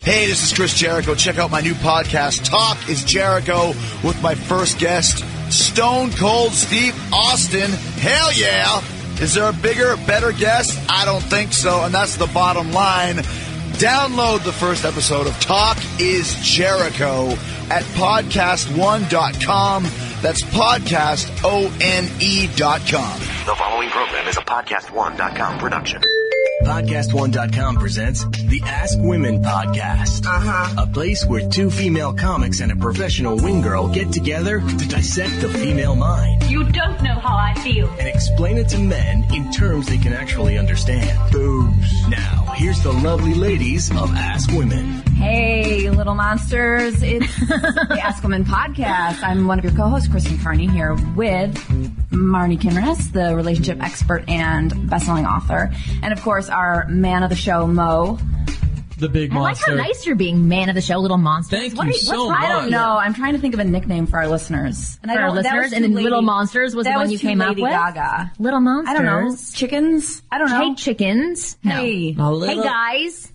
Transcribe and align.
Hey, 0.00 0.26
this 0.26 0.42
is 0.42 0.52
Chris 0.52 0.74
Jericho. 0.74 1.14
Check 1.14 1.38
out 1.38 1.52
my 1.52 1.60
new 1.60 1.74
podcast, 1.74 2.44
Talk 2.48 2.88
is 2.88 3.04
Jericho, 3.04 3.68
with 4.02 4.20
my 4.20 4.34
first 4.34 4.80
guest, 4.80 5.24
Stone 5.52 6.10
Cold 6.12 6.50
Steve 6.50 6.92
Austin. 7.12 7.70
Hell 7.70 8.32
yeah! 8.32 8.82
Is 9.20 9.34
there 9.34 9.48
a 9.48 9.52
bigger, 9.52 9.94
better 10.08 10.32
guest? 10.32 10.76
I 10.88 11.04
don't 11.04 11.22
think 11.22 11.52
so, 11.52 11.82
and 11.84 11.94
that's 11.94 12.16
the 12.16 12.26
bottom 12.28 12.72
line. 12.72 13.18
Download 13.78 14.42
the 14.42 14.52
first 14.52 14.84
episode 14.84 15.28
of 15.28 15.38
Talk 15.38 15.78
is 16.00 16.34
Jericho 16.42 17.28
at 17.70 17.84
podcast1.com. 17.94 19.84
That's 20.22 20.42
podcast, 20.42 21.28
O-N-E 21.44 22.48
dot 22.56 22.80
com. 22.88 23.18
The 23.44 23.56
following 23.56 23.90
program 23.90 24.28
is 24.28 24.36
a 24.36 24.40
podcast1.com 24.42 25.58
production. 25.58 26.00
Podcast1.com 26.62 27.76
presents 27.76 28.24
the 28.24 28.60
Ask 28.64 28.96
Women 29.00 29.42
Podcast. 29.42 30.24
Uh-huh. 30.24 30.82
A 30.84 30.86
place 30.86 31.26
where 31.26 31.48
two 31.48 31.70
female 31.72 32.12
comics 32.14 32.60
and 32.60 32.70
a 32.70 32.76
professional 32.76 33.36
wing 33.36 33.62
girl 33.62 33.88
get 33.88 34.12
together 34.12 34.60
to 34.60 34.88
dissect 34.88 35.40
the 35.40 35.48
female 35.48 35.96
mind 35.96 36.44
You 36.44 36.62
don't 36.70 37.02
know 37.02 37.14
how 37.18 37.36
I 37.36 37.54
feel. 37.60 37.88
and 37.98 38.06
explain 38.06 38.58
it 38.58 38.68
to 38.68 38.78
men 38.78 39.24
in 39.34 39.50
terms 39.50 39.88
they 39.88 39.98
can 39.98 40.12
actually 40.12 40.56
understand. 40.56 41.32
Boobs. 41.32 42.08
Now, 42.08 42.44
here's 42.54 42.80
the 42.84 42.92
lovely 42.92 43.34
ladies 43.34 43.90
of 43.90 44.12
Ask 44.14 44.48
Women. 44.52 45.02
Hey, 45.16 45.90
little 45.90 46.14
monsters. 46.14 47.02
It's 47.02 47.40
the 47.40 47.98
Ask 48.02 48.22
Women 48.22 48.44
podcast. 48.44 49.22
I'm 49.24 49.48
one 49.48 49.58
of 49.58 49.64
your 49.64 49.74
co-hosts, 49.74 50.08
Kristen 50.12 50.38
Carney, 50.38 50.68
here 50.68 50.92
with 51.16 51.54
Marni 52.10 52.58
Kinrys, 52.60 53.10
the 53.12 53.34
relationship 53.34 53.82
expert 53.82 54.24
and 54.28 54.88
best-selling 54.90 55.24
author. 55.26 55.72
And 56.02 56.12
of 56.12 56.20
course, 56.22 56.50
our 56.50 56.86
man 56.88 57.22
of 57.22 57.30
the 57.30 57.36
show, 57.36 57.66
Mo. 57.66 58.18
The 58.98 59.08
big 59.08 59.32
I 59.32 59.38
like 59.40 59.56
how 59.58 59.72
monster. 59.72 59.76
nice 59.76 60.06
you're 60.06 60.14
being, 60.16 60.46
man 60.48 60.68
of 60.68 60.74
the 60.76 60.80
show, 60.82 60.98
little 60.98 61.16
monster. 61.16 61.56
Thank 61.56 61.76
what 61.76 61.86
you 61.86 61.92
are 61.92 61.94
so 61.94 62.26
what's 62.26 62.44
I 62.44 62.48
don't 62.48 62.70
know. 62.70 62.96
I'm 62.98 63.14
trying 63.14 63.32
to 63.32 63.40
think 63.40 63.54
of 63.54 63.58
a 63.60 63.64
nickname 63.64 64.06
for 64.06 64.18
our 64.18 64.28
listeners. 64.28 65.00
And 65.02 65.10
For 65.10 65.18
I 65.18 65.22
our 65.22 65.28
don't, 65.28 65.36
that 65.42 65.44
listeners, 65.44 65.72
and 65.72 65.84
too 65.86 65.94
then 65.94 66.04
Little 66.04 66.22
Monsters 66.22 66.76
was 66.76 66.84
the 66.84 66.90
that 66.90 66.96
one 66.96 67.04
was 67.04 67.12
you 67.12 67.18
too 67.18 67.26
came 67.28 67.40
up 67.40 67.48
Lady 67.48 67.62
with? 67.62 67.72
Gaga. 67.72 68.32
Little 68.38 68.60
monsters. 68.60 68.94
I 68.94 69.02
don't 69.02 69.06
know. 69.06 69.36
Chickens? 69.54 70.22
I 70.30 70.38
don't 70.38 70.50
know. 70.50 70.60
Hey, 70.60 70.74
chickens. 70.74 71.56
No. 71.64 71.76
Hey. 71.76 72.14
Little- 72.16 72.42
Hey, 72.42 72.62
guys. 72.62 73.31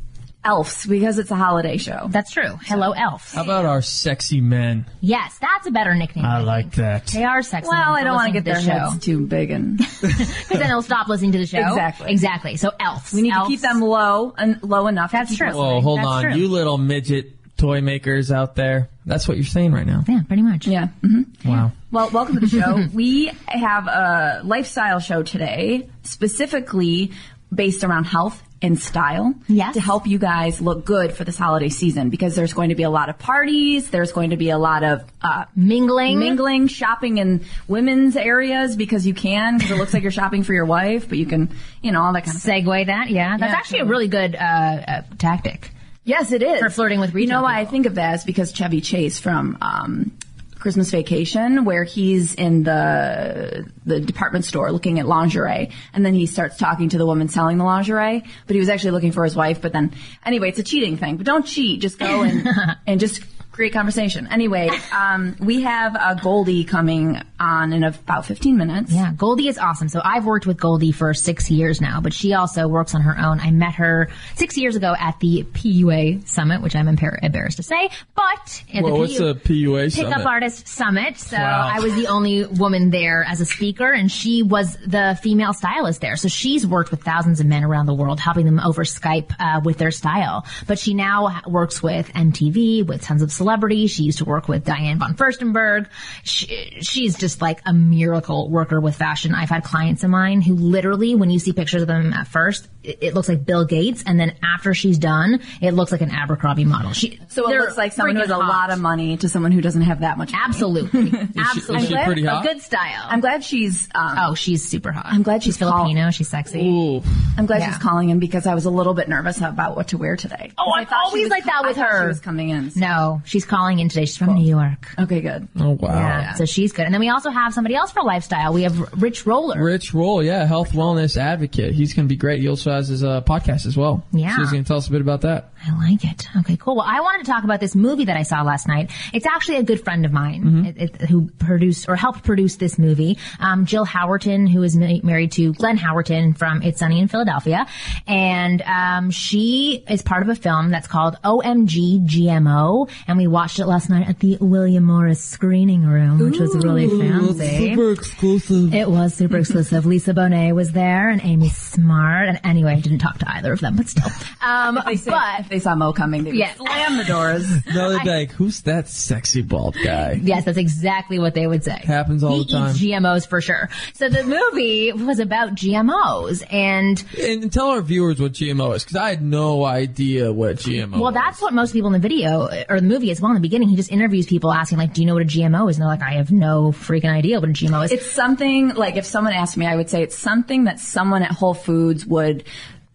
Elves, 0.48 0.86
because 0.86 1.20
it's 1.20 1.30
a 1.30 1.36
holiday 1.36 1.76
show. 1.76 2.08
That's 2.10 2.32
true. 2.32 2.58
Hello, 2.64 2.92
elves. 2.92 3.34
How 3.34 3.44
about 3.44 3.66
our 3.66 3.82
sexy 3.82 4.40
men? 4.40 4.86
yes, 5.02 5.38
that's 5.40 5.68
a 5.68 5.72
better 5.72 5.94
nickname. 5.94 6.24
I 6.24 6.40
like 6.40 6.72
that. 6.76 7.08
They 7.08 7.26
are 7.26 7.42
sexy. 7.42 7.68
Well, 7.70 7.94
I 7.94 8.06
don't 8.06 8.16
want 8.16 8.28
to 8.28 8.34
get 8.34 8.46
their 8.46 8.56
the 8.56 8.62
show 8.62 8.72
heads 8.92 9.04
too 9.04 9.28
big 9.28 9.52
and 9.52 9.78
because 10.02 10.48
then 10.50 10.68
they'll 10.70 10.82
stop 10.82 11.10
listening 11.10 11.34
to 11.34 11.38
the 11.40 11.46
show. 11.46 11.58
Exactly. 11.60 12.12
Exactly. 12.12 12.56
So 12.56 12.72
elves. 12.80 13.12
we 13.12 13.24
need 13.24 13.34
Elves. 13.34 13.50
to 13.50 13.54
keep 13.54 13.62
them 13.62 13.82
low 13.82 14.34
and 14.38 14.64
low 14.64 14.88
enough. 14.88 15.12
to 15.12 15.18
That's 15.18 15.32
keep 15.32 15.40
true. 15.40 15.52
Whoa, 15.52 15.82
hold 15.82 16.00
That's 16.00 16.08
on. 16.08 16.24
true. 16.24 16.36
You 16.36 16.48
little 16.48 16.78
midget 16.78 17.34
toy 17.58 17.82
makers 17.82 18.32
out 18.32 18.56
there. 18.56 18.90
That's 19.06 19.28
what 19.28 19.36
you're 19.36 19.46
saying 19.46 19.74
right 19.74 19.86
now. 19.86 20.04
Yeah, 20.08 20.22
pretty 20.28 20.44
much. 20.44 20.66
Yeah. 20.66 20.88
hmm 21.02 21.24
Wow. 21.44 21.74
Well, 21.92 22.10
welcome 22.12 22.36
to 22.36 22.42
the 22.42 22.48
show. 22.48 22.86
we 22.94 23.32
have 23.48 23.88
a 23.88 24.42
lifestyle 24.46 25.00
show 25.00 25.24
today, 25.24 25.90
specifically 26.04 27.12
based 27.54 27.84
around 27.84 28.06
health 28.06 28.42
and 28.62 28.80
style 28.80 29.34
Yes. 29.48 29.76
to 29.76 29.82
help 29.82 30.08
you 30.08 30.18
guys 30.18 30.60
look 30.62 30.84
good 30.86 31.14
for 31.14 31.24
this 31.24 31.38
holiday 31.38 31.70
season 31.70 32.10
because 32.10 32.36
there's 32.36 32.54
going 32.54 32.70
to 32.70 32.76
be 32.76 32.84
a 32.84 32.90
lot 32.90 33.10
of 33.10 33.20
parties, 33.20 33.90
there's 33.90 34.12
going 34.12 34.32
to 34.32 34.38
be 34.38 34.50
a 34.50 34.58
lot 34.58 34.84
of 34.84 35.04
uh, 35.22 35.46
Mingling. 35.56 36.18
mingling, 36.20 36.68
shopping 36.68 37.18
in 37.20 37.46
women's 37.68 38.16
areas 38.16 38.76
because 38.76 39.06
you 39.06 39.14
can 39.14 39.58
because 39.58 39.72
it 39.72 39.78
looks 39.78 39.94
like 39.94 40.02
you're 40.04 40.12
shopping 40.12 40.44
for 40.44 40.54
your 40.54 40.66
wife, 40.66 41.08
but 41.10 41.18
you 41.18 41.26
can, 41.26 41.50
you 41.82 41.92
know, 41.92 42.02
all 42.02 42.14
that 42.14 42.24
kind 42.26 42.36
of. 42.36 42.42
Segue 42.44 42.86
that. 42.88 43.10
Yeah, 43.10 43.38
that's 43.38 43.52
Yeah, 43.52 43.58
actually 43.58 43.80
a 43.80 43.86
really 43.86 44.08
good 44.08 44.36
uh, 44.36 44.40
uh, 44.40 45.02
tactic. 45.18 45.72
Yes, 46.04 46.32
it 46.32 46.42
is 46.42 46.60
For 46.60 46.70
flirting 46.70 47.00
with 47.02 47.14
You 47.14 47.28
know 47.28 47.42
why 47.42 47.60
I 47.60 47.66
think 47.66 47.86
of 47.86 47.96
that 47.96 48.16
is 48.16 48.24
because 48.24 48.54
Chevy 48.54 48.80
Chase 48.82 49.20
from 49.20 49.58
um, 49.62 50.12
Christmas 50.60 50.92
Vacation, 50.92 51.66
where 51.66 51.84
he's 51.84 52.34
in 52.36 52.64
the 52.64 53.70
the 53.86 54.00
department 54.00 54.46
store 54.46 54.72
looking 54.72 55.00
at 55.00 55.08
lingerie, 55.08 55.72
and 55.94 56.06
then 56.06 56.14
he 56.14 56.26
starts 56.26 56.58
talking 56.58 56.90
to 56.90 56.98
the 56.98 57.06
woman 57.06 57.30
selling 57.30 57.58
the 57.58 57.64
lingerie, 57.64 58.24
but 58.46 58.54
he 58.54 58.60
was 58.60 58.70
actually 58.70 58.92
looking 58.92 59.12
for 59.12 59.24
his 59.24 59.36
wife. 59.36 59.62
But 59.62 59.74
then, 59.74 59.94
anyway, 60.26 60.50
it's 60.50 60.60
a 60.60 60.64
cheating 60.64 60.98
thing. 60.98 61.18
But 61.18 61.26
don't 61.26 61.46
cheat. 61.46 61.82
Just 61.82 62.00
go 62.00 62.24
and 62.24 62.48
and 62.88 63.00
just 63.00 63.22
create 63.58 63.74
conversation. 63.74 64.28
Anyway, 64.28 64.70
um, 64.96 65.36
we 65.40 65.64
have 65.64 65.96
uh, 65.96 66.14
Goldie 66.14 66.64
coming 66.64 67.20
on 67.40 67.74
in 67.74 67.84
about 67.84 68.24
15 68.28 68.56
minutes. 68.56 68.92
Yeah, 68.94 69.12
Goldie 69.18 69.48
is 69.48 69.58
awesome. 69.58 69.90
So 69.90 70.00
I've 70.04 70.26
worked 70.26 70.46
with 70.46 70.58
Goldie 70.60 70.92
for 70.92 71.12
six 71.16 71.50
years 71.50 71.82
now, 71.82 72.00
but 72.00 72.14
she 72.14 72.34
also 72.34 72.68
works 72.68 72.94
on 72.94 73.02
her 73.02 73.18
own. 73.18 73.40
I 73.40 73.50
met 73.50 73.74
her 73.76 74.10
six 74.36 74.58
years 74.58 74.76
ago 74.76 74.94
at 74.98 75.20
the 75.22 75.44
PUA 75.54 76.28
Summit, 76.28 76.62
which 76.62 76.76
I'm 76.76 76.86
embar- 76.86 77.18
embarrassed 77.24 77.58
to 77.58 77.64
say, 77.64 77.90
but 78.16 78.64
at 78.76 78.84
Well, 78.84 78.94
the 78.94 79.00
what's 79.00 79.20
a 79.20 79.34
PUA 79.34 79.96
Pickup 79.96 80.12
summit? 80.14 80.28
Artist 80.28 80.68
Summit. 80.68 81.18
So 81.18 81.38
Wow. 81.38 81.72
I 81.74 81.80
was 81.80 81.96
the 81.96 82.08
only 82.10 82.46
woman 82.46 82.92
there 82.92 83.24
as 83.28 83.42
a 83.42 83.46
speaker, 83.46 83.92
and 83.92 84.12
she 84.12 84.44
was 84.44 84.78
the 84.86 85.18
female 85.24 85.54
stylist 85.54 86.00
there. 86.02 86.16
So 86.16 86.28
she's 86.28 86.68
worked 86.68 86.92
with 86.92 87.02
thousands 87.02 87.40
of 87.40 87.48
men 87.48 87.64
around 87.64 87.88
the 87.88 87.96
world, 87.96 88.20
helping 88.20 88.46
them 88.46 88.60
over 88.60 88.84
Skype 88.84 89.34
uh, 89.40 89.62
with 89.64 89.80
their 89.80 89.90
style. 89.92 90.46
But 90.68 90.78
she 90.78 90.94
now 90.94 91.42
works 91.48 91.82
with 91.82 92.14
MTV, 92.14 92.86
with 92.86 93.02
tons 93.02 93.24
of 93.24 93.32
celebrities. 93.32 93.47
She 93.88 94.04
used 94.04 94.18
to 94.20 94.26
work 94.26 94.48
with 94.48 94.66
Diane 94.66 95.00
von 95.00 95.16
Furstenberg. 95.16 95.88
She, 96.24 96.78
she's 96.82 97.18
just 97.18 97.42
like 97.42 97.62
a 97.66 97.74
miracle 97.74 98.50
worker 98.50 98.80
with 98.80 98.96
fashion. 98.96 99.34
I've 99.34 99.50
had 99.50 99.64
clients 99.64 100.04
of 100.04 100.10
mine 100.10 100.42
who 100.42 100.54
literally, 100.56 101.16
when 101.16 101.30
you 101.30 101.40
see 101.40 101.54
pictures 101.54 101.82
of 101.82 101.88
them 101.88 102.14
at 102.14 102.28
first, 102.28 102.68
it, 102.84 103.00
it 103.02 103.14
looks 103.14 103.30
like 103.30 103.46
Bill 103.46 103.66
Gates, 103.66 104.04
and 104.06 104.20
then 104.20 104.36
after 104.44 104.74
she's 104.74 104.98
done, 104.98 105.42
it 105.62 105.72
looks 105.72 105.92
like 105.92 106.02
an 106.02 106.12
Abercrombie 106.12 106.66
model. 106.66 106.94
She, 106.94 107.20
So 107.30 107.50
it 107.52 107.58
looks 107.60 107.78
like 107.78 107.94
someone 107.94 108.16
who 108.16 108.22
has 108.22 108.30
a 108.32 108.36
hot. 108.36 108.48
lot 108.48 108.70
of 108.72 108.80
money 108.80 109.18
to 109.18 109.30
someone 109.30 109.52
who 109.52 109.62
doesn't 109.62 109.82
have 109.84 110.02
that 110.02 110.18
much. 110.18 110.32
Money. 110.32 110.44
Absolutely. 110.46 111.10
she- 111.12 111.28
Absolutely. 111.38 111.84
is 111.84 111.90
she 111.90 112.04
pretty 112.06 112.26
A 112.26 112.30
hot? 112.32 112.44
good 112.44 112.62
style. 112.62 113.06
I'm 113.08 113.20
glad 113.20 113.44
she's. 113.44 113.88
Um, 113.96 114.16
oh, 114.20 114.36
she's 114.36 114.68
super 114.68 114.92
hot. 114.92 115.06
I'm 115.08 115.24
glad 115.24 115.44
she's 115.44 115.56
she's 115.56 115.58
call- 115.68 115.84
Filipino. 115.86 116.12
She's 116.12 116.28
sexy. 116.30 116.62
Ooh. 116.68 117.02
I'm 117.38 117.46
glad 117.46 117.60
Yeah. 117.62 117.70
she's 117.74 117.82
calling 117.82 118.10
him 118.10 118.20
because 118.20 118.46
I 118.48 118.56
was 118.56 118.66
a 118.66 118.70
little 118.70 118.94
bit 118.94 119.08
nervous 119.10 119.38
about 119.42 119.76
what 119.76 119.90
to 119.90 119.98
wear 119.98 120.16
today. 120.16 120.52
Oh, 120.58 120.72
I 120.72 120.82
I'm 120.82 120.86
thought 120.88 121.06
always 121.06 121.24
was 121.24 121.30
like 121.32 121.44
that 121.46 121.62
co- 121.62 121.68
with 121.68 121.78
I 121.78 121.82
her. 121.84 122.02
She 122.04 122.08
was 122.08 122.20
coming 122.20 122.50
in. 122.50 122.72
No, 122.76 123.22
she's 123.38 123.46
calling 123.46 123.78
in 123.78 123.88
today. 123.88 124.06
She's 124.06 124.18
from 124.18 124.34
New 124.34 124.48
York. 124.48 124.88
Okay, 124.98 125.22
good. 125.22 125.48
Oh, 125.60 125.78
wow. 125.80 125.94
Yeah, 125.94 126.34
so 126.34 126.46
she's 126.46 126.72
good. 126.72 126.86
And 126.86 126.94
then 126.94 127.02
we 127.02 127.10
also 127.10 127.30
have 127.30 127.54
somebody 127.54 127.76
else 127.76 127.92
for 127.92 128.02
lifestyle. 128.02 128.52
We 128.52 128.64
have 128.64 128.80
Rich 129.00 129.28
Roller. 129.28 129.64
Rich 129.64 129.94
Roll, 129.94 130.24
yeah, 130.24 130.46
health 130.46 130.72
wellness 130.72 131.18
advocate. 131.18 131.76
He's 131.76 131.94
going 131.94 132.08
to 132.08 132.10
be 132.10 132.18
great. 132.18 132.40
He 132.40 132.48
also 132.48 132.72
has 132.72 132.88
his 132.88 133.04
uh, 133.04 133.22
podcast 133.22 133.68
as 133.68 133.78
well. 133.78 134.04
Yeah. 134.12 134.36
So 134.36 134.42
he's 134.42 134.52
going 134.52 134.64
to 134.64 134.68
tell 134.68 134.78
us 134.78 134.88
a 134.88 134.92
bit 134.92 135.02
about 135.02 135.22
that. 135.22 135.52
I 135.68 135.78
like 135.90 136.04
it. 136.06 136.28
Okay, 136.40 136.58
cool. 136.58 136.76
Well, 136.78 136.86
I 136.88 137.02
wanted 137.02 137.26
to 137.26 137.32
talk 137.32 137.44
about 137.44 137.60
this 137.60 137.76
movie 137.76 138.06
that 138.06 138.16
I 138.18 138.24
saw 138.24 138.42
last 138.44 138.68
night. 138.68 138.92
It's 139.14 139.26
actually 139.26 139.58
a 139.58 139.64
good 139.64 139.84
friend 139.84 140.06
of 140.06 140.12
mine 140.12 140.44
Mm-hmm. 140.44 140.66
it, 140.66 140.78
it, 140.78 141.10
who 141.10 141.30
produced 141.40 141.90
or 141.90 141.96
helped 141.96 142.24
produce 142.24 142.56
this 142.58 142.78
movie. 142.78 143.18
Um, 143.40 143.66
Jill 143.66 143.86
Howerton, 143.86 144.50
who 144.50 144.64
is 144.64 144.76
ma- 144.76 145.00
married 145.04 145.32
to 145.34 145.54
Glenn 145.54 145.78
Howerton 145.78 146.38
from 146.38 146.62
It's 146.62 146.80
Sunny 146.80 147.00
in 147.00 147.08
Philadelphia, 147.08 147.66
and 148.08 148.62
um, 148.64 149.12
she 149.12 149.84
is 149.90 150.02
part 150.02 150.24
of 150.24 150.30
a 150.30 150.36
film 150.36 150.70
that's 150.70 150.88
called 150.88 151.16
OMG 151.24 152.06
GMO, 152.08 152.90
and 153.08 153.18
we 153.18 153.28
watched 153.28 153.60
it 153.60 153.66
last 153.66 153.90
night 153.90 154.08
at 154.08 154.20
the 154.20 154.38
William 154.40 154.84
Morris 154.84 155.24
screening 155.24 155.86
room, 155.86 156.20
which 156.20 156.40
was 156.40 156.56
really 156.56 156.88
fancy. 156.88 157.72
It 157.72 157.78
was 157.78 157.78
super 157.78 157.92
exclusive. 157.92 158.74
It 158.74 158.90
was 158.90 159.14
super 159.14 159.38
exclusive. 159.38 159.86
Lisa 159.88 160.14
Bonet 160.14 160.54
was 160.56 160.72
there 160.72 161.10
and 161.10 161.22
Amy 161.24 161.50
Smart. 161.50 162.28
And 162.30 162.40
anyway, 162.44 162.74
I 162.74 162.80
didn't 162.80 163.00
talk 163.00 163.18
to 163.20 163.30
either 163.32 163.54
of 163.54 163.60
them, 163.60 163.76
but 163.76 163.88
still. 163.88 164.10
Um, 164.40 164.76
but 164.86 165.52
they 165.58 165.64
saw 165.64 165.76
Mo 165.76 165.94
coming, 165.94 166.24
they 166.24 166.32
would 166.32 166.40
Yeah. 166.40 166.54
slam 166.56 166.98
the 166.98 167.04
doors. 167.04 167.48
No, 167.74 167.92
they'd 167.92 168.04
be 168.04 168.10
like, 168.10 168.32
who's 168.32 168.62
that 168.62 168.88
sexy 168.88 169.42
bald 169.42 169.76
guy? 169.84 170.20
yes, 170.22 170.46
that's 170.46 170.58
exactly 170.58 171.20
what 171.20 171.34
they 171.34 171.48
would 171.48 171.64
say. 171.64 171.80
Happens 171.84 172.24
all 172.24 172.38
he 172.38 172.44
the 172.46 172.52
time. 172.52 172.70
Eats 172.72 172.80
GMOs 172.80 173.28
for 173.28 173.42
sure. 173.42 173.70
So 173.94 174.10
the 174.10 174.24
movie 174.24 174.92
was 174.94 175.20
about 175.20 175.56
GMOs 175.56 176.44
and 176.52 177.04
And 177.20 177.52
tell 177.52 177.68
our 177.70 177.82
viewers 177.82 178.20
what 178.20 178.34
GMO 178.34 178.76
is, 178.76 178.84
because 178.84 178.98
I 178.98 179.10
had 179.10 179.22
no 179.22 179.66
idea 179.66 180.32
what 180.32 180.58
GMO 180.58 181.00
well, 181.00 181.12
that's 181.12 181.42
what 181.42 181.54
most 181.54 181.74
people 181.74 181.88
in 181.88 181.94
the 181.94 182.00
video 182.08 182.48
or 182.70 182.80
the 182.80 182.86
movie 182.88 183.12
as 183.12 183.20
well 183.22 183.32
in 183.32 183.36
the 183.36 183.42
beginning. 183.42 183.70
He 183.70 183.76
just 183.76 183.92
interviews 183.92 184.26
people 184.26 184.52
asking 184.52 184.78
like, 184.78 184.94
do 184.94 185.02
you 185.02 185.08
know 185.08 185.14
what 185.14 185.24
a 185.24 185.26
GMO 185.26 185.70
is? 185.70 185.78
And 185.78 185.82
they're 185.84 185.90
like, 185.90 186.02
I 186.02 186.14
have 186.14 186.32
no 186.32 186.72
freaking 186.72 187.12
idea 187.12 187.40
what 187.40 187.50
a 187.50 187.54
GMO 187.54 187.86
is. 187.86 187.92
It's 187.92 188.10
something 188.12 188.74
like 188.76 188.96
if 188.96 189.06
someone 189.06 189.34
asked 189.34 189.58
me, 189.58 189.66
I 189.66 189.76
would 189.76 189.90
say 189.90 190.04
it's 190.04 190.18
something 190.18 190.66
that 190.66 190.80
someone 190.80 191.24
at 191.24 191.32
Whole 191.32 191.54
Foods 191.54 192.06
would 192.06 192.44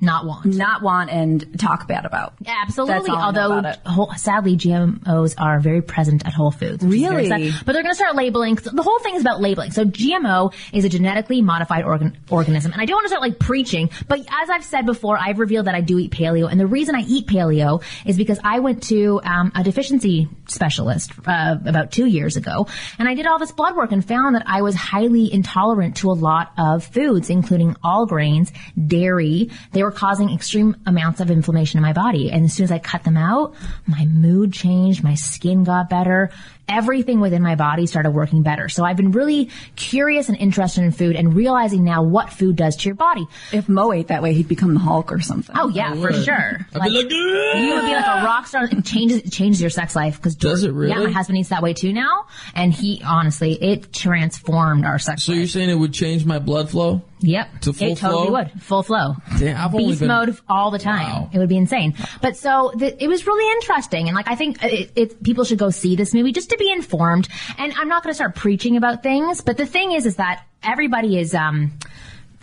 not 0.03 0.27
want. 0.27 0.45
not 0.47 0.83
want 0.83 1.11
and 1.11 1.59
talk 1.59 1.87
bad 1.89 2.05
about. 2.05 2.35
Absolutely. 2.45 2.95
That's 2.95 3.09
all 3.09 3.17
I 3.17 3.31
know 3.31 3.41
Although, 3.43 3.59
about 3.59 3.79
whole, 3.87 4.13
sadly, 4.17 4.57
GMOs 4.57 5.35
are 5.39 5.61
very 5.61 5.81
present 5.81 6.27
at 6.27 6.35
Whole 6.35 6.51
Foods. 6.51 6.85
which 6.85 6.95
is 6.95 7.03
very 7.03 7.29
Really? 7.29 7.53
But 7.65 7.73
they're 7.73 7.83
going 7.83 7.95
to 7.95 7.97
start 7.97 8.17
labeling. 8.17 8.57
The 8.57 8.83
whole 8.83 8.99
thing 8.99 9.15
is 9.15 9.23
about 9.23 9.41
labeling. 9.41 9.71
So 9.71 9.85
GMO 9.85 10.53
is 10.73 10.85
a 10.85 10.89
genetically 10.89 11.41
modified 11.41 11.85
organ, 11.85 12.19
organism. 12.31 12.73
And 12.73 12.81
I 12.81 12.85
don't 12.85 12.97
want 12.97 13.05
to 13.05 13.09
start 13.11 13.23
like 13.23 13.39
preaching, 13.39 13.91
but 14.09 14.19
as 14.21 14.51
I've 14.51 14.65
said 14.65 14.87
before, 14.87 15.17
I've 15.17 15.39
revealed 15.39 15.67
that 15.67 15.75
I 15.75 15.81
do 15.81 15.99
eat 15.99 16.11
paleo. 16.11 16.51
And 16.51 16.59
the 16.59 16.67
reason 16.67 16.95
I 16.95 17.03
eat 17.03 17.27
paleo 17.27 17.83
is 18.05 18.17
because 18.17 18.41
I 18.43 18.59
went 18.59 18.83
to 18.85 19.21
um, 19.23 19.53
a 19.55 19.63
deficiency 19.63 20.29
specialist 20.47 21.13
uh, 21.27 21.57
about 21.65 21.93
two 21.93 22.07
years 22.07 22.37
ago. 22.37 22.67
And 22.99 23.09
I 23.09 23.15
did 23.15 23.27
all 23.27 23.39
this 23.39 23.53
blood 23.53 23.77
work 23.77 23.93
and 23.93 24.05
found 24.05 24.35
that 24.35 24.43
I 24.47 24.63
was 24.63 24.75
highly 24.75 25.33
intolerant 25.33 25.99
to 25.99 26.11
a 26.11 26.13
lot 26.13 26.53
of 26.59 26.85
foods, 26.85 27.31
including 27.31 27.77
all 27.85 28.07
grains, 28.07 28.53
dairy. 28.87 29.51
They 29.73 29.83
were 29.83 29.92
causing 29.95 30.33
extreme 30.33 30.77
amounts 30.87 31.21
of 31.21 31.31
inflammation 31.31 31.79
in 31.79 31.83
my 31.83 31.93
body. 31.93 32.31
And 32.31 32.45
as 32.45 32.55
soon 32.55 32.65
as 32.65 32.73
I 32.73 32.79
cut 32.79 33.05
them 33.05 33.17
out, 33.17 33.55
my 33.87 34.05
mood 34.07 34.53
changed, 34.53 35.03
my 35.03 35.15
skin 35.15 35.65
got 35.65 35.89
better. 35.89 36.31
Everything 36.69 37.21
within 37.21 37.43
my 37.43 37.55
body 37.55 37.87
started 37.87 38.13
working 38.13 38.43
better. 38.43 38.69
So 38.69 38.85
I've 38.85 38.97
been 38.97 39.11
really 39.11 39.51
curious 39.77 40.29
and 40.29 40.39
interested 40.39 40.85
in 40.85 40.93
food 40.93 41.17
and 41.17 41.35
realizing 41.35 41.85
now 41.85 42.03
what 42.03 42.31
food 42.31 42.57
does 42.57 42.77
to 42.77 42.89
your 42.89 42.95
body. 42.95 43.27
If 43.53 43.69
Mo 43.69 43.93
ate 43.93 44.09
that 44.09 44.23
way, 44.23 44.33
he'd 44.33 44.49
become 44.49 44.73
the 44.75 44.81
Hulk 44.81 45.13
or 45.13 45.21
something. 45.21 45.55
Oh 45.59 45.69
yeah, 45.69 45.95
for 45.95 46.13
sure. 46.13 46.67
I'd 46.73 46.73
be 46.73 46.79
like, 46.79 46.91
you 46.93 46.99
would 46.99 47.09
be 47.09 47.95
like 47.95 48.07
a 48.07 48.21
ah! 48.21 48.25
rock 48.25 48.47
star. 48.47 48.65
It 48.65 48.85
changes 48.85 49.19
it 49.19 49.33
changes 49.33 49.61
your 49.61 49.71
sex 49.71 49.97
life 49.97 50.17
because 50.17 50.37
Does 50.37 50.63
it 50.65 50.73
really? 50.73 50.93
Yeah, 50.93 51.05
my 51.05 51.11
husband 51.11 51.39
eats 51.39 51.51
that 51.51 51.63
way 51.63 51.75
too 51.75 51.93
now, 51.93 52.27
and 52.55 52.73
he 52.73 53.03
honestly 53.05 53.53
it 53.53 53.93
transformed 53.93 54.85
our 54.85 54.99
sex 54.99 55.25
so 55.25 55.33
life. 55.33 55.39
you're 55.41 55.49
saying 55.49 55.69
it 55.69 55.75
would 55.75 55.93
change 55.93 56.25
my 56.25 56.39
blood 56.39 56.71
flow? 56.71 57.03
Yep. 57.23 57.61
To 57.63 57.73
full 57.73 57.93
it 57.93 57.99
totally 57.99 58.27
flow? 58.29 58.33
would. 58.33 58.63
Full 58.63 58.83
flow. 58.83 59.15
Only 59.41 59.87
Beast 59.87 60.01
been- 60.01 60.09
mode 60.09 60.37
all 60.49 60.71
the 60.71 60.79
time. 60.79 61.07
Wow. 61.09 61.31
It 61.33 61.39
would 61.39 61.49
be 61.49 61.57
insane. 61.57 61.95
But 62.21 62.37
so 62.37 62.73
th- 62.79 62.97
it 62.99 63.09
was 63.09 63.27
really 63.27 63.51
interesting. 63.57 64.09
And 64.09 64.15
like, 64.15 64.29
I 64.29 64.35
think 64.35 64.63
it, 64.63 64.93
it, 64.97 65.23
people 65.23 65.45
should 65.45 65.59
go 65.59 65.71
see 65.71 65.97
this 65.97 66.13
movie 66.15 66.33
just 66.33 66.51
to 66.51 66.57
be 66.57 66.71
informed. 66.71 67.29
And 67.59 67.73
I'm 67.77 67.89
not 67.89 68.03
going 68.03 68.11
to 68.11 68.15
start 68.15 68.35
preaching 68.35 68.77
about 68.77 69.03
things, 69.03 69.41
but 69.41 69.57
the 69.57 69.67
thing 69.67 69.93
is, 69.93 70.07
is 70.07 70.17
that 70.17 70.45
everybody 70.63 71.19
is, 71.19 71.35
um, 71.35 71.73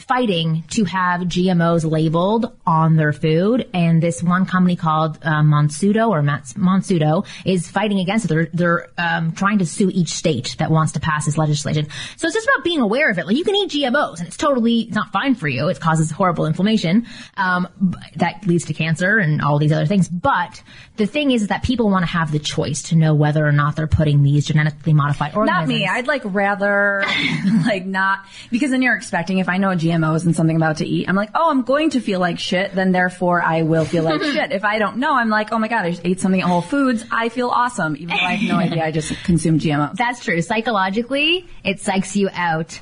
fighting 0.10 0.64
to 0.72 0.86
have 0.86 1.22
GMOs 1.22 1.90
labeled 1.90 2.52
on 2.66 2.96
their 2.96 3.14
food, 3.14 3.70
and 3.76 4.02
this 4.02 4.24
one 4.24 4.48
company 4.48 4.76
called 4.76 5.20
uh, 5.22 5.44
Monsudo 5.44 6.10
or 6.10 6.24
Mats- 6.24 6.56
Monsudo 6.56 7.28
is 7.46 7.70
fighting 7.70 8.00
against 8.00 8.26
it. 8.26 8.30
They're 8.30 8.50
they're 8.52 8.88
um, 8.98 9.34
trying 9.34 9.60
to 9.60 9.68
sue 9.68 9.92
each 9.94 10.10
state 10.10 10.56
that 10.58 10.72
wants 10.72 10.94
to 10.94 11.00
pass 11.00 11.28
this 11.28 11.38
legislation. 11.38 11.90
So 12.18 12.26
it's 12.26 12.34
just 12.36 12.48
about 12.48 12.64
being 12.64 12.82
aware 12.82 13.12
of 13.12 13.20
it. 13.20 13.28
Like 13.28 13.38
you 13.38 13.44
can 13.44 13.56
eat 13.56 13.70
GMOs, 13.70 14.18
and 14.18 14.28
it's 14.28 14.36
totally 14.36 14.80
it's 14.82 14.96
not 14.96 15.12
fine 15.12 15.36
for 15.36 15.48
you. 15.48 15.68
It 15.68 15.80
causes 15.80 16.10
horrible 16.10 16.48
inflammation 16.48 17.06
um, 17.38 17.68
that 18.16 18.48
leads 18.48 18.66
to 18.66 18.74
cancer 18.74 19.20
and 19.20 19.44
all 19.44 19.60
these 19.60 19.72
other 19.72 19.86
things. 19.86 20.10
But 20.10 20.64
the 20.98 21.06
thing 21.06 21.30
is 21.30 21.50
that 21.50 21.62
people 21.62 21.92
want 21.92 22.02
to 22.02 22.12
have 22.12 22.32
the 22.32 22.40
choice 22.40 22.82
to 22.90 22.96
know 22.96 23.14
whether 23.14 23.46
or 23.46 23.52
not 23.52 23.76
they're 23.76 23.86
putting 23.86 24.24
these 24.24 24.48
genetically 24.48 24.94
modified 24.94 25.36
organisms. 25.36 25.70
Not 25.70 25.80
me. 25.80 25.86
I'd 25.86 26.08
like 26.08 26.24
rather 26.26 27.04
like 27.68 27.86
not 27.86 28.26
because 28.50 28.72
then 28.72 28.82
you're 28.82 28.96
expecting 28.96 29.38
if 29.38 29.48
I 29.48 29.58
know 29.58 29.70
a 29.70 29.76
GMO 29.76 29.99
isn't 30.04 30.34
something 30.34 30.56
I'm 30.56 30.62
about 30.62 30.78
to 30.78 30.86
eat, 30.88 31.08
I'm 31.10 31.16
like, 31.16 31.30
oh, 31.36 31.50
I'm 31.50 31.62
going 31.64 31.92
to 31.92 32.00
feel 32.00 32.20
like 32.20 32.40
shit. 32.40 32.74
Then 32.74 32.92
therefore 32.92 33.42
I 33.42 33.62
will 33.64 33.86
feel 33.86 34.04
like 34.04 34.22
shit. 34.34 34.52
If 34.52 34.64
I 34.64 34.80
don't 34.80 34.98
know, 34.98 35.14
I'm 35.16 35.30
like, 35.30 35.52
oh 35.52 35.60
my 35.60 35.68
god, 35.68 35.86
I 35.86 35.92
just 35.92 36.06
ate 36.06 36.20
something 36.20 36.42
at 36.42 36.48
Whole 36.48 36.62
Foods. 36.62 37.06
I 37.12 37.30
feel 37.30 37.50
awesome, 37.50 37.96
even 37.96 38.10
though 38.10 38.16
I 38.16 38.36
have 38.36 38.50
no 38.50 38.56
idea 38.66 38.84
I 38.84 38.92
just 38.92 39.14
consumed 39.24 39.62
GMOs. 39.62 39.96
That's 39.96 40.24
true. 40.24 40.42
Psychologically, 40.42 41.48
it 41.64 41.78
psychs 41.78 42.16
you 42.16 42.30
out. 42.34 42.80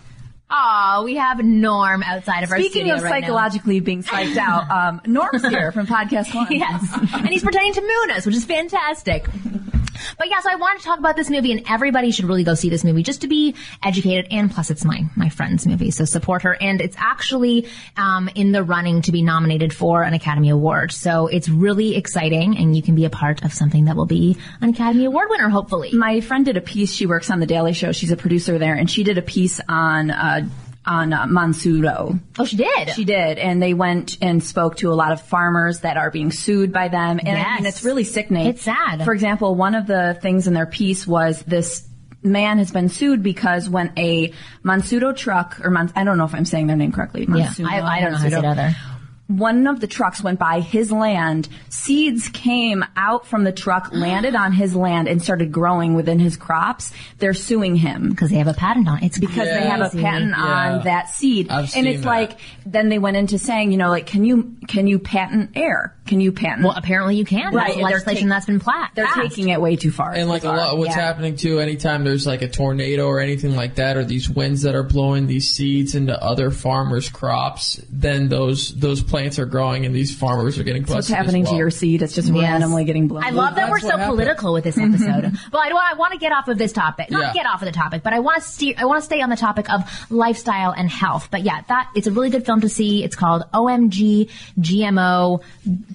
Aw, 0.50 1.02
we 1.04 1.16
have 1.16 1.44
Norm 1.44 2.02
outside 2.04 2.44
of 2.46 2.52
our 2.52 2.58
Speaking 2.58 2.84
studio 2.84 2.96
of 2.96 3.04
right 3.04 3.10
now. 3.10 3.20
psychologically 3.20 3.82
being 3.82 4.02
psyched 4.02 4.38
out, 4.38 4.72
um, 4.72 5.02
Norm's 5.06 5.46
here 5.46 5.74
from 5.74 5.86
Podcast 5.88 6.34
One. 6.34 6.48
Yes. 6.50 6.88
and 7.14 7.28
he's 7.28 7.44
pretending 7.44 7.74
to 7.74 7.82
moon 7.82 8.12
us, 8.12 8.26
which 8.26 8.36
is 8.36 8.46
fantastic. 8.46 9.26
But 10.18 10.30
yeah, 10.30 10.40
so 10.42 10.50
I 10.52 10.56
wanted 10.56 10.80
to 10.80 10.86
talk 10.86 11.00
about 11.00 11.16
this 11.16 11.30
movie 11.30 11.52
and 11.52 11.64
everybody 11.70 12.12
should 12.12 12.26
really 12.26 12.44
go 12.44 12.54
see 12.54 12.70
this 12.70 12.84
movie 12.84 13.04
just 13.04 13.22
to 13.22 13.28
be 13.28 13.56
educated 13.84 14.28
and 14.32 14.52
plus 14.52 14.70
it's 14.70 14.86
my, 14.86 15.06
my 15.16 15.30
friend's 15.30 15.66
movie, 15.66 15.92
so 15.92 16.06
support 16.06 16.44
her. 16.44 16.56
And 16.60 16.82
it's 16.82 16.96
actually, 17.00 17.68
um, 17.96 18.30
in 18.36 18.52
the 18.52 18.64
running 18.64 19.02
to 19.04 19.12
be 19.12 19.22
nominated 19.22 19.74
for 19.74 20.04
an 20.04 20.14
Academy 20.14 20.50
Award. 20.50 20.92
So 20.92 21.28
it's 21.28 21.50
really 21.50 21.96
exciting 21.96 22.58
and 22.58 22.76
you 22.76 22.82
can 22.82 22.96
be 22.96 23.06
a 23.06 23.10
part 23.10 23.44
of 23.44 23.54
something 23.54 23.86
that 23.86 23.96
will 23.96 24.06
be 24.06 24.38
an 24.62 24.70
Academy 24.70 25.06
Award 25.06 25.30
winner, 25.30 25.50
hopefully. 25.50 25.92
My 25.94 26.22
friend 26.22 26.46
did 26.46 26.58
a 26.58 26.62
piece. 26.62 26.92
She 26.94 27.06
works 27.06 27.30
on 27.30 27.40
the 27.40 27.46
Daily 27.46 27.74
Show. 27.74 27.92
She's 27.92 28.12
a 28.12 28.18
producer 28.18 28.58
there, 28.58 28.76
and 28.76 28.90
she 28.90 29.04
did 29.04 29.18
a 29.18 29.22
piece 29.22 29.60
on 29.68 30.12
uh, 30.12 30.48
on 30.88 31.14
uh, 31.14 31.26
Monsudo. 31.26 32.20
Oh, 32.40 32.46
she 32.46 32.58
did? 32.58 32.90
She 32.92 33.06
did, 33.06 33.38
and 33.38 33.62
they 33.62 33.74
went 33.74 34.18
and 34.22 34.44
spoke 34.44 34.78
to 34.78 34.92
a 34.92 34.96
lot 34.96 35.12
of 35.12 35.22
farmers 35.22 35.82
that 35.82 35.98
are 35.98 36.10
being 36.10 36.32
sued 36.32 36.72
by 36.72 36.88
them, 36.88 37.20
and 37.24 37.38
I 37.38 37.58
mean, 37.58 37.66
it's 37.66 37.84
really 37.84 38.04
sickening. 38.04 38.48
It's 38.48 38.64
sad. 38.64 39.04
For 39.04 39.14
example, 39.14 39.56
one 39.56 39.76
of 39.76 39.86
the 39.86 40.18
things 40.22 40.48
in 40.48 40.54
their 40.54 40.66
piece 40.66 41.06
was 41.06 41.44
this 41.44 41.88
man 42.24 42.58
has 42.58 42.72
been 42.72 42.90
sued 42.90 43.22
because 43.22 43.70
when 43.70 43.94
a 43.98 44.34
Monsudo 44.64 45.16
truck 45.16 45.60
or 45.64 45.76
I 45.96 46.04
don't 46.04 46.18
know 46.18 46.26
if 46.26 46.34
I'm 46.34 46.46
saying 46.46 46.68
their 46.68 46.76
name 46.76 46.92
correctly. 46.92 47.28
yeah, 47.30 47.54
I, 47.66 47.82
I 47.82 48.02
don't 48.02 48.12
know 48.12 48.18
how 48.18 48.24
to 48.24 48.32
say 48.32 48.38
it 48.38 48.46
either. 48.46 48.76
One 49.28 49.68
of 49.68 49.80
the 49.82 49.88
trucks 49.88 50.24
went 50.24 50.40
by 50.40 50.62
his 50.62 50.92
land. 50.92 51.50
Seeds 51.70 52.30
came 52.30 52.84
out 52.96 53.28
from 53.28 53.44
the 53.44 53.52
truck, 53.52 53.90
landed 53.94 54.36
on 54.36 54.54
his 54.54 54.76
land, 54.76 55.08
and 55.08 55.22
started 55.22 55.52
growing 55.52 55.96
within 55.96 56.20
his 56.20 56.38
crops. 56.38 56.94
They're 57.18 57.34
suing 57.34 57.76
him 57.76 58.10
Because 58.10 58.30
they 58.30 58.38
have 58.38 58.48
a 58.48 58.54
patent 58.54 58.88
on 58.88 59.00
it. 59.00 59.08
It's 59.08 59.20
because 59.20 59.48
they 59.48 59.66
have 59.68 59.82
a 59.82 59.90
patent 59.98 60.32
Yeah. 60.38 60.44
on 60.78 60.84
that 60.86 61.10
seed. 61.10 61.50
I've 61.50 61.60
and 61.64 61.70
seen 61.70 61.88
it's 61.88 62.02
that. 62.04 62.08
like 62.08 62.40
then 62.66 62.90
they 62.90 63.00
went 63.00 63.18
into 63.18 63.38
saying, 63.38 63.72
you 63.72 63.78
know, 63.78 63.90
like 63.90 64.06
can 64.08 64.24
you 64.24 64.56
can 64.68 64.88
you 64.88 65.00
patent 65.00 65.52
air? 65.56 65.94
Can 66.08 66.22
you 66.22 66.32
patent? 66.32 66.64
Well, 66.66 66.74
apparently 66.76 67.16
you 67.18 67.26
can. 67.26 67.54
Right, 67.54 67.68
That's 67.68 67.74
and 67.76 67.78
they're 67.84 67.92
legislation 67.92 68.24
take- 68.24 68.30
that's 68.30 68.46
been 68.46 68.60
plat. 68.60 68.92
they're 68.96 69.06
passed. 69.06 69.20
taking 69.36 69.50
it 69.50 69.62
way 69.62 69.76
too 69.76 69.92
far. 69.92 70.14
And 70.14 70.30
like 70.30 70.44
a 70.44 70.48
lot, 70.50 70.78
what's 70.78 70.96
Yeah. 70.96 71.02
happening 71.02 71.36
too, 71.36 71.60
anytime 71.60 72.04
there's 72.04 72.26
like 72.26 72.42
a 72.42 72.48
tornado 72.48 73.06
or 73.08 73.20
anything 73.20 73.56
like 73.56 73.76
that, 73.76 73.98
or 73.98 74.04
these 74.06 74.30
winds 74.30 74.62
that 74.64 74.76
are 74.76 74.84
blowing 74.84 75.28
these 75.28 75.50
seeds 75.50 75.96
into 75.96 76.22
other 76.24 76.52
farmers' 76.52 77.10
crops, 77.10 77.80
then 77.92 78.30
those 78.30 78.74
those 78.76 79.02
plants 79.02 79.40
are 79.40 79.46
growing 79.46 79.86
and 79.86 79.94
these 79.96 80.16
farmers 80.16 80.58
are 80.60 80.64
getting 80.64 80.82
busted. 80.84 80.96
What's 80.96 81.08
happening 81.10 81.44
as 81.44 81.48
well. 81.48 81.54
to 81.56 81.58
your 81.60 81.70
seed? 81.72 82.02
It's 82.02 82.14
just 82.16 82.28
Yes. 82.30 82.42
randomly 82.44 82.86
getting 82.86 83.08
blown. 83.08 83.24
I 83.24 83.30
love 83.32 83.56
that 83.56 83.70
we're 83.70 83.80
so 83.80 83.88
what 83.88 84.00
happened. 84.00 84.16
political 84.18 84.54
with 84.54 84.64
this 84.64 84.78
episode. 84.78 85.24
well, 85.52 85.62
I, 85.62 85.70
I 85.92 85.94
want 85.96 86.14
to 86.14 86.20
get 86.20 86.32
off 86.32 86.48
of 86.48 86.58
this 86.58 86.72
topic. 86.72 87.12
Not 87.12 87.22
Yeah. 87.22 87.34
get 87.34 87.46
off 87.46 87.62
of 87.62 87.66
the 87.66 87.72
topic, 87.72 88.04
but 88.04 88.14
I 88.14 88.20
want 88.20 88.42
to 88.42 88.48
steer, 88.48 88.76
I 88.78 88.86
want 88.86 89.00
to 89.02 89.06
stay 89.06 89.22
on 89.22 89.30
the 89.30 89.36
topic 89.36 89.70
of 89.72 89.84
lifestyle 90.10 90.72
and 90.72 90.90
health. 90.90 91.28
But 91.32 91.44
yeah, 91.44 91.62
that 91.70 91.90
it's 91.96 92.08
a 92.08 92.12
really 92.12 92.30
good 92.30 92.46
film 92.46 92.62
to 92.62 92.70
see. 92.70 93.04
It's 93.04 93.16
called 93.16 93.44
OMG 93.54 94.30
GMO. 94.60 95.42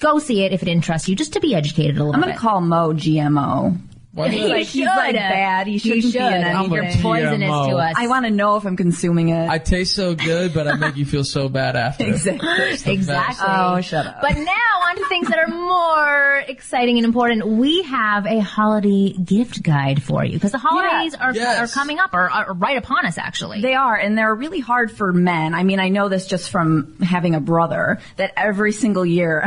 Go 0.02 0.19
see 0.19 0.43
it 0.43 0.52
if 0.52 0.62
it 0.62 0.69
interests 0.69 1.08
you, 1.08 1.14
just 1.14 1.32
to 1.34 1.40
be 1.40 1.54
educated 1.54 1.96
a 1.96 2.00
little 2.04 2.14
I'm 2.16 2.20
bit. 2.20 2.31
gonna 2.31 2.38
call 2.40 2.60
Mo 2.60 2.93
GMO. 2.93 3.78
Why 4.14 4.29
He 4.29 4.41
not? 4.43 4.51
like- 4.51 4.67
he's, 4.67 4.84
like, 4.86 5.15
bad. 5.15 5.67
He 5.67 5.79
shouldn't 5.79 6.03
be 6.03 6.06
in 6.08 6.13
should. 6.13 6.22
any 6.22 6.69
You're 6.69 6.84
poisonous 7.01 7.48
GMO. 7.51 7.70
to 7.70 7.77
us. 7.77 7.94
I 7.96 8.08
want 8.08 8.27
to 8.27 8.31
know 8.31 8.56
if 8.56 8.67
I'm 8.67 8.77
consuming 8.77 9.31
it. 9.31 9.48
I 9.48 9.56
taste 9.58 9.94
so 9.94 10.15
good, 10.15 10.53
but 10.53 10.69
I 10.69 10.75
make 10.77 10.96
you 10.96 11.06
feel 11.06 11.25
so 11.25 11.48
bad 11.48 11.77
after. 11.77 12.05
exactly. 12.08 12.93
Exactly. 12.93 13.46
Oh, 13.48 13.81
shut 13.81 14.06
up. 14.06 14.20
But 14.20 14.36
now 14.36 14.51
on 14.91 14.96
to 14.96 15.05
things 15.08 15.29
that 15.29 15.39
are 15.39 15.48
more 15.48 16.44
exciting 16.46 16.98
and 16.98 17.06
important. 17.06 17.46
We 17.46 17.82
have 17.84 18.27
a 18.27 18.41
holiday 18.41 19.13
gift 19.15 19.63
guide 19.63 20.03
for 20.03 20.22
you 20.22 20.34
because 20.34 20.53
the 20.53 20.58
holidays 20.58 21.15
are, 21.15 21.34
Yes. 21.34 21.58
are 21.58 21.75
coming 21.75 21.98
up 21.98 22.13
or 22.13 22.31
are 22.31 22.53
right 22.53 22.77
upon 22.77 23.06
us 23.06 23.17
actually. 23.17 23.63
They 23.63 23.75
are, 23.75 23.96
and 23.96 24.19
they're 24.19 24.34
really 24.34 24.60
hard 24.60 24.93
for 24.93 25.13
men. 25.15 25.55
I 25.55 25.63
mean, 25.63 25.81
I 25.81 25.89
know 25.89 26.10
this 26.10 26.27
just 26.27 26.51
from 26.51 26.98
having 27.01 27.34
a 27.34 27.41
brother 27.41 27.98
that 28.17 28.32
every 28.36 28.72
single 28.72 29.06
year 29.06 29.46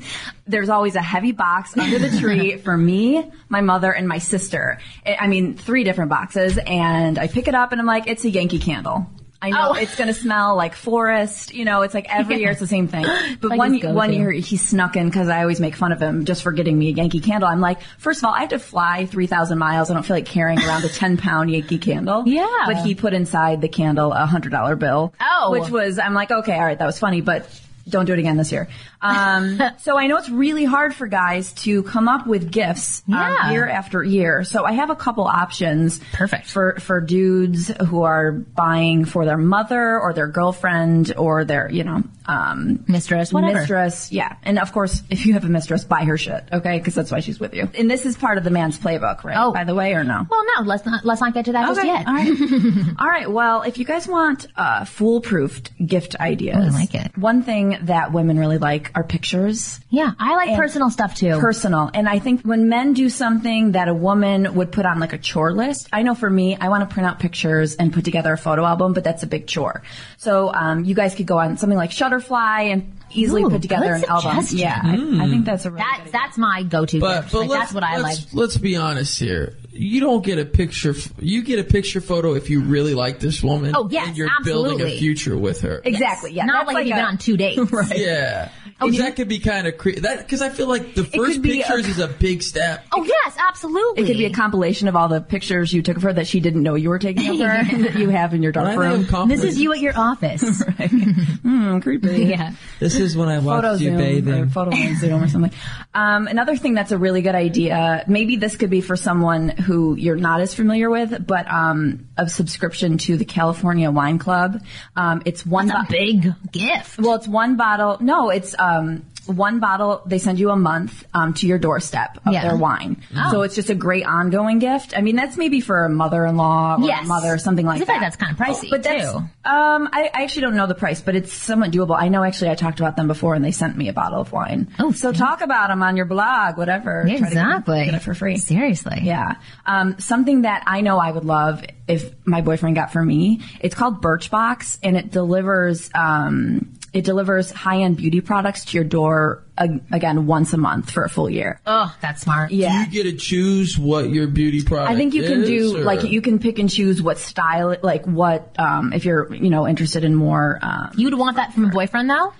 there's 0.46 0.68
always 0.68 0.96
a 0.96 1.02
heavy 1.02 1.32
box 1.32 1.76
under 1.78 1.98
the 1.98 2.18
tree 2.18 2.56
for 2.64 2.76
me, 2.76 3.30
my 3.48 3.60
mother, 3.60 3.92
and 3.92 4.08
my 4.08 4.18
sister. 4.18 4.78
I 5.06 5.16
I 5.20 5.26
mean, 5.28 5.54
three 5.56 5.84
different 5.84 6.10
boxes, 6.10 6.58
and 6.58 7.18
I 7.18 7.26
pick 7.28 7.48
it 7.48 7.54
up 7.54 7.72
and 7.72 7.80
I'm 7.80 7.86
like, 7.86 8.06
it's 8.08 8.24
a 8.24 8.30
Yankee 8.30 8.58
candle. 8.58 9.06
I 9.44 9.50
know 9.50 9.70
Oh. 9.70 9.74
it's 9.74 9.96
gonna 9.96 10.14
smell 10.14 10.54
like 10.54 10.76
forest. 10.76 11.52
You 11.52 11.64
know, 11.64 11.82
it's 11.82 11.94
like 11.94 12.06
every 12.08 12.36
year 12.38 12.52
it's 12.52 12.60
the 12.60 12.66
same 12.68 12.86
thing. 12.86 13.04
But 13.40 13.48
like 13.50 13.58
one 13.58 13.94
one 13.94 14.12
year 14.12 14.30
he 14.30 14.56
snuck 14.56 14.94
in 14.94 15.06
because 15.08 15.28
I 15.28 15.40
always 15.42 15.58
make 15.58 15.74
fun 15.74 15.90
of 15.90 16.00
him 16.00 16.24
just 16.24 16.44
for 16.44 16.52
getting 16.52 16.78
me 16.78 16.90
a 16.90 16.92
Yankee 16.92 17.18
candle. 17.18 17.48
I'm 17.48 17.58
like, 17.60 17.80
first 17.98 18.20
of 18.20 18.24
all, 18.26 18.34
I 18.34 18.40
have 18.40 18.50
to 18.50 18.60
fly 18.60 19.06
three 19.06 19.26
thousand 19.26 19.58
miles. 19.58 19.90
I 19.90 19.94
don't 19.94 20.04
feel 20.04 20.14
like 20.14 20.26
carrying 20.26 20.60
around 20.60 20.84
a 20.84 20.88
ten 21.00 21.16
pound 21.16 21.50
Yankee 21.50 21.78
candle. 21.78 22.22
Yeah. 22.24 22.46
But 22.66 22.76
he 22.86 22.94
put 22.94 23.14
inside 23.14 23.60
the 23.60 23.68
candle 23.68 24.12
a 24.12 24.26
hundred 24.26 24.50
dollar 24.52 24.76
bill. 24.76 25.12
Oh. 25.20 25.50
Which 25.50 25.68
was 25.70 25.98
I'm 25.98 26.14
like, 26.14 26.30
okay, 26.30 26.54
all 26.54 26.64
right, 26.64 26.78
that 26.78 26.86
was 26.86 27.00
funny, 27.00 27.20
but 27.20 27.48
don't 27.88 28.04
do 28.04 28.12
it 28.12 28.20
again 28.20 28.36
this 28.36 28.52
year. 28.52 28.68
Um, 29.02 29.60
so 29.80 29.98
I 29.98 30.06
know 30.06 30.16
it's 30.16 30.30
really 30.30 30.64
hard 30.64 30.94
for 30.94 31.06
guys 31.06 31.52
to 31.64 31.82
come 31.82 32.08
up 32.08 32.26
with 32.26 32.50
gifts 32.50 33.02
um, 33.08 33.14
Yeah. 33.14 33.50
year 33.50 33.68
after 33.68 34.02
year. 34.02 34.44
So 34.44 34.64
I 34.64 34.72
have 34.72 34.90
a 34.90 34.96
couple 34.96 35.24
options. 35.24 36.00
Perfect. 36.12 36.46
For 36.46 36.76
for 36.80 37.00
dudes 37.00 37.68
who 37.88 38.02
are 38.02 38.32
buying 38.32 39.04
for 39.04 39.24
their 39.24 39.36
mother 39.38 39.98
or 40.00 40.12
their 40.12 40.28
girlfriend 40.28 41.14
or 41.16 41.44
their, 41.44 41.70
you 41.70 41.84
know, 41.84 42.02
um, 42.26 42.84
Mistress, 42.86 43.32
whatever. 43.32 43.58
mistress, 43.58 44.12
yeah. 44.12 44.36
And 44.44 44.58
of 44.60 44.72
course, 44.72 45.02
if 45.10 45.26
you 45.26 45.32
have 45.32 45.44
a 45.44 45.48
mistress, 45.48 45.82
buy 45.82 46.04
her 46.04 46.16
shit, 46.16 46.44
okay? 46.52 46.78
Because 46.78 46.94
that's 46.94 47.10
why 47.10 47.18
she's 47.18 47.40
with 47.40 47.52
you. 47.52 47.68
And 47.76 47.90
this 47.90 48.06
is 48.06 48.16
part 48.16 48.38
of 48.38 48.44
the 48.44 48.50
man's 48.50 48.78
playbook, 48.78 49.24
right? 49.24 49.36
Oh. 49.36 49.52
by 49.52 49.64
the 49.64 49.74
way, 49.74 49.94
or 49.94 50.04
no? 50.04 50.24
Well, 50.30 50.44
no, 50.56 50.62
let's 50.64 50.86
not 50.86 51.04
let's 51.04 51.20
not 51.20 51.34
get 51.34 51.46
to 51.46 51.52
that 51.52 51.66
just 51.66 51.84
yet. 51.84 52.06
All 52.06 52.14
right. 52.14 52.94
all 53.00 53.08
right. 53.08 53.30
Well, 53.30 53.62
if 53.62 53.76
you 53.78 53.84
guys 53.84 54.06
want 54.06 54.46
uh, 54.56 54.84
foolproof 54.84 55.62
gift 55.84 56.14
ideas, 56.20 56.56
Oh, 56.58 56.76
I 56.76 56.80
like 56.80 56.94
it. 56.94 57.18
One 57.18 57.42
thing 57.42 57.76
that 57.82 58.12
women 58.12 58.38
really 58.38 58.58
like 58.58 58.91
are 58.94 59.04
pictures. 59.04 59.80
Yeah, 59.90 60.12
I 60.18 60.34
like 60.36 60.56
personal 60.56 60.90
stuff 60.90 61.14
too. 61.14 61.38
Personal. 61.38 61.90
And 61.92 62.08
I 62.08 62.18
think 62.18 62.42
when 62.42 62.68
men 62.68 62.92
do 62.94 63.08
something 63.08 63.72
that 63.72 63.88
a 63.88 63.94
woman 63.94 64.54
would 64.54 64.72
put 64.72 64.86
on 64.86 64.98
like 65.00 65.12
a 65.12 65.18
chore 65.18 65.52
list, 65.52 65.88
I 65.92 66.02
know 66.02 66.14
for 66.14 66.28
me, 66.30 66.56
I 66.56 66.68
want 66.68 66.88
to 66.88 66.92
print 66.92 67.08
out 67.08 67.18
pictures 67.20 67.74
and 67.76 67.92
put 67.92 68.04
together 68.04 68.32
a 68.32 68.38
photo 68.38 68.64
album, 68.64 68.92
but 68.92 69.04
that's 69.04 69.22
a 69.22 69.26
big 69.26 69.46
chore. 69.46 69.82
So 70.18 70.52
um, 70.52 70.84
you 70.84 70.94
guys 70.94 71.14
could 71.14 71.26
go 71.26 71.38
on 71.38 71.56
something 71.58 71.78
like 71.78 71.90
Shutterfly 71.90 72.72
and 72.72 72.92
easily 73.10 73.42
Ooh, 73.42 73.50
put 73.50 73.62
together 73.62 73.92
an 73.92 74.04
album. 74.06 74.42
suggestion. 74.42 74.58
Yeah, 74.58 74.80
I, 75.22 75.26
I 75.26 75.28
think 75.28 75.44
that's 75.44 75.66
a 75.66 75.70
really 75.70 75.84
That's 75.84 76.04
good 76.04 76.12
that's 76.12 76.38
my 76.38 76.62
go-to 76.62 76.98
But, 77.00 77.22
gift. 77.22 77.32
but 77.32 77.40
Like, 77.40 77.48
let's, 77.50 77.60
that's 77.62 77.74
what 77.74 77.84
I 77.84 77.96
like. 77.98 78.04
let's, 78.04 78.34
let's 78.34 78.56
be 78.56 78.76
honest 78.76 79.18
here. 79.18 79.56
You 79.74 80.00
don't 80.00 80.22
get 80.24 80.38
a 80.38 80.44
picture. 80.44 80.94
You 81.18 81.42
get 81.42 81.58
a 81.58 81.64
picture 81.64 82.00
photo 82.02 82.34
if 82.34 82.50
you 82.50 82.60
really 82.62 82.94
like 82.94 83.20
this 83.20 83.42
woman. 83.42 83.74
Oh, 83.74 83.88
yes, 83.90 84.08
and 84.08 84.16
you're 84.16 84.28
building 84.44 84.72
absolutely. 84.72 84.96
a 84.96 84.98
future 84.98 85.36
with 85.36 85.62
her. 85.62 85.80
Exactly. 85.84 86.32
Yeah. 86.32 86.44
Not 86.44 86.66
that's 86.66 86.74
like, 86.74 86.86
you've 86.86 86.96
been 86.96 87.04
on 87.04 87.16
two 87.18 87.36
dates. 87.38 87.58
right. 87.72 87.98
Yeah, 87.98 88.50
Oh, 88.82 88.88
'Cause 88.88 88.98
that 88.98 89.16
could 89.16 89.28
be 89.28 89.38
kind 89.38 89.66
of 89.66 89.78
cre- 89.78 90.00
that 90.00 90.18
because 90.18 90.42
I 90.42 90.48
feel 90.50 90.66
like 90.68 90.94
the 90.94 91.04
first 91.04 91.34
could 91.34 91.42
be 91.42 91.60
a- 91.60 91.64
pictures 91.64 91.86
is 91.88 91.98
a 91.98 92.08
big 92.08 92.42
step. 92.42 92.84
Oh 92.92 93.04
yes, 93.04 93.36
absolutely. 93.38 94.02
It 94.02 94.06
could 94.06 94.16
be 94.18 94.24
a 94.26 94.30
compilation 94.30 94.88
of 94.88 94.96
all 94.96 95.08
the 95.08 95.20
pictures 95.20 95.72
you 95.72 95.82
took 95.82 95.96
of 95.96 96.02
her 96.02 96.12
that 96.12 96.26
she 96.26 96.40
didn't 96.40 96.62
know 96.62 96.74
you 96.74 96.88
were 96.90 96.98
taking 96.98 97.30
of 97.30 97.38
her 97.48 97.64
that 97.82 97.94
you 97.96 98.08
have 98.10 98.34
in 98.34 98.42
your 98.42 98.52
dark 98.52 98.78
room. 98.78 99.28
This 99.28 99.44
is 99.44 99.58
you 99.60 99.72
at 99.72 99.80
your 99.80 99.98
office. 99.98 100.62
Hmm, 101.42 101.80
creepy. 101.80 102.24
yeah. 102.24 102.52
This 102.80 102.94
is 102.96 103.16
when 103.16 103.28
I 103.28 103.38
watched 103.38 103.62
photo 103.64 103.72
you 103.72 103.78
zoom 103.78 103.94
or 103.94 103.98
bathing. 103.98 104.48
photo 104.48 104.70
zoom 104.94 105.22
or 105.24 105.28
something. 105.28 105.52
Um, 105.92 106.26
another 106.28 106.56
thing 106.56 106.74
that's 106.74 106.92
a 106.92 106.98
really 106.98 107.20
good 107.20 107.34
idea. 107.34 108.04
Maybe 108.06 108.36
this 108.36 108.56
could 108.56 108.70
be 108.70 108.80
for 108.80 108.96
someone 108.96 109.48
who 109.50 109.94
you're 109.96 110.16
not 110.16 110.40
as 110.40 110.54
familiar 110.54 110.88
with, 110.88 111.26
but 111.26 111.50
um, 111.52 112.06
a 112.16 112.28
subscription 112.28 112.96
to 112.98 113.16
the 113.16 113.24
California 113.24 113.90
Wine 113.90 114.18
Club. 114.18 114.62
Um, 114.96 115.22
it's 115.24 115.44
one. 115.44 115.66
That's 115.66 115.88
a 115.90 115.92
bo- 115.92 115.98
big 115.98 116.34
gift. 116.52 116.98
well, 117.00 117.14
it's 117.16 117.28
one 117.28 117.56
bottle. 117.56 117.98
No, 118.00 118.30
it's 118.30 118.54
um, 118.78 119.04
one 119.26 119.60
bottle. 119.60 120.02
They 120.04 120.18
send 120.18 120.40
you 120.40 120.50
a 120.50 120.56
month 120.56 121.04
um, 121.14 121.32
to 121.34 121.46
your 121.46 121.56
doorstep 121.58 122.18
of 122.26 122.32
Yeah. 122.32 122.42
their 122.42 122.56
wine. 122.56 123.02
Oh. 123.16 123.30
So 123.30 123.42
it's 123.42 123.54
just 123.54 123.70
a 123.70 123.74
great 123.74 124.04
ongoing 124.04 124.58
gift. 124.58 124.94
I 124.96 125.00
mean, 125.00 125.14
that's 125.14 125.36
maybe 125.36 125.60
for 125.60 125.84
a 125.84 125.88
mother-in-law 125.88 126.78
or 126.80 126.84
Yes. 126.84 127.04
a 127.04 127.06
mother 127.06 127.28
or 127.32 127.38
something 127.38 127.64
like 127.64 127.78
that. 127.78 127.88
like 127.88 128.00
that's 128.00 128.16
kind 128.16 128.32
of 128.32 128.38
pricey, 128.38 128.68
But 128.68 128.82
that's, 128.82 129.12
too. 129.12 129.18
um, 129.18 129.88
I, 129.92 130.10
I 130.12 130.22
actually 130.24 130.42
don't 130.42 130.56
know 130.56 130.66
the 130.66 130.74
price, 130.74 131.00
but 131.00 131.14
it's 131.14 131.32
somewhat 131.32 131.70
doable. 131.70 131.96
I 131.96 132.08
know 132.08 132.24
actually 132.24 132.50
I 132.50 132.56
talked 132.56 132.80
about 132.80 132.96
them 132.96 133.06
before, 133.06 133.36
and 133.36 133.44
they 133.44 133.52
sent 133.52 133.76
me 133.76 133.88
a 133.88 133.92
bottle 133.92 134.20
of 134.20 134.32
wine. 134.32 134.66
Oh, 134.80 134.90
so 134.90 135.12
talk 135.12 135.40
about 135.40 135.68
them 135.68 135.84
on 135.84 135.96
your 135.96 136.06
blog, 136.06 136.56
whatever. 136.58 137.04
To 137.04 137.08
get- 137.08 137.18
Exactly. 137.20 137.84
get 137.84 137.94
it 137.94 138.02
for 138.02 138.14
free. 138.14 138.38
Seriously. 138.38 138.98
Yeah. 139.02 139.36
Um, 139.66 140.00
something 140.00 140.42
that 140.42 140.64
I 140.66 140.80
know 140.80 140.98
I 140.98 141.12
would 141.12 141.24
love 141.24 141.64
if 141.86 142.12
my 142.26 142.40
boyfriend 142.40 142.74
got 142.74 142.92
for 142.92 143.04
me, 143.04 143.40
it's 143.60 143.74
called 143.76 144.02
Birchbox 144.02 144.78
and 144.82 144.96
it 144.96 145.12
delivers, 145.12 145.90
um, 145.94 146.72
it 146.92 147.04
delivers 147.04 147.50
high-end 147.50 147.96
beauty 147.96 148.20
products 148.20 148.66
to 148.66 148.76
your 148.76 148.84
door 148.84 149.42
ag- 149.56 149.80
again 149.90 150.26
once 150.26 150.52
a 150.52 150.58
month 150.58 150.90
for 150.90 151.04
a 151.04 151.08
full 151.08 151.30
year. 151.30 151.58
Oh, 151.66 151.94
that's 152.02 152.20
smart. 152.22 152.50
Yeah. 152.50 152.84
Do 152.86 152.96
You 152.96 153.02
get 153.04 153.10
to 153.10 153.16
choose 153.16 153.78
what 153.78 154.10
your 154.10 154.26
beauty 154.26 154.62
product. 154.62 154.90
I 154.90 154.96
think 154.96 155.14
you 155.14 155.22
can 155.22 155.42
do 155.42 155.78
or- 155.78 155.84
like 155.84 156.02
you 156.02 156.20
can 156.20 156.38
pick 156.38 156.58
and 156.58 156.68
choose 156.68 157.00
what 157.00 157.16
style, 157.18 157.74
like 157.82 158.04
what 158.06 158.54
um, 158.58 158.92
if 158.92 159.04
you're 159.06 159.32
you 159.34 159.48
know 159.50 159.66
interested 159.66 160.04
in 160.04 160.14
more. 160.14 160.58
Um, 160.60 160.90
You'd 160.96 161.14
want 161.18 161.36
that 161.36 161.54
from 161.54 161.64
a 161.64 161.68
boyfriend 161.68 162.10
though? 162.10 162.32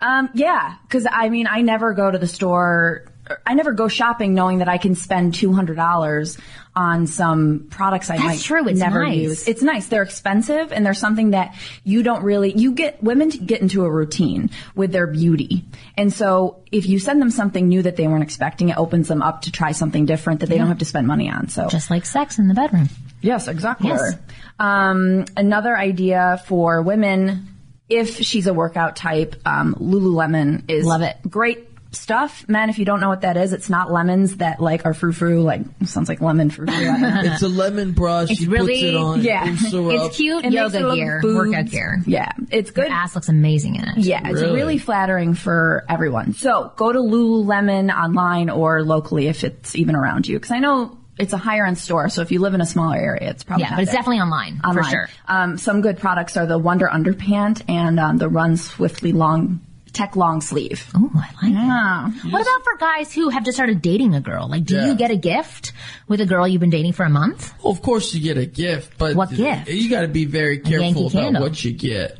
um, 0.00 0.28
yeah, 0.34 0.74
because 0.88 1.06
I 1.10 1.28
mean 1.28 1.46
I 1.46 1.60
never 1.62 1.94
go 1.94 2.10
to 2.10 2.18
the 2.18 2.26
store. 2.26 3.04
I 3.46 3.54
never 3.54 3.72
go 3.72 3.88
shopping 3.88 4.34
knowing 4.34 4.58
that 4.58 4.68
I 4.68 4.78
can 4.78 4.94
spend 4.94 5.34
two 5.34 5.52
hundred 5.52 5.76
dollars 5.76 6.38
on 6.76 7.06
some 7.06 7.68
products 7.70 8.10
I 8.10 8.16
That's 8.16 8.26
might 8.26 8.40
true, 8.40 8.66
it's 8.68 8.80
never 8.80 9.04
nice. 9.04 9.16
use. 9.16 9.48
It's 9.48 9.62
nice. 9.62 9.86
They're 9.86 10.02
expensive 10.02 10.72
and 10.72 10.84
they're 10.84 10.92
something 10.92 11.30
that 11.30 11.54
you 11.84 12.02
don't 12.02 12.22
really. 12.24 12.52
You 12.52 12.72
get 12.72 13.02
women 13.02 13.30
to 13.30 13.38
get 13.38 13.60
into 13.60 13.84
a 13.84 13.90
routine 13.90 14.50
with 14.74 14.92
their 14.92 15.06
beauty, 15.06 15.64
and 15.96 16.12
so 16.12 16.62
if 16.72 16.86
you 16.86 16.98
send 16.98 17.20
them 17.22 17.30
something 17.30 17.68
new 17.68 17.82
that 17.82 17.96
they 17.96 18.06
weren't 18.08 18.24
expecting, 18.24 18.68
it 18.70 18.76
opens 18.76 19.08
them 19.08 19.22
up 19.22 19.42
to 19.42 19.52
try 19.52 19.72
something 19.72 20.04
different 20.06 20.40
that 20.40 20.48
they 20.48 20.58
don't 20.58 20.68
have 20.68 20.78
to 20.78 20.84
spend 20.84 21.06
money 21.06 21.30
on. 21.30 21.48
So 21.48 21.68
Just 21.68 21.90
like 21.90 22.04
sex 22.04 22.38
in 22.38 22.48
the 22.48 22.54
bedroom. 22.54 22.88
Yes, 23.22 23.48
exactly. 23.48 23.88
Yes. 23.88 24.16
Um, 24.58 25.24
another 25.36 25.76
idea 25.76 26.42
for 26.46 26.82
women, 26.82 27.48
if 27.88 28.18
she's 28.18 28.46
a 28.46 28.52
workout 28.54 28.96
type, 28.96 29.36
um, 29.46 29.74
Lululemon 29.76 30.70
is 30.70 30.84
Love 30.84 31.02
it. 31.02 31.16
Great 31.28 31.68
stuff, 31.94 32.44
men. 32.48 32.70
If 32.70 32.78
you 32.78 32.84
don't 32.84 33.00
know 33.00 33.08
what 33.08 33.22
that 33.22 33.36
is, 33.36 33.52
it's 33.52 33.68
not 33.70 33.90
lemons 33.92 34.36
that 34.38 34.60
like 34.60 34.84
are 34.84 34.94
frou 34.94 35.12
frou. 35.12 35.42
Like 35.42 35.62
sounds 35.84 36.08
like 36.08 36.20
lemon 36.20 36.50
frou 36.50 36.66
frou. 36.66 36.74
It's 36.76 37.42
a 37.42 37.48
lemon 37.48 37.92
brush. 37.92 38.30
It's 38.30 38.40
she 38.40 38.46
really- 38.48 38.72
puts 38.74 38.82
it 38.82 38.94
on. 38.96 39.20
yeah. 39.22 39.44
boosts. 39.46 39.70
It's 39.72 40.16
cute 40.16 40.44
It 40.44 40.52
yoga 40.52 40.94
gear, 40.94 41.20
boobs. 41.22 41.36
workout 41.50 41.66
gear. 41.70 42.02
Yeah, 42.06 42.30
it's 42.50 42.70
good. 42.70 42.88
Your 42.88 42.94
ass 42.94 43.14
looks 43.14 43.28
amazing 43.28 43.76
in 43.76 43.84
it. 43.88 43.98
Yeah, 43.98 44.20
it's 44.28 44.40
Really? 44.40 44.54
really 44.54 44.78
flattering 44.78 45.34
for 45.34 45.84
everyone. 45.88 46.34
So 46.34 46.72
go 46.76 46.92
to 46.92 46.98
Lululemon 46.98 47.94
online 47.94 48.50
or 48.50 48.82
locally 48.82 49.28
if 49.28 49.44
it's 49.44 49.76
even 49.76 49.94
around 49.96 50.26
you. 50.26 50.36
Because 50.36 50.50
I 50.52 50.58
know 50.58 50.98
it's 51.18 51.32
a 51.32 51.36
higher 51.38 51.64
end 51.64 51.78
store, 51.78 52.08
so 52.08 52.22
if 52.22 52.32
you 52.32 52.40
live 52.40 52.54
in 52.54 52.60
a 52.60 52.66
smaller 52.66 52.96
area, 52.96 53.30
it's 53.30 53.44
probably 53.44 53.62
Yeah, 53.64 53.70
not 53.70 53.76
but 53.76 53.82
it's 53.82 53.92
there. 53.92 54.00
definitely 54.00 54.20
online, 54.20 54.60
online. 54.64 54.84
for 54.84 54.90
sure. 54.90 55.08
Um, 55.28 55.58
some 55.58 55.80
good 55.80 55.98
products 55.98 56.36
are 56.36 56.46
the 56.46 56.58
Wunder 56.58 56.90
Under 56.90 57.14
Pant 57.14 57.62
and 57.68 58.00
um, 58.00 58.16
the 58.18 58.28
Run 58.28 58.56
Swiftly 58.56 59.12
Long 59.12 59.60
Tech 59.94 60.16
Long 60.16 60.40
Sleeve. 60.40 60.84
Oh, 60.94 61.10
I 61.14 61.46
like 61.46 61.52
Yeah. 61.54 62.08
it. 62.08 62.32
What 62.32 62.42
about 62.42 62.64
for 62.64 62.76
guys 62.78 63.12
who 63.12 63.28
have 63.30 63.44
just 63.44 63.56
started 63.56 63.80
dating 63.80 64.14
a 64.14 64.20
girl? 64.20 64.48
Like, 64.48 64.64
do 64.64 64.74
Yeah. 64.74 64.88
you 64.88 64.94
get 64.96 65.10
a 65.10 65.16
gift 65.16 65.72
with 66.08 66.20
a 66.20 66.26
girl 66.26 66.46
you've 66.46 66.60
been 66.60 66.70
dating 66.70 66.92
for 66.92 67.04
a 67.04 67.10
month? 67.10 67.52
Well, 67.62 67.72
of 67.72 67.80
course 67.80 68.12
you 68.14 68.20
get 68.20 68.36
a 68.36 68.46
gift, 68.46 68.98
but 68.98 69.16
What 69.16 69.30
gift? 69.34 69.68
You 69.68 69.88
got 69.88 70.02
to 70.02 70.08
be 70.08 70.24
very 70.24 70.58
careful 70.58 71.06
about 71.06 71.12
Candle. 71.12 71.42
what 71.42 71.64
you 71.64 71.72
get. 71.72 72.18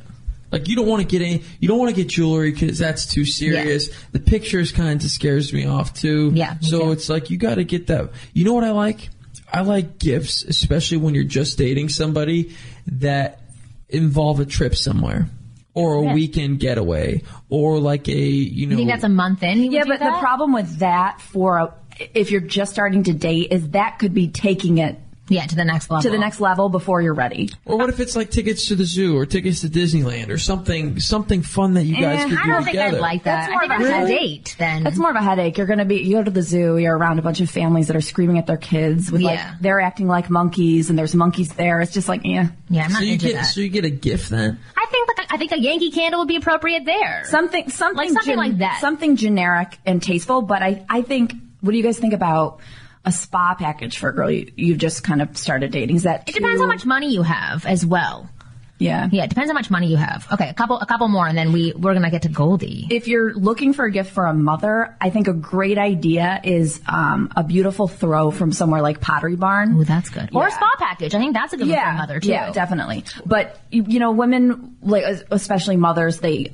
Like 0.53 0.69
you 0.69 0.77
don't 0.77 0.87
want 0.87 1.03
to 1.03 1.07
get 1.09 1.21
any, 1.21 1.43
you 1.59 1.67
don't 1.67 1.79
want 1.79 1.91
to 1.91 1.97
get 1.97 2.09
jewelry 2.09 2.53
because 2.53 2.79
that's 2.79 3.07
too 3.07 3.25
serious. 3.25 3.89
The 4.13 4.21
pictures 4.21 4.71
kind 4.71 5.03
of 5.03 5.11
scares 5.11 5.53
me 5.53 5.67
off 5.67 5.93
too. 5.95 6.31
Yeah, 6.33 6.55
So 6.61 6.79
too. 6.79 6.93
it's 6.93 7.09
like 7.09 7.29
you 7.31 7.37
got 7.39 7.57
to 7.57 7.65
get 7.65 7.89
that. 7.89 8.11
You 8.33 8.45
know 8.45 8.55
what 8.55 8.63
I 8.63 8.71
like? 8.71 9.11
I 9.53 9.63
like 9.63 9.99
gifts, 9.99 10.45
especially 10.45 10.99
when 10.99 11.15
you're 11.15 11.25
just 11.25 11.59
dating 11.59 11.89
somebody 11.89 12.55
that 12.87 13.41
involve 13.89 14.39
a 14.41 14.45
trip 14.47 14.77
somewhere. 14.77 15.29
Or 15.75 15.97
a 15.97 16.03
Yeah. 16.05 16.15
weekend 16.15 16.61
getaway, 16.61 17.23
or 17.49 17.81
like 17.81 18.09
a 18.09 18.13
you 18.13 18.67
know. 18.67 18.73
You 18.73 18.77
think 18.77 18.91
that's 18.91 19.03
a 19.05 19.09
month 19.09 19.43
in? 19.43 19.59
you 19.59 19.71
Yeah, 19.73 19.83
do 19.83 19.89
but 19.91 19.99
the 19.99 20.13
problem 20.21 20.53
with 20.53 20.79
that 20.79 21.21
for 21.21 21.59
a, 21.59 21.75
if 22.15 22.31
you're 22.31 22.41
just 22.41 22.73
starting 22.73 23.03
to 23.05 23.13
date 23.13 23.49
is 23.51 23.71
that 23.71 23.99
could 23.99 24.15
be 24.15 24.29
taking 24.29 24.79
it 24.79 24.99
yeah, 25.29 25.47
to 25.47 25.55
the 25.57 25.65
next 25.65 25.91
level. 25.91 26.03
to 26.03 26.11
the 26.11 26.19
next 26.19 26.41
level 26.41 26.69
before 26.69 27.01
you're 27.01 27.15
ready. 27.15 27.51
Or 27.65 27.79
what 27.79 27.89
if 27.89 27.99
it's 28.01 28.15
like 28.15 28.31
tickets 28.31 28.69
to 28.69 28.75
the 28.77 28.85
zoo 28.85 29.17
or 29.17 29.25
tickets 29.25 29.63
to 29.63 29.69
Disneyland 29.69 30.29
or 30.29 30.37
something 30.39 31.01
something 31.01 31.43
fun 31.43 31.75
that 31.75 31.85
you 31.85 31.95
guys 31.97 32.21
Eh, 32.21 32.29
could 32.29 32.39
I 32.39 32.43
do 32.45 32.51
don't 32.51 32.65
think? 32.65 32.77
I'd 32.79 32.95
like 33.01 33.23
that. 33.25 33.49
That's 33.49 33.53
more 33.53 33.63
I 33.63 33.69
think 33.69 33.73
of 33.73 33.81
a 33.81 33.85
that's 33.85 33.95
a 33.95 33.99
headache. 34.13 34.45
date 34.45 34.57
then. 34.59 34.83
That's 34.85 34.99
more 34.99 35.11
of 35.11 35.17
a 35.17 35.23
headache. 35.23 35.57
You're 35.57 35.67
going 35.67 35.79
to 35.79 35.85
be, 35.87 35.97
you 36.03 36.17
go 36.17 36.23
to 36.25 36.31
the 36.31 36.43
zoo, 36.43 36.77
you're 36.77 36.97
around 36.97 37.19
a 37.19 37.23
bunch 37.23 37.41
of 37.41 37.49
families 37.51 37.87
that 37.87 37.97
are 37.97 38.01
screaming 38.03 38.39
at 38.39 38.47
their 38.47 38.57
kids 38.59 39.11
with 39.11 39.23
like, 39.23 39.39
Yeah. 39.39 39.55
they're 39.61 39.81
acting 39.81 40.09
like 40.09 40.29
monkeys 40.29 40.91
and 40.91 40.99
there's 40.99 41.15
monkeys 41.15 41.53
there. 41.55 41.81
It's 41.81 41.93
just 41.93 42.09
like, 42.09 42.21
yeah. 42.25 42.49
yeah, 42.69 42.85
I'm 42.85 42.93
not 42.93 42.99
so 42.99 43.05
you 43.05 43.13
into 43.15 43.27
get 43.29 43.35
that. 43.37 43.43
so 43.45 43.61
you 43.63 43.69
get 43.71 43.85
a 43.87 43.91
gift 43.91 44.29
then. 44.31 44.59
I 44.77 44.87
think 44.91 45.09
like 45.17 45.27
I 45.33 45.37
think 45.39 45.53
a 45.53 45.59
Yankee 45.59 45.91
candle 45.91 46.21
would 46.21 46.29
be 46.29 46.37
appropriate 46.37 46.85
there. 46.85 47.23
Something, 47.25 47.71
something, 47.71 47.97
Like 47.97 48.11
something 48.11 48.37
like 48.37 48.59
that. 48.59 48.81
Something 48.81 49.17
generic 49.17 49.79
and 49.87 50.03
tasteful, 50.03 50.43
but 50.43 50.63
I, 50.63 50.85
I 50.89 51.01
think, 51.03 51.33
what 51.61 51.71
do 51.73 51.77
you 51.79 51.83
guys 51.83 51.99
think 51.99 52.13
about 52.13 52.61
a 53.05 53.13
spa 53.13 53.55
package 53.55 53.99
for 53.99 54.09
a 54.09 54.15
girl 54.15 54.31
you, 54.31 54.51
you've 54.57 54.79
just 54.79 55.05
kind 55.05 55.21
of 55.23 55.37
started 55.37 55.73
dating? 55.73 55.97
Is 55.97 56.05
that 56.05 56.29
it 56.29 56.35
depends 56.35 56.61
how 56.61 56.67
much 56.67 56.87
money 56.87 57.13
you 57.13 57.23
have 57.23 57.67
as 57.67 57.85
well. 57.85 58.31
Yeah. 58.79 59.09
Yeah, 59.11 59.25
it 59.25 59.31
depends 59.31 59.51
how 59.51 59.55
much 59.55 59.71
money 59.71 59.87
you 59.87 59.97
have. 59.97 60.27
Okay, 60.33 60.49
a 60.49 60.55
couple 60.55 60.79
a 60.81 60.87
couple 60.87 61.09
more 61.09 61.27
and 61.27 61.39
then 61.39 61.53
we 61.53 61.73
we're 61.73 61.95
gonna 61.95 62.11
get 62.11 62.23
to 62.23 62.29
Goldie. 62.29 62.87
If 62.91 63.07
you're 63.09 63.33
looking 63.35 63.73
for 63.73 63.85
a 63.85 63.91
gift 63.91 64.13
for 64.13 64.27
a 64.27 64.35
mother, 64.35 64.97
I 65.01 65.11
think 65.11 65.29
a 65.29 65.33
great 65.33 65.79
idea 65.79 66.41
is 66.43 66.81
um, 66.87 67.31
a 67.37 67.45
beautiful 67.45 67.87
throw 67.87 68.31
from 68.31 68.53
somewhere 68.53 68.83
like 68.83 69.01
Pottery 69.01 69.37
Barn. 69.37 69.77
Oh, 69.77 69.85
that's 69.85 70.11
good. 70.11 70.31
Or 70.35 70.49
a 70.49 70.51
spa 70.51 70.71
package. 70.79 71.15
I 71.15 71.19
think 71.19 71.35
that's 71.35 71.53
a 71.53 71.57
good 71.57 71.69
one 71.69 71.79
for 71.79 71.89
a 71.89 71.95
mother 71.95 72.21
too. 72.21 72.31
Yeah, 72.31 72.51
definitely. 72.51 73.05
But 73.25 73.61
you, 73.71 73.85
you 73.87 74.01
know, 74.01 74.11
women 74.11 74.77
like 74.83 75.05
especially 75.31 75.77
mothers, 75.77 76.19
they 76.19 76.53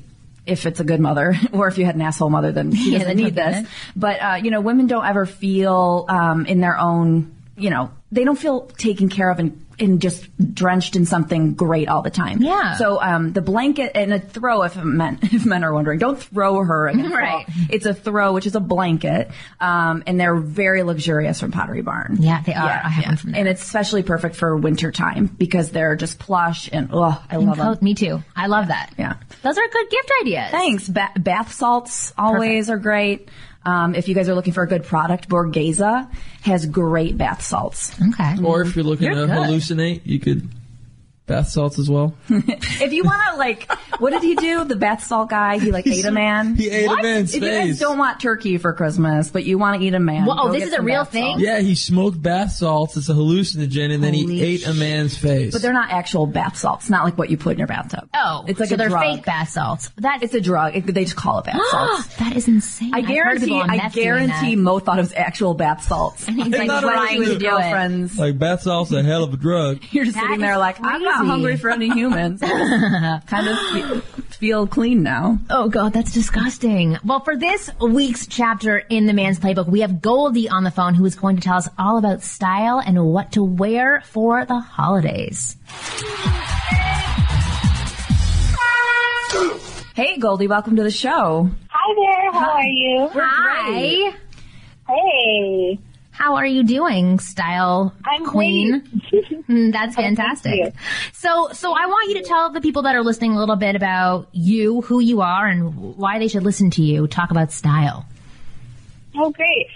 if 0.51 0.67
it's 0.67 0.81
a 0.81 0.85
good 0.85 1.01
mother, 1.01 1.35
or 1.53 1.69
if 1.69 1.79
you 1.79 1.85
had 1.85 1.95
an 1.95 2.03
asshole 2.03 2.31
mother, 2.31 2.53
then 2.53 2.75
she 2.75 2.93
Yeah, 2.93 2.99
doesn't 2.99 3.17
then 3.17 3.25
need 3.25 3.35
this. 3.35 3.67
But 3.97 4.21
uh, 4.23 4.35
you 4.43 4.51
know, 4.51 4.61
women 4.61 4.87
don't 4.87 5.05
ever 5.07 5.27
feel 5.27 6.05
um, 6.09 6.47
in 6.47 6.61
their 6.61 6.79
own. 6.79 7.35
You 7.57 7.71
know, 7.71 7.91
they 8.11 8.25
don't 8.25 8.39
feel 8.39 8.63
taken 8.79 9.09
care 9.09 9.31
of 9.31 9.39
and, 9.39 9.65
and 9.81 10.01
just 10.01 10.29
drenched 10.55 10.97
in 10.97 11.07
something 11.07 11.55
great 11.55 11.89
all 11.89 12.03
the 12.03 12.11
time. 12.11 12.43
Yeah. 12.43 12.77
So 12.77 13.01
um, 13.01 13.33
the 13.33 13.41
blanket 13.43 13.93
and 13.95 14.13
a 14.13 14.19
throw, 14.21 14.63
if 14.63 14.77
men 14.77 15.19
if 15.23 15.45
men 15.47 15.65
are 15.65 15.73
wondering, 15.73 15.99
don't 15.99 16.21
throw 16.21 16.63
her 16.63 16.91
Right. 17.11 17.47
It's 17.69 17.87
a 17.87 17.95
throw, 17.95 18.33
which 18.33 18.47
is 18.47 18.55
a 18.55 18.61
blanket, 18.61 19.31
um, 19.61 20.03
and 20.07 20.19
they're 20.19 20.37
very 20.37 20.83
luxurious 20.83 21.41
from 21.41 21.53
Pottery 21.53 21.83
Barn. 21.83 22.17
Yeah, 22.21 22.43
they 22.43 22.55
are. 22.55 22.81
I 22.85 22.89
have 22.89 23.05
one 23.07 23.17
from 23.17 23.33
there. 23.33 23.41
And 23.41 23.49
it's 23.49 23.63
especially 23.63 24.03
perfect 24.03 24.37
for 24.37 24.57
winter 24.57 24.93
time 24.93 25.27
because 25.27 25.71
they're 25.71 25.97
just 25.97 26.19
plush 26.19 26.69
and 26.73 26.91
oh, 26.93 27.23
I 27.31 27.37
love 27.37 27.57
Co- 27.57 27.75
them. 27.75 27.79
Me 27.85 27.95
too. 27.95 28.23
I 28.37 28.47
love 28.47 28.69
that. 28.69 28.93
Yeah. 28.99 29.15
Those 29.43 29.59
are 29.59 29.69
good 29.73 29.91
gift 29.91 30.11
ideas. 30.23 30.51
Thanks. 30.51 30.89
Ba- 30.89 31.13
bath 31.17 31.53
salts 31.53 32.13
always 32.17 32.71
are 32.71 32.79
great. 32.79 33.29
Um, 33.65 33.95
if 33.95 34.09
you 34.09 34.15
guys 34.15 34.29
are 34.29 34.35
looking 34.35 34.53
for 34.53 34.63
a 34.63 34.69
good 34.69 34.85
product, 34.85 35.29
Borghese 35.29 36.11
has 36.43 36.67
great 36.67 37.19
bath 37.19 37.43
salts. 37.43 37.95
Okay. 38.01 38.37
Or 38.43 38.63
if 38.63 38.75
you're 38.75 38.85
looking 38.85 39.07
You're 39.07 39.27
to 39.27 39.27
good. 39.27 39.37
hallucinate, 39.37 40.01
you 40.05 40.19
could 40.19 40.49
bath 41.31 41.49
salts 41.49 41.79
as 41.79 41.89
well. 41.89 42.15
If 42.83 42.93
you 42.93 43.05
want 43.05 43.21
to, 43.31 43.37
like, 43.37 43.71
what 43.99 44.11
did 44.11 44.23
he 44.23 44.35
do? 44.35 44.65
The 44.65 44.75
bath 44.77 45.05
salt 45.05 45.29
guy? 45.31 45.59
He 45.59 45.71
like 45.71 45.87
ate 45.87 46.05
a 46.05 46.11
man. 46.11 46.55
He 46.57 46.69
ate 46.71 46.87
What? 46.89 47.01
a 47.01 47.03
man's 47.03 47.35
If 47.35 47.43
you 47.43 47.49
guys 47.49 47.63
face. 47.69 47.79
don't 47.79 47.99
want 47.99 48.21
turkey 48.21 48.57
for 48.59 48.73
Christmas, 48.73 49.31
but 49.31 49.45
you 49.45 49.59
want 49.59 49.81
to 49.81 49.87
eat 49.87 49.95
a 49.95 50.01
man, 50.01 50.25
Well, 50.27 50.37
oh, 50.41 50.47
go 50.47 50.53
this 50.53 50.61
get 50.61 50.69
is 50.69 50.73
a 50.73 50.77
some 50.77 50.85
real 50.87 51.03
bath 51.05 51.13
thing? 51.13 51.33
salt. 51.33 51.41
Yeah, 51.41 51.61
he 51.61 51.75
smoked 51.75 52.21
bath 52.23 52.53
salts. 52.53 52.97
It's 52.97 53.09
a 53.11 53.13
hallucinogen, 53.15 53.93
and 53.93 54.03
then 54.03 54.15
he 54.15 54.23
Holy 54.23 54.41
ate 54.43 54.67
a 54.67 54.73
man's 54.75 55.17
face. 55.17 55.53
But 55.53 55.63
they're 55.63 55.73
not 55.75 55.91
actual 55.91 56.27
bath 56.27 56.57
salts. 56.57 56.89
Not 56.91 57.05
like 57.05 57.17
what 57.19 57.29
you 57.31 57.37
put 57.37 57.53
in 57.53 57.59
your 57.59 57.69
bathtub. 57.69 58.09
Oh, 58.15 58.45
it's 58.49 58.59
like 58.59 58.71
so 58.71 58.75
a 58.75 58.79
they're 58.79 58.89
drug. 58.89 59.03
fake 59.17 59.25
bath 59.27 59.51
salts. 59.51 59.91
That 59.99 60.23
It's 60.23 60.35
a 60.35 60.41
drug. 60.41 60.75
It, 60.77 60.87
they 60.87 61.05
just 61.05 61.17
call 61.17 61.39
it 61.41 61.45
bath 61.47 61.61
salts. 61.71 62.17
that 62.17 62.35
is 62.37 62.49
insane. 62.49 62.93
I 62.95 62.99
I've 62.99 63.05
heard 63.07 63.15
guarantee. 63.15 63.45
people 63.47 63.61
on 63.61 63.71
I 63.71 63.77
meth 63.77 63.93
doing 63.95 64.05
guarantty 64.07 64.55
that. 64.55 64.61
Mo 64.63 64.79
thought 64.79 64.99
it 64.99 65.03
was 65.03 65.13
actual 65.15 65.55
bath 65.55 65.85
salts. 65.85 66.27
And 66.27 66.37
he's 66.37 66.47
He's 66.47 66.57
like 66.59 66.69
thought 66.69 66.83
it 66.83 66.87
trying 66.87 67.13
to 67.23 67.29
with 67.31 67.39
do 67.41 67.47
it. 67.47 67.51
girlfriends. 67.51 68.19
like 68.19 68.39
bath 68.39 68.63
salts, 68.63 68.91
a 68.93 69.03
hell 69.03 69.25
of 69.25 69.35
a 69.35 69.37
drug. 69.37 69.81
You're 69.91 70.05
just 70.05 70.17
That 70.17 70.25
sitting 70.25 70.41
there 70.41 70.53
is 70.55 70.59
like, 70.59 70.79
I'm 70.83 71.03
not 71.03 71.20
crazy. 71.21 71.31
hungry 71.31 71.57
for 71.57 71.71
any 71.71 71.89
humans. 71.91 72.41
kind 73.27 73.49
of 73.49 73.59
fe- 73.59 74.23
feel 74.37 74.67
clean 74.67 75.03
now. 75.03 75.39
Oh 75.49 75.69
god, 75.69 75.93
that's 75.93 76.13
disgusting. 76.13 76.99
Well, 77.05 77.21
for 77.21 77.37
this 77.37 77.71
week's 77.81 78.27
chapter 78.27 78.79
in 78.79 79.07
the 79.07 79.13
man's 79.13 79.39
playbook, 79.39 79.69
we 79.69 79.81
have 79.81 80.01
Goldie 80.01 80.49
on 80.49 80.65
the 80.65 80.71
phone 80.71 80.95
who 80.95 81.05
is 81.05 81.15
going 81.15 81.37
to 81.37 81.43
tell 81.43 81.57
us 81.57 81.69
all 81.79 81.99
about 81.99 82.23
style 82.23 82.81
and 82.85 83.05
what 83.07 83.33
to 83.33 83.43
wear 83.45 84.01
for 84.03 84.45
the 84.45 84.59
holidays. 84.59 85.57
Hey, 89.95 90.17
Goldie, 90.19 90.47
welcome 90.47 90.77
to 90.77 90.83
the 90.83 90.91
show. 90.91 91.51
Hi 91.69 91.95
there, 91.97 92.33
how 92.33 92.51
are 92.53 92.63
you? 92.63 93.09
Hi. 93.13 94.17
Hey. 94.89 95.79
How 96.21 96.35
are 96.35 96.45
you 96.47 96.63
doing, 96.65 97.19
style 97.19 97.95
I'm 98.05 98.27
queen? 98.27 98.83
Mm, 99.51 99.73
That's 99.73 99.97
fantastic. 99.97 100.73
So, 101.13 101.49
so 101.53 101.73
I 101.73 101.87
want 101.87 102.09
you 102.11 102.15
to 102.17 102.23
tell 102.23 102.53
the 102.53 102.61
people 102.61 102.83
that 102.83 102.95
are 102.95 103.03
listening 103.03 103.33
a 103.33 103.39
little 103.39 103.57
bit 103.57 103.75
about 103.75 104.29
you, 104.31 104.83
who 104.83 105.01
you 105.01 105.23
are, 105.23 105.49
and 105.49 105.97
why 105.97 106.21
they 106.21 106.29
should 106.29 106.45
listen 106.45 106.71
to 106.73 106.83
you 106.83 107.09
talk 107.09 107.33
about 107.33 107.51
style. 107.51 108.07
oh, 109.17 109.31
great. 109.33 109.67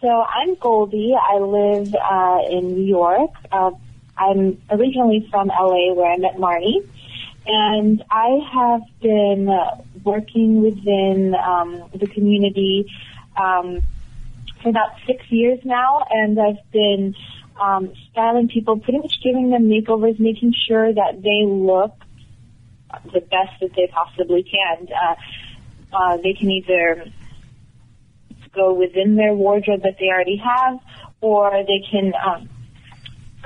So 0.00 0.08
I'm 0.08 0.54
Goldie. 0.54 1.14
I 1.20 1.38
live 1.38 1.92
uh, 1.96 2.38
in 2.48 2.74
New 2.76 2.84
York. 2.84 3.32
Uh, 3.50 3.72
I'm 4.16 4.62
originally 4.70 5.26
from 5.32 5.48
LA 5.48 5.92
where 5.94 6.12
I 6.12 6.16
met 6.18 6.36
Marni. 6.36 6.86
And 7.46 8.04
I 8.12 8.38
have 8.52 8.82
been 9.00 9.48
working 10.04 10.62
within 10.62 11.34
um, 11.34 11.82
the 11.92 12.06
community 12.06 12.88
um, 13.36 13.82
for 14.64 14.70
about 14.70 14.96
six 15.06 15.22
years 15.30 15.60
now, 15.62 16.04
and 16.10 16.40
I've 16.40 16.72
been 16.72 17.14
um, 17.60 17.92
styling 18.10 18.48
people, 18.48 18.80
pretty 18.80 18.98
much 18.98 19.20
giving 19.22 19.50
them 19.50 19.68
makeovers, 19.68 20.18
making 20.18 20.54
sure 20.66 20.92
that 20.92 21.22
they 21.22 21.44
look 21.46 21.94
the 23.12 23.20
best 23.20 23.60
that 23.60 23.70
they 23.76 23.88
possibly 23.92 24.42
can. 24.42 24.88
Uh, 24.88 25.14
uh, 25.96 26.16
they 26.16 26.32
can 26.32 26.50
either 26.50 27.04
go 28.54 28.72
within 28.72 29.16
their 29.16 29.34
wardrobe 29.34 29.82
that 29.82 29.96
they 30.00 30.06
already 30.06 30.40
have, 30.42 30.80
or 31.20 31.50
they 31.66 31.84
can 31.90 32.12
um, 32.26 32.48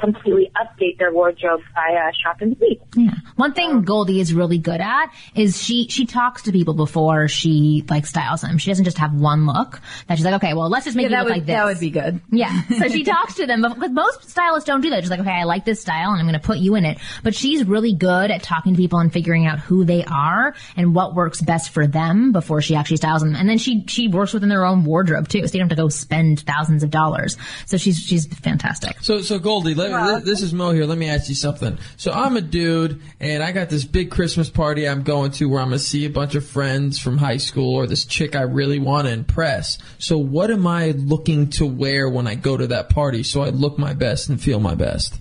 completely 0.01 0.51
update 0.57 0.99
their 0.99 1.13
wardrobe 1.13 1.61
by 1.75 1.95
uh, 1.95 2.11
shop 2.23 2.41
and 2.41 2.57
sleep. 2.59 2.81
Yeah. 2.97 3.11
One 3.37 3.53
thing 3.53 3.83
Goldie 3.83 4.21
is 4.21 4.33
really 4.35 4.59
good 4.59 4.81
at 4.81 5.09
is 5.35 5.63
she 5.63 5.89
she 5.89 6.07
talks 6.07 6.43
to 6.43 6.53
people 6.53 6.75
before 6.75 7.29
she 7.29 7.85
like 7.89 8.07
styles 8.07 8.41
them. 8.43 8.59
She 8.59 8.71
doesn't 8.71 8.85
just 8.85 8.99
have 8.99 9.15
one 9.15 9.47
look 9.47 9.81
that 10.07 10.17
she's 10.17 10.25
like, 10.25 10.35
okay, 10.35 10.55
well 10.55 10.69
let's 10.69 10.85
just 10.85 10.97
make 10.97 11.05
Yeah, 11.05 11.09
you 11.11 11.17
that 11.17 11.19
look 11.25 11.29
would 11.29 11.37
like 11.39 11.47
this. 11.47 11.55
that 11.55 11.65
would 11.67 11.81
be 11.81 11.91
good. 11.91 12.21
Yeah. 12.31 12.63
So 12.69 12.89
she 12.89 13.05
talks 13.05 13.35
to 13.37 13.47
them 13.47 13.63
because 13.63 13.91
most 13.91 14.29
stylists 14.31 14.67
don't 14.67 14.81
do 14.81 14.91
that. 14.91 15.01
Just 15.01 15.11
like, 15.11 15.21
okay, 15.21 15.31
I 15.31 15.45
like 15.45 15.65
this 15.65 15.81
style 15.81 16.11
and 16.11 16.21
I'm 16.21 16.27
going 16.27 16.41
to 16.41 16.47
put 16.47 16.59
you 16.59 16.75
in 16.75 16.85
it. 16.85 16.99
But 17.23 17.35
she's 17.35 17.65
really 17.65 17.95
good 17.95 18.31
at 18.31 18.43
talking 18.43 18.75
to 18.75 18.77
people 18.77 18.99
and 18.99 19.13
figuring 19.13 19.47
out 19.47 19.59
who 19.61 19.85
they 19.85 20.05
are 20.05 20.55
and 20.77 20.95
what 20.95 21.15
works 21.15 21.41
best 21.41 21.71
for 21.71 21.87
them 21.87 22.33
before 22.33 22.61
she 22.61 22.75
actually 22.75 22.97
styles 22.99 23.23
them. 23.23 23.35
And 23.35 23.49
then 23.49 23.59
she 23.59 23.85
she 23.89 24.09
works 24.09 24.33
within 24.33 24.49
their 24.49 24.65
own 24.65 24.85
wardrobe 24.85 25.29
too, 25.29 25.47
so 25.47 25.53
you 25.55 25.61
don't 25.61 25.69
have 25.71 25.77
to 25.77 25.83
go 25.83 25.89
spend 25.89 26.41
thousands 26.41 26.83
of 26.83 26.91
dollars. 26.91 27.37
So 27.67 27.77
she's 27.77 27.99
she's 27.99 28.27
fantastic. 28.27 28.97
So, 29.01 29.21
so 29.23 29.39
Goldie, 29.39 29.75
let, 29.75 29.88
th- 29.89 30.25
this 30.25 30.43
is 30.43 30.53
Mo 30.53 30.73
here. 30.73 30.85
Let 30.85 30.99
me 30.99 31.09
ask 31.09 31.29
you 31.29 31.35
something. 31.35 31.79
So, 31.97 32.13
I'm 32.13 32.37
a 32.37 32.41
dude, 32.41 33.01
and 33.21 33.43
I 33.43 33.53
got 33.53 33.69
this 33.69 33.85
big 33.85 34.11
Christmas 34.11 34.51
party 34.51 34.89
I'm 34.89 35.03
going 35.03 35.33
to 35.33 35.47
where 35.47 35.61
I'm 35.61 35.69
gonna 35.69 35.79
see 35.79 36.05
a 36.05 36.11
bunch 36.11 36.35
of 36.35 36.47
friends 36.47 36.99
from 36.99 37.19
high 37.19 37.37
school 37.37 37.75
or 37.75 37.87
this 37.87 38.05
chick 38.05 38.37
I 38.37 38.43
really 38.43 38.79
want 38.79 39.07
to 39.07 39.13
impress. 39.13 39.79
So, 39.99 40.19
what 40.19 40.51
am 40.51 40.67
I 40.67 40.91
looking 40.91 41.51
to 41.51 41.67
wear 41.67 42.09
when 42.09 42.27
I 42.27 42.35
go 42.35 42.57
to 42.57 42.67
that 42.69 42.91
party 42.91 43.23
so 43.23 43.43
I 43.43 43.51
look 43.51 43.79
my 43.79 43.95
best 43.95 44.29
and 44.29 44.41
feel 44.41 44.61
my 44.61 44.75
best? 44.75 45.19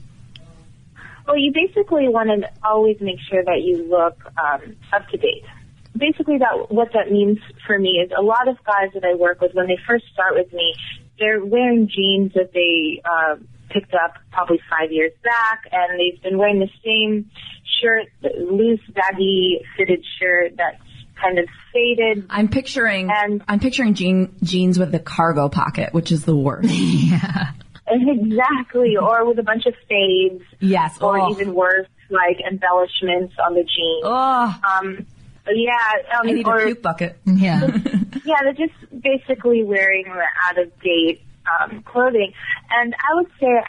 Well, 1.28 1.38
you 1.38 1.52
basically 1.52 2.08
want 2.08 2.30
to 2.30 2.50
always 2.64 3.02
make 3.02 3.20
sure 3.30 3.44
that 3.44 3.62
you 3.62 3.84
look 3.90 4.18
um, 4.38 4.78
up 4.94 5.10
to 5.10 5.18
date. 5.18 5.44
Basically, 5.96 6.38
that 6.38 6.72
what 6.72 6.94
that 6.94 7.12
means 7.12 7.40
for 7.66 7.78
me 7.78 8.04
is 8.04 8.12
a 8.18 8.22
lot 8.22 8.48
of 8.48 8.56
guys 8.64 8.92
that 8.94 9.04
I 9.04 9.16
work 9.16 9.42
with 9.42 9.54
when 9.54 9.68
they 9.68 9.78
first 9.86 10.06
start 10.14 10.36
with 10.36 10.54
me, 10.54 10.74
they're 11.20 11.44
wearing 11.44 11.90
jeans 11.90 12.34
that 12.34 12.54
they 12.54 13.02
uh, 13.04 13.36
picked 13.70 13.94
up 13.94 14.16
probably 14.32 14.60
five 14.70 14.92
years 14.92 15.12
back, 15.24 15.64
and 15.72 16.00
they've 16.00 16.22
been 16.22 16.38
wearing 16.38 16.60
the 16.60 16.70
same 16.84 17.30
shirt, 17.82 18.08
loose, 18.40 18.82
baggy, 18.94 19.62
fitted 19.78 20.04
shirt 20.20 20.54
that's 20.58 20.82
kind 21.22 21.40
of 21.40 21.48
faded. 21.74 22.26
I'm 22.30 22.48
picturing 22.48 23.10
And- 23.12 23.44
I'm 23.48 23.60
picturing 23.60 23.94
jean, 23.94 24.36
jeans 24.44 24.78
with 24.80 24.92
the 24.92 25.00
cargo 25.00 25.50
pocket, 25.50 25.94
which 25.94 26.12
is 26.12 26.26
the 26.26 26.36
worst. 26.36 26.70
yeah. 26.72 27.52
Exactly, 27.90 28.98
or 28.98 29.26
with 29.26 29.40
a 29.40 29.44
bunch 29.44 29.66
of 29.66 29.74
fades, 29.88 30.44
yes. 30.60 30.98
or 31.02 31.20
oh. 31.20 31.32
even 31.32 31.54
worse, 31.54 31.88
like 32.10 32.38
embellishments 32.46 33.34
on 33.46 33.54
the 33.54 33.62
jeans. 33.62 34.04
Oh, 34.04 34.60
Um, 34.78 35.06
yeah, 35.50 35.72
um, 36.20 36.28
I 36.28 36.32
need 36.32 36.46
or 36.46 36.60
a 36.60 36.66
puke 36.66 36.82
bucket. 36.82 37.18
Yeah. 37.26 37.66
yeah, 38.26 38.36
they're 38.44 38.68
just 38.68 38.74
basically 39.02 39.64
wearing 39.64 40.04
the 40.04 40.26
out 40.44 40.58
of 40.58 40.78
date 40.82 41.22
um, 41.48 41.84
clothing. 41.84 42.34
And 42.70 42.94
I 42.96 43.16
would 43.16 43.32
say 43.40 43.64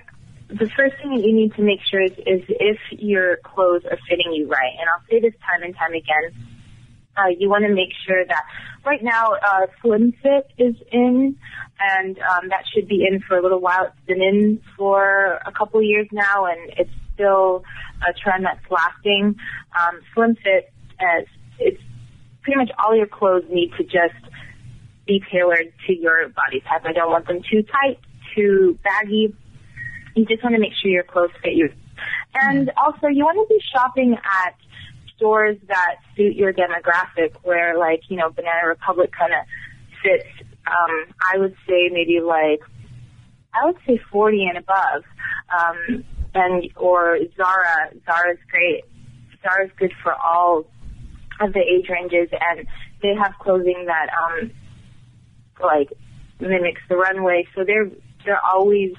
the 0.49 0.71
first 0.77 0.97
thing 1.03 1.15
that 1.15 1.25
you 1.25 1.35
need 1.35 1.55
to 1.55 1.63
make 1.63 1.81
sure 1.83 2.03
is, 2.03 2.13
is 2.13 2.43
if 2.49 2.79
your 2.93 3.37
clothes 3.39 3.85
are 3.85 3.99
fitting 4.09 4.33
you 4.33 4.49
right. 4.49 4.73
And 4.79 4.89
I'll 4.89 5.05
say 5.11 5.21
this 5.21 5.35
time 5.49 5.63
and 5.63 5.77
time 5.77 5.93
again. 5.93 6.33
Uh, 7.17 7.29
you 7.37 7.49
want 7.49 7.65
to 7.65 7.75
make 7.75 7.91
sure 8.07 8.25
that 8.25 8.45
right 8.85 9.03
now 9.03 9.33
uh, 9.33 9.67
slim 9.83 10.13
fit 10.23 10.51
is 10.57 10.77
in, 10.93 11.37
and 11.81 12.19
um, 12.19 12.49
that 12.49 12.63
should 12.73 12.87
be 12.87 13.05
in 13.05 13.21
for 13.21 13.37
a 13.37 13.43
little 13.43 13.61
while. 13.61 13.87
It's 13.87 14.07
been 14.07 14.23
in 14.23 14.63
for 14.77 15.41
a 15.45 15.51
couple 15.51 15.83
years 15.83 16.07
now, 16.13 16.47
and 16.47 16.71
it's 16.79 16.91
still 17.15 17.65
a 18.09 18.13
trend 18.13 18.45
that's 18.45 18.65
lasting. 18.71 19.35
Um, 19.79 20.01
slim 20.15 20.37
fit, 20.37 20.73
as 21.01 21.27
it's 21.59 21.83
pretty 22.43 22.59
much 22.59 22.71
all 22.79 22.97
your 22.97 23.09
clothes 23.09 23.45
need 23.51 23.73
to 23.79 23.83
just 23.83 24.28
be 25.09 25.21
tailored 25.33 25.73
to 25.87 25.93
your 25.93 26.29
body 26.29 26.61
type. 26.61 26.83
I 26.85 26.93
don't 26.93 27.11
want 27.11 27.27
them 27.27 27.41
too 27.51 27.63
tight, 27.63 27.99
too 28.37 28.79
baggy. 28.85 29.35
You 30.15 30.27
just 30.27 30.45
want 30.45 30.55
to 30.55 30.61
make 30.61 30.75
sure 30.81 30.91
your 30.91 31.03
clothes 31.03 31.31
fit 31.43 31.55
you. 31.55 31.73
And 32.35 32.71
also, 32.77 33.09
you 33.09 33.25
want 33.25 33.49
to 33.49 33.53
be 33.53 33.61
shopping 33.73 34.15
at 34.15 34.55
stores 35.17 35.57
that 35.67 35.97
suit 36.15 36.37
your 36.37 36.53
demographic, 36.53 37.35
where 37.43 37.77
like 37.77 38.03
you 38.09 38.17
know 38.17 38.31
Banana 38.31 38.69
Republic 38.69 39.11
kind 39.19 39.33
of 39.33 39.41
fits. 40.03 40.29
Um, 40.67 41.07
I 41.33 41.39
would 41.39 41.57
say 41.67 41.89
maybe 41.91 42.21
like 42.21 42.61
I 43.55 43.65
would 43.65 43.77
say 43.87 43.99
40 44.13 44.45
and 44.45 44.59
above, 44.59 45.03
um, 45.59 46.05
and 46.35 46.71
or 46.77 47.19
Zara. 47.37 47.91
Zara's 48.05 48.39
great. 48.51 48.85
Zara's 49.43 49.71
good 49.79 49.93
for 50.03 50.13
all 50.15 50.67
of 51.41 51.53
the 51.55 51.61
age 51.61 51.89
ranges, 51.89 52.29
and 52.33 52.67
they 53.03 53.15
have 53.15 53.33
clothing 53.41 53.87
that 53.87 54.09
um, 54.13 54.51
like 55.63 55.93
mimics 56.41 56.81
the 56.89 56.97
runway. 56.97 57.47
So 57.55 57.65
they're 57.65 57.91
they're 58.25 58.45
always 58.45 58.95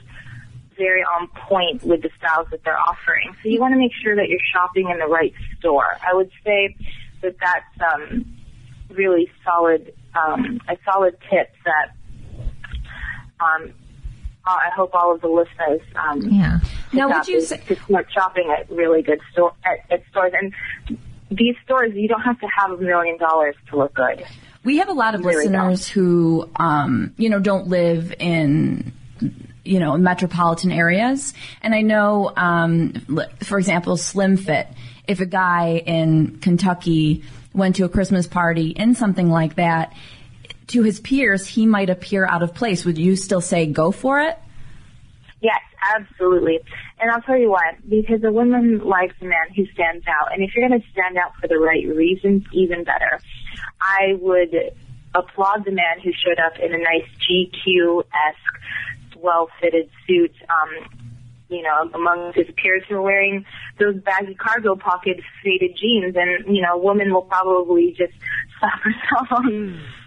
very 0.77 1.01
on 1.03 1.27
point 1.27 1.83
with 1.83 2.01
the 2.01 2.09
styles 2.17 2.47
that 2.51 2.63
they're 2.63 2.79
offering. 2.79 3.35
So 3.43 3.49
you 3.49 3.59
want 3.59 3.73
to 3.73 3.77
make 3.77 3.91
sure 4.01 4.15
that 4.15 4.29
you're 4.29 4.39
shopping 4.53 4.89
in 4.89 4.97
the 4.97 5.07
right 5.07 5.33
store. 5.59 5.97
I 6.07 6.13
would 6.15 6.31
say 6.43 6.75
that 7.21 7.35
that's 7.39 7.93
um, 7.93 8.25
really 8.89 9.29
solid, 9.43 9.93
um, 10.15 10.61
a 10.69 10.77
solid 10.85 11.17
tip 11.29 11.53
that 11.65 11.91
um, 13.41 13.73
I 14.45 14.69
hope 14.75 14.91
all 14.93 15.13
of 15.13 15.21
the 15.21 15.27
listeners 15.27 15.81
um, 15.95 16.21
Yeah. 16.21 16.59
Now, 16.93 17.09
would 17.09 17.27
you 17.27 17.37
is 17.37 17.49
say- 17.49 17.57
to 17.57 17.75
start 17.75 18.07
shopping 18.11 18.49
at 18.57 18.69
really 18.71 19.01
good 19.01 19.19
store 19.31 19.53
at, 19.65 19.79
at 19.91 20.03
stores. 20.09 20.33
And 20.39 20.53
these 21.29 21.55
stores, 21.63 21.93
you 21.93 22.07
don't 22.07 22.21
have 22.21 22.39
to 22.39 22.47
have 22.47 22.71
a 22.71 22.77
million 22.77 23.17
dollars 23.17 23.55
to 23.69 23.77
look 23.77 23.93
good. 23.93 24.25
We 24.63 24.77
have 24.77 24.89
a 24.89 24.93
lot 24.93 25.15
of 25.15 25.23
Really 25.23 25.45
listeners 25.45 25.87
who, 25.87 26.49
um, 26.57 27.13
you 27.17 27.29
know, 27.29 27.39
don't 27.39 27.67
live 27.67 28.13
in, 28.19 28.91
you 29.63 29.79
know, 29.79 29.97
metropolitan 29.97 30.71
areas. 30.71 31.33
And 31.61 31.73
I 31.73 31.81
know, 31.81 32.33
um, 32.35 32.93
for 33.43 33.57
example, 33.57 33.97
Slim 33.97 34.37
Fit. 34.37 34.67
If 35.07 35.21
a 35.21 35.25
guy 35.25 35.81
in 35.85 36.39
Kentucky 36.39 37.23
went 37.53 37.77
to 37.77 37.85
a 37.85 37.89
Christmas 37.89 38.27
party 38.27 38.69
in 38.69 38.95
something 38.95 39.29
like 39.29 39.55
that, 39.55 39.93
to 40.67 40.83
his 40.83 40.99
peers, 40.99 41.47
he 41.47 41.65
might 41.65 41.89
appear 41.89 42.25
out 42.25 42.43
of 42.43 42.53
place. 42.53 42.85
Would 42.85 42.97
you 42.97 43.15
still 43.15 43.41
say 43.41 43.65
go 43.65 43.91
for 43.91 44.19
it? 44.21 44.37
Yes, 45.41 45.61
absolutely. 45.95 46.59
And 46.99 47.09
I'll 47.09 47.21
tell 47.21 47.37
you 47.37 47.49
why. 47.49 47.77
Because 47.87 48.23
a 48.23 48.31
woman 48.31 48.79
likes 48.79 49.15
a 49.21 49.25
man 49.25 49.53
who 49.55 49.65
stands 49.73 50.05
out. 50.07 50.33
And 50.33 50.43
if 50.43 50.51
you're 50.55 50.67
going 50.67 50.79
to 50.79 50.87
stand 50.91 51.17
out 51.17 51.31
for 51.41 51.47
the 51.47 51.57
right 51.57 51.87
reasons, 51.87 52.43
even 52.51 52.83
better. 52.83 53.19
I 53.81 54.13
would 54.19 54.53
applaud 55.15 55.65
the 55.65 55.71
man 55.71 55.99
who 56.03 56.11
showed 56.11 56.39
up 56.39 56.59
in 56.59 56.73
a 56.73 56.77
nice 56.77 57.07
GQ-esque, 57.27 59.17
well-fitted 59.17 59.89
suit, 60.07 60.33
um, 60.49 60.87
you 61.49 61.63
know, 61.63 61.89
among 61.93 62.33
his 62.35 62.45
peers 62.61 62.83
who 62.87 62.95
are 62.95 63.01
wearing 63.01 63.45
those 63.79 63.95
baggy 64.01 64.35
cargo 64.35 64.75
pocket 64.75 65.19
faded 65.43 65.75
jeans. 65.75 66.15
And, 66.15 66.55
you 66.55 66.61
know, 66.61 66.73
a 66.75 66.77
woman 66.77 67.11
will 67.11 67.23
probably 67.23 67.95
just 67.97 68.13
stop 68.57 68.79
herself. 68.81 69.43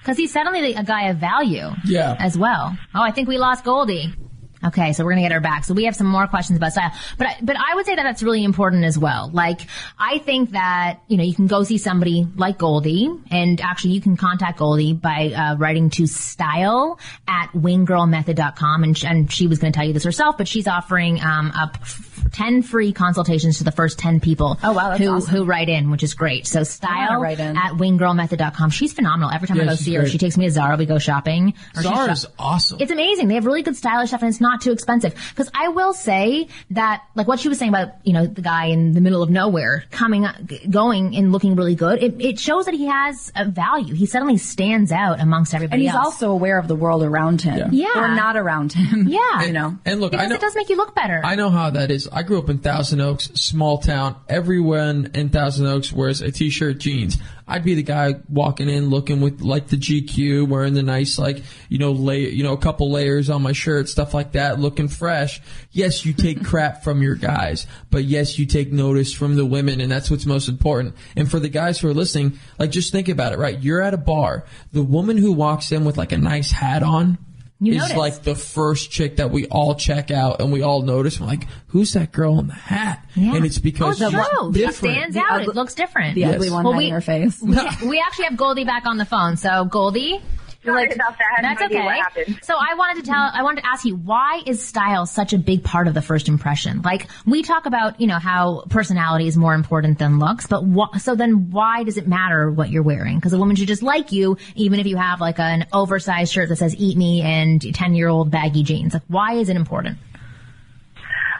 Because 0.01 0.17
he's 0.17 0.33
suddenly 0.33 0.75
a 0.75 0.85
guy 0.85 1.09
of 1.09 1.17
value. 1.17 1.71
Yeah. 1.85 2.17
As 2.19 2.39
well. 2.39 2.77
Oh, 2.95 3.03
I 3.03 3.11
think 3.11 3.29
we 3.29 3.39
lost 3.39 3.65
Goldie. 3.65 4.15
Okay, 4.65 4.93
so 4.93 5.05
we're 5.05 5.11
gonna 5.13 5.23
get 5.23 5.33
her 5.33 5.41
back. 5.41 5.65
So 5.65 5.75
we 5.75 5.85
have 5.85 5.97
some 5.97 6.07
more 6.07 6.27
questions 6.27 6.57
about 6.57 6.73
style, 6.73 6.93
but 7.19 7.27
I, 7.27 7.37
but 7.43 7.57
I 7.57 7.75
would 7.75 7.87
say 7.87 7.95
that 7.97 8.03
that's 8.03 8.23
really 8.23 8.45
important 8.45 8.85
as 8.85 8.99
well. 8.99 9.31
Like 9.33 9.63
I 9.99 10.19
think 10.19 10.53
that 10.53 11.01
you 11.09 11.17
know 11.17 11.25
you 11.25 11.35
can 11.35 11.47
go 11.47 11.65
see 11.65 11.79
somebody 11.79 12.27
like 12.37 12.59
Goldie, 12.59 13.11
and 13.31 13.61
actually 13.61 13.93
you 13.95 14.01
can 14.01 14.17
contact 14.17 14.59
Goldie 14.59 14.93
by 14.93 15.33
uh, 15.35 15.57
writing 15.57 15.91
to 15.91 16.07
style 16.07 16.99
at 17.29 17.49
winggirlmethod.com, 17.53 18.85
and 18.85 18.97
sh- 18.97 19.05
and 19.05 19.31
she 19.33 19.47
was 19.47 19.59
gonna 19.59 19.73
tell 19.73 19.85
you 19.85 19.93
this 19.93 20.05
herself, 20.05 20.37
but 20.39 20.49
she's 20.49 20.67
offering 20.69 21.21
um 21.23 21.51
up 21.55 21.77
f- 21.81 22.25
ten 22.33 22.63
free 22.63 22.93
consultations 22.93 23.59
to 23.59 23.65
the 23.65 23.73
first 23.73 23.99
ten 23.99 24.21
people. 24.21 24.59
Oh, 24.63 24.73
wow, 24.73 24.97
who 24.97 25.09
awesome. 25.09 25.35
who 25.35 25.45
write 25.45 25.69
in, 25.69 25.91
which 25.91 26.03
is 26.03 26.15
great. 26.15 26.47
So 26.47 26.63
style 26.63 27.21
write 27.21 27.41
in. 27.41 27.57
at 27.57 27.73
winggirlmethod.com. 27.73 28.71
She's 28.71 28.93
phenomenal. 28.93 29.31
Every 29.33 29.49
time 29.49 29.61
I 29.61 29.65
go 29.65 29.71
she's 29.71 29.81
see 29.85 29.95
her, 29.95 30.01
great. 30.03 30.13
she 30.13 30.19
takes 30.19 30.37
me 30.37 30.45
to 30.47 30.51
Zara. 30.51 30.77
We 30.77 30.87
go 30.87 30.99
shopping. 30.99 31.55
Zara 31.75 32.13
is 32.13 32.23
shop- 32.23 32.33
awesome. 32.39 32.79
it's 32.81 32.93
amazing. 32.93 33.29
They 33.29 33.35
have 33.35 33.47
really 33.47 33.63
good 33.63 33.77
stylish 33.77 34.09
stuff 34.11 34.23
and 34.23 34.29
it's 34.31 34.41
not 34.41 34.52
too 34.61 34.73
expensive. 34.73 35.15
Cause 35.35 35.51
I 35.55 35.69
will 35.69 35.93
say 35.93 36.49
that, 36.71 37.03
like 37.15 37.27
what 37.27 37.41
she 37.41 37.49
was 37.49 37.59
saying 37.59 37.71
about, 37.71 37.95
you 38.05 38.13
know, 38.13 38.27
the 38.27 38.43
guy 38.43 38.67
in 38.67 38.93
the 38.93 39.01
middle 39.01 39.23
of 39.23 39.31
nowhere 39.31 39.85
coming, 39.91 40.25
up, 40.25 40.37
going 40.69 41.17
and 41.17 41.33
looking 41.33 41.57
really 41.57 41.75
good, 41.75 42.03
it, 42.03 42.21
it 42.21 42.39
shows 42.39 42.67
that 42.67 42.75
he 42.75 42.87
has 42.87 43.33
a 43.35 43.45
value. 43.47 43.95
He 43.95 44.07
suddenly 44.07 44.37
stands 44.37 44.93
out 44.93 45.21
amongst 45.21 45.55
everybody 45.55 45.63
And 45.83 45.89
everybody 45.89 45.99
he's 45.99 46.07
else. 46.07 46.15
also 46.23 46.33
aware 46.33 46.59
of 46.59 46.69
the 46.69 46.77
world 46.77 47.03
around 47.03 47.41
him. 47.43 47.71
Yeah. 47.73 47.89
Or 47.97 48.09
not 48.15 48.37
around 48.37 48.73
him. 48.73 49.09
Yeah. 49.13 49.43
You 49.45 49.53
know. 49.53 49.79
And 49.85 50.01
look, 50.01 50.15
I 50.15 50.19
because 50.19 50.29
know 50.31 50.35
it 50.37 50.41
does 50.41 50.57
make 50.57 50.69
you 50.69 50.77
look 50.77 50.95
better. 50.95 51.21
I 51.25 51.35
know 51.35 51.51
how 51.51 51.71
that 51.71 51.91
is. 51.91 52.09
I 52.09 52.23
grew 52.23 52.39
up 52.39 52.49
in 52.49 52.59
Thousand 52.59 53.01
Oaks, 53.01 53.27
small 53.35 53.79
town. 53.79 54.17
Everyone 54.29 55.11
in 55.15 55.29
Thousand 55.29 55.67
Oaks 55.67 55.93
wears 55.93 56.21
a 56.21 56.31
t-shirt, 56.31 56.79
jeans. 56.79 57.17
I'd 57.53 57.65
be 57.65 57.75
the 57.75 57.83
guy 57.83 58.15
walking 58.31 58.71
in 58.71 58.89
looking 58.89 59.21
with 59.21 59.43
like 59.43 59.69
the 59.69 59.77
GQ, 59.77 60.49
wearing 60.49 60.73
the 60.73 60.83
nice 60.83 61.19
like 61.19 61.43
you 61.69 61.77
know 61.77 61.93
lay 61.93 62.31
you 62.31 62.43
know 62.43 62.55
a 62.55 62.59
couple 62.59 62.91
layers 62.91 63.29
on 63.29 63.43
my 63.43 63.53
shirt, 63.53 63.91
stuff 63.91 64.15
like 64.15 64.33
that, 64.33 64.59
looking 64.59 64.89
fresh. 64.89 65.43
Yes, 65.71 66.07
you 66.07 66.15
take 66.15 66.43
crap 66.47 66.83
from 66.83 67.03
your 67.03 67.15
guys, 67.15 67.67
but 67.91 68.05
yes, 68.05 68.39
you 68.39 68.47
take 68.47 68.73
notice 68.73 69.13
from 69.13 69.37
the 69.37 69.45
women, 69.45 69.83
and 69.83 69.93
that's 69.93 70.11
what's 70.11 70.25
most 70.25 70.49
important. 70.49 70.95
And 71.15 71.31
for 71.31 71.39
the 71.39 71.51
guys 71.51 71.79
who 71.79 71.89
are 71.89 71.95
listening, 71.95 72.39
like 72.59 72.71
just 72.71 72.91
think 72.91 73.11
about 73.11 73.35
it, 73.35 73.39
right? 73.39 73.63
You're 73.63 73.83
at 73.83 73.93
a 73.93 73.99
bar. 73.99 74.47
The 74.73 74.83
woman 74.83 75.19
who 75.19 75.33
walks 75.33 75.73
in 75.73 75.85
with 75.85 75.99
like 75.99 76.13
a 76.13 76.19
nice 76.19 76.53
hat 76.53 76.83
on 76.83 77.19
You 77.65 77.75
is 77.75 77.79
notice. 77.83 77.97
like 77.97 78.23
the 78.23 78.35
first 78.35 78.91
chick 78.91 79.17
that 79.17 79.31
we 79.31 79.47
all 79.47 79.75
check 79.75 80.11
out 80.11 80.41
and 80.41 80.51
we 80.53 80.63
all 80.63 80.83
notice. 80.83 81.21
We're 81.21 81.27
like, 81.27 81.47
who's 81.69 81.93
that 81.93 82.11
girl 82.13 82.39
in 82.41 82.49
the 82.49 82.55
hat? 82.55 83.07
yeah. 83.15 83.35
And 83.37 83.45
it's 83.47 83.59
oh, 83.59 83.63
because 83.63 84.03
oh, 84.03 84.11
she's 84.11 84.29
true. 84.29 84.55
She 84.55 84.73
stands 84.73 85.15
The 85.15 85.21
out. 85.21 85.41
ugly- 85.43 85.47
it 85.53 85.55
looks 85.57 85.75
different. 85.75 86.15
The 86.17 86.23
Yes. 86.23 86.35
ugly 86.35 86.51
one 86.51 86.65
Well, 86.65 86.73
hiding 86.75 86.89
we- 86.89 86.93
her 86.93 87.01
face. 87.01 87.41
we, 87.41 87.51
we 87.89 88.03
actually 88.05 88.25
have 88.25 88.37
Goldie 88.37 88.65
back 88.65 88.85
on 88.87 88.97
the 88.99 89.05
phone. 89.05 89.37
So 89.37 89.65
Goldie, 89.65 90.21
Sorry 90.65 90.85
about 90.93 91.19
that. 91.19 91.43
That's 91.43 91.63
okay. 91.63 92.37
So 92.43 92.55
I 92.55 92.75
wanted 92.75 93.05
to 93.05 93.11
tell, 93.11 93.31
I 93.33 93.43
wanted 93.43 93.63
to 93.63 93.67
ask 93.67 93.85
you, 93.85 93.97
why 93.97 94.43
is 94.47 94.65
style 94.65 95.07
such 95.07 95.33
a 95.33 95.39
big 95.39 95.65
part 95.65 95.89
of 95.89 95.95
the 95.95 96.03
first 96.03 96.29
impression? 96.29 96.83
Like 96.83 97.09
we 97.27 97.43
talk 97.43 97.67
about, 97.67 98.01
you 98.01 98.07
know, 98.07 98.19
how 98.19 98.65
personality 98.71 99.27
is 99.27 99.37
more 99.37 99.55
important 99.55 99.99
than 99.99 100.21
looks, 100.21 100.47
but 100.47 100.63
wh- 100.63 100.99
so 100.99 101.17
then 101.17 101.51
why 101.51 101.83
does 101.83 101.97
it 101.97 102.07
matter 102.07 102.51
what 102.51 102.71
you're 102.71 102.85
wearing? 102.85 103.17
Because 103.17 103.33
a 103.33 103.39
woman 103.39 103.57
should 103.57 103.67
just 103.67 103.83
like 103.83 104.13
you, 104.13 104.37
even 104.55 104.79
if 104.79 104.87
you 104.87 104.97
have 104.97 105.21
like 105.21 105.41
an 105.41 105.67
oversized 105.73 106.33
shirt 106.33 106.49
that 106.49 106.57
says 106.57 106.77
"Eat 106.77 106.97
Me" 106.97 107.23
and 107.23 107.75
ten 107.75 107.95
year 107.95 108.09
old 108.09 108.31
baggy 108.31 108.63
jeans. 108.63 108.95
Like, 108.95 109.03
why 109.09 109.35
is 109.35 109.49
it 109.49 109.57
important? 109.57 109.99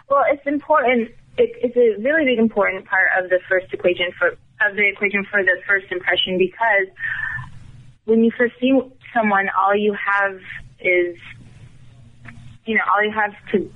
Well, 0.09 0.23
it's 0.29 0.45
important. 0.45 1.09
It, 1.37 1.51
it's 1.63 1.77
a 1.77 2.01
really 2.01 2.25
big 2.25 2.39
important 2.39 2.85
part 2.85 3.07
of 3.17 3.29
the 3.29 3.39
first 3.49 3.73
equation 3.73 4.11
for 4.19 4.27
of 4.67 4.75
the 4.75 4.87
equation 4.87 5.25
for 5.29 5.41
the 5.43 5.61
first 5.67 5.91
impression 5.91 6.37
because 6.37 6.87
when 8.05 8.23
you 8.23 8.31
first 8.37 8.53
see 8.59 8.71
someone, 9.13 9.49
all 9.61 9.75
you 9.75 9.93
have 9.93 10.39
is, 10.79 11.17
you 12.65 12.75
know, 12.75 12.81
all 12.93 13.03
you 13.03 13.11
have 13.11 13.33
to, 13.51 13.71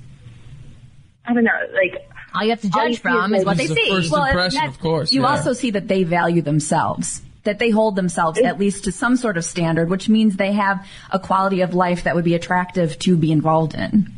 I 1.26 1.34
don't 1.34 1.44
know, 1.44 1.52
like 1.74 2.08
All 2.34 2.44
you 2.44 2.50
have 2.52 2.62
to 2.62 2.70
judge 2.70 3.00
from 3.00 3.34
is 3.34 3.42
is 3.42 3.46
what 3.46 3.58
they 3.58 3.68
see. 3.68 3.90
first 3.90 4.12
Well, 4.12 4.24
impression, 4.26 4.64
of 4.66 4.80
course. 4.80 5.12
You 5.12 5.22
yeah. 5.22 5.28
also 5.28 5.54
see 5.54 5.72
that 5.72 5.88
they 5.88 6.04
value 6.04 6.42
themselves. 6.42 7.22
That 7.44 7.60
they 7.60 7.70
hold 7.70 7.96
themselves 7.96 8.40
at 8.40 8.60
least 8.60 8.84
to 8.86 8.92
some 8.92 9.16
sort 9.16 9.38
of 9.38 9.46
standard, 9.46 9.90
which 9.90 10.10
means 10.10 10.36
they 10.36 10.52
have 10.52 10.86
a 11.12 11.18
quality 11.20 11.62
of 11.62 11.74
life 11.74 12.04
that 12.04 12.14
would 12.14 12.26
be 12.26 12.36
attractive 12.36 13.00
to 13.00 13.16
be 13.16 13.32
involved 13.32 13.74
in. 13.74 14.12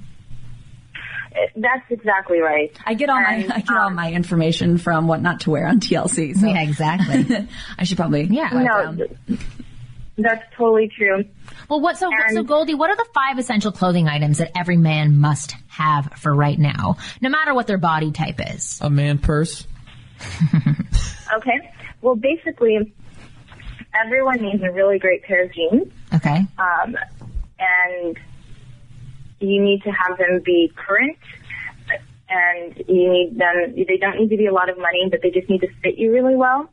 that's 1.55 1.85
exactly 1.91 2.39
right. 2.39 2.75
I 2.87 2.95
get 2.95 3.09
all 3.11 3.17
And, 3.17 3.47
my 3.47 3.55
I 3.55 3.59
get 3.59 3.69
all 3.69 3.87
um, 3.89 3.95
my 3.95 4.11
information 4.11 4.79
from 4.79 5.07
what 5.07 5.21
not 5.21 5.41
to 5.41 5.51
wear 5.51 5.67
on 5.67 5.79
TLC. 5.79 6.35
So 6.35 6.47
Yeah, 6.47 6.61
exactly. 6.63 7.47
I 7.77 7.83
should 7.83 7.97
probably 7.97 8.23
Yeah. 8.23 8.53
write 8.55 8.65
No, 8.65 8.83
down. 8.83 8.97
th- 8.97 9.39
that's 10.23 10.43
totally 10.55 10.89
true. 10.95 11.23
Well, 11.69 11.81
what 11.81 11.97
so 11.97 12.09
And- 12.11 12.35
so 12.35 12.43
Goldie? 12.43 12.73
What 12.75 12.89
are 12.89 12.95
the 12.95 13.07
five 13.13 13.37
essential 13.39 13.71
clothing 13.71 14.07
items 14.07 14.37
that 14.39 14.51
every 14.57 14.77
man 14.77 15.17
must 15.19 15.55
have 15.67 16.13
for 16.17 16.33
right 16.35 16.57
now, 16.59 16.97
no 17.21 17.29
matter 17.29 17.53
what 17.53 17.67
their 17.67 17.77
body 17.77 18.11
type 18.11 18.39
is? 18.55 18.79
a 18.81 18.89
man 18.89 19.17
purse. 19.17 19.65
Okay. 21.31 21.71
Well, 22.01 22.15
basically, 22.15 22.91
everyone 23.93 24.41
needs 24.41 24.63
a 24.63 24.71
really 24.71 24.97
great 24.97 25.21
pair 25.23 25.43
of 25.45 25.53
jeans. 25.53 25.91
Okay. 26.13 26.43
um, 26.57 26.95
and 27.59 28.17
you 29.39 29.61
need 29.63 29.83
to 29.83 29.91
have 29.91 30.17
them 30.17 30.41
be 30.43 30.71
current 30.75 31.17
and 32.29 32.77
you 32.87 33.11
need 33.11 33.37
them 33.37 33.73
they 33.75 33.97
don't 33.97 34.17
need 34.19 34.29
to 34.29 34.37
be 34.37 34.45
a 34.47 34.53
lot 34.53 34.69
of 34.69 34.77
money 34.77 35.07
but 35.09 35.21
they 35.21 35.29
just 35.29 35.49
need 35.49 35.61
to 35.61 35.67
fit 35.83 35.97
you 35.97 36.11
really 36.11 36.35
well 36.35 36.69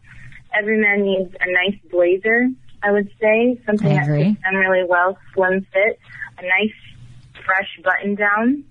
every 0.59 0.79
man 0.81 1.03
needs 1.03 1.35
a 1.41 1.51
nice 1.53 1.79
blazer 1.91 2.49
i 2.87 2.91
would 2.93 3.11
say 3.21 3.61
something 3.67 3.89
I 3.89 3.95
that 3.95 4.05
agree. 4.05 4.25
fits 4.31 4.43
them 4.43 4.57
really 4.57 4.85
well 4.89 5.19
slim 5.35 5.67
fit 5.73 5.99
a 6.39 6.43
nice 6.43 6.75
fresh 7.45 7.79
button 7.85 8.15
down 8.15 8.65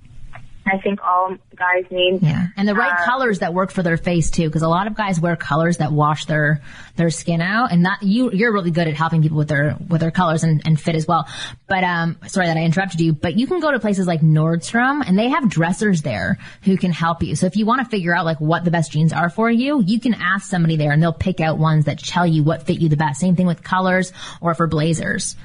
i 0.65 0.77
think 0.79 0.99
all 1.03 1.35
guys 1.55 1.85
need 1.91 2.21
Yeah, 2.21 2.47
and 2.57 2.67
the 2.67 2.75
right 2.75 2.91
uh, 2.99 3.05
colors 3.05 3.39
that 3.39 3.53
work 3.53 3.71
for 3.71 3.83
their 3.83 3.97
face 3.97 4.29
too, 4.31 4.47
because 4.47 4.61
a 4.61 4.67
lot 4.67 4.87
of 4.87 4.95
guys 4.95 5.19
wear 5.19 5.35
colors 5.35 5.77
that 5.77 5.91
wash 5.91 6.25
their 6.25 6.61
their 6.95 7.09
skin 7.09 7.41
out, 7.41 7.71
and 7.71 7.85
that 7.85 8.03
you 8.03 8.31
you're 8.31 8.51
really 8.53 8.71
good 8.71 8.87
at 8.87 8.93
helping 8.95 9.21
people 9.21 9.37
with 9.37 9.47
their 9.47 9.77
with 9.89 10.01
their 10.01 10.11
colors 10.11 10.43
and, 10.43 10.61
and 10.65 10.79
fit 10.79 10.95
as 10.95 11.07
well. 11.07 11.27
But 11.67 11.83
um, 11.83 12.17
sorry 12.27 12.47
that 12.47 12.57
I 12.57 12.61
interrupted 12.63 12.99
you, 13.01 13.13
but 13.13 13.37
you 13.37 13.47
can 13.47 13.59
go 13.59 13.71
to 13.71 13.79
places 13.79 14.07
like 14.07 14.21
Nordstrom, 14.21 15.03
and 15.07 15.17
they 15.17 15.29
have 15.29 15.49
dressers 15.49 16.01
there 16.01 16.37
who 16.63 16.77
can 16.77 16.91
help 16.91 17.21
you. 17.23 17.35
So 17.35 17.45
if 17.45 17.55
you 17.57 17.65
want 17.65 17.83
to 17.83 17.89
figure 17.89 18.15
out 18.15 18.25
like 18.25 18.39
what 18.39 18.63
the 18.63 18.71
best 18.71 18.91
jeans 18.91 19.13
are 19.13 19.29
for 19.29 19.49
you, 19.49 19.81
you 19.81 19.99
can 19.99 20.13
ask 20.13 20.49
somebody 20.49 20.75
there, 20.77 20.91
and 20.91 21.01
they'll 21.01 21.13
pick 21.13 21.39
out 21.41 21.57
ones 21.57 21.85
that 21.85 21.99
tell 21.99 22.25
you 22.27 22.43
what 22.43 22.63
fit 22.63 22.79
you 22.81 22.89
the 22.89 22.97
best. 22.97 23.19
Same 23.19 23.35
thing 23.35 23.47
with 23.47 23.63
colors 23.63 24.11
or 24.41 24.53
for 24.55 24.67
blazers, 24.67 25.35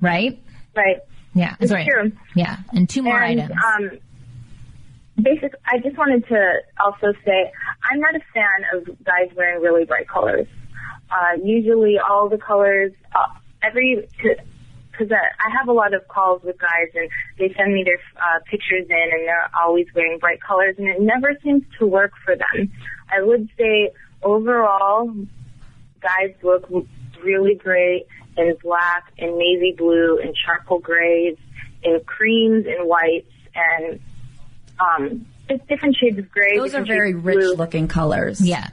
right? 0.00 0.38
right 0.74 0.98
Yeah, 1.34 1.56
It's 1.60 1.70
sorry. 1.70 1.86
true. 1.86 2.12
Yeah, 2.34 2.56
and 2.72 2.88
two 2.88 3.02
more 3.02 3.20
and, 3.20 3.40
items. 3.42 3.60
Um, 3.64 3.98
basic. 5.20 5.54
I 5.66 5.78
just 5.78 5.96
wanted 5.96 6.26
to 6.28 6.52
also 6.82 7.12
say 7.24 7.52
I'm 7.90 8.00
not 8.00 8.14
a 8.14 8.20
fan 8.32 8.64
of 8.74 9.04
guys 9.04 9.30
wearing 9.36 9.62
really 9.62 9.84
bright 9.84 10.08
colors. 10.08 10.46
Uh, 11.10 11.40
usually, 11.42 11.98
all 11.98 12.28
the 12.28 12.38
colors, 12.38 12.92
uh, 13.14 13.26
every 13.62 14.08
because 14.18 15.12
uh, 15.12 15.14
I 15.14 15.56
have 15.58 15.68
a 15.68 15.72
lot 15.72 15.94
of 15.94 16.08
calls 16.08 16.42
with 16.42 16.58
guys 16.58 16.88
and 16.94 17.08
they 17.38 17.54
send 17.56 17.72
me 17.74 17.84
their 17.84 17.98
uh, 18.16 18.40
pictures 18.50 18.86
in 18.88 19.08
and 19.12 19.28
they're 19.28 19.50
always 19.60 19.86
wearing 19.94 20.18
bright 20.18 20.40
colors 20.40 20.76
and 20.78 20.88
it 20.88 21.00
never 21.00 21.36
seems 21.44 21.64
to 21.78 21.86
work 21.86 22.12
for 22.24 22.34
them. 22.34 22.72
I 23.10 23.22
would 23.22 23.48
say 23.58 23.90
overall, 24.22 25.12
guys 26.00 26.34
look 26.42 26.68
really 27.22 27.54
great 27.54 28.06
in 28.36 28.56
black 28.62 29.12
and 29.18 29.36
navy 29.38 29.74
blue 29.76 30.18
and 30.18 30.34
charcoal 30.34 30.78
grays 30.78 31.36
and 31.84 32.04
creams 32.06 32.66
and 32.66 32.88
whites 32.88 33.30
and 33.54 34.00
um 34.80 35.26
it's 35.48 35.64
different 35.68 35.96
shades 35.96 36.18
of 36.18 36.30
gray. 36.30 36.58
Those 36.58 36.74
are 36.74 36.84
very 36.84 37.14
rich 37.14 37.36
blue. 37.36 37.54
looking 37.54 37.88
colors. 37.88 38.40
Yeah. 38.40 38.68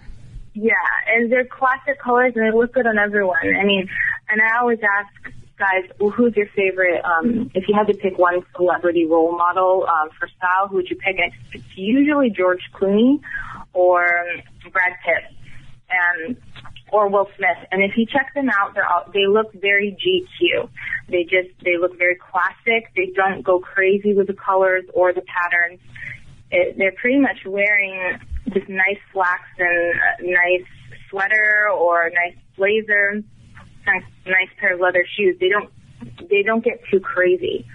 Yeah, 0.55 0.73
and 1.07 1.31
they're 1.31 1.45
classic 1.45 1.99
colors 1.99 2.33
and 2.35 2.45
they 2.45 2.55
look 2.55 2.73
good 2.73 2.85
on 2.85 2.97
everyone. 2.97 3.37
I 3.43 3.63
mean, 3.63 3.89
and 4.29 4.41
I 4.41 4.59
always 4.59 4.79
ask 4.83 5.33
guys, 5.57 5.89
well, 5.99 6.09
who's 6.09 6.35
your 6.35 6.47
favorite? 6.55 7.03
Um, 7.05 7.51
if 7.53 7.67
you 7.67 7.75
had 7.75 7.87
to 7.87 7.93
pick 7.93 8.17
one 8.17 8.41
celebrity 8.55 9.05
role 9.05 9.35
model 9.37 9.87
um, 9.87 10.09
for 10.19 10.27
style, 10.37 10.67
who 10.67 10.77
would 10.77 10.89
you 10.89 10.95
pick? 10.95 11.17
And 11.19 11.31
it's 11.53 11.63
usually 11.75 12.29
George 12.29 12.61
Clooney 12.73 13.19
or 13.73 14.03
um, 14.05 14.71
Brad 14.71 14.93
Pitt, 15.05 15.23
and 15.89 16.37
or 16.93 17.09
Will 17.09 17.27
Smith. 17.35 17.57
And 17.71 17.83
if 17.83 17.97
you 17.97 18.05
check 18.05 18.31
them 18.35 18.49
out, 18.49 18.75
they're 18.75 18.87
all, 18.87 19.03
they 19.11 19.25
look 19.27 19.51
very 19.53 19.97
GQ. 19.97 20.69
They 21.09 21.23
just 21.23 21.49
they 21.65 21.77
look 21.77 21.97
very 21.97 22.15
classic. 22.15 22.91
They 22.95 23.11
don't 23.15 23.43
go 23.43 23.59
crazy 23.59 24.13
with 24.13 24.27
the 24.27 24.33
colors 24.33 24.85
or 24.93 25.11
the 25.11 25.23
patterns. 25.23 25.79
It, 26.51 26.77
they're 26.77 26.93
pretty 26.93 27.19
much 27.19 27.45
wearing 27.45 28.19
just 28.53 28.69
nice 28.69 28.99
slacks 29.11 29.49
and 29.57 30.29
nice 30.31 30.67
sweater 31.09 31.67
or 31.73 32.11
nice 32.11 32.37
blazer, 32.55 33.23
nice, 33.87 34.03
nice 34.27 34.49
pair 34.59 34.75
of 34.75 34.79
leather 34.79 35.05
shoes. 35.17 35.35
They 35.39 35.49
don't 35.49 35.69
they 36.29 36.43
don't 36.43 36.63
get 36.63 36.79
too 36.91 36.99
crazy 36.99 37.65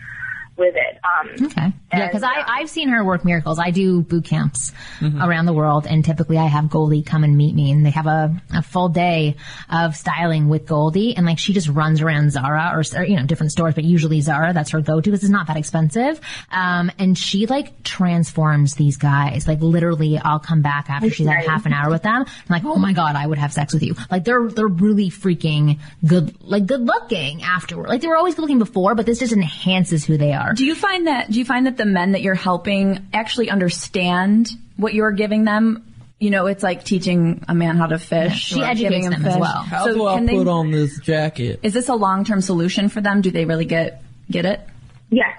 with 0.56 0.74
it. 0.76 0.98
Um, 1.04 1.46
Okay. 1.46 1.72
Yeah, 1.92 2.06
because 2.06 2.22
And, 2.22 2.30
I 2.32 2.40
um, 2.40 2.44
I've 2.48 2.70
seen 2.70 2.88
her 2.90 3.02
work 3.04 3.24
miracles. 3.24 3.58
I 3.58 3.70
do 3.70 4.02
boot 4.02 4.24
camps 4.24 4.72
Mm-hmm. 5.00 5.22
around 5.22 5.46
the 5.46 5.52
world, 5.52 5.86
and 5.88 6.04
typically 6.04 6.38
I 6.38 6.46
have 6.46 6.68
Goldie 6.70 7.02
come 7.02 7.22
and 7.24 7.36
meet 7.36 7.54
me, 7.54 7.70
and 7.70 7.86
they 7.86 7.90
have 7.90 8.06
a, 8.06 8.34
a 8.52 8.62
full 8.62 8.88
day 8.88 9.36
of 9.70 9.94
styling 9.96 10.48
with 10.48 10.66
Goldie, 10.66 11.16
and 11.16 11.24
like 11.24 11.38
she 11.38 11.52
just 11.52 11.68
runs 11.68 12.02
around 12.02 12.30
Zara 12.32 12.72
or, 12.74 12.82
or 12.98 13.04
you 13.04 13.16
know 13.16 13.24
different 13.24 13.52
stores, 13.52 13.74
but 13.74 13.84
usually 13.84 14.20
Zara. 14.20 14.52
That's 14.52 14.70
her 14.70 14.80
go 14.80 15.00
to 15.00 15.10
because 15.10 15.22
it's 15.22 15.30
not 15.32 15.46
that 15.46 15.56
expensive. 15.56 16.20
Um, 16.50 16.90
and 16.98 17.16
she 17.16 17.46
like 17.46 17.82
transforms 17.84 18.74
these 18.74 18.96
guys. 18.96 19.46
Like 19.46 19.60
literally, 19.60 20.18
I'll 20.18 20.38
come 20.40 20.62
back 20.62 20.90
after 20.90 21.10
she's 21.10 21.26
had 21.28 21.44
half 21.44 21.64
an 21.66 21.72
hour 21.72 21.90
with 21.90 22.02
them. 22.02 22.22
I'm 22.22 22.26
like, 22.48 22.64
oh 22.64 22.76
my 22.76 22.92
god, 22.92 23.14
I 23.16 23.26
would 23.26 23.38
have 23.38 23.52
sex 23.52 23.72
with 23.72 23.82
you. 23.82 23.94
Like 24.10 24.24
they're 24.24 24.48
they're 24.48 24.66
really 24.66 25.10
freaking 25.10 25.78
good, 26.04 26.34
like 26.42 26.66
good 26.66 26.80
looking 26.80 27.42
afterward. 27.42 27.88
Like 27.88 28.00
they 28.00 28.08
were 28.08 28.16
always 28.16 28.34
good 28.34 28.42
looking 28.42 28.58
before, 28.58 28.94
but 28.94 29.06
this 29.06 29.20
just 29.20 29.32
enhances 29.32 30.04
who 30.04 30.16
they 30.16 30.32
are. 30.32 30.54
Do 30.54 30.64
you 30.64 30.74
find 30.74 31.06
that 31.06 31.30
do 31.30 31.38
you 31.38 31.44
find 31.44 31.66
that 31.66 31.76
the 31.78 31.86
men 31.86 32.12
that 32.12 32.22
you're 32.22 32.34
helping 32.34 33.08
actually 33.12 33.48
understand 33.50 34.50
what 34.76 34.92
you're 34.94 35.12
giving 35.12 35.44
them? 35.44 35.84
You 36.20 36.30
know, 36.30 36.46
it's 36.46 36.62
like 36.64 36.84
teaching 36.84 37.44
a 37.48 37.54
man 37.54 37.76
how 37.76 37.86
to 37.86 37.98
fish. 37.98 38.38
she 38.46 38.60
educates 38.60 38.80
giving 38.80 39.02
him 39.04 39.12
them 39.12 39.24
as 39.24 39.36
well. 39.38 39.62
How 39.62 39.84
So 39.84 39.94
do 39.94 40.06
I 40.06 40.14
can 40.16 40.26
they- 40.26 40.36
put 40.36 40.48
on 40.48 40.70
this 40.72 40.98
jacket? 41.00 41.60
Is 41.62 41.72
this 41.72 41.88
a 41.88 41.94
long 41.94 42.24
term 42.24 42.40
solution 42.40 42.88
for 42.88 43.00
them? 43.00 43.20
Do 43.20 43.30
they 43.30 43.44
really 43.44 43.64
get 43.64 44.02
get 44.30 44.44
it? 44.44 44.60
Yes, 45.10 45.38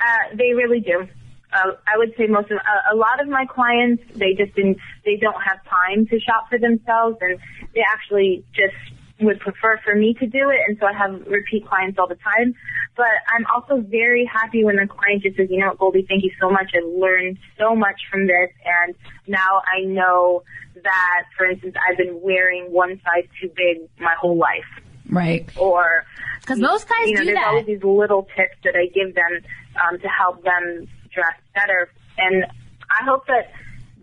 uh, 0.00 0.36
they 0.36 0.52
really 0.54 0.80
do. 0.80 1.06
Uh, 1.50 1.72
I 1.86 1.96
would 1.96 2.14
say 2.18 2.26
most 2.26 2.50
of 2.50 2.58
uh, 2.58 2.92
a 2.92 2.96
lot 2.96 3.22
of 3.22 3.28
my 3.28 3.46
clients 3.46 4.02
they 4.16 4.34
just 4.34 4.54
didn't 4.54 4.76
they 5.06 5.16
don't 5.16 5.40
have 5.40 5.64
time 5.64 6.06
to 6.08 6.20
shop 6.20 6.48
for 6.50 6.58
themselves 6.58 7.16
and 7.22 7.38
they 7.74 7.80
actually 7.90 8.44
just 8.54 8.74
would 9.20 9.40
prefer 9.40 9.80
for 9.84 9.94
me 9.94 10.14
to 10.14 10.26
do 10.26 10.50
it 10.50 10.60
and 10.68 10.76
so 10.78 10.86
I 10.86 10.92
have 10.92 11.26
repeat 11.26 11.66
clients 11.66 11.98
all 11.98 12.06
the 12.06 12.16
time. 12.16 12.54
But 12.96 13.06
I'm 13.34 13.46
also 13.54 13.80
very 13.80 14.24
happy 14.24 14.64
when 14.64 14.76
the 14.76 14.86
client 14.86 15.22
just 15.22 15.36
says, 15.36 15.48
you 15.50 15.58
know 15.58 15.68
what, 15.68 15.78
Goldie, 15.78 16.06
thank 16.08 16.22
you 16.24 16.30
so 16.40 16.50
much. 16.50 16.72
I 16.74 16.80
learned 16.86 17.38
so 17.58 17.74
much 17.74 18.00
from 18.10 18.26
this 18.26 18.50
and 18.64 18.94
now 19.26 19.62
I 19.72 19.84
know 19.84 20.42
that, 20.84 21.24
for 21.36 21.46
instance, 21.46 21.74
I've 21.88 21.96
been 21.96 22.20
wearing 22.22 22.70
one 22.72 23.00
size 23.04 23.28
too 23.40 23.50
big 23.56 23.88
my 23.98 24.14
whole 24.20 24.36
life 24.36 24.64
Right. 25.10 25.48
or 25.56 26.04
Because 26.40 26.58
most 26.58 26.88
guys 26.88 27.08
you 27.08 27.14
know, 27.14 27.20
do 27.20 27.26
there's 27.26 27.36
that. 27.38 27.46
always 27.48 27.66
these 27.66 27.82
little 27.82 28.28
tips 28.36 28.56
that 28.64 28.74
I 28.76 28.86
give 28.94 29.14
them 29.14 29.40
um, 29.88 29.98
to 30.00 30.08
help 30.08 30.42
them 30.44 30.86
dress 31.12 31.34
better, 31.54 31.88
and 32.18 32.44
I 32.90 33.04
hope 33.04 33.26
that 33.26 33.50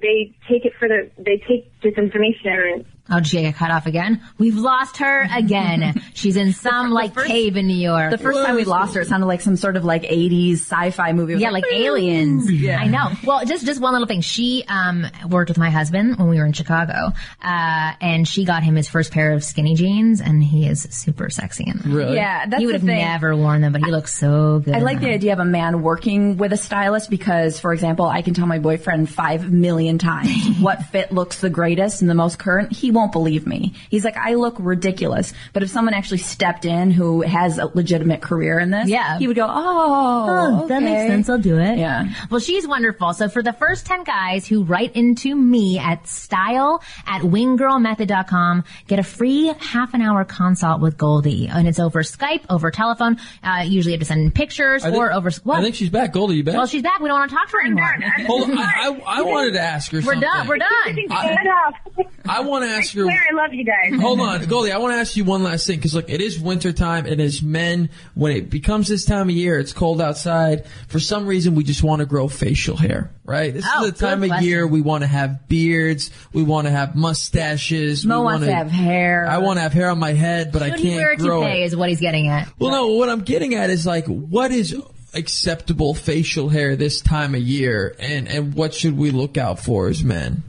they 0.01 0.35
take 0.49 0.65
it 0.65 0.73
for 0.79 0.87
the 0.87 1.09
they 1.17 1.37
take 1.47 1.71
this 1.81 1.93
information. 1.97 2.85
Oh, 3.09 3.17
did 3.17 3.27
she 3.27 3.41
get 3.41 3.55
cut 3.55 3.69
off 3.69 3.85
again? 3.85 4.21
We've 4.39 4.55
lost 4.57 4.97
her 4.97 5.27
again. 5.31 6.01
She's 6.13 6.35
in 6.37 6.53
some 6.53 6.89
like 6.89 7.15
cave 7.15 7.55
in 7.55 7.67
New 7.67 7.75
York. 7.75 8.09
The 8.11 8.17
first 8.17 8.39
time 8.43 8.55
we 8.55 8.63
lost 8.65 8.95
her, 8.95 9.01
it 9.01 9.07
sounded 9.07 9.27
like 9.27 9.41
some 9.41 9.55
sort 9.55 9.77
of 9.77 9.85
like 9.85 10.03
80s 10.03 10.53
sci-fi 10.53 11.13
movie. 11.13 11.35
Yeah, 11.35 11.51
like 11.51 11.65
aliens. 11.71 12.51
Yeah. 12.51 12.79
I 12.79 12.87
know. 12.87 13.11
Well, 13.23 13.45
just 13.45 13.65
just 13.65 13.79
one 13.79 13.93
little 13.93 14.07
thing. 14.07 14.21
She 14.21 14.63
um 14.67 15.05
worked 15.29 15.49
with 15.49 15.57
my 15.57 15.69
husband 15.69 16.17
when 16.17 16.29
we 16.29 16.37
were 16.37 16.45
in 16.45 16.53
Chicago, 16.53 17.11
uh, 17.43 17.93
and 18.01 18.27
she 18.27 18.43
got 18.45 18.63
him 18.63 18.75
his 18.75 18.89
first 18.89 19.11
pair 19.11 19.33
of 19.33 19.43
skinny 19.43 19.75
jeans, 19.75 20.19
and 20.21 20.43
he 20.43 20.67
is 20.67 20.87
super 20.89 21.29
sexy 21.29 21.65
in 21.67 21.77
them. 21.77 21.93
Really? 21.93 22.15
Yeah, 22.15 22.47
that's 22.47 22.59
he 22.59 22.65
would 22.65 22.73
have 22.75 22.83
thing. 22.83 22.97
never 22.97 23.35
worn 23.35 23.61
them, 23.61 23.71
but 23.71 23.83
he 23.83 23.91
looks 23.91 24.15
so 24.15 24.59
good. 24.59 24.73
I 24.75 24.79
like 24.79 24.99
the 24.99 25.09
idea 25.11 25.33
of 25.33 25.39
a 25.39 25.45
man 25.45 25.81
working 25.83 26.37
with 26.37 26.53
a 26.53 26.57
stylist 26.57 27.09
because, 27.09 27.59
for 27.59 27.73
example, 27.73 28.05
I 28.05 28.21
can 28.23 28.33
tell 28.33 28.47
my 28.47 28.59
boyfriend 28.59 29.09
five 29.09 29.51
million 29.51 29.97
times 29.99 30.57
what 30.59 30.83
fit 30.85 31.11
looks 31.11 31.39
the 31.39 31.49
greatest 31.49 32.01
and 32.01 32.09
the 32.09 32.15
most 32.15 32.39
current. 32.39 32.71
He 32.71 32.91
won't 32.95 33.11
believe 33.11 33.45
me. 33.45 33.73
He's 33.89 34.03
like, 34.03 34.17
I 34.17 34.33
look 34.35 34.55
ridiculous. 34.59 35.33
But 35.53 35.61
if 35.63 35.69
someone 35.69 35.93
actually 35.93 36.17
stepped 36.19 36.65
in 36.65 36.89
who 36.91 37.21
has 37.21 37.57
a 37.59 37.65
legitimate 37.67 38.21
career 38.21 38.57
in 38.59 38.71
this, 38.71 38.87
Yeah. 38.87 39.19
he 39.19 39.27
would 39.27 39.35
go, 39.35 39.45
oh, 39.47 40.61
Oh, 40.63 40.67
that 40.67 40.81
makes 40.81 40.99
okay." 41.01 41.07
sense. 41.07 41.29
I'll 41.29 41.37
do 41.37 41.59
it. 41.59 41.77
Yeah. 41.77 42.05
Well, 42.31 42.39
she's 42.39 42.67
wonderful. 42.67 43.13
So 43.13 43.29
for 43.29 43.43
the 43.43 43.53
first 43.53 43.85
10 43.85 44.03
guys 44.03 44.47
who 44.47 44.63
write 44.63 44.95
into 44.95 45.35
me 45.35 45.77
at 45.77 46.07
style 46.07 46.81
at 47.05 47.21
winggirlmethod.com, 47.21 48.63
get 48.87 48.99
a 48.99 49.03
free 49.03 49.53
half 49.59 49.93
an 49.93 50.01
hour 50.01 50.23
consult 50.25 50.81
with 50.81 50.97
Goldie. 50.97 51.47
And 51.47 51.67
it's 51.67 51.79
over 51.79 52.01
Skype, 52.03 52.41
over 52.49 52.71
telephone. 52.71 53.17
Uh, 53.43 53.63
usually 53.65 53.93
you 53.93 53.97
have 53.99 54.01
to 54.01 54.05
send 54.05 54.33
pictures 54.33 54.83
I 54.83 54.91
think, 54.91 55.01
or 55.01 55.11
over, 55.13 55.29
what? 55.43 55.59
I 55.59 55.63
think 55.63 55.75
she's 55.75 55.89
back. 55.89 56.13
Goldie, 56.13 56.35
you 56.37 56.43
back? 56.43 56.55
well, 56.55 56.67
she's 56.67 56.81
back. 56.83 56.99
We 56.99 57.09
don't 57.09 57.19
want 57.19 57.29
to 57.31 57.35
talk 57.35 57.47
to 57.49 57.57
her 57.57 57.65
anymore. 57.65 57.95
Hold 58.27 58.49
on. 58.51 58.57
I, 58.57 58.71
I, 59.05 59.19
I 59.19 59.21
wanted 59.21 59.53
to 59.53 59.61
ask 59.61 59.91
her 59.91 59.97
We're 59.97 60.03
something. 60.13 60.21
done. 60.21 60.47
We're 60.47 60.57
done. 60.57 60.95
Shut 61.09 61.47
up. 61.47 62.07
I 62.27 62.41
want 62.41 62.63
to 62.65 62.69
ask 62.69 62.84
I 62.93 62.99
her. 62.99 63.03
swear 63.05 63.27
I 63.31 63.33
love 63.35 63.53
you 63.53 63.63
guys. 63.63 63.99
Hold 64.01 64.19
on, 64.19 64.45
Goldie. 64.45 64.71
I 64.71 64.77
want 64.77 64.93
to 64.93 64.99
ask 64.99 65.15
you 65.15 65.23
one 65.23 65.43
last 65.43 65.65
thing 65.67 65.77
because 65.77 65.95
look, 65.95 66.09
it 66.09 66.21
is 66.21 66.39
winter 66.39 66.71
time, 66.73 67.05
and 67.05 67.19
as 67.21 67.41
men, 67.41 67.89
when 68.13 68.31
it 68.33 68.49
becomes 68.49 68.87
this 68.87 69.05
time 69.05 69.29
of 69.29 69.35
year, 69.35 69.59
it's 69.59 69.73
cold 69.73 70.01
outside. 70.01 70.65
For 70.87 70.99
some 70.99 71.25
reason, 71.27 71.55
we 71.55 71.63
just 71.63 71.83
want 71.83 71.99
to 72.01 72.05
grow 72.05 72.27
facial 72.27 72.77
hair, 72.77 73.11
right? 73.23 73.53
This 73.53 73.65
Oh, 73.75 73.85
is 73.85 73.91
the 73.93 73.97
time 74.05 74.21
good 74.21 74.31
of 74.31 74.41
year 74.41 74.65
we 74.67 74.81
want 74.81 75.03
to 75.03 75.07
have 75.07 75.47
beards, 75.47 76.11
we 76.33 76.43
want 76.43 76.67
to 76.67 76.71
have 76.71 76.95
mustaches. 76.95 78.05
Mo 78.05 78.19
we 78.19 78.25
wants 78.25 78.39
wanna- 78.41 78.51
to 78.51 78.55
have 78.57 78.71
hair. 78.71 79.25
I 79.27 79.37
want 79.39 79.57
to 79.57 79.61
have 79.61 79.73
hair 79.73 79.89
on 79.89 79.99
my 79.99 80.13
head, 80.13 80.51
but 80.51 80.61
I 80.61 80.69
can't 80.69 80.79
he 80.81 80.95
wear 80.95 81.11
a 81.13 81.17
grow 81.17 81.41
toupee 81.41 81.61
it. 81.61 81.65
is 81.65 81.75
what 81.75 81.89
he's 81.89 81.99
getting 81.99 82.27
at. 82.27 82.47
Well, 82.59 82.71
no, 82.71 82.87
what 82.95 83.09
I'm 83.09 83.21
getting 83.21 83.55
at 83.55 83.69
is 83.69 83.85
like, 83.85 84.05
what 84.07 84.51
is 84.51 84.75
acceptable 85.13 85.93
facial 85.93 86.49
hair 86.49 86.75
this 86.75 86.99
time 86.99 87.35
of 87.35 87.41
year, 87.41 87.95
and 87.99 88.27
and 88.27 88.53
what 88.53 88.73
should 88.73 88.97
we 88.97 89.11
look 89.11 89.37
out 89.37 89.59
for 89.59 89.87
as 89.87 90.03
men? 90.03 90.43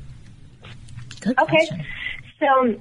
Good 1.20 1.38
Okay. 1.38 1.56
question. 1.56 1.84
So 2.40 2.80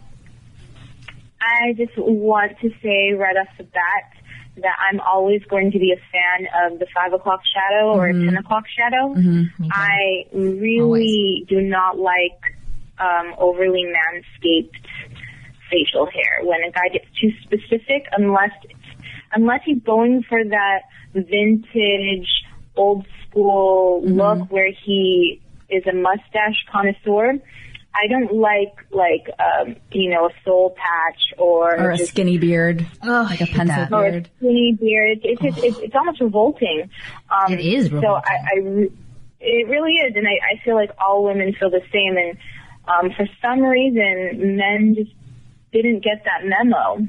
I 1.41 1.73
just 1.77 1.97
want 1.97 2.53
to 2.61 2.69
say 2.83 3.13
right 3.13 3.35
off 3.37 3.47
the 3.57 3.63
bat 3.63 4.05
that 4.57 4.75
I'm 4.89 4.99
always 5.01 5.41
going 5.49 5.71
to 5.71 5.79
be 5.79 5.91
a 5.91 5.99
fan 6.11 6.47
of 6.65 6.79
the 6.79 6.87
five 6.93 7.13
o'clock 7.13 7.41
shadow 7.53 7.89
or 7.91 8.07
Mm-hmm. 8.11 8.25
ten 8.25 8.37
o'clock 8.37 8.63
shadow. 8.75 9.15
I 9.71 10.25
really 10.33 10.81
Always. 10.81 11.47
do 11.49 11.61
not 11.61 11.97
like 11.97 12.39
um, 12.99 13.33
overly 13.37 13.83
manscaped 13.83 14.69
facial 15.69 16.05
hair. 16.05 16.45
When 16.45 16.59
a 16.67 16.71
guy 16.71 16.87
gets 16.93 17.05
too 17.19 17.31
specific, 17.43 18.05
unless 18.17 18.51
unless 19.33 19.61
he's 19.65 19.81
going 19.83 20.23
for 20.27 20.43
that 20.43 20.81
vintage, 21.13 22.29
old 22.75 23.05
school 23.27 24.01
Mm-hmm. 24.05 24.17
look 24.17 24.51
where 24.51 24.71
he 24.85 25.41
is 25.69 25.83
a 25.87 25.93
mustache 25.95 26.63
connoisseur. 26.71 27.33
I 27.95 28.07
don't 28.07 28.33
like 28.35 28.73
like 28.91 29.29
um, 29.39 29.75
you 29.91 30.09
know 30.09 30.25
a 30.27 30.31
soul 30.43 30.75
patch 30.75 31.21
or, 31.37 31.79
or 31.79 31.91
a 31.91 31.97
just 31.97 32.11
skinny 32.11 32.37
beard, 32.37 32.85
Oh, 33.03 33.23
like 33.29 33.41
a 33.41 33.45
pencil 33.47 33.95
or 33.95 34.07
a 34.07 34.11
beard. 34.11 34.29
skinny 34.37 34.77
beard. 34.79 35.19
It's 35.23 35.41
just, 35.41 35.57
it's, 35.63 35.77
it's 35.79 35.95
almost 35.95 36.19
revolting. 36.21 36.89
Um, 37.29 37.53
It 37.53 37.59
is 37.61 37.89
So. 37.89 38.15
I, 38.15 38.37
I 38.55 38.59
re- 38.59 38.91
it 39.39 39.67
really 39.69 39.93
is, 39.93 40.15
and 40.15 40.27
I, 40.27 40.31
I 40.55 40.63
feel 40.65 40.75
like 40.75 40.89
all 40.97 41.23
women 41.23 41.53
feel 41.59 41.69
the 41.69 41.81
same. 41.93 42.17
And 42.17 42.37
um, 42.87 43.11
for 43.15 43.27
some 43.41 43.61
reason, 43.61 44.57
men 44.57 44.95
just 44.95 45.11
didn't 45.71 46.03
get 46.03 46.23
that 46.25 46.45
memo. 46.45 47.07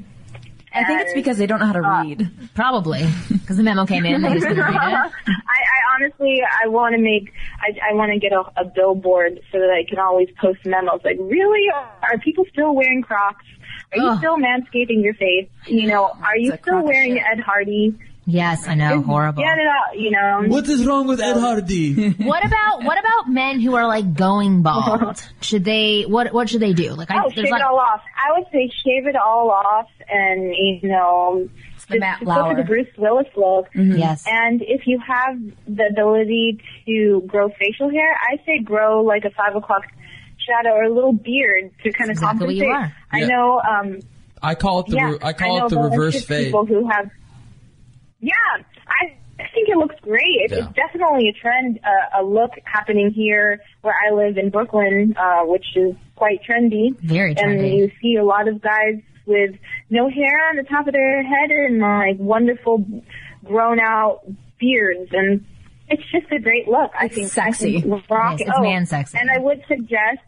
I 0.77 0.83
think 0.85 1.01
it's 1.01 1.13
because 1.13 1.37
they 1.37 1.47
don't 1.47 1.59
know 1.59 1.65
how 1.65 1.73
to 1.73 1.83
uh, 1.83 2.03
read. 2.03 2.29
Probably. 2.53 3.05
Because 3.31 3.57
the 3.57 3.63
memo 3.63 3.85
came 3.85 4.05
in 4.05 4.21
they 4.21 4.33
just 4.33 4.45
read 4.45 4.57
it. 4.57 4.63
I, 4.67 5.11
I 5.27 5.79
honestly, 5.95 6.41
I 6.63 6.67
want 6.67 6.95
to 6.95 7.01
make, 7.01 7.33
I, 7.59 7.91
I 7.91 7.93
want 7.93 8.11
to 8.11 8.19
get 8.19 8.31
a, 8.31 8.43
a 8.59 8.65
billboard 8.65 9.39
so 9.51 9.59
that 9.59 9.69
I 9.69 9.87
can 9.87 9.99
always 9.99 10.29
post 10.39 10.59
memos. 10.65 11.01
Like, 11.03 11.17
really, 11.19 11.65
are 11.73 12.17
people 12.19 12.45
still 12.51 12.75
wearing 12.75 13.01
Crocs? 13.01 13.45
Are 13.91 13.97
you 13.97 14.07
Ugh. 14.09 14.17
still 14.17 14.37
manscaping 14.37 15.03
your 15.03 15.13
face? 15.13 15.49
You 15.65 15.87
know, 15.87 16.11
are 16.23 16.37
you 16.37 16.53
still 16.61 16.83
wearing. 16.83 17.19
Ed 17.19 17.39
Hardy? 17.39 17.97
Yes, 18.29 18.67
I 18.67 18.75
know. 18.75 19.01
Horrible. 19.01 19.41
Get 19.41 19.57
it 19.57 19.65
out, 19.67 19.97
you 19.97 20.11
know. 20.11 20.43
What 20.53 20.67
is 20.67 20.85
wrong 20.85 21.07
with 21.07 21.21
Ed 21.21 21.37
Hardy? 21.39 22.09
What 22.19 22.45
about 22.45 22.83
what 22.83 22.99
about 22.99 23.29
men 23.29 23.61
who 23.61 23.75
are 23.75 23.87
like 23.87 24.13
going 24.13 24.63
bald? 24.63 25.23
Should 25.41 25.63
they 25.63 26.03
what 26.03 26.33
what 26.33 26.49
should 26.49 26.59
they 26.59 26.73
do? 26.73 26.91
Like 26.93 27.09
I 27.09 27.23
Oh, 27.23 27.29
shave 27.29 27.49
like 27.49 27.61
it 27.61 27.65
all 27.65 27.79
off. 27.79 28.01
I 28.17 28.37
would 28.37 28.47
say 28.51 28.69
shave 28.83 29.07
it 29.07 29.15
all 29.15 29.49
off 29.49 29.87
and, 30.09 30.53
you 30.53 30.89
know, 30.89 31.47
just, 31.87 31.89
Matt 32.01 32.19
just 32.19 32.25
go 32.29 32.49
for 32.49 32.55
the 32.57 32.63
Bruce 32.63 32.87
Willis 32.97 33.27
look. 33.37 33.67
Yes. 33.73 34.25
And 34.27 34.61
if 34.61 34.85
you 34.87 34.99
have 34.99 35.39
the 35.65 35.85
ability 35.89 36.59
to 36.85 37.23
grow 37.27 37.47
facial 37.49 37.89
hair, 37.89 38.13
I 38.13 38.43
say 38.45 38.59
grow 38.61 39.03
like 39.03 39.23
a 39.23 39.29
five 39.29 39.55
o'clock 39.55 39.83
shadow 40.37 40.71
or 40.75 40.83
a 40.83 40.93
little 40.93 41.13
beard 41.13 41.71
to 41.83 41.91
kind 41.93 42.09
of 42.11 42.15
exactly 42.15 42.47
what 42.47 42.55
compensate. 42.55 42.67
you 42.67 42.73
are. 42.73 42.93
I 43.09 43.19
Yeah. 43.19 43.27
know. 43.27 43.61
Um, 43.61 43.99
I 44.43 44.55
call 44.55 44.81
it 44.81 44.87
the 44.87 44.95
yeah, 44.97 45.09
re- 45.11 45.17
I 45.21 45.31
call 45.33 45.59
know 45.59 45.65
it 45.67 45.69
the 45.69 45.79
reverse 45.79 46.25
fade. 46.25 46.47
People 46.47 46.65
who 46.65 46.89
have. 46.89 47.09
Yeah, 48.19 48.33
I 48.87 49.15
I 49.39 49.43
think 49.53 49.69
it 49.69 49.77
looks 49.77 49.95
great. 50.01 50.23
It's, 50.45 50.53
Yeah. 50.53 50.65
it's 50.65 50.73
definitely 50.73 51.29
a 51.29 51.33
trend, 51.33 51.79
uh, 51.83 52.21
a 52.21 52.23
look 52.23 52.51
happening 52.63 53.11
here 53.11 53.61
where 53.81 53.93
I 53.93 54.11
live 54.13 54.37
in 54.37 54.49
Brooklyn, 54.49 55.13
uh, 55.15 55.41
which 55.43 55.65
is 55.75 55.95
quite 56.15 56.39
trendy. 56.43 56.97
Very 56.99 57.35
trendy. 57.35 57.59
And 57.59 57.77
you 57.77 57.91
see 58.01 58.15
a 58.15 58.23
lot 58.23 58.47
of 58.47 58.61
guys 58.61 58.99
with 59.27 59.51
no 59.91 60.09
hair 60.09 60.49
on 60.49 60.55
the 60.55 60.63
top 60.63 60.87
of 60.87 60.93
their 60.93 61.21
head 61.21 61.51
and 61.51 61.79
like 61.79 62.17
wonderful 62.17 62.83
grown 63.43 63.79
out 63.79 64.21
beards 64.59 65.09
and 65.11 65.45
it's 65.89 66.03
just 66.11 66.31
a 66.31 66.39
great 66.39 66.67
look. 66.67 66.91
I 66.99 67.05
It's 67.05 67.15
think 67.15 67.27
sexy. 67.29 67.77
I 67.77 67.81
think 67.81 68.09
rock 68.09 68.39
Yes, 68.39 68.49
it's 68.49 68.57
oh, 68.57 68.61
man 68.61 68.85
sexy. 68.85 69.17
And 69.19 69.29
I 69.29 69.37
would 69.37 69.63
suggest 69.67 70.25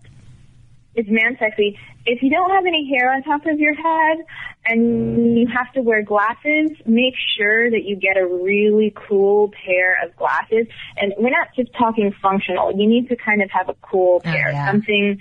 it's 0.95 1.09
man 1.09 1.35
sexy. 1.39 1.77
If 2.05 2.23
you 2.23 2.29
don't 2.29 2.49
have 2.51 2.65
any 2.65 2.89
hair 2.89 3.13
on 3.13 3.23
top 3.23 3.45
of 3.45 3.59
your 3.59 3.75
head 3.75 4.17
and 4.65 5.37
you 5.37 5.47
have 5.47 5.71
to 5.73 5.81
wear 5.81 6.01
glasses, 6.01 6.71
make 6.85 7.13
sure 7.37 7.69
that 7.69 7.83
you 7.83 7.95
get 7.95 8.17
a 8.17 8.25
really 8.25 8.93
cool 8.95 9.51
pair 9.65 10.03
of 10.03 10.15
glasses. 10.15 10.67
And 10.97 11.13
we're 11.17 11.29
not 11.29 11.49
just 11.55 11.71
talking 11.77 12.13
functional. 12.21 12.71
You 12.71 12.87
need 12.87 13.09
to 13.09 13.15
kind 13.15 13.41
of 13.41 13.49
have 13.51 13.69
a 13.69 13.75
cool 13.81 14.17
Oh, 14.17 14.19
pair, 14.19 14.51
yeah. 14.51 14.71
something 14.71 15.19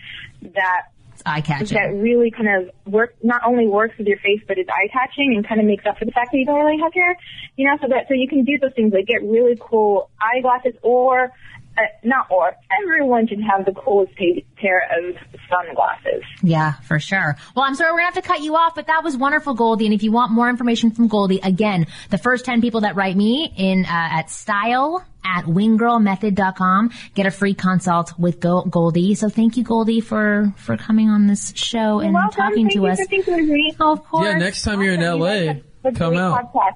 that 0.55 0.83
eye 1.27 1.41
that 1.41 1.91
really 1.95 2.31
kind 2.31 2.49
of 2.49 2.71
work 2.91 3.15
not 3.23 3.43
only 3.45 3.67
works 3.67 3.99
with 3.99 4.07
your 4.07 4.19
face 4.19 4.41
but 4.47 4.57
is 4.57 4.67
eye 4.69 4.89
catching 4.93 5.35
and 5.35 5.47
kind 5.47 5.61
of 5.61 5.67
makes 5.67 5.85
up 5.85 5.99
for 5.99 6.05
the 6.05 6.13
fact 6.13 6.31
that 6.31 6.39
you 6.39 6.47
don't 6.47 6.65
really 6.65 6.81
have 6.81 6.93
hair. 6.95 7.17
You 7.57 7.67
know, 7.67 7.77
so 7.81 7.89
that 7.89 8.07
so 8.09 8.15
you 8.15 8.29
can 8.29 8.45
do 8.45 8.59
those 8.59 8.73
things 8.75 8.93
like 8.93 9.07
get 9.07 9.23
really 9.23 9.59
cool 9.61 10.11
eyeglasses 10.21 10.75
or 10.83 11.33
uh, 11.79 11.87
not 12.03 12.27
or 12.31 12.55
everyone 12.83 13.27
should 13.29 13.41
have 13.43 13.65
the 13.65 13.73
coolest 13.73 14.13
pair 14.57 14.83
of 14.99 15.15
sunglasses. 15.49 16.23
Yeah, 16.43 16.73
for 16.87 16.99
sure. 16.99 17.37
Well, 17.55 17.65
I'm 17.65 17.75
sorry 17.75 17.93
we're 17.93 17.99
gonna 17.99 18.07
have 18.15 18.23
to 18.23 18.29
cut 18.29 18.41
you 18.41 18.57
off, 18.57 18.75
but 18.75 18.87
that 18.89 19.05
was 19.05 19.17
wonderful, 19.17 19.55
Goldie. 19.55 19.85
And 19.87 19.95
if 19.95 20.03
you 20.03 20.11
want 20.13 20.33
more 20.33 20.49
information 20.49 20.91
from 20.91 21.09
Goldie, 21.09 21.41
again, 21.43 21.87
the 22.11 22.19
first 22.19 22.45
10 22.45 22.61
people 22.61 22.81
that 22.83 22.97
write 22.97 23.17
me 23.17 23.53
in 23.57 23.85
uh, 23.85 23.89
at 23.91 24.31
style 24.31 25.05
at 25.25 25.45
winggirlmethod.com 25.45 26.91
get 27.15 27.27
a 27.27 27.31
free 27.31 27.55
consult 27.55 28.19
with 28.19 28.41
Go- 28.41 28.63
Goldie. 28.65 29.15
So 29.15 29.29
thank 29.29 29.57
you, 29.57 29.65
Goldie, 29.65 30.01
for 30.01 30.53
for 30.57 30.77
coming 30.77 31.09
on 31.09 31.27
this 31.27 31.53
show 31.57 32.01
and 32.01 32.15
Welcome. 32.15 32.31
talking 32.33 32.55
Thank 32.65 32.73
to 32.73 32.79
you 32.81 32.87
us. 32.87 32.99
for 33.01 33.07
thinking 33.07 33.35
of 33.41 33.47
me. 33.47 33.75
Oh, 33.81 33.93
of 33.93 34.05
course. 34.05 34.27
Yeah, 34.27 34.39
next 34.39 34.63
time 34.63 34.83
you're 34.83 34.95
in 34.95 35.03
Awesome. 35.03 35.21
You 35.21 35.63
LA, 35.85 35.91
come 35.93 36.17
out. 36.17 36.53
podcast. 36.53 36.73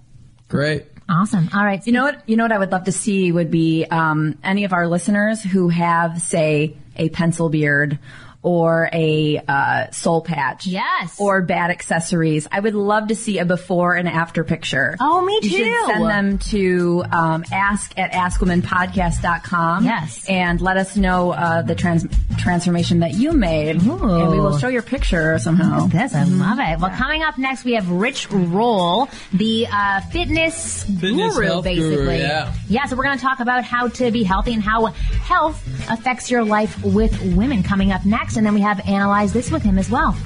Great. 0.48 0.86
Awesome. 1.12 1.50
All 1.54 1.62
right. 1.62 1.86
You 1.86 1.92
know 1.92 2.04
what? 2.04 2.26
You 2.26 2.36
know 2.36 2.44
what 2.44 2.52
I 2.52 2.58
would 2.58 2.72
love 2.72 2.84
to 2.84 2.92
see 2.92 3.30
would 3.30 3.50
be 3.50 3.84
um, 3.84 4.38
any 4.42 4.64
of 4.64 4.72
our 4.72 4.88
listeners 4.88 5.42
who 5.42 5.68
have, 5.68 6.22
say, 6.22 6.74
a 6.96 7.10
pencil 7.10 7.50
beard 7.50 7.98
or 8.42 8.90
a 8.92 9.40
uh, 9.46 9.90
soul 9.92 10.20
patch. 10.20 10.66
Yes. 10.66 11.16
Or 11.20 11.42
bad 11.42 11.70
accessories. 11.70 12.48
I 12.50 12.58
would 12.58 12.74
love 12.74 13.08
to 13.08 13.14
see 13.14 13.38
a 13.38 13.44
before 13.44 13.94
and 13.94 14.08
after 14.08 14.42
picture. 14.42 14.96
Oh, 15.00 15.22
me 15.22 15.38
You 15.42 15.48
should 15.48 15.64
too. 15.64 15.82
send 15.86 16.04
them 16.04 16.38
to 16.50 17.04
um, 17.12 17.44
ask 17.52 17.96
at 17.96 18.12
askwomenpodcast.com. 18.12 19.84
Yes. 19.84 20.28
And 20.28 20.60
let 20.60 20.76
us 20.76 20.96
know 20.96 21.30
uh, 21.32 21.62
the 21.62 21.74
trans- 21.74 22.06
transformation 22.38 23.00
that 23.00 23.14
you 23.14 23.32
made. 23.32 23.82
Ooh. 23.86 23.92
And 24.20 24.30
we 24.30 24.40
will 24.40 24.58
show 24.58 24.68
your 24.68 24.82
picture 24.82 25.38
somehow. 25.38 25.86
This, 25.86 26.14
I 26.14 26.24
love 26.24 26.58
it. 26.60 26.80
Well, 26.80 26.90
coming 26.96 27.22
up 27.22 27.38
next, 27.38 27.64
we 27.64 27.74
have 27.74 27.88
Rich 27.90 28.30
Roll, 28.30 29.08
the 29.32 29.66
uh, 29.70 30.00
fitness, 30.10 30.82
Fitness 30.84 31.34
guru, 31.34 31.46
health 31.46 31.64
guru, 31.64 31.90
basically. 31.90 32.18
yeah. 32.18 32.52
Yeah, 32.68 32.86
so 32.86 32.96
we're 32.96 33.04
going 33.04 33.18
to 33.18 33.24
talk 33.24 33.40
about 33.40 33.64
how 33.64 33.88
to 33.88 34.10
be 34.10 34.22
healthy 34.24 34.54
and 34.54 34.62
how 34.62 34.86
health 34.86 35.64
affects 35.90 36.30
your 36.30 36.44
life 36.44 36.82
with 36.84 37.20
women 37.36 37.62
coming 37.62 37.92
up 37.92 38.04
next. 38.04 38.31
And 38.36 38.46
then 38.46 38.54
we 38.54 38.60
have 38.62 38.80
Analyze 38.88 39.32
This 39.32 39.50
with 39.50 39.62
him 39.62 39.78
as 39.78 39.90
well. 39.90 40.16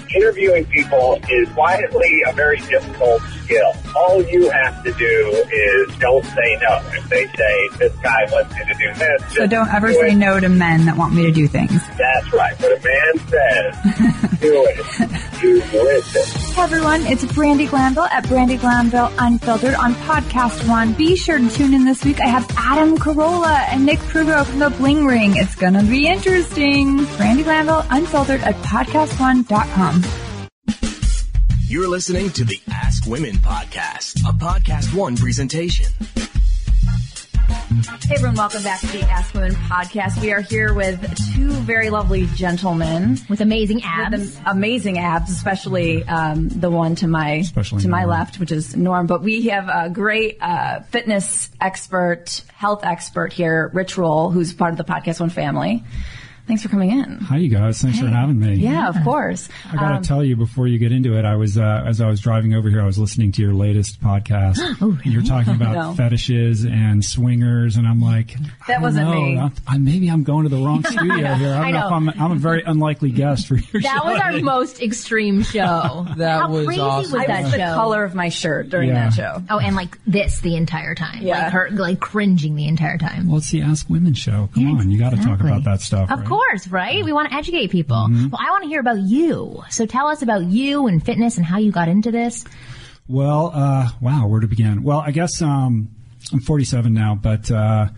interviewing 0.14 0.64
people 0.66 1.20
is 1.30 1.48
quietly 1.50 2.22
a 2.26 2.32
very 2.32 2.58
difficult 2.58 3.20
skill. 3.44 3.72
All 3.94 4.22
you 4.22 4.48
have 4.50 4.82
to 4.84 4.92
do 4.92 5.44
is 5.52 5.96
don't 5.98 6.24
say 6.24 6.58
no. 6.62 6.80
If 6.94 7.08
they 7.08 7.26
say, 7.26 7.68
this 7.78 7.94
guy 8.02 8.26
wants 8.32 8.54
me 8.54 8.60
to 8.66 8.74
do 8.74 8.94
this, 8.98 9.34
So 9.34 9.46
don't 9.46 9.72
ever 9.72 9.88
do 9.88 9.94
say 9.94 10.10
it. 10.12 10.16
no 10.16 10.40
to 10.40 10.48
men 10.48 10.86
that 10.86 10.96
want 10.96 11.14
me 11.14 11.22
to 11.24 11.32
do 11.32 11.46
things. 11.46 11.70
That's 11.98 12.32
right. 12.32 12.58
When 12.60 12.72
a 12.72 12.82
man 12.82 13.28
says, 13.28 14.40
do 14.40 14.66
it, 14.68 15.42
you 15.42 15.56
listen. 15.82 16.52
Hey 16.54 16.62
everyone, 16.62 17.06
it's 17.06 17.24
Brandi 17.24 17.68
Glanville 17.68 18.04
at 18.04 18.24
Brandi 18.24 18.58
Glanville 18.58 19.12
Unfiltered 19.18 19.74
on 19.74 19.94
Podcast 19.96 20.66
One. 20.68 20.92
Be 20.94 21.14
sure 21.16 21.38
to 21.38 21.48
tune 21.50 21.74
in 21.74 21.84
this 21.84 22.04
week. 22.04 22.20
I 22.20 22.26
have 22.28 22.46
Adam 22.56 22.96
Carolla 22.96 23.65
and 23.68 23.84
Nick 23.86 23.98
Kruger 24.00 24.44
from 24.44 24.58
the 24.58 24.70
Bling 24.70 25.06
Ring. 25.06 25.36
It's 25.36 25.54
gonna 25.54 25.82
be 25.82 26.06
interesting. 26.06 26.98
Brandi 27.16 27.44
Glanville 27.44 27.84
Unfiltered 27.90 28.40
at 28.42 28.54
podcastone.com. 28.56 30.02
You're 31.68 31.88
listening 31.88 32.30
to 32.30 32.44
the 32.44 32.60
Ask 32.72 33.06
Women 33.06 33.36
podcast, 33.36 34.20
a 34.20 34.32
Podcast 34.32 34.94
One 34.94 35.16
presentation. 35.16 35.86
Hey 37.76 38.14
everyone, 38.14 38.36
welcome 38.36 38.62
back 38.62 38.80
to 38.80 38.86
the 38.86 39.02
Ask 39.02 39.34
Women 39.34 39.52
podcast. 39.52 40.18
We 40.22 40.32
are 40.32 40.40
here 40.40 40.72
with 40.72 40.98
two 41.34 41.50
very 41.50 41.90
lovely 41.90 42.24
gentlemen 42.28 43.18
with 43.28 43.42
amazing 43.42 43.82
abs. 43.84 44.38
am- 44.38 44.56
amazing 44.56 44.98
abs, 44.98 45.30
especially 45.30 46.02
um, 46.04 46.48
the 46.48 46.70
one 46.70 46.94
to 46.96 47.06
my 47.06 47.32
Especially 47.32 47.82
to 47.82 47.88
my 47.88 48.06
left, 48.06 48.40
which 48.40 48.50
is 48.50 48.74
Norm. 48.74 49.06
But 49.06 49.20
we 49.20 49.48
have 49.48 49.68
a 49.68 49.90
great 49.90 50.38
uh, 50.40 50.80
fitness 50.84 51.50
expert, 51.60 52.42
health 52.54 52.82
expert 52.82 53.34
here, 53.34 53.70
Rich 53.74 53.98
Roll, 53.98 54.30
who's 54.30 54.54
part 54.54 54.70
of 54.70 54.78
the 54.78 54.84
Podcast 54.84 55.20
One 55.20 55.28
family. 55.28 55.84
Thanks 56.46 56.62
for 56.62 56.68
coming 56.68 56.90
in. 56.92 57.18
Hi, 57.22 57.38
you 57.38 57.48
guys. 57.48 57.82
Thanks 57.82 57.98
for 57.98 58.06
having 58.06 58.38
me. 58.38 58.54
Yeah, 58.54 58.88
of 58.88 59.02
course. 59.02 59.48
I 59.68 59.74
got 59.76 59.88
to 59.88 59.94
Um, 59.96 60.02
tell 60.02 60.22
you 60.24 60.36
before 60.36 60.68
you 60.68 60.78
get 60.78 60.92
into 60.92 61.18
it, 61.18 61.24
I 61.24 61.34
was 61.34 61.58
uh, 61.58 61.82
as 61.84 62.00
I 62.00 62.08
was 62.08 62.20
driving 62.20 62.54
over 62.54 62.70
here, 62.70 62.80
I 62.80 62.86
was 62.86 62.98
listening 63.00 63.32
to 63.32 63.42
your 63.42 63.52
latest 63.52 64.00
podcast. 64.00 64.58
Oh, 64.80 64.96
You're 65.04 65.22
talking 65.22 65.54
about 65.60 65.74
No. 65.74 65.94
fetishes 65.94 66.64
and 66.64 67.04
swingers, 67.04 67.76
and 67.76 67.86
I'm 67.88 68.00
like, 68.00 68.34
That 68.68 68.74
don't 68.74 68.82
wasn't 68.82 69.08
know. 69.08 69.22
me. 69.22 69.38
I, 69.38 69.50
I, 69.66 69.78
maybe 69.78 70.08
I'm 70.08 70.22
going 70.22 70.44
to 70.44 70.48
the 70.48 70.62
wrong 70.64 70.84
studio 70.88 71.34
here. 71.34 71.54
I 71.54 71.56
don't 71.56 71.64
I 71.64 71.70
know, 71.72 71.80
know. 71.80 71.86
if 71.86 71.92
I'm. 71.92 72.08
I'm 72.10 72.32
a 72.32 72.36
very 72.36 72.62
unlikely 72.62 73.10
guest 73.10 73.48
for 73.48 73.56
your 73.56 73.82
That 73.82 73.82
show. 73.82 73.88
That 73.88 74.04
was 74.04 74.20
our 74.20 74.32
most 74.42 74.80
extreme 74.82 75.42
show. 75.42 76.06
That 76.16 76.42
How 76.42 76.50
was 76.50 76.66
crazy 76.66 76.80
awesome. 76.80 77.12
was 77.12 77.22
I 77.22 77.26
that 77.26 77.42
was 77.42 77.52
the 77.52 77.58
color 77.58 78.04
of 78.04 78.14
my 78.14 78.28
shirt 78.28 78.68
during 78.68 78.90
Yeah. 78.90 79.08
that 79.08 79.14
show. 79.14 79.42
Oh, 79.50 79.58
and 79.58 79.74
like 79.74 79.98
this 80.06 80.40
the 80.40 80.54
entire 80.56 80.94
time. 80.94 81.22
Yeah. 81.22 81.44
Like 81.44 81.52
her, 81.52 81.68
like 81.72 81.98
cringing 82.00 82.54
the 82.54 82.68
entire 82.68 82.98
time. 82.98 83.26
Well, 83.28 83.38
it's 83.38 83.50
the 83.50 83.62
Ask 83.62 83.90
Women 83.90 84.14
show. 84.14 84.48
Come 84.54 84.78
on, 84.78 84.90
you 84.92 84.98
got 84.98 85.10
to 85.10 85.16
talk 85.16 85.40
about 85.40 85.64
that 85.64 85.80
stuff. 85.80 86.08
Of 86.10 86.20
right? 86.20 86.28
course, 86.28 86.35
right? 86.70 87.04
We 87.04 87.12
want 87.12 87.30
to 87.30 87.36
educate 87.36 87.70
people. 87.70 87.96
Mm-hmm. 87.96 88.30
Well, 88.30 88.40
I 88.40 88.50
want 88.50 88.64
to 88.64 88.68
hear 88.68 88.80
about 88.80 88.98
you. 88.98 89.62
So 89.70 89.86
tell 89.86 90.08
us 90.08 90.22
about 90.22 90.44
you 90.44 90.86
and 90.86 91.04
fitness 91.04 91.36
and 91.36 91.46
how 91.46 91.58
you 91.58 91.72
got 91.72 91.88
into 91.88 92.10
this. 92.10 92.44
Well, 93.08 93.52
uh, 93.54 93.90
wow, 94.00 94.26
where 94.26 94.40
to 94.40 94.48
begin? 94.48 94.82
Well, 94.82 94.98
I 94.98 95.12
guess 95.12 95.40
um, 95.40 95.88
I'm 96.32 96.40
47 96.40 96.92
now, 96.92 97.14
but 97.14 97.50
uh, 97.50 97.88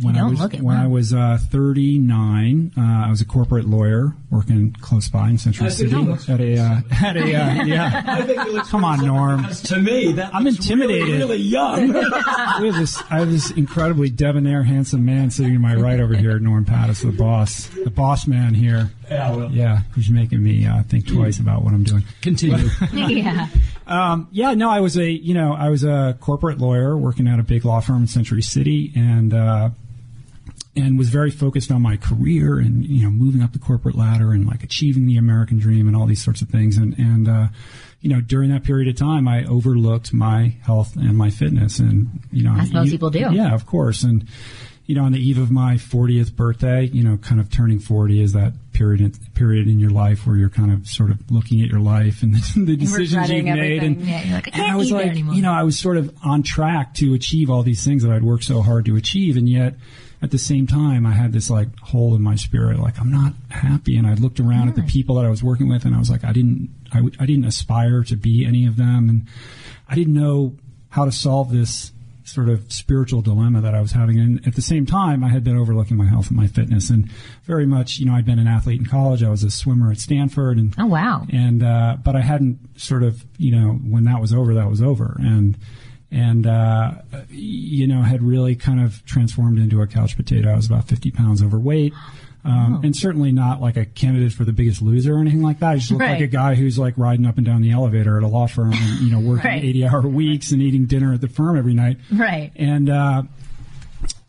when 0.00 0.14
You 0.14 0.20
I 0.20 0.22
don't 0.22 0.30
was 0.30 0.40
look 0.40 0.54
it, 0.54 0.60
when 0.60 0.76
wow. 0.76 0.84
I 0.84 0.86
was 0.86 1.12
uh, 1.12 1.38
39, 1.50 2.72
uh, 2.76 2.80
I 2.80 3.10
was 3.10 3.20
a 3.20 3.24
corporate 3.24 3.64
lawyer 3.66 4.14
working 4.30 4.72
close 4.80 5.08
by 5.08 5.28
in 5.30 5.38
Century 5.38 5.70
City 5.70 5.92
at 6.28 6.40
a 6.40 6.58
uh, 6.58 6.80
at 7.04 7.16
a 7.16 7.22
uh, 7.22 7.64
yeah. 7.64 8.02
I 8.06 8.22
think 8.22 8.42
he 8.42 8.50
looks 8.50 8.68
Come 8.68 8.84
on, 8.84 9.04
Norm. 9.04 9.44
To 9.48 9.78
me, 9.78 10.12
that 10.12 10.32
I'm 10.32 10.44
looks 10.44 10.58
intimidated. 10.58 11.08
Really, 11.08 11.18
really 11.18 11.36
young. 11.38 11.92
we 11.92 12.68
have 12.68 12.76
this, 12.78 13.02
I 13.10 13.18
have 13.18 13.30
this 13.30 13.50
incredibly 13.50 14.08
debonair, 14.08 14.62
handsome 14.62 15.04
man 15.04 15.30
sitting 15.30 15.54
to 15.54 15.58
my 15.58 15.74
right 15.74 15.98
over 15.98 16.14
here, 16.14 16.38
Norm 16.38 16.64
Pattiz, 16.64 17.02
the 17.02 17.10
boss, 17.10 17.66
the 17.68 17.90
boss 17.90 18.26
man 18.26 18.54
here. 18.54 18.90
Yeah, 19.10 19.34
well. 19.34 19.50
Yeah, 19.50 19.80
who's 19.94 20.10
making 20.10 20.42
me 20.42 20.66
uh, 20.66 20.82
think 20.84 21.08
twice 21.08 21.38
about 21.38 21.64
what 21.64 21.74
I'm 21.74 21.82
doing. 21.82 22.04
Continue. 22.20 22.68
yeah. 22.92 23.48
Um, 23.86 24.28
yeah, 24.30 24.54
no, 24.54 24.70
I 24.70 24.80
was 24.80 24.96
a, 24.96 25.10
you 25.10 25.34
know, 25.34 25.54
I 25.54 25.70
was 25.70 25.82
a 25.82 26.16
corporate 26.20 26.58
lawyer 26.58 26.96
working 26.96 27.26
at 27.26 27.40
a 27.40 27.42
big 27.42 27.64
law 27.64 27.80
firm 27.80 28.02
in 28.02 28.06
Century 28.06 28.42
City, 28.42 28.92
and 28.94 29.32
uh, 29.32 29.70
and 30.76 30.98
was 30.98 31.08
very 31.08 31.30
focused 31.30 31.70
on 31.70 31.82
my 31.82 31.96
career 31.96 32.58
and 32.58 32.84
you 32.84 33.02
know 33.02 33.10
moving 33.10 33.42
up 33.42 33.52
the 33.52 33.58
corporate 33.58 33.96
ladder 33.96 34.32
and 34.32 34.46
like 34.46 34.62
achieving 34.62 35.06
the 35.06 35.16
American 35.16 35.58
dream 35.58 35.88
and 35.88 35.96
all 35.96 36.06
these 36.06 36.22
sorts 36.22 36.42
of 36.42 36.48
things. 36.48 36.76
And 36.76 36.96
and 36.98 37.28
uh, 37.28 37.48
you 38.00 38.10
know 38.10 38.20
during 38.20 38.50
that 38.50 38.64
period 38.64 38.88
of 38.88 38.96
time, 38.96 39.26
I 39.28 39.44
overlooked 39.44 40.12
my 40.12 40.56
health 40.62 40.96
and 40.96 41.16
my 41.16 41.30
fitness, 41.30 41.78
and 41.78 42.20
you 42.32 42.44
know, 42.44 42.54
As 42.58 42.72
most 42.72 42.90
people 42.90 43.10
do. 43.10 43.28
Yeah, 43.32 43.54
of 43.54 43.66
course, 43.66 44.02
and. 44.02 44.26
You 44.86 44.94
know, 44.94 45.04
on 45.04 45.12
the 45.12 45.20
eve 45.20 45.36
of 45.36 45.50
my 45.50 45.74
40th 45.74 46.34
birthday, 46.34 46.86
you 46.86 47.04
know, 47.04 47.18
kind 47.18 47.42
of 47.42 47.50
turning 47.50 47.78
40 47.78 48.22
is 48.22 48.32
that 48.32 48.54
period 48.72 49.18
period 49.34 49.68
in 49.68 49.78
your 49.78 49.90
life 49.90 50.26
where 50.26 50.34
you're 50.34 50.48
kind 50.48 50.72
of 50.72 50.88
sort 50.88 51.10
of 51.10 51.30
looking 51.30 51.60
at 51.60 51.68
your 51.68 51.80
life 51.80 52.22
and 52.22 52.34
the, 52.54 52.64
the 52.64 52.76
decisions 52.76 53.28
you've 53.28 53.44
made, 53.44 53.82
and. 53.82 54.00
Yeah, 54.00 54.22
like, 54.32 54.48
I 54.48 54.58
and 54.58 54.72
I 54.72 54.76
was 54.76 54.90
like, 54.90 55.14
you 55.14 55.42
know, 55.42 55.52
I 55.52 55.62
was 55.62 55.78
sort 55.78 55.98
of 55.98 56.10
on 56.24 56.42
track 56.42 56.94
to 56.94 57.12
achieve 57.12 57.50
all 57.50 57.62
these 57.62 57.84
things 57.84 58.02
that 58.02 58.10
I'd 58.10 58.24
worked 58.24 58.44
so 58.44 58.62
hard 58.62 58.86
to 58.86 58.96
achieve, 58.96 59.36
and 59.36 59.46
yet 59.46 59.74
at 60.20 60.30
the 60.32 60.38
same 60.38 60.66
time, 60.66 61.06
I 61.06 61.12
had 61.12 61.32
this 61.32 61.48
like 61.50 61.68
hole 61.80 62.14
in 62.16 62.22
my 62.22 62.34
spirit, 62.34 62.78
like 62.78 62.98
I'm 63.00 63.10
not 63.10 63.34
happy. 63.50 63.96
And 63.96 64.06
I 64.06 64.14
looked 64.14 64.40
around 64.40 64.68
at 64.68 64.74
the 64.74 64.82
people 64.82 65.14
that 65.16 65.24
I 65.24 65.28
was 65.30 65.42
working 65.44 65.68
with, 65.68 65.84
and 65.84 65.94
I 65.94 65.98
was 65.98 66.10
like, 66.10 66.24
I 66.24 66.32
didn't, 66.32 66.70
I, 66.92 66.96
w- 66.96 67.14
I 67.20 67.26
didn't 67.26 67.44
aspire 67.44 68.02
to 68.04 68.16
be 68.16 68.44
any 68.44 68.66
of 68.66 68.76
them, 68.76 69.08
and 69.08 69.26
I 69.88 69.94
didn't 69.94 70.14
know 70.14 70.56
how 70.90 71.04
to 71.04 71.12
solve 71.12 71.50
this 71.52 71.92
sort 72.24 72.48
of 72.50 72.70
spiritual 72.70 73.22
dilemma 73.22 73.60
that 73.62 73.74
I 73.74 73.80
was 73.80 73.92
having. 73.92 74.18
And 74.18 74.46
at 74.46 74.54
the 74.54 74.60
same 74.60 74.84
time, 74.84 75.24
I 75.24 75.28
had 75.28 75.44
been 75.44 75.56
overlooking 75.56 75.96
my 75.96 76.04
health 76.06 76.28
and 76.28 76.36
my 76.36 76.46
fitness, 76.46 76.90
and 76.90 77.10
very 77.44 77.64
much, 77.64 77.98
you 77.98 78.04
know, 78.06 78.12
I'd 78.14 78.26
been 78.26 78.38
an 78.38 78.46
athlete 78.48 78.80
in 78.80 78.86
college. 78.86 79.22
I 79.22 79.30
was 79.30 79.44
a 79.44 79.50
swimmer 79.50 79.90
at 79.90 79.98
Stanford, 79.98 80.58
and 80.58 80.74
Oh, 80.78 80.86
wow. 80.86 81.26
and 81.32 81.62
uh, 81.62 81.96
but 82.04 82.16
I 82.16 82.20
hadn't 82.22 82.58
sort 82.78 83.02
of 83.02 83.24
you 83.38 83.52
know 83.52 83.68
when 83.74 84.04
that 84.04 84.20
was 84.20 84.34
over, 84.34 84.52
that 84.54 84.68
was 84.68 84.82
over, 84.82 85.16
and 85.20 85.56
and 86.10 86.46
uh, 86.46 86.92
you 87.28 87.86
know 87.86 88.02
had 88.02 88.22
really 88.22 88.54
kind 88.56 88.80
of 88.80 89.04
transformed 89.04 89.58
into 89.58 89.80
a 89.82 89.86
couch 89.86 90.16
potato. 90.16 90.50
I 90.52 90.56
was 90.56 90.66
about 90.66 90.88
fifty 90.88 91.10
pounds 91.10 91.42
overweight. 91.42 91.92
Um, 92.44 92.80
And 92.84 92.96
certainly 92.96 93.30
not 93.32 93.60
like 93.60 93.76
a 93.76 93.84
candidate 93.84 94.32
for 94.32 94.44
the 94.44 94.52
biggest 94.52 94.80
loser 94.80 95.16
or 95.16 95.18
anything 95.20 95.42
like 95.42 95.58
that. 95.58 95.70
I 95.70 95.76
just 95.76 95.90
look 95.90 96.00
like 96.00 96.20
a 96.20 96.26
guy 96.28 96.54
who's 96.54 96.78
like 96.78 96.96
riding 96.96 97.26
up 97.26 97.36
and 97.36 97.44
down 97.44 97.60
the 97.62 97.72
elevator 97.72 98.16
at 98.16 98.22
a 98.22 98.28
law 98.28 98.46
firm 98.46 98.72
and, 98.72 99.00
you 99.00 99.10
know, 99.10 99.18
working 99.18 99.50
Right. 99.50 99.64
80 99.64 99.86
hour 99.86 100.00
weeks 100.02 100.52
and 100.52 100.62
eating 100.62 100.86
dinner 100.86 101.12
at 101.12 101.20
the 101.20 101.28
firm 101.28 101.58
every 101.58 101.74
night 101.74 101.98
Right. 102.10 102.52
and 102.56 102.88
uh, 102.88 103.24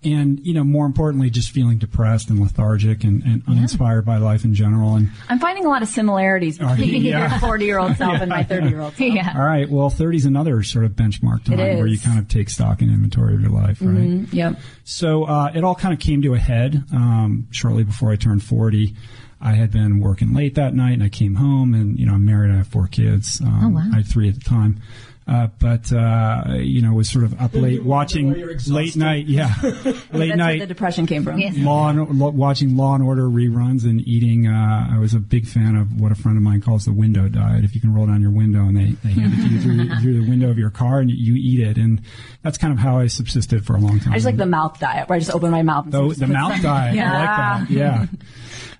and 0.02 0.40
you 0.46 0.54
know 0.54 0.64
more 0.64 0.86
importantly 0.86 1.30
just 1.30 1.52
feeling 1.52 1.78
depressed 1.78 2.30
and 2.30 2.40
lethargic 2.40 3.04
and, 3.04 3.22
and 3.24 3.44
uninspired 3.50 4.06
by 4.06 4.16
life 4.16 4.46
in 4.46 4.54
general 4.54 4.96
and 4.96 5.10
I'm 5.28 5.40
finding 5.40 5.66
a 5.66 5.70
lot 5.70 5.82
of 5.82 5.90
similarities 5.90 6.58
between 6.58 7.02
Yeah. 7.04 7.30
your 7.32 7.40
40 7.40 7.66
year 7.66 7.80
old 7.80 7.98
self 7.98 8.22
and 8.22 8.30
my 8.30 8.44
30 8.46 8.70
year 8.70 8.80
old 8.80 8.94
self. 8.96 9.14
Yeah. 9.14 9.34
all 9.36 9.44
right 9.44 9.70
well 9.70 9.90
30 9.90 10.16
is 10.18 10.26
another 10.26 10.64
sort 10.64 10.86
of 10.86 10.92
benchmark 10.94 11.44
time 11.44 11.58
where 11.58 11.86
you 11.88 12.00
kind 12.00 12.18
of 12.18 12.30
take 12.30 12.50
stock 12.50 12.82
and 12.82 12.90
inventory 12.90 13.34
of 13.34 13.42
your 13.42 13.52
life 13.52 13.80
right 13.82 13.98
Mhm, 13.98 14.34
Yep. 14.34 14.60
so 14.86 15.26
uh, 15.26 15.52
it 15.54 15.66
all 15.66 15.76
kind 15.76 15.94
of 15.94 16.00
came 16.00 16.22
to 16.22 16.34
a 16.34 16.40
head 16.40 16.82
um, 16.94 17.48
shortly 17.52 17.84
before 17.84 18.12
I 18.12 18.16
turned 18.16 18.42
40. 18.44 18.96
I 19.42 19.54
had 19.54 19.72
been 19.72 20.00
working 20.02 20.34
late 20.34 20.56
that 20.56 20.74
night, 20.74 20.92
and 20.96 21.04
I 21.04 21.08
came 21.08 21.36
home, 21.36 21.74
and 21.74 21.98
you 21.98 22.06
know 22.06 22.16
I'm 22.16 22.26
married. 22.26 22.52
I 22.52 22.58
have 22.58 22.68
four 22.68 22.88
kids. 22.88 23.40
Um, 23.40 23.64
Oh, 23.64 23.70
wow. 23.70 23.90
I 23.94 23.98
had 23.98 24.06
three 24.08 24.28
at 24.28 24.36
the 24.36 24.42
time, 24.42 24.82
uh, 25.30 25.48
but 25.60 25.94
uh, 25.94 26.56
you 26.58 26.82
know 26.82 26.94
was 26.94 27.10
sort 27.10 27.24
of 27.24 27.40
up 27.40 27.54
late 27.54 27.84
watching 27.84 28.34
late 28.68 28.96
night, 28.96 29.28
yeah, 29.28 29.54
late 29.64 30.30
That's 30.30 30.40
where 30.40 30.60
the 30.60 30.66
depression 30.66 31.06
came 31.06 31.24
from. 31.24 31.38
Yes. 31.38 31.56
Law 31.58 31.90
and, 31.90 32.20
lo- 32.20 32.30
watching 32.30 32.76
Law 32.76 32.96
and 32.96 33.04
Order 33.04 33.24
reruns 33.24 33.84
and 33.84 34.02
eating. 34.08 34.48
Uh, 34.48 34.88
I 34.92 34.98
was 34.98 35.14
a 35.14 35.20
big 35.20 35.46
fan 35.46 35.76
of 35.76 36.00
what 36.02 36.12
a 36.12 36.16
friend 36.16 36.38
of 36.38 36.44
mine 36.44 36.62
calls 36.62 36.86
the 36.86 36.94
window 36.94 37.28
diet. 37.30 37.64
If 37.64 37.76
you 37.76 37.82
can 37.82 37.94
roll 37.94 38.08
down 38.08 38.22
your 38.22 38.32
window 38.32 38.62
and 38.62 38.76
they, 38.76 38.92
they 39.08 39.14
hand 39.14 39.34
it 39.34 39.44
to 39.44 39.48
you 39.50 39.62
through, 39.62 39.96
through 40.02 40.22
the 40.22 40.30
window 40.30 40.50
of 40.50 40.58
your 40.58 40.72
car 40.72 41.00
and 41.00 41.12
you, 41.12 41.34
you 41.34 41.36
eat 41.36 41.68
it, 41.68 41.78
and 41.78 42.02
that's 42.42 42.58
kind 42.58 42.74
of 42.74 42.80
how 42.80 42.98
I 42.98 43.06
subsisted 43.08 43.66
for 43.66 43.76
a 43.76 43.80
long 43.80 44.00
time. 44.00 44.14
I 44.14 44.16
just 44.16 44.26
like 44.26 44.38
the 44.38 44.48
mouth 44.48 44.80
diet 44.80 45.08
where 45.10 45.18
I 45.18 45.20
just 45.20 45.32
open 45.32 45.52
my 45.52 45.62
mouth. 45.62 45.86
And 45.86 45.94
The, 45.94 46.26
the 46.26 46.28
mouth 46.28 46.60
diet. 46.62 46.96
Yeah. 46.96 47.14
I 47.14 47.60
like 47.60 47.70
that. 47.70 47.74
Yeah. 47.74 48.06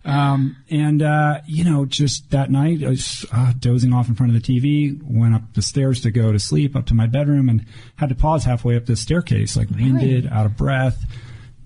Um, 0.06 0.56
and, 0.70 1.02
uh, 1.02 1.42
you 1.46 1.64
know, 1.64 1.86
just 1.86 2.32
that 2.32 2.50
night, 2.50 2.84
I 2.84 2.90
was 2.90 3.26
uh, 3.32 3.54
dozing 3.60 3.94
off 3.94 4.08
in 4.08 4.16
front 4.16 4.36
of 4.36 4.42
the 4.42 4.60
TV, 4.60 5.02
went 5.04 5.36
up 5.36 5.54
the 5.54 5.62
stairs 5.62 6.02
to 6.02 6.12
go 6.12 6.32
to 6.32 6.40
sleep, 6.40 6.76
up 6.76 6.86
to 6.88 6.94
my 6.94 7.06
bedroom, 7.06 7.50
and 7.50 7.66
had 7.98 8.10
to 8.10 8.16
pause 8.16 8.44
halfway 8.44 8.78
up 8.78 8.86
the 8.86 8.96
staircase, 8.96 9.58
like 9.58 9.70
winded, 9.70 10.28
out 10.28 10.46
of 10.46 10.56
breath, 10.56 11.06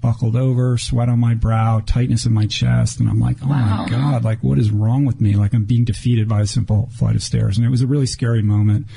buckled 0.02 0.36
over, 0.36 0.78
sweat 0.78 1.10
on 1.10 1.20
my 1.20 1.36
brow, 1.36 1.80
tightness 1.86 2.26
in 2.26 2.34
my 2.34 2.48
chest. 2.48 3.00
And 3.00 3.08
I'm 3.08 3.20
like, 3.20 3.38
oh 3.44 3.48
my 3.48 3.88
God, 3.90 4.24
like, 4.24 4.44
what 4.44 4.58
is 4.58 4.72
wrong 4.72 5.06
with 5.06 5.22
me? 5.22 5.36
Like, 5.36 5.54
I'm 5.54 5.66
being 5.66 5.86
defeated 5.86 6.28
by 6.28 6.42
a 6.42 6.48
simple 6.48 6.90
flight 6.92 7.16
of 7.16 7.24
stairs. 7.24 7.58
And 7.58 7.66
it 7.66 7.70
was 7.70 7.82
a 7.82 7.88
really 7.88 8.08
scary 8.08 8.42
moment. 8.42 8.88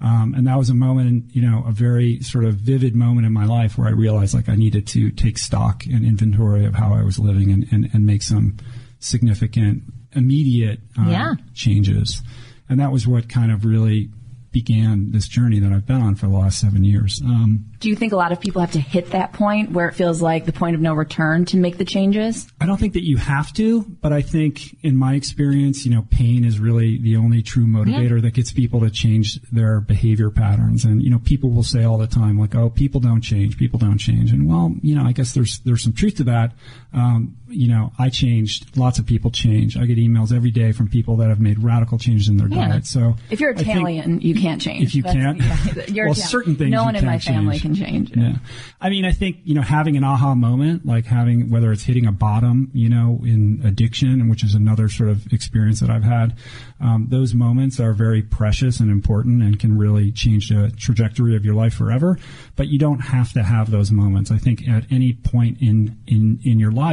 Um, 0.00 0.34
and 0.34 0.46
that 0.46 0.58
was 0.58 0.68
a 0.68 0.74
moment, 0.74 1.34
you 1.34 1.42
know, 1.42 1.64
a 1.66 1.72
very 1.72 2.20
sort 2.20 2.44
of 2.44 2.54
vivid 2.54 2.94
moment 2.94 3.26
in 3.26 3.32
my 3.32 3.46
life 3.46 3.78
where 3.78 3.88
I 3.88 3.92
realized 3.92 4.34
like 4.34 4.48
I 4.48 4.54
needed 4.54 4.86
to 4.88 5.10
take 5.10 5.38
stock 5.38 5.86
and 5.86 6.04
inventory 6.04 6.66
of 6.66 6.74
how 6.74 6.92
I 6.92 7.02
was 7.02 7.18
living 7.18 7.50
and, 7.50 7.66
and, 7.72 7.90
and 7.92 8.04
make 8.04 8.22
some 8.22 8.58
significant, 9.06 9.82
immediate 10.12 10.80
uh, 10.98 11.08
Yeah. 11.08 11.34
changes. 11.54 12.22
And 12.68 12.80
that 12.80 12.92
was 12.92 13.06
what 13.06 13.28
kind 13.28 13.52
of 13.52 13.64
really 13.64 14.10
began 14.52 15.10
this 15.12 15.28
journey 15.28 15.58
that 15.60 15.70
I've 15.70 15.84
been 15.84 16.00
on 16.00 16.14
for 16.14 16.28
the 16.28 16.32
last 16.32 16.58
seven 16.58 16.82
years. 16.82 17.20
Um, 17.22 17.66
Do 17.78 17.90
you 17.90 17.96
think 17.96 18.14
a 18.14 18.16
lot 18.16 18.32
of 18.32 18.40
people 18.40 18.62
have 18.62 18.72
to 18.72 18.80
hit 18.80 19.10
that 19.10 19.34
point 19.34 19.72
where 19.72 19.86
it 19.86 19.94
feels 19.94 20.22
like 20.22 20.46
the 20.46 20.52
point 20.52 20.74
of 20.74 20.80
no 20.80 20.94
return 20.94 21.44
to 21.46 21.58
make 21.58 21.76
the 21.76 21.84
changes? 21.84 22.48
I 22.58 22.64
don't 22.64 22.78
think 22.78 22.94
that 22.94 23.04
you 23.04 23.18
have 23.18 23.52
to, 23.54 23.82
but 23.82 24.14
I 24.14 24.22
think 24.22 24.82
in 24.82 24.96
my 24.96 25.12
experience, 25.12 25.84
you 25.84 25.94
know, 25.94 26.06
pain 26.10 26.42
is 26.42 26.58
really 26.58 26.96
the 26.96 27.16
only 27.16 27.42
true 27.42 27.66
motivator 27.66 28.22
that 28.22 28.30
gets 28.32 28.50
people 28.50 28.80
to 28.80 28.88
change 28.88 29.42
their 29.52 29.82
behavior 29.82 30.30
patterns. 30.30 30.86
And, 30.86 31.02
you 31.02 31.10
know, 31.10 31.18
people 31.18 31.50
will 31.50 31.62
say 31.62 31.84
all 31.84 31.98
the 31.98 32.06
time, 32.06 32.38
like, 32.38 32.54
oh, 32.54 32.70
people 32.70 33.00
don't 33.00 33.20
change, 33.20 33.58
people 33.58 33.78
don't 33.78 33.98
change. 33.98 34.32
And 34.32 34.48
well, 34.48 34.74
you 34.80 34.94
know, 34.94 35.04
I 35.04 35.12
guess 35.12 35.34
there's, 35.34 35.58
there's 35.66 35.82
some 35.82 35.92
truth 35.92 36.14
to 36.16 36.24
that. 36.24 36.52
Um, 36.96 37.36
you 37.48 37.68
know, 37.68 37.92
I 37.98 38.08
changed, 38.08 38.76
lots 38.76 38.98
of 38.98 39.06
people 39.06 39.30
change. 39.30 39.76
I 39.76 39.84
get 39.84 39.98
emails 39.98 40.34
every 40.34 40.50
day 40.50 40.72
from 40.72 40.88
people 40.88 41.16
that 41.18 41.28
have 41.28 41.38
made 41.40 41.62
radical 41.62 41.98
changes 41.98 42.28
in 42.28 42.38
their 42.38 42.48
Yeah. 42.48 42.68
diet. 42.68 42.86
So 42.86 43.14
If 43.30 43.38
you're 43.38 43.50
Italian, 43.50 44.20
you 44.22 44.34
can't 44.34 44.60
change. 44.60 44.82
If 44.82 44.94
you 44.94 45.02
That's- 45.02 45.22
can't, 45.38 45.76
yeah, 45.76 45.84
you're 45.94 46.06
well, 46.06 46.14
certain 46.14 46.56
things 46.56 46.70
No 46.72 46.84
one 46.84 46.96
in 46.96 47.04
my 47.04 47.18
can't 47.18 47.24
family 47.36 47.58
can 47.60 47.74
change. 47.74 48.12
Yeah. 48.16 48.36
I 48.80 48.88
mean, 48.90 49.04
I 49.04 49.12
think, 49.12 49.36
you 49.44 49.54
know, 49.54 49.60
having 49.62 49.96
an 49.96 50.04
aha 50.04 50.34
moment, 50.34 50.86
like 50.86 51.04
having, 51.04 51.50
whether 51.50 51.70
it's 51.70 51.84
hitting 51.84 52.06
a 52.06 52.12
bottom, 52.12 52.70
you 52.72 52.88
know, 52.88 53.20
in 53.24 53.60
addiction, 53.62 54.28
which 54.28 54.42
is 54.42 54.54
another 54.54 54.88
sort 54.88 55.10
of 55.10 55.30
experience 55.32 55.80
that 55.80 55.90
I've 55.90 56.02
had, 56.04 56.34
um, 56.80 57.06
those 57.10 57.34
moments 57.34 57.78
are 57.78 57.92
very 57.92 58.22
precious 58.22 58.80
and 58.80 58.90
important 58.90 59.42
and 59.42 59.58
can 59.60 59.76
really 59.78 60.10
change 60.12 60.48
the 60.48 60.72
trajectory 60.76 61.36
of 61.36 61.44
your 61.44 61.54
life 61.54 61.74
forever. 61.74 62.18
But 62.56 62.68
you 62.68 62.78
don't 62.78 63.00
have 63.00 63.32
to 63.34 63.42
have 63.44 63.70
those 63.70 63.90
moments. 63.92 64.30
I 64.30 64.38
think 64.38 64.66
at 64.66 64.84
any 64.90 65.12
point 65.12 65.58
in, 65.60 65.96
in, 66.06 66.40
in 66.42 66.58
your 66.58 66.72
life, 66.72 66.85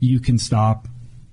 you 0.00 0.20
can 0.20 0.38
stop 0.38 0.88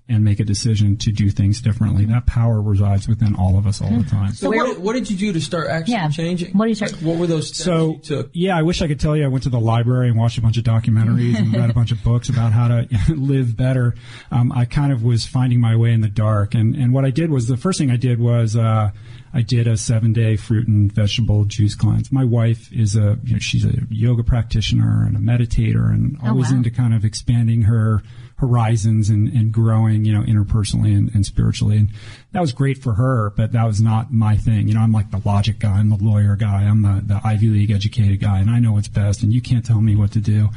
and 0.07 0.23
make 0.23 0.39
a 0.39 0.43
decision 0.43 0.95
to 0.97 1.11
do 1.11 1.31
things 1.31 1.61
differently. 1.61 2.05
That 2.05 2.27
power 2.27 2.61
resides 2.61 3.07
within 3.07 3.33
all 3.35 3.57
of 3.57 3.65
us 3.65 3.81
all 3.81 3.89
the 3.89 4.03
time. 4.07 4.33
So, 4.33 4.49
what, 4.51 4.67
did, 4.67 4.77
what 4.77 4.93
did 4.93 5.09
you 5.09 5.17
do 5.17 5.33
to 5.33 5.41
start 5.41 5.67
actually 5.67 5.93
Yeah. 5.93 6.09
changing? 6.09 6.55
What 6.55 6.65
did 6.65 6.69
you 6.69 6.75
start- 6.75 6.91
Like, 6.93 7.01
what 7.01 7.17
were 7.17 7.25
those 7.25 7.47
steps 7.47 7.63
So 7.63 7.93
you 7.93 7.99
took? 7.99 8.29
yeah, 8.33 8.55
I 8.55 8.61
wish 8.61 8.83
I 8.83 8.87
could 8.87 8.99
tell 8.99 9.17
you. 9.17 9.25
I 9.25 9.27
went 9.29 9.43
to 9.45 9.49
the 9.49 9.59
library 9.59 10.09
and 10.09 10.17
watched 10.17 10.37
a 10.37 10.41
bunch 10.41 10.57
of 10.57 10.63
documentaries 10.63 11.35
and 11.39 11.51
read 11.55 11.71
a 11.71 11.73
bunch 11.73 11.91
of 11.91 12.03
books 12.03 12.29
about 12.29 12.51
how 12.53 12.67
to 12.67 12.87
live 13.15 13.57
better. 13.57 13.95
Um, 14.31 14.51
I 14.51 14.65
kind 14.65 14.91
of 14.91 15.03
was 15.03 15.25
finding 15.25 15.59
my 15.59 15.75
way 15.75 15.91
in 15.91 16.01
the 16.01 16.09
dark, 16.09 16.53
and 16.53 16.75
and 16.75 16.93
what 16.93 17.03
I 17.03 17.09
did 17.09 17.31
was 17.31 17.47
the 17.47 17.57
first 17.57 17.79
thing 17.79 17.89
I 17.89 17.97
did 17.97 18.19
was 18.19 18.55
uh, 18.55 18.91
I 19.33 19.41
did 19.41 19.65
a 19.67 19.75
seven 19.75 20.13
day 20.13 20.35
fruit 20.35 20.67
and 20.67 20.91
vegetable 20.91 21.45
juice 21.45 21.73
cleanse. 21.73 22.11
My 22.11 22.23
wife 22.25 22.71
is 22.71 22.95
a 22.95 23.17
you 23.23 23.33
know, 23.33 23.39
she's 23.39 23.65
a 23.65 23.73
yoga 23.89 24.23
practitioner 24.23 25.03
and 25.07 25.15
a 25.17 25.19
meditator 25.19 25.89
and 25.89 26.17
Oh, 26.23 26.29
always 26.29 26.51
wow. 26.51 26.57
into 26.57 26.69
kind 26.69 26.93
of 26.93 27.03
expanding 27.03 27.63
her 27.63 28.03
horizons 28.38 29.09
and, 29.09 29.29
and 29.29 29.51
growing, 29.53 30.03
you 30.03 30.11
know, 30.13 30.21
interpersonally 30.21 30.95
and, 30.95 31.09
and 31.15 31.25
spiritually. 31.25 31.77
And 31.77 31.89
that 32.33 32.41
was 32.41 32.51
great 32.51 32.77
for 32.77 32.93
her, 32.95 33.29
but 33.29 33.53
that 33.53 33.63
was 33.65 33.79
not 33.79 34.11
my 34.11 34.36
thing. 34.36 34.67
You 34.67 34.73
know, 34.73 34.81
I'm 34.81 34.91
like 34.91 35.09
the 35.11 35.21
logic 35.23 35.59
guy. 35.59 35.77
I'm 35.79 35.89
the 35.89 35.95
lawyer 36.03 36.36
guy. 36.36 36.63
I'm 36.63 36.81
the, 36.81 37.01
the 37.05 37.21
Ivy 37.23 37.47
League 37.47 37.71
educated 37.71 38.19
guy 38.19 38.39
and 38.39 38.49
I 38.49 38.59
know 38.59 38.73
what's 38.73 38.89
best 38.89 39.23
and 39.23 39.31
you 39.31 39.41
can't 39.41 39.65
tell 39.65 39.79
me 39.79 39.95
what 39.95 40.11
to 40.13 40.19
do. 40.19 40.49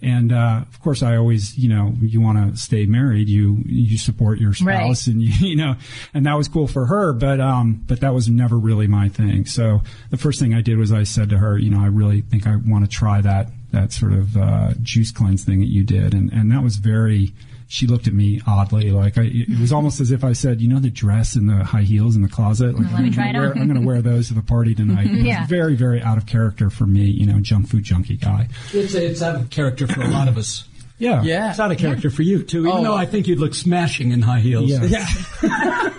And, 0.00 0.32
uh, 0.32 0.62
of 0.66 0.80
course, 0.80 1.02
I 1.02 1.16
always, 1.16 1.58
you 1.58 1.68
know, 1.68 1.92
you 2.00 2.20
want 2.20 2.54
to 2.54 2.58
stay 2.58 2.86
married, 2.86 3.28
you, 3.28 3.58
you 3.66 3.98
support 3.98 4.38
your 4.38 4.54
spouse 4.54 5.06
Right. 5.08 5.14
and 5.14 5.22
you, 5.22 5.48
you 5.50 5.56
know, 5.56 5.74
and 6.14 6.24
that 6.24 6.34
was 6.36 6.48
cool 6.48 6.68
for 6.68 6.86
her, 6.86 7.12
but, 7.12 7.40
um, 7.40 7.82
but 7.86 8.00
that 8.00 8.14
was 8.14 8.28
never 8.28 8.56
really 8.56 8.86
my 8.86 9.08
thing. 9.08 9.44
So 9.44 9.82
the 10.10 10.16
first 10.16 10.38
thing 10.40 10.54
I 10.54 10.62
did 10.62 10.78
was 10.78 10.92
I 10.92 11.02
said 11.02 11.28
to 11.30 11.38
her, 11.38 11.58
you 11.58 11.68
know, 11.70 11.80
I 11.82 11.88
really 11.88 12.20
think 12.22 12.46
I 12.46 12.56
want 12.56 12.84
to 12.84 12.90
try 12.90 13.20
that, 13.20 13.48
that 13.72 13.92
sort 13.92 14.12
of, 14.12 14.36
uh, 14.36 14.72
juice 14.82 15.10
cleanse 15.12 15.44
thing 15.44 15.60
that 15.60 15.68
you 15.68 15.84
did. 15.84 16.14
And, 16.14 16.32
and 16.32 16.50
that 16.52 16.62
was 16.62 16.76
very, 16.76 17.32
she 17.70 17.86
looked 17.86 18.06
at 18.06 18.14
me 18.14 18.40
oddly, 18.46 18.90
like 18.92 19.18
I, 19.18 19.24
it 19.30 19.60
was 19.60 19.72
almost 19.74 20.00
as 20.00 20.10
if 20.10 20.24
I 20.24 20.32
said, 20.32 20.60
you 20.62 20.68
know, 20.68 20.78
the 20.80 20.88
dress 20.88 21.34
and 21.36 21.48
the 21.50 21.64
high 21.64 21.82
heels 21.82 22.16
in 22.16 22.22
the 22.22 22.28
closet. 22.28 22.74
Like, 22.78 22.90
Let 22.92 23.00
me 23.02 23.08
I'm 23.08 23.12
try 23.12 23.26
gonna 23.32 23.38
it 23.38 23.40
wear- 23.42 23.50
on. 23.52 23.58
I'm 23.60 23.68
going 23.68 23.80
to 23.80 23.86
wear 23.86 24.00
those 24.00 24.28
to 24.28 24.34
the 24.34 24.42
party 24.42 24.74
tonight. 24.74 25.06
It 25.10 25.12
was 25.12 25.20
Yeah. 25.22 25.46
very, 25.46 25.74
very 25.76 26.00
out 26.00 26.16
of 26.16 26.24
character 26.24 26.70
for 26.70 26.86
me, 26.86 27.04
you 27.04 27.26
know, 27.26 27.40
junk 27.40 27.68
food 27.68 27.84
junkie 27.84 28.16
guy. 28.16 28.48
It's, 28.72 28.94
it's 28.94 29.20
out 29.20 29.34
of 29.36 29.50
character 29.50 29.86
for 29.86 30.00
a 30.00 30.08
lot 30.08 30.28
of 30.28 30.38
us. 30.38 30.64
Yeah. 30.98 31.22
Yeah. 31.22 31.50
It's 31.50 31.60
out 31.60 31.70
of 31.70 31.78
character 31.78 32.10
for 32.10 32.22
you, 32.22 32.42
too, 32.42 32.66
even 32.66 32.72
Oh. 32.80 32.82
though 32.82 32.94
I 32.96 33.06
think 33.06 33.26
you'd 33.28 33.38
look 33.38 33.54
smashing 33.54 34.10
in 34.12 34.20
high 34.22 34.40
heels. 34.40 34.68
Yeah. 34.70 35.06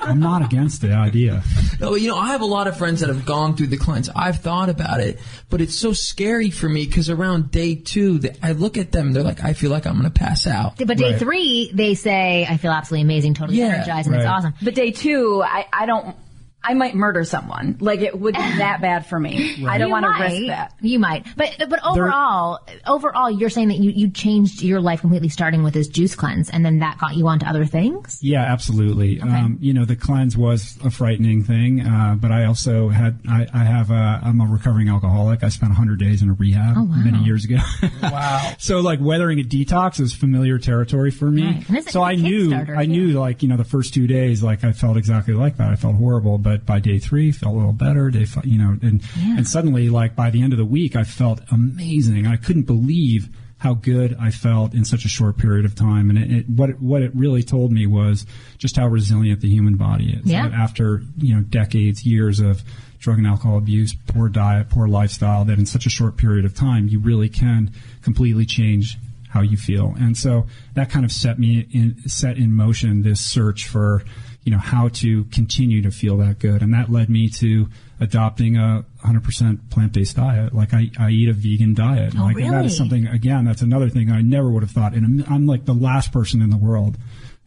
I'm 0.02 0.20
not 0.20 0.44
against 0.44 0.82
the 0.82 0.94
idea. 0.94 1.44
No, 1.80 1.96
you 1.96 2.10
know, 2.10 2.18
I 2.18 2.30
have 2.32 2.42
a 2.42 2.46
lot 2.46 2.68
of 2.68 2.78
friends 2.78 3.00
that 3.02 3.10
have 3.10 3.26
gone 3.26 3.56
through 3.56 3.68
the 3.68 3.78
cleanse. 3.78 4.10
I've 4.10 4.40
thought 4.42 4.70
about 4.70 5.00
it, 5.00 5.20
but 5.50 5.62
it's 5.62 5.76
so 5.76 5.94
scary 5.94 6.50
for 6.50 6.68
me 6.68 6.86
because 6.86 7.10
around 7.10 7.52
day 7.52 7.76
two, 7.76 8.20
th- 8.20 8.38
I 8.44 8.52
look 8.54 8.78
at 8.78 8.92
them, 8.92 9.14
they're 9.14 9.24
like, 9.24 9.44
I 9.44 9.54
feel 9.54 9.72
like 9.72 9.86
I'm 9.86 9.94
going 9.94 10.04
to 10.06 10.10
pass 10.12 10.48
out. 10.48 10.78
But 10.78 10.98
day 10.98 11.12
Right. 11.12 11.20
three, 11.20 11.72
they 11.74 11.94
say, 11.96 12.46
I 12.50 12.58
feel 12.58 12.72
absolutely 12.72 13.04
amazing, 13.04 13.36
totally 13.36 13.60
Yeah, 13.60 13.68
energized, 13.68 14.08
and 14.08 14.16
it's 14.16 14.26
awesome. 14.26 14.54
But 14.62 14.76
day 14.76 14.92
two, 14.92 15.42
I, 15.46 15.66
I 15.72 15.86
don't. 15.86 16.16
I 16.64 16.74
might 16.74 16.94
murder 16.96 17.24
someone. 17.24 17.78
Like 17.80 18.02
it 18.02 18.20
would 18.20 18.36
be 18.36 18.40
that 18.58 18.82
bad 18.82 19.06
for 19.06 19.20
me. 19.20 19.66
I 19.66 19.78
don't 19.78 19.90
want 19.90 20.06
to 20.06 20.24
risk 20.24 20.48
that. 20.48 20.74
You 20.82 21.00
might, 21.00 21.26
but 21.38 21.56
but 21.70 21.80
overall, 21.86 22.60
overall, 22.86 23.32
you're 23.32 23.50
saying 23.50 23.70
that 23.70 23.78
you 23.78 23.92
you 23.92 24.10
changed 24.10 24.62
your 24.62 24.82
life 24.82 25.02
completely, 25.02 25.30
starting 25.30 25.64
with 25.64 25.74
this 25.74 25.88
juice 25.88 26.16
cleanse, 26.16 26.50
and 26.50 26.66
then 26.66 26.80
that 26.80 26.98
got 26.98 27.16
you 27.16 27.28
onto 27.28 27.46
other 27.46 27.66
things. 27.66 28.20
Yeah, 28.22 28.44
absolutely. 28.44 29.22
Um, 29.22 29.58
you 29.62 29.74
know, 29.74 29.86
the 29.86 29.96
cleanse 29.96 30.36
was 30.38 30.78
a 30.84 30.90
frightening 30.92 31.44
thing, 31.44 31.82
uh, 31.82 32.16
but 32.20 32.32
I 32.32 32.46
also 32.46 32.90
had, 32.90 33.20
I, 33.30 33.48
I 33.54 33.64
have 33.64 33.90
a, 33.92 34.20
I'm 34.24 34.42
a 34.42 34.46
recovering 34.46 34.90
alcoholic. 34.90 35.44
I 35.44 35.50
spent 35.50 35.70
100 35.72 36.00
days 36.00 36.22
in 36.22 36.30
a 36.30 36.34
rehab 36.34 36.76
Oh, 36.78 36.84
wow. 36.84 36.96
many 36.98 37.20
years 37.24 37.46
ago. 37.46 37.58
Wow. 38.02 38.54
so 38.58 38.80
like 38.80 39.00
weathering 39.02 39.40
a 39.40 39.44
detox 39.44 40.00
is 40.00 40.14
familiar 40.14 40.58
territory 40.58 41.12
for 41.12 41.30
me. 41.30 41.64
Right. 41.70 41.90
So 41.90 42.02
a 42.02 42.06
I 42.06 42.16
knew, 42.16 42.54
I 42.54 42.86
too. 42.86 42.92
knew 42.92 43.20
like, 43.20 43.44
you 43.44 43.50
know, 43.50 43.58
the 43.58 43.64
first 43.64 43.94
two 43.94 44.08
days, 44.08 44.42
like 44.42 44.64
I 44.64 44.72
felt 44.72 44.98
exactly 44.98 45.34
like 45.34 45.58
that. 45.58 45.70
I 45.70 45.76
felt 45.76 45.96
horrible, 45.96 46.38
but 46.38 46.49
by 46.58 46.80
day 46.80 47.00
three, 47.00 47.32
felt 47.32 47.54
a 47.54 47.58
little 47.58 47.74
better. 47.74 48.10
Day, 48.10 48.26
fi- 48.26 48.42
you 48.44 48.58
know, 48.58 48.78
and, 48.82 49.02
and 49.18 49.48
suddenly 49.48 49.90
like 49.90 50.16
by 50.16 50.30
the 50.30 50.42
end 50.42 50.54
of 50.54 50.60
the 50.60 50.66
week, 50.66 50.96
I 50.96 51.04
felt 51.04 51.42
amazing. 51.52 52.28
I 52.28 52.38
couldn't 52.38 52.64
believe 52.64 53.30
how 53.60 53.74
good 53.74 54.16
I 54.18 54.32
felt 54.32 54.74
in 54.74 54.86
such 54.86 55.04
a 55.04 55.10
short 55.10 55.38
period 55.38 55.66
of 55.66 55.76
time. 55.76 56.10
And 56.10 56.18
it, 56.18 56.32
it, 56.32 56.50
what, 56.50 56.70
it, 56.70 56.82
what 56.82 57.02
it 57.02 57.12
really 57.14 57.44
told 57.44 57.74
me 57.74 57.88
was 57.88 58.26
just 58.58 58.78
how 58.78 58.88
resilient 58.88 59.42
the 59.42 59.50
human 59.50 59.76
body 59.76 60.14
is. 60.14 60.26
Yeah. 60.26 60.46
After, 60.48 61.02
you 61.18 61.36
know, 61.36 61.42
decades, 61.42 62.06
years 62.06 62.40
of 62.40 62.64
drug 63.00 63.18
and 63.18 63.28
alcohol 63.28 63.58
abuse, 63.58 63.94
poor 64.08 64.30
diet, 64.30 64.70
poor 64.70 64.88
lifestyle, 64.88 65.44
that 65.44 65.60
in 65.60 65.66
such 65.66 65.86
a 65.86 65.90
short 65.90 66.16
period 66.16 66.46
of 66.46 66.56
time, 66.56 66.88
you 66.88 67.00
really 67.00 67.28
can 67.28 67.74
completely 68.02 68.46
change 68.46 68.98
how 69.28 69.42
you 69.42 69.58
feel. 69.58 69.94
And 70.00 70.18
so 70.18 70.48
that 70.76 70.90
kind 70.90 71.04
of 71.04 71.12
set 71.12 71.38
me 71.38 71.68
in, 71.72 72.08
set 72.08 72.38
in 72.38 72.56
motion 72.56 73.02
this 73.02 73.20
search 73.20 73.68
for, 73.68 74.04
you 74.50 74.56
know, 74.56 74.62
how 74.62 74.88
to 74.88 75.26
continue 75.26 75.84
to 75.84 75.92
feel 75.92 76.18
that 76.18 76.40
good. 76.40 76.64
And 76.64 76.74
that 76.74 76.90
led 76.90 77.08
me 77.08 77.30
to 77.38 77.70
adopting 78.00 78.58
a 78.58 78.84
100% 79.06 79.70
plant-based 79.70 80.16
diet. 80.16 80.56
Like 80.56 80.74
I, 80.74 80.90
I 80.98 81.12
eat 81.12 81.30
a 81.30 81.34
vegan 81.34 81.76
diet. 81.76 82.16
Oh, 82.18 82.24
like 82.24 82.38
that 82.38 82.50
really? 82.50 82.66
is 82.66 82.76
something, 82.76 83.06
again, 83.06 83.46
that's 83.46 83.62
another 83.62 83.90
thing 83.90 84.10
I 84.10 84.22
never 84.22 84.50
would 84.50 84.64
have 84.64 84.72
thought. 84.72 84.96
And 84.96 85.24
I'm, 85.24 85.32
I'm 85.32 85.46
like 85.46 85.66
the 85.66 85.76
last 85.76 86.12
person 86.12 86.42
in 86.42 86.50
the 86.50 86.58
world 86.58 86.98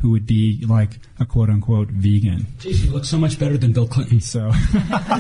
who 0.03 0.11
would 0.11 0.27
be 0.27 0.65
like 0.69 0.99
a 1.21 1.25
quote 1.25 1.49
unquote 1.49 1.89
vegan. 1.89 2.41
Jeez, 2.59 2.85
you 2.85 2.91
look 2.91 3.05
so 3.05 3.17
much 3.17 3.39
better 3.39 3.57
than 3.57 3.73
Bill 3.73 3.87
Clinton. 3.87 4.21
So, 4.21 4.51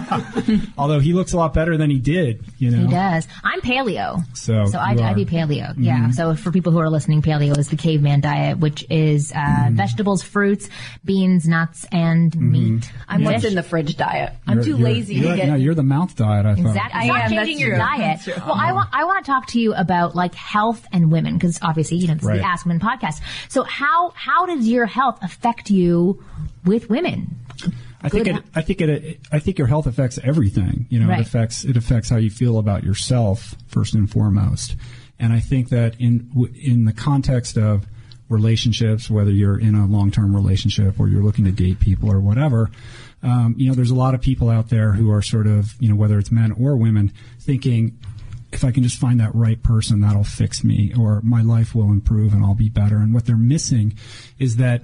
although 0.79 0.99
he 0.99 1.13
looks 1.13 1.33
a 1.33 1.37
lot 1.37 1.55
better 1.55 1.77
than 1.77 1.89
he 1.89 1.99
did, 1.99 2.45
you 2.59 2.71
know. 2.71 2.87
He 2.87 2.89
does. 2.89 3.29
I'm 3.45 3.61
paleo. 3.61 4.25
So 4.37 4.67
So 4.67 4.79
I, 4.79 4.93
you 4.93 5.01
I 5.01 5.13
are. 5.13 5.15
do 5.15 5.25
paleo. 5.25 5.75
Yeah. 5.79 5.99
Mm-hmm. 5.99 6.11
So 6.13 6.35
for 6.35 6.51
people 6.51 6.73
who 6.73 6.81
are 6.81 6.91
listening, 6.91 7.23
paleo 7.23 7.57
is 7.57 7.69
the 7.69 7.77
caveman 7.77 8.21
diet, 8.21 8.59
which 8.59 8.85
is 8.91 9.31
uh, 9.33 9.37
mm-hmm. 9.37 9.77
vegetables, 9.77 10.23
fruits, 10.23 10.69
beans, 11.05 11.47
nuts, 11.47 11.87
and 11.93 12.33
mm-hmm. 12.33 12.51
meat. 12.51 12.93
I'm 13.09 13.23
what's 13.23 13.45
in 13.45 13.55
the 13.55 13.63
fridge 13.63 13.97
diet. 13.97 14.33
I'm 14.47 14.59
You're- 14.59 14.65
too 14.65 14.79
you're- 14.79 14.83
lazy 14.83 15.15
You're, 15.15 15.31
to 15.31 15.37
get. 15.37 15.49
no, 15.49 15.55
you're 15.55 15.75
the 15.75 15.83
mouth 15.85 16.17
diet. 16.17 16.45
I 16.45 16.57
thought. 16.57 16.67
Exactly. 16.67 17.01
I 17.01 17.05
Stop 17.05 17.17
am, 17.17 17.31
changing 17.31 17.37
that's 17.37 17.61
your 17.61 17.71
true. 17.71 17.79
diet. 17.79 18.01
That's 18.01 18.25
true. 18.25 18.35
Well, 18.45 18.55
I 18.55 18.65
uh-huh. 18.65 18.75
want 18.75 18.89
I 18.93 19.05
want 19.05 19.25
to 19.25 19.31
talk 19.31 19.47
to 19.49 19.61
you 19.61 19.75
about 19.75 20.17
like 20.17 20.35
health 20.35 20.85
and 20.93 21.13
women 21.13 21.35
because 21.35 21.59
obviously 21.63 21.99
you 21.99 22.09
know 22.09 22.15
this 22.15 22.23
is 22.23 22.29
Right. 22.29 22.39
the 22.39 22.47
Ask 22.47 22.67
Women 22.67 22.81
podcast. 22.81 23.21
So 23.49 23.63
how 23.63 24.11
how 24.17 24.47
does 24.47 24.67
your 24.73 24.87
health 24.87 25.19
affect 25.23 25.71
you 25.71 26.23
with 26.65 26.91
women? 26.91 27.39
I 28.03 28.09
think 28.09 28.27
it, 28.27 28.43
I 28.55 28.63
think 28.63 28.81
it, 28.81 29.21
I 29.31 29.39
think 29.39 29.59
your 29.59 29.69
health 29.69 29.87
affects 29.87 30.19
everything. 30.25 30.87
You 30.91 30.99
know, 30.99 31.09
Right. 31.09 31.21
it 31.21 31.27
affects 31.27 31.65
it 31.65 31.77
affects 31.77 32.09
how 32.09 32.17
you 32.17 32.31
feel 32.31 32.59
about 32.59 32.83
yourself 32.83 33.55
first 33.69 33.95
and 33.95 34.11
foremost. 34.11 34.75
And 35.21 35.33
I 35.33 35.39
think 35.39 35.69
that 35.69 35.95
in 36.01 36.29
in 36.61 36.85
the 36.85 36.93
context 36.93 37.57
of 37.57 37.87
relationships, 38.29 39.09
whether 39.11 39.31
you're 39.31 39.59
in 39.59 39.75
a 39.77 39.87
long 39.87 40.11
term 40.11 40.35
relationship 40.35 40.99
or 40.99 41.09
you're 41.09 41.23
looking 41.23 41.45
to 41.45 41.53
date 41.53 41.79
people 41.79 42.11
or 42.11 42.19
whatever, 42.19 42.71
um, 43.23 43.55
you 43.57 43.69
know, 43.69 43.75
there's 43.75 43.91
a 43.91 43.95
lot 43.95 44.15
of 44.15 44.21
people 44.21 44.51
out 44.51 44.69
there 44.69 44.93
who 44.93 45.11
are 45.13 45.23
sort 45.23 45.47
of 45.47 45.75
you 45.79 45.89
know 45.89 45.95
whether 45.95 46.19
it's 46.19 46.33
men 46.33 46.51
or 46.53 46.77
women 46.77 47.13
thinking. 47.39 47.99
If 48.53 48.65
I 48.65 48.71
can 48.71 48.83
just 48.83 48.99
find 48.99 49.19
that 49.21 49.35
right 49.35 49.63
person, 49.63 50.01
that'll 50.01 50.25
fix 50.25 50.63
me, 50.63 50.93
or 50.99 51.21
my 51.23 51.43
life 51.43 51.75
will 51.75 51.91
improve 51.91 52.33
and 52.33 52.45
I'll 52.45 52.55
be 52.55 52.69
better. 52.69 52.99
And 52.99 53.15
what 53.15 53.27
they're 53.27 53.37
missing 53.37 53.95
is 54.39 54.57
that 54.57 54.83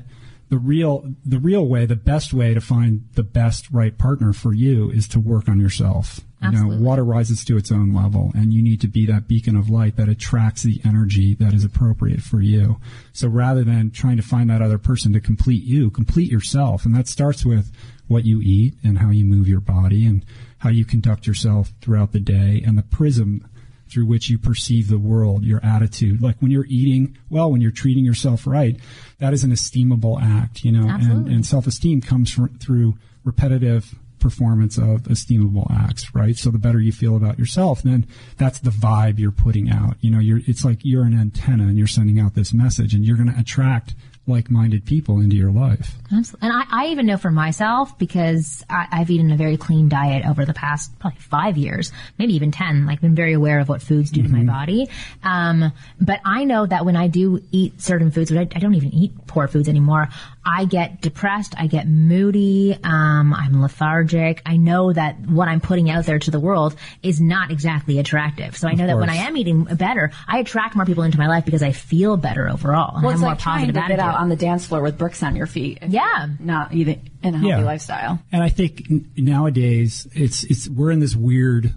the 0.49 0.59
real 0.59 1.15
the 1.25 1.39
real 1.39 1.67
way 1.67 1.85
the 1.85 1.97
best 1.97 2.33
way 2.33 2.55
to 2.55 2.61
find 2.61 3.07
the 3.15 3.23
best 3.23 3.71
right 3.71 3.97
partner 3.99 4.33
for 4.33 4.55
you 4.55 4.91
is 4.91 5.07
to 5.09 5.21
work 5.21 5.49
on 5.49 5.61
yourself. 5.61 6.21
You 6.41 6.53
know 6.53 6.79
water 6.79 7.05
rises 7.05 7.45
to 7.47 7.57
its 7.57 7.73
own 7.73 7.93
level 7.93 8.31
and 8.35 8.55
you 8.55 8.63
need 8.63 8.81
to 8.83 8.89
be 8.89 9.05
that 9.07 9.27
beacon 9.27 9.57
of 9.57 9.69
light 9.69 9.97
that 9.97 10.09
attracts 10.09 10.63
the 10.63 10.81
energy 10.85 11.35
that 11.35 11.53
is 11.53 11.65
appropriate 11.65 12.23
for 12.23 12.41
you. 12.41 12.81
So 13.13 13.29
rather 13.29 13.65
than 13.65 13.91
trying 13.91 14.17
to 14.19 14.23
find 14.23 14.49
that 14.49 14.63
other 14.63 14.79
person 14.79 15.13
to 15.13 15.21
complete 15.21 15.65
you 15.65 15.91
complete 15.91 16.31
yourself. 16.31 16.87
And 16.87 16.95
that 16.95 17.09
starts 17.09 17.45
with 17.45 17.71
what 18.07 18.25
you 18.25 18.41
eat 18.41 18.75
and 18.83 18.99
how 18.99 19.11
you 19.11 19.25
move 19.25 19.49
your 19.49 19.61
body 19.61 20.07
and 20.07 20.25
how 20.59 20.71
you 20.71 20.85
conduct 20.85 21.27
yourself 21.27 21.73
throughout 21.81 22.13
the 22.13 22.21
day 22.21 22.63
and 22.65 22.79
the 22.79 22.83
prism 22.83 23.47
through 23.91 24.07
which 24.07 24.29
you 24.29 24.39
perceive 24.39 24.89
the 24.89 24.99
world, 24.99 25.45
your 25.45 25.65
attitude. 25.65 26.23
Like 26.23 26.37
when 26.41 26.51
you're 26.51 26.67
eating 26.69 27.17
well, 27.31 27.51
when 27.51 27.61
you're 27.61 27.71
treating 27.71 28.05
yourself 28.05 28.47
right, 28.47 28.79
that 29.19 29.33
is 29.33 29.45
an 29.45 29.51
esteemable 29.51 30.21
act, 30.23 30.65
you 30.65 30.73
know, 30.73 30.83
and, 30.83 30.91
Absolutely. 30.91 31.35
and 31.35 31.47
self-esteem 31.47 32.01
comes 32.01 32.33
fr- 32.33 32.47
through 32.61 32.97
repetitive 33.25 33.95
performance 34.19 34.77
of 34.79 35.03
esteemable 35.03 35.71
acts, 35.71 36.15
right? 36.15 36.37
So 36.37 36.51
the 36.51 36.59
better 36.59 36.81
you 36.81 36.93
feel 36.93 37.17
about 37.17 37.39
yourself, 37.39 37.83
then 37.83 38.07
that's 38.37 38.59
the 38.59 38.71
vibe 38.71 39.19
you're 39.19 39.31
putting 39.31 39.71
out. 39.71 39.97
You 40.01 40.11
know, 40.11 40.19
you're, 40.19 40.41
it's 40.47 40.65
like 40.65 40.79
you're 40.83 41.05
an 41.05 41.19
antenna 41.19 41.65
and 41.65 41.79
you're 41.79 41.87
sending 41.87 42.19
out 42.19 42.35
this 42.35 42.53
message 42.53 42.95
and 42.95 43.05
you're 43.05 43.17
going 43.17 43.33
to 43.33 43.39
attract 43.39 43.95
like-minded 44.29 44.85
people 44.85 45.21
into 45.21 45.37
your 45.37 45.51
life. 45.51 45.95
Absolutely. 46.13 46.49
And 46.49 46.53
I, 46.53 46.85
I 46.85 46.87
even 46.89 47.07
know 47.07 47.17
for 47.17 47.31
myself 47.31 47.99
because 47.99 48.65
I, 48.69 48.87
I've 48.91 49.11
eaten 49.11 49.31
a 49.31 49.37
very 49.37 49.57
clean 49.57 49.89
diet 49.89 50.27
over 50.27 50.45
the 50.45 50.55
past 50.55 50.97
probably 50.99 51.21
five 51.21 51.57
years, 51.57 51.93
maybe 52.19 52.35
even 52.35 52.51
10, 52.51 52.87
like 52.87 53.01
been 53.01 53.15
very 53.15 53.33
aware 53.33 53.61
of 53.61 53.69
what 53.69 53.83
foods 53.83 54.11
do 54.11 54.23
to 54.23 54.29
my 54.29 54.45
body. 54.45 54.89
Um, 55.23 55.73
but 56.01 56.21
I 56.25 56.45
know 56.45 56.67
that 56.67 56.85
when 56.85 56.97
I 56.97 57.09
do 57.09 57.43
eat 57.51 57.81
certain 57.81 58.11
foods, 58.11 58.31
which 58.31 58.39
I, 58.39 58.57
I 58.57 58.61
don't 58.61 58.75
even 58.75 58.93
eat 58.95 59.27
poor 59.27 59.49
foods 59.49 59.69
anymore, 59.69 60.09
I 60.45 60.65
get 60.65 61.01
depressed, 61.03 61.55
I 61.59 61.67
get 61.67 61.87
moody, 61.87 62.79
um, 62.83 63.35
I'm 63.35 63.61
lethargic. 63.61 64.41
I 64.47 64.57
know 64.57 64.93
that 64.93 65.21
what 65.21 65.47
I'm 65.47 65.61
putting 65.61 65.91
out 65.91 66.07
there 66.07 66.19
to 66.19 66.31
the 66.31 66.41
world 66.41 66.75
is 67.03 67.21
not 67.21 67.51
exactly 67.51 67.99
attractive. 67.99 68.57
So 68.57 68.67
I 68.67 68.73
know 68.73 68.87
that 68.87 68.97
when 68.97 69.11
I 69.11 69.17
am 69.17 69.37
eating 69.37 69.65
better, 69.65 70.11
I 70.27 70.39
attract 70.39 70.75
more 70.75 70.87
people 70.87 71.05
into 71.05 71.19
my 71.19 71.27
life 71.27 71.45
because 71.45 71.63
I 71.63 71.73
feel 71.73 72.17
better 72.17 72.49
overall. 72.49 72.97
And 72.97 73.07
I 73.07 73.11
it's 73.11 73.13
have 73.13 73.21
more 73.21 73.31
like 73.31 73.39
trying 73.41 73.67
to 73.67 73.73
positive 73.75 73.99
get 73.99 74.01
attitude. 74.01 74.18
Out 74.19 74.23
on 74.23 74.29
the 74.29 74.37
dance 74.37 74.67
floor 74.67 74.83
with 74.83 74.99
bricks 74.99 75.23
on 75.23 75.37
your 75.37 75.47
feet. 75.47 75.79
Yeah. 75.87 76.29
Not 76.39 76.75
eating 76.75 77.11
in 77.23 77.35
a 77.35 77.39
healthy 77.39 77.65
lifestyle. 77.65 78.21
And 78.33 78.43
I 78.43 78.49
think 78.49 78.85
nowadays 79.17 80.07
it's 80.13 80.45
it's 80.45 80.69
we're 80.69 80.91
in 80.91 81.01
this 81.01 81.15
weird 81.15 81.75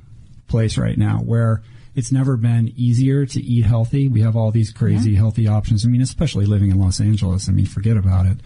place 0.47 0.77
right 0.77 0.97
now 0.97 1.17
where 1.17 1.61
it's 1.95 2.11
never 2.11 2.37
been 2.37 2.73
easier 2.77 3.25
to 3.25 3.41
eat 3.41 3.65
healthy. 3.65 4.07
We 4.07 4.21
have 4.21 4.35
all 4.35 4.51
these 4.51 4.71
crazy 4.71 5.15
healthy 5.15 5.47
options. 5.47 5.85
I 5.85 5.89
mean, 5.89 6.01
especially 6.01 6.45
living 6.45 6.71
in 6.71 6.79
Los 6.79 7.01
Angeles. 7.01 7.49
I 7.49 7.51
mean, 7.51 7.65
forget 7.65 7.97
about 7.97 8.25
it. 8.25 8.37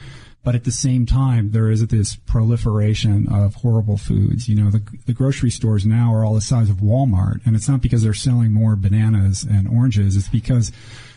But 0.43 0.53
at 0.53 0.63
the 0.63 0.71
same 0.71 1.07
time, 1.07 1.51
there 1.51 1.71
is 1.71 1.85
this 1.87 2.15
proliferation 2.15 3.27
of 3.27 3.55
horrible 3.55 3.97
foods. 3.97 4.47
You 4.47 4.55
know, 4.55 4.69
the, 4.69 4.83
the 5.07 5.13
grocery 5.13 5.49
stores 5.49 5.87
now 5.87 6.13
are 6.13 6.23
all 6.23 6.35
the 6.35 6.41
size 6.41 6.69
of 6.69 6.77
Walmart, 6.77 7.43
and 7.45 7.55
it's 7.55 7.67
not 7.67 7.81
because 7.81 8.03
they're 8.03 8.13
selling 8.13 8.51
more 8.51 8.75
bananas 8.75 9.41
and 9.43 9.67
oranges. 9.67 10.15
It's 10.15 10.27
because 10.27 10.71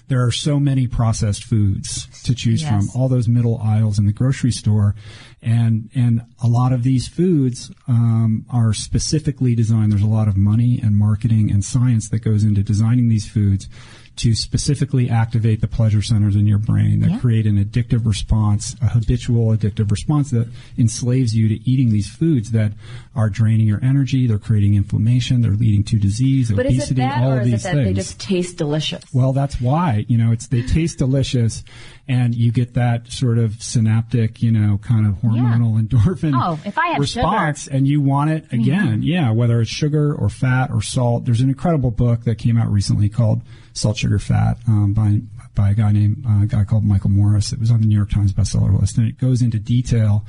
there 0.08 0.24
are 0.24 0.32
so 0.32 0.58
many 0.58 0.86
processed 0.86 1.44
foods 1.44 2.06
to 2.24 2.34
choose 2.34 2.62
Yes. 2.62 2.70
from, 2.70 3.00
all 3.00 3.08
those 3.08 3.28
middle 3.28 3.58
aisles 3.58 3.98
in 3.98 4.06
the 4.06 4.12
grocery 4.12 4.52
store. 4.52 4.94
And, 5.42 5.90
and 5.94 6.22
a 6.42 6.48
lot 6.48 6.72
of 6.72 6.82
these 6.82 7.06
foods, 7.06 7.70
um, 7.86 8.44
are 8.50 8.72
specifically 8.72 9.54
designed. 9.54 9.92
There's 9.92 10.02
a 10.02 10.06
lot 10.06 10.26
of 10.28 10.36
money 10.36 10.80
and 10.82 10.96
marketing 10.96 11.50
and 11.50 11.64
science 11.64 12.08
that 12.08 12.20
goes 12.20 12.42
into 12.42 12.62
designing 12.62 13.08
these 13.08 13.28
foods 13.28 13.68
to 14.18 14.34
specifically 14.34 15.08
activate 15.08 15.60
the 15.60 15.68
pleasure 15.68 16.02
centers 16.02 16.36
in 16.36 16.46
your 16.46 16.58
brain 16.58 17.00
that 17.00 17.10
Yeah. 17.10 17.18
create 17.18 17.46
an 17.46 17.56
addictive 17.62 18.04
response, 18.06 18.76
a 18.82 18.88
habitual 18.88 19.56
addictive 19.56 19.90
response 19.90 20.30
that 20.30 20.48
enslaves 20.76 21.34
you 21.34 21.48
to 21.48 21.68
eating 21.70 21.90
these 21.90 22.08
foods 22.08 22.50
that 22.50 22.72
are 23.14 23.30
draining 23.30 23.66
your 23.66 23.82
energy. 23.82 24.26
They're 24.26 24.38
creating 24.38 24.74
inflammation. 24.74 25.40
They're 25.40 25.52
leading 25.52 25.82
to 25.84 25.98
disease, 25.98 26.50
But 26.50 26.66
is 26.66 26.72
it 26.72 26.76
obesity, 26.76 26.94
that, 27.00 27.22
all 27.22 27.32
or 27.32 27.40
of 27.40 27.46
is 27.46 27.50
these 27.52 27.60
it 27.60 27.62
that 27.64 27.74
things. 27.74 27.86
they 27.86 27.92
just 27.94 28.20
taste 28.20 28.56
delicious? 28.58 29.04
Well, 29.12 29.32
that's 29.32 29.60
why, 29.60 30.04
you 30.08 30.18
know, 30.18 30.32
it's, 30.32 30.46
they 30.48 30.62
taste 30.62 30.98
delicious 30.98 31.64
and 32.08 32.34
you 32.34 32.50
get 32.52 32.74
that 32.74 33.10
sort 33.12 33.38
of 33.38 33.62
synaptic, 33.62 34.42
you 34.42 34.50
know, 34.50 34.78
kind 34.82 35.06
of 35.06 35.14
hormonal 35.16 35.80
endorphin 35.86 36.32
Oh, 36.34 36.58
if 36.64 36.78
I 36.78 36.88
have 36.88 36.98
response 37.00 37.66
and 37.68 37.86
you 37.86 38.00
want 38.00 38.30
it 38.30 38.46
again. 38.52 39.02
Yeah. 39.02 39.30
Whether 39.30 39.60
it's 39.60 39.70
sugar 39.70 40.14
or 40.14 40.28
fat 40.28 40.70
or 40.72 40.82
salt. 40.82 41.24
There's 41.24 41.40
an 41.40 41.48
incredible 41.50 41.90
book 41.90 42.24
that 42.24 42.36
came 42.36 42.56
out 42.58 42.70
recently 42.72 43.08
called 43.08 43.42
Salt, 43.78 43.96
Sugar, 43.96 44.18
Fat, 44.18 44.58
um, 44.66 44.92
by, 44.92 45.20
by 45.54 45.70
a 45.70 45.74
guy 45.74 45.92
named, 45.92 46.24
uh, 46.28 46.42
a 46.42 46.46
guy 46.46 46.64
called 46.64 46.84
Michael 46.84 47.10
Moss. 47.10 47.52
It 47.52 47.60
was 47.60 47.70
on 47.70 47.80
the 47.80 47.86
New 47.86 47.96
York 47.96 48.10
Times 48.10 48.32
bestseller 48.32 48.78
list 48.78 48.98
and 48.98 49.06
it 49.08 49.18
goes 49.18 49.40
into 49.42 49.58
detail, 49.58 50.24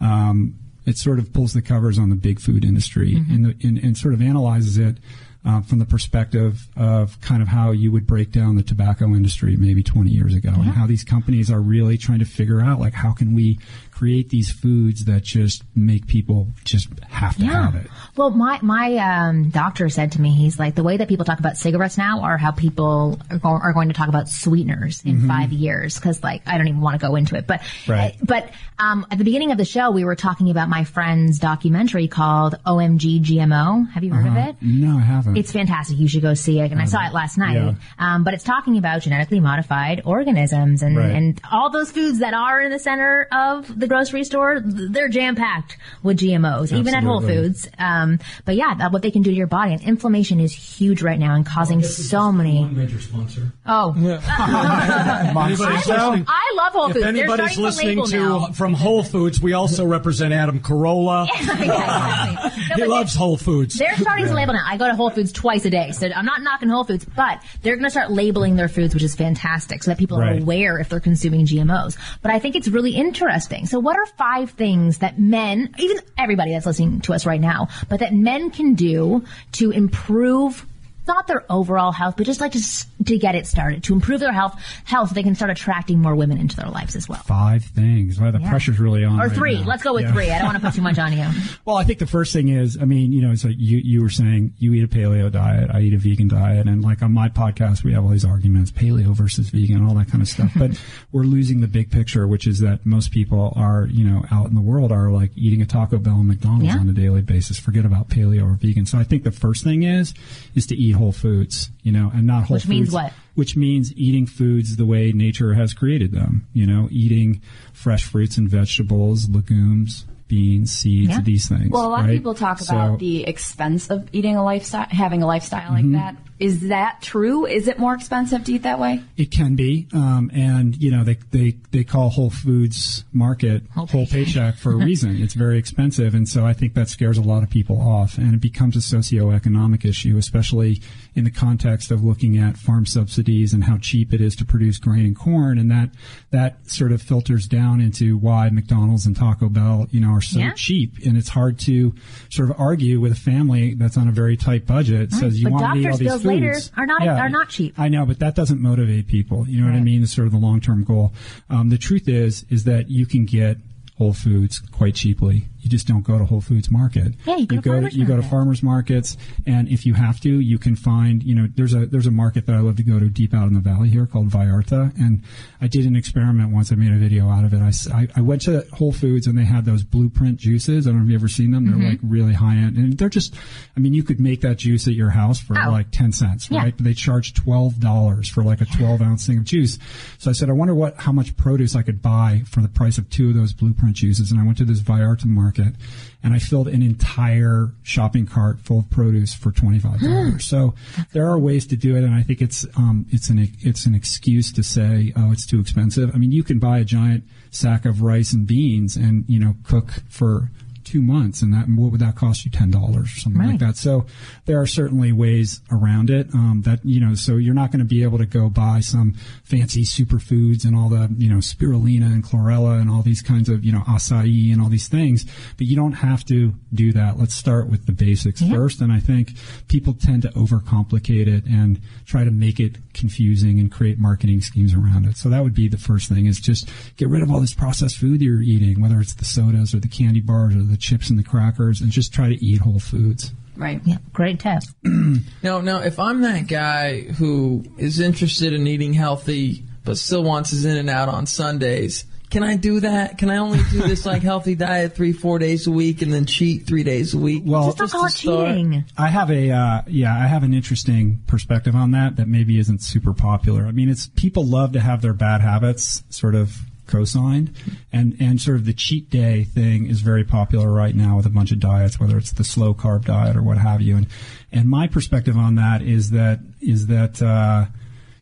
um, 0.00 0.54
it 0.86 0.96
sort 0.96 1.18
of 1.18 1.32
pulls 1.32 1.52
the 1.52 1.62
covers 1.62 1.98
on 1.98 2.08
the 2.08 2.16
big 2.16 2.40
food 2.40 2.64
industry 2.64 3.12
Mhm. 3.14 3.34
and, 3.34 3.44
the, 3.46 3.66
and, 3.66 3.78
and 3.78 3.96
sort 3.98 4.14
of 4.14 4.22
analyzes 4.22 4.78
it 4.78 4.96
uh, 5.44 5.60
from 5.60 5.78
the 5.78 5.84
perspective 5.86 6.66
of 6.76 7.20
kind 7.20 7.42
of 7.42 7.48
how 7.48 7.70
you 7.70 7.92
would 7.92 8.06
break 8.06 8.32
down 8.32 8.56
the 8.56 8.62
tobacco 8.62 9.06
industry 9.14 9.56
maybe 9.56 9.82
20 9.82 10.10
years 10.10 10.34
ago 10.34 10.50
and 10.50 10.64
how 10.70 10.86
these 10.86 11.04
companies 11.04 11.50
are 11.50 11.60
really 11.60 11.96
trying 11.96 12.18
to 12.18 12.24
figure 12.24 12.60
out 12.60 12.80
like 12.80 12.92
how 12.94 13.12
can 13.12 13.34
we 13.34 13.58
create 13.98 14.28
these 14.28 14.50
foods 14.52 15.06
that 15.06 15.24
just 15.24 15.64
make 15.74 16.06
people 16.06 16.46
just 16.64 16.88
have 17.08 17.36
to 17.36 17.44
have 17.44 17.74
it. 17.74 17.86
Well, 18.16 18.30
my 18.30 18.60
my 18.62 18.94
um, 18.96 19.50
doctor 19.50 19.88
said 19.88 20.12
to 20.12 20.20
me, 20.20 20.30
he's 20.30 20.56
like, 20.56 20.76
the 20.76 20.84
way 20.84 20.96
that 20.98 21.08
people 21.08 21.24
talk 21.24 21.40
about 21.40 21.56
cigarettes 21.56 21.98
now 21.98 22.20
are 22.20 22.38
how 22.38 22.52
people 22.52 23.18
are, 23.28 23.38
go- 23.38 23.48
are 23.48 23.72
going 23.72 23.88
to 23.88 23.94
talk 23.94 24.08
about 24.08 24.28
sweeteners 24.28 25.02
in 25.04 25.22
Mhm. 25.22 25.26
five 25.28 25.52
years. 25.52 25.96
Because, 25.96 26.22
like, 26.22 26.42
I 26.46 26.58
don't 26.58 26.68
even 26.68 26.80
want 26.80 27.00
to 27.00 27.04
go 27.04 27.16
into 27.16 27.34
it. 27.36 27.48
But, 27.48 27.62
Right. 27.88 28.14
but 28.22 28.50
um, 28.78 29.04
at 29.10 29.18
the 29.18 29.24
beginning 29.24 29.50
of 29.50 29.58
the 29.58 29.64
show, 29.64 29.90
we 29.90 30.04
were 30.04 30.14
talking 30.14 30.50
about 30.50 30.68
my 30.68 30.84
friend's 30.84 31.40
documentary 31.40 32.06
called 32.06 32.54
OMG 32.64 33.20
GMO. 33.20 33.90
Have 33.90 34.04
you 34.04 34.12
heard 34.14 34.26
Uh-huh. 34.28 34.38
of 34.38 34.46
it? 34.50 34.56
No, 34.62 34.96
I 34.98 35.00
haven't. 35.00 35.36
It's 35.36 35.50
fantastic. 35.50 35.98
You 35.98 36.06
should 36.06 36.22
go 36.22 36.34
see 36.34 36.60
it. 36.60 36.70
And 36.70 36.80
I 36.80 36.84
saw 36.84 37.04
it 37.04 37.12
last 37.12 37.36
night. 37.36 37.56
Yeah. 37.56 37.72
Um, 37.98 38.22
but 38.22 38.34
it's 38.34 38.44
talking 38.44 38.78
about 38.78 39.02
genetically 39.02 39.40
modified 39.40 40.02
organisms 40.04 40.82
and, 40.82 40.96
Right. 40.96 41.10
and 41.16 41.40
all 41.50 41.70
those 41.70 41.90
foods 41.90 42.20
that 42.20 42.34
are 42.34 42.60
in 42.60 42.70
the 42.70 42.78
center 42.78 43.26
of 43.32 43.66
the 43.76 43.87
grocery 43.88 44.24
store. 44.24 44.60
They're 44.64 45.08
jam 45.08 45.34
packed 45.36 45.76
with 46.02 46.18
GMOs, 46.18 46.72
even 46.76 46.94
at 46.94 47.02
Whole 47.02 47.20
Foods. 47.20 47.68
Um, 47.78 48.18
but 48.44 48.56
yeah, 48.56 48.74
that, 48.78 48.92
what 48.92 49.02
they 49.02 49.10
can 49.10 49.22
do 49.22 49.30
to 49.30 49.36
your 49.36 49.46
body. 49.46 49.72
And 49.72 49.82
inflammation 49.82 50.40
is 50.40 50.52
huge 50.52 51.02
right 51.02 51.18
now 51.18 51.34
and 51.34 51.44
causing 51.44 51.82
so 51.82 52.30
many. 52.32 52.60
One 52.60 52.76
major 52.76 53.00
sponsor. 53.00 53.52
Oh. 53.66 53.92
Anybody's 53.96 55.60
I. 55.90 56.24
I 56.26 56.54
love 56.56 56.72
Whole 56.72 56.88
Foods. 56.88 57.00
They're 57.00 57.08
anybody's 57.08 57.58
listening 57.58 58.04
to 58.04 58.10
to 58.10 58.16
now. 58.16 58.46
from 58.52 58.74
Whole 58.74 59.02
Foods, 59.02 59.40
we 59.40 59.52
also 59.52 59.84
represent 59.84 60.32
Adam 60.32 60.60
Carolla. 60.60 61.26
he 62.76 62.84
loves 62.84 63.14
Whole 63.14 63.36
Foods. 63.36 63.76
They're 63.78 63.96
starting 63.96 64.26
to 64.26 64.34
label 64.34 64.54
now. 64.54 64.64
I 64.66 64.76
go 64.76 64.86
to 64.86 64.94
Whole 64.94 65.10
Foods 65.10 65.32
twice 65.32 65.64
a 65.64 65.70
day, 65.70 65.92
so 65.92 66.08
I'm 66.14 66.24
not 66.24 66.42
knocking 66.42 66.68
Whole 66.68 66.84
Foods, 66.84 67.04
but 67.04 67.42
they're 67.62 67.74
going 67.76 67.84
to 67.84 67.90
start 67.90 68.10
labeling 68.10 68.56
their 68.56 68.68
foods, 68.68 68.94
which 68.94 69.02
is 69.02 69.14
fantastic, 69.14 69.82
so 69.82 69.90
that 69.90 69.98
people 69.98 70.18
Right. 70.18 70.38
are 70.38 70.42
aware 70.42 70.78
if 70.78 70.88
they're 70.88 71.00
consuming 71.00 71.46
GMOs. 71.46 71.96
But 72.22 72.32
I 72.32 72.38
think 72.38 72.56
it's 72.56 72.68
really 72.68 72.92
interesting. 72.92 73.66
So, 73.66 73.77
what 73.80 73.96
are 73.96 74.06
five 74.06 74.50
things 74.50 74.98
that 74.98 75.18
men, 75.18 75.74
even 75.78 75.98
everybody 76.16 76.52
that's 76.52 76.66
listening 76.66 77.00
to 77.02 77.14
us 77.14 77.26
right 77.26 77.40
now, 77.40 77.68
but 77.88 78.00
that 78.00 78.14
men 78.14 78.50
can 78.50 78.74
do 78.74 79.24
to 79.52 79.70
improve? 79.70 80.66
Not 81.08 81.26
their 81.26 81.44
overall 81.50 81.90
health, 81.90 82.14
but 82.18 82.26
just 82.26 82.40
like 82.40 82.52
to, 82.52 82.60
to 83.06 83.18
get 83.18 83.34
it 83.34 83.46
started, 83.46 83.82
to 83.84 83.94
improve 83.94 84.20
their 84.20 84.32
health, 84.32 84.60
health, 84.84 85.08
so 85.08 85.14
they 85.14 85.22
can 85.22 85.34
start 85.34 85.50
attracting 85.50 86.00
more 86.00 86.14
women 86.14 86.38
into 86.38 86.54
their 86.54 86.68
lives 86.68 86.94
as 86.96 87.08
well. 87.08 87.22
Five 87.22 87.64
things. 87.64 88.20
Well, 88.20 88.30
the 88.30 88.40
Yeah. 88.40 88.50
pressure's 88.50 88.78
really 88.78 89.04
on. 89.04 89.18
Or 89.18 89.28
right 89.28 89.32
three. 89.32 89.58
now. 89.58 89.66
Let's 89.66 89.82
go 89.82 89.94
with 89.94 90.02
Yeah. 90.04 90.12
three. 90.12 90.30
I 90.30 90.38
don't 90.38 90.46
want 90.48 90.58
to 90.58 90.64
put 90.64 90.74
too 90.74 90.82
much 90.82 90.98
on 90.98 91.12
you. 91.12 91.26
Well, 91.64 91.76
I 91.76 91.84
think 91.84 91.98
the 91.98 92.06
first 92.06 92.32
thing 92.32 92.48
is, 92.48 92.78
I 92.80 92.84
mean, 92.84 93.12
you 93.12 93.20
know, 93.22 93.30
it's 93.30 93.44
like 93.44 93.56
you, 93.58 93.78
you 93.78 94.00
were 94.02 94.08
saying 94.10 94.52
you 94.58 94.72
eat 94.74 94.84
a 94.84 94.88
paleo 94.88 95.30
diet, 95.30 95.70
I 95.72 95.80
eat 95.80 95.92
a 95.94 95.98
vegan 95.98 96.28
diet, 96.28 96.66
and 96.66 96.82
like 96.82 97.02
on 97.02 97.12
my 97.12 97.28
podcast, 97.28 97.84
we 97.84 97.92
have 97.92 98.04
all 98.04 98.10
these 98.10 98.24
arguments, 98.24 98.70
paleo 98.70 99.14
versus 99.14 99.48
vegan, 99.50 99.84
all 99.86 99.94
that 99.96 100.08
kind 100.10 100.22
of 100.22 100.28
stuff. 100.28 100.52
but 100.56 100.80
we're 101.12 101.24
losing 101.24 101.60
the 101.60 101.66
big 101.68 101.90
picture, 101.90 102.26
which 102.26 102.46
is 102.46 102.60
that 102.60 102.84
most 102.86 103.10
people 103.12 103.52
are, 103.56 103.86
you 103.90 104.04
know, 104.04 104.24
out 104.30 104.46
in 104.46 104.54
the 104.54 104.60
world 104.60 104.92
are 104.92 105.10
like 105.10 105.30
eating 105.36 105.60
a 105.62 105.66
Taco 105.66 105.98
Bell 105.98 106.16
and 106.16 106.28
McDonald's 106.28 106.66
Yeah. 106.66 106.78
on 106.78 106.88
a 106.88 106.92
daily 106.92 107.22
basis. 107.22 107.58
Forget 107.58 107.84
about 107.84 108.08
paleo 108.08 108.44
or 108.44 108.54
vegan. 108.54 108.84
So 108.86 108.98
I 108.98 109.04
think 109.04 109.24
the 109.24 109.30
first 109.32 109.64
thing 109.64 109.82
is, 109.84 110.12
is 110.54 110.66
to 110.68 110.76
eat 110.76 110.94
whole 110.98 111.12
foods, 111.12 111.70
you 111.82 111.92
know, 111.92 112.10
and 112.14 112.26
not 112.26 112.44
whole 112.44 112.56
Which 112.56 112.68
means 112.68 112.92
what? 112.92 113.12
Which 113.34 113.56
means 113.56 113.92
eating 113.94 114.26
foods 114.26 114.76
the 114.76 114.84
way 114.84 115.12
nature 115.12 115.54
has 115.54 115.72
created 115.72 116.12
them, 116.12 116.46
you 116.52 116.66
know, 116.66 116.88
eating 116.90 117.40
fresh 117.72 118.04
fruits 118.04 118.36
and 118.36 118.48
vegetables, 118.48 119.28
legumes, 119.30 120.04
beans, 120.28 120.70
seeds, 120.72 121.10
Yeah. 121.10 121.20
these 121.22 121.48
things. 121.48 121.70
Well, 121.70 121.86
a 121.86 121.88
lot 121.88 122.00
right? 122.02 122.10
of 122.10 122.16
people 122.16 122.34
talk 122.34 122.58
So- 122.60 122.74
about 122.74 122.98
the 122.98 123.24
expense 123.24 123.88
of 123.88 124.06
eating 124.12 124.36
a 124.36 124.44
lifestyle, 124.44 124.86
having 124.90 125.22
a 125.22 125.26
lifestyle 125.26 125.72
like 125.72 125.84
Mhm. 125.84 125.92
that. 125.92 126.16
Is 126.38 126.68
that 126.68 127.02
true? 127.02 127.46
Is 127.46 127.66
it 127.66 127.80
more 127.80 127.94
expensive 127.94 128.44
to 128.44 128.52
eat 128.52 128.62
that 128.62 128.78
way? 128.78 129.00
It 129.16 129.32
can 129.32 129.56
be, 129.56 129.88
um, 129.92 130.30
and 130.32 130.80
you 130.80 130.92
know 130.92 131.02
they 131.02 131.16
they 131.32 131.56
they 131.72 131.82
call 131.82 132.10
Whole 132.10 132.30
Foods 132.30 133.02
Market 133.12 133.64
whole, 133.74 134.06
paycheck 134.06 134.56
for 134.56 134.72
a 134.72 134.76
reason. 134.86 135.20
it's 135.20 135.34
very 135.34 135.58
expensive, 135.58 136.14
and 136.14 136.28
so 136.28 136.46
I 136.46 136.52
think 136.52 136.74
that 136.74 136.88
scares 136.88 137.18
a 137.18 137.22
lot 137.22 137.42
of 137.42 137.50
people 137.50 137.80
off, 137.80 138.18
and 138.18 138.34
it 138.34 138.40
becomes 138.40 138.76
a 138.76 138.78
socioeconomic 138.78 139.84
issue, 139.84 140.16
especially 140.16 140.80
in 141.18 141.24
the 141.24 141.30
context 141.30 141.90
of 141.90 142.02
looking 142.04 142.38
at 142.38 142.56
farm 142.56 142.86
subsidies 142.86 143.52
and 143.52 143.64
how 143.64 143.76
cheap 143.76 144.14
it 144.14 144.20
is 144.20 144.36
to 144.36 144.44
produce 144.44 144.78
grain 144.78 145.04
and 145.04 145.16
corn, 145.16 145.58
and 145.58 145.70
that 145.70 145.90
that 146.30 146.70
sort 146.70 146.92
of 146.92 147.02
filters 147.02 147.46
down 147.46 147.80
into 147.80 148.16
why 148.16 148.48
McDonald's 148.50 149.04
and 149.04 149.16
Taco 149.16 149.48
Bell, 149.48 149.86
you 149.90 150.00
know, 150.00 150.10
are 150.12 150.20
so 150.20 150.38
Yeah. 150.38 150.52
cheap, 150.54 150.94
and 151.04 151.16
it's 151.18 151.28
hard 151.28 151.58
to 151.60 151.94
sort 152.30 152.50
of 152.50 152.56
argue 152.58 153.00
with 153.00 153.12
a 153.12 153.16
family 153.16 153.74
that's 153.74 153.96
on 153.96 154.08
a 154.08 154.12
very 154.12 154.36
tight 154.36 154.66
budget 154.66 155.10
Right. 155.12 155.20
says 155.20 155.38
you 155.40 155.44
But 155.50 155.52
want 155.52 155.74
to 155.74 155.80
eat 155.80 155.86
all 155.90 155.96
these 155.98 156.12
foods. 156.12 156.24
later 156.24 156.54
are 156.76 156.86
not- 156.86 157.02
Yeah. 157.02 157.18
are 157.20 157.28
not 157.28 157.48
cheap. 157.48 157.74
I 157.78 157.88
know, 157.88 158.06
but 158.06 158.20
that 158.20 158.34
doesn't 158.34 158.60
motivate 158.60 159.08
people. 159.08 159.46
You 159.48 159.60
know 159.60 159.66
what 159.66 159.74
I 159.74 159.80
mean? 159.80 160.02
It's 160.02 160.12
sort 160.12 160.26
of 160.26 160.32
the 160.32 160.38
long 160.38 160.60
term 160.60 160.84
goal. 160.84 161.12
Um, 161.50 161.68
the 161.70 161.78
truth 161.78 162.08
is, 162.08 162.44
is 162.48 162.64
that 162.64 162.90
you 162.90 163.04
can 163.06 163.24
get 163.24 163.58
Whole 163.98 164.12
Foods 164.14 164.60
quite 164.60 164.94
cheaply. 164.94 165.48
You 165.60 165.68
just 165.68 165.88
don't 165.88 166.04
go 166.04 166.16
to 166.18 166.24
Whole 166.24 166.40
Foods 166.40 166.70
Market. 166.70 167.14
You 167.26 167.44
go 167.46 167.56
to 167.56 167.62
farmers 167.62 167.96
you 167.96 168.04
go 168.06 168.16
to 168.16 168.22
farmers 168.22 168.62
markets, 168.62 169.16
and 169.44 169.68
if 169.68 169.84
you 169.84 169.94
have 169.94 170.20
to, 170.20 170.28
you 170.40 170.56
can 170.56 170.76
find. 170.76 171.20
You 171.22 171.34
know, 171.34 171.48
there's 171.56 171.74
a 171.74 171.84
there's 171.86 172.06
a 172.06 172.12
market 172.12 172.46
that 172.46 172.54
I 172.54 172.60
love 172.60 172.76
to 172.76 172.84
go 172.84 173.00
to 173.00 173.08
deep 173.08 173.34
out 173.34 173.48
in 173.48 173.54
the 173.54 173.60
valley 173.60 173.88
here 173.88 174.06
called 174.06 174.28
Vallarta, 174.28 174.96
and 174.98 175.22
I 175.60 175.66
did 175.66 175.84
an 175.84 175.96
experiment 175.96 176.52
once. 176.52 176.70
I 176.70 176.76
made 176.76 176.92
a 176.92 176.96
video 176.96 177.28
out 177.28 177.44
of 177.44 177.52
it. 177.52 177.60
I 177.92 178.06
I 178.14 178.20
went 178.20 178.42
to 178.42 178.64
Whole 178.72 178.92
Foods 178.92 179.26
and 179.26 179.36
they 179.36 179.44
had 179.44 179.64
those 179.64 179.82
blueprint 179.82 180.36
juices. 180.38 180.86
I 180.86 180.90
don't 180.90 181.00
know 181.00 181.04
if 181.06 181.10
you 181.10 181.16
ever 181.16 181.28
seen 181.28 181.50
them. 181.50 181.66
They're 181.66 181.74
Mhm. 181.76 181.90
like 181.90 182.00
really 182.04 182.34
high 182.34 182.56
end, 182.56 182.76
and 182.76 182.96
they're 182.96 183.08
just. 183.08 183.34
I 183.76 183.80
mean, 183.80 183.94
you 183.94 184.04
could 184.04 184.20
make 184.20 184.42
that 184.42 184.58
juice 184.58 184.86
at 184.86 184.94
your 184.94 185.10
house 185.10 185.40
for 185.40 185.58
Oh. 185.58 185.70
like 185.72 185.90
ten 185.90 186.12
cents, 186.12 186.48
Yeah. 186.50 186.58
right? 186.62 186.76
But 186.76 186.84
they 186.84 186.94
charge 186.94 187.34
twelve 187.34 187.80
dollars 187.80 188.28
for 188.28 188.44
like 188.44 188.60
a 188.60 188.64
twelve 188.64 189.02
ounce 189.02 189.26
thing 189.26 189.38
of 189.38 189.44
juice. 189.44 189.78
So 190.18 190.30
I 190.30 190.34
said, 190.34 190.48
I 190.48 190.52
wonder 190.52 190.74
what 190.74 190.94
how 190.98 191.10
much 191.12 191.36
produce 191.36 191.74
I 191.74 191.82
could 191.82 192.00
buy 192.00 192.42
for 192.46 192.60
the 192.62 192.68
price 192.68 192.96
of 192.96 193.10
two 193.10 193.30
of 193.30 193.34
those 193.34 193.52
blueprint 193.52 193.87
juices. 193.94 194.30
And 194.30 194.40
I 194.40 194.44
went 194.44 194.58
to 194.58 194.64
this 194.64 194.80
Vallarta 194.80 195.26
market, 195.26 195.74
and 196.22 196.34
I 196.34 196.38
filled 196.38 196.68
an 196.68 196.82
entire 196.82 197.72
shopping 197.82 198.26
cart 198.26 198.60
full 198.60 198.80
of 198.80 198.90
produce 198.90 199.34
for 199.34 199.52
twenty 199.52 199.78
five 199.78 200.00
dollars. 200.00 200.44
so 200.44 200.74
there 201.12 201.26
are 201.28 201.38
ways 201.38 201.66
to 201.68 201.76
do 201.76 201.96
it, 201.96 202.04
and 202.04 202.14
I 202.14 202.22
think 202.22 202.40
it's 202.40 202.66
um 202.76 203.06
it's 203.10 203.28
an 203.30 203.38
it's 203.60 203.86
an 203.86 203.94
excuse 203.94 204.52
to 204.52 204.62
say 204.62 205.12
oh 205.16 205.32
it's 205.32 205.46
too 205.46 205.60
expensive. 205.60 206.10
I 206.14 206.18
mean, 206.18 206.32
you 206.32 206.42
can 206.42 206.58
buy 206.58 206.78
a 206.78 206.84
giant 206.84 207.24
sack 207.50 207.84
of 207.84 208.02
rice 208.02 208.32
and 208.32 208.46
beans 208.46 208.96
and 208.96 209.24
you 209.28 209.38
know 209.38 209.54
cook 209.64 210.02
for 210.08 210.50
two 210.88 211.02
months 211.02 211.42
and 211.42 211.52
that 211.52 211.68
what 211.68 211.92
would 211.92 212.00
that 212.00 212.16
cost 212.16 212.44
you? 212.44 212.50
Ten 212.50 212.70
dollars 212.70 213.12
or 213.14 213.20
something 213.20 213.42
like 213.42 213.58
that. 213.60 213.76
So 213.76 214.06
there 214.46 214.60
are 214.60 214.66
certainly 214.66 215.12
ways 215.12 215.60
around 215.70 216.10
it 216.10 216.32
um, 216.34 216.62
that 216.64 216.84
you 216.84 217.00
know 217.00 217.14
so 217.14 217.36
you're 217.36 217.54
not 217.54 217.70
going 217.70 217.80
to 217.80 217.84
be 217.84 218.02
able 218.02 218.18
to 218.18 218.26
go 218.26 218.48
buy 218.48 218.80
some 218.80 219.14
fancy 219.44 219.82
superfoods 219.82 220.64
and 220.64 220.74
all 220.74 220.88
the 220.88 221.14
you 221.18 221.28
know 221.28 221.38
spirulina 221.38 222.06
and 222.06 222.24
chlorella 222.24 222.80
and 222.80 222.90
all 222.90 223.02
these 223.02 223.22
kinds 223.22 223.48
of 223.48 223.64
you 223.64 223.72
know 223.72 223.80
acai 223.80 224.52
and 224.52 224.60
all 224.60 224.68
these 224.68 224.88
things 224.88 225.24
but 225.56 225.66
you 225.66 225.76
don't 225.76 225.92
have 225.92 226.24
to 226.24 226.54
do 226.72 226.92
that. 226.92 227.18
Let's 227.18 227.34
start 227.34 227.68
with 227.68 227.86
the 227.86 227.92
basics 227.92 228.42
first 228.42 228.80
and 228.80 228.92
i 228.92 229.00
think 229.00 229.32
people 229.68 229.92
tend 229.94 230.22
to 230.22 230.28
overcomplicate 230.30 231.26
it 231.26 231.44
and 231.44 231.80
try 232.06 232.24
to 232.24 232.30
make 232.30 232.60
it 232.60 232.78
confusing 232.94 233.58
and 233.58 233.70
create 233.70 233.98
marketing 233.98 234.40
schemes 234.40 234.74
around 234.74 235.04
it. 235.06 235.16
So 235.16 235.28
that 235.28 235.42
would 235.42 235.54
be 235.54 235.68
the 235.68 235.78
first 235.78 236.08
thing 236.08 236.26
is 236.26 236.40
just 236.40 236.68
get 236.96 237.08
rid 237.08 237.22
of 237.22 237.30
all 237.30 237.40
this 237.40 237.54
processed 237.54 237.98
food 237.98 238.20
you're 238.20 238.42
eating 238.42 238.80
whether 238.80 239.00
it's 239.00 239.14
the 239.14 239.24
sodas 239.24 239.74
or 239.74 239.80
the 239.80 239.88
candy 239.88 240.20
bars 240.20 240.54
or 240.54 240.62
the 240.62 240.76
chips 240.78 241.10
and 241.10 241.18
the 241.18 241.22
crackers 241.22 241.80
and 241.80 241.90
just 241.90 242.12
try 242.12 242.28
to 242.28 242.44
eat 242.44 242.60
whole 242.60 242.80
foods 242.80 243.32
Right. 243.58 243.80
Yeah, 243.84 243.96
great 244.12 244.40
tip. 244.40 244.62
Now, 245.42 245.60
now, 245.60 245.80
if 245.80 245.98
I'm 245.98 246.20
that 246.22 246.46
guy 246.46 247.00
who 247.00 247.64
is 247.76 247.98
interested 248.00 248.52
in 248.52 248.66
eating 248.66 248.92
healthy 248.92 249.64
but 249.84 249.98
still 249.98 250.22
wants 250.22 250.50
his 250.50 250.64
in 250.64 250.76
and 250.76 250.88
out 250.88 251.08
on 251.08 251.26
Sundays, 251.26 252.04
can 252.30 252.42
I 252.42 252.56
do 252.56 252.80
that? 252.80 253.18
Can 253.18 253.30
I 253.30 253.38
only 253.38 253.60
do 253.70 253.80
this 253.80 254.04
like 254.04 254.22
healthy 254.22 254.54
diet 254.54 254.94
three, 254.94 255.12
four 255.12 255.38
days 255.38 255.66
a 255.66 255.70
week 255.70 256.02
and 256.02 256.12
then 256.12 256.26
cheat 256.26 256.66
three 256.66 256.84
days 256.84 257.14
a 257.14 257.18
week? 257.18 257.42
Well, 257.46 257.66
Just 257.66 257.78
don't 257.78 257.90
call 257.90 258.08
to 258.08 258.14
cheating. 258.14 258.84
I 258.96 259.08
have 259.08 259.30
a 259.30 259.50
uh, 259.50 259.82
yeah, 259.86 260.14
I 260.14 260.26
have 260.26 260.42
an 260.42 260.54
interesting 260.54 261.22
perspective 261.26 261.74
on 261.74 261.92
that 261.92 262.16
that 262.16 262.28
maybe 262.28 262.58
isn't 262.58 262.82
super 262.82 263.14
popular. 263.14 263.64
I 263.64 263.72
mean, 263.72 263.88
it's 263.88 264.08
people 264.08 264.44
love 264.44 264.72
to 264.72 264.80
have 264.80 265.02
their 265.02 265.14
bad 265.14 265.40
habits 265.40 266.04
sort 266.10 266.34
of 266.34 266.56
co-signed, 266.88 267.54
and 267.92 268.16
and 268.18 268.40
sort 268.40 268.56
of 268.56 268.64
the 268.64 268.72
cheat 268.72 269.08
day 269.10 269.44
thing 269.44 269.86
is 269.86 270.00
very 270.00 270.24
popular 270.24 270.72
right 270.72 270.94
now 270.94 271.16
with 271.16 271.26
a 271.26 271.30
bunch 271.30 271.52
of 271.52 271.60
diets, 271.60 272.00
whether 272.00 272.18
it's 272.18 272.32
the 272.32 272.44
slow 272.44 272.74
carb 272.74 273.04
diet 273.04 273.36
or 273.36 273.42
what 273.42 273.58
have 273.58 273.80
you. 273.80 273.96
And 273.96 274.06
and 274.50 274.68
my 274.68 274.88
perspective 274.88 275.36
on 275.36 275.54
that 275.54 275.82
is 275.82 276.10
that 276.10 276.40
is 276.60 276.88
that. 276.88 277.22
Uh, 277.22 277.66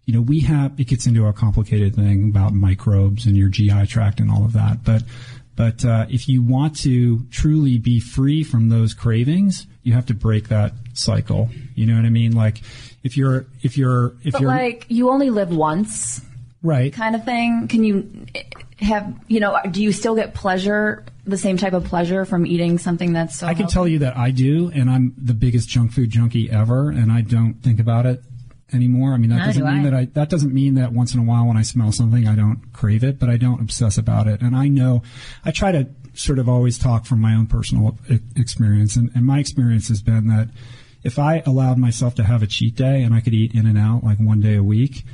you 0.07 0.15
know, 0.15 0.21
we 0.21 0.41
have, 0.41 0.79
it 0.79 0.87
gets 0.87 1.07
into 1.07 1.27
a 1.27 1.33
complicated 1.33 1.97
thing 1.97 2.29
about 2.31 2.55
microbes 2.55 3.27
and 3.27 3.37
your 3.37 3.49
GI 3.49 3.87
tract 3.87 4.21
and 4.21 4.31
all 4.31 4.45
of 4.45 4.53
that. 4.53 4.85
But, 4.85 5.03
but, 5.57 5.85
uh, 5.85 6.07
if 6.09 6.29
you 6.29 6.43
want 6.43 6.79
to 6.83 7.25
truly 7.33 7.79
be 7.79 7.99
free 7.99 8.45
from 8.45 8.69
those 8.69 8.95
cravings, 8.95 9.67
you 9.83 9.95
have 9.95 10.07
to 10.07 10.15
break 10.15 10.49
that 10.49 10.75
cycle. 10.95 11.51
You 11.75 11.87
know 11.87 11.97
what 11.97 12.05
I 12.05 12.11
mean? 12.11 12.37
Like, 12.37 12.63
if 13.03 13.17
you're, 13.17 13.47
if 13.63 13.77
you're, 13.77 14.15
if 14.23 14.35
But 14.35 14.43
you're, 14.43 14.51
like, 14.51 14.87
you 14.89 15.11
only 15.11 15.31
live 15.31 15.51
once, 15.51 16.21
right. 16.63 16.93
kind 16.93 17.15
of 17.15 17.25
thing. 17.25 17.69
Can 17.69 17.85
you 17.85 18.27
have, 18.79 19.15
you 19.29 19.41
know, 19.41 19.59
do 19.71 19.83
you 19.83 19.93
still 19.93 20.15
get 20.15 20.35
pleasure, 20.35 21.05
the 21.25 21.39
same 21.39 21.57
type 21.57 21.73
of 21.73 21.85
pleasure 21.85 22.25
from 22.25 22.47
eating 22.47 22.79
something 22.79 23.13
that's 23.13 23.37
so? 23.37 23.47
I 23.47 23.55
can 23.55 23.67
tell 23.67 23.89
you 23.89 24.01
that 24.01 24.17
I 24.17 24.31
do, 24.31 24.71
and 24.75 24.91
I'm 24.91 25.15
the 25.17 25.35
biggest 25.35 25.69
junk 25.69 25.93
food 25.93 26.11
junkie 26.11 26.51
ever, 26.51 26.91
and 26.91 27.11
I 27.11 27.23
don't 27.23 27.55
think 27.55 27.81
about 27.81 28.07
it 28.07 28.23
anymore. 28.73 29.15
I 29.15 29.17
mean, 29.17 29.31
that 29.31 29.37
Neither 29.37 29.61
doesn't 29.61 29.67
do 29.67 29.71
mean 29.71 29.87
I. 29.87 29.91
that 29.91 29.95
I 29.95 30.05
that 30.15 30.29
doesn't 30.29 30.53
mean 30.53 30.75
that 30.75 30.93
once 30.93 31.15
in 31.15 31.21
a 31.21 31.25
while 31.25 31.47
when 31.47 31.57
I 31.57 31.63
smell 31.63 31.93
something 31.93 32.27
I 32.27 32.35
don't 32.35 32.73
crave 32.73 33.05
it, 33.05 33.19
but 33.19 33.29
I 33.29 33.37
don't 33.37 33.61
obsess 33.61 33.97
about 33.99 34.27
it. 34.27 34.41
And 34.41 34.57
I 34.57 34.69
know 34.69 35.03
I 35.45 35.53
try 35.53 35.73
to 35.73 35.89
sort 36.15 36.39
of 36.39 36.49
always 36.49 36.79
talk 36.79 37.05
from 37.07 37.21
my 37.21 37.35
own 37.35 37.47
personal 37.47 37.99
experience, 38.35 38.97
and, 38.97 39.11
and 39.15 39.25
my 39.25 39.39
experience 39.39 39.89
has 39.89 40.03
been 40.03 40.27
that 40.29 40.49
if 41.05 41.19
I 41.19 41.43
allowed 41.47 41.79
myself 41.79 42.15
to 42.17 42.25
have 42.25 42.43
a 42.43 42.47
cheat 42.47 42.75
day 42.75 43.03
and 43.03 43.15
I 43.15 43.21
could 43.21 43.35
eat 43.35 43.55
in 43.55 43.67
and 43.67 43.79
out 43.79 44.03
like 44.03 44.19
one 44.19 44.41
day 44.41 44.57
a 44.57 44.63
week. 44.63 45.05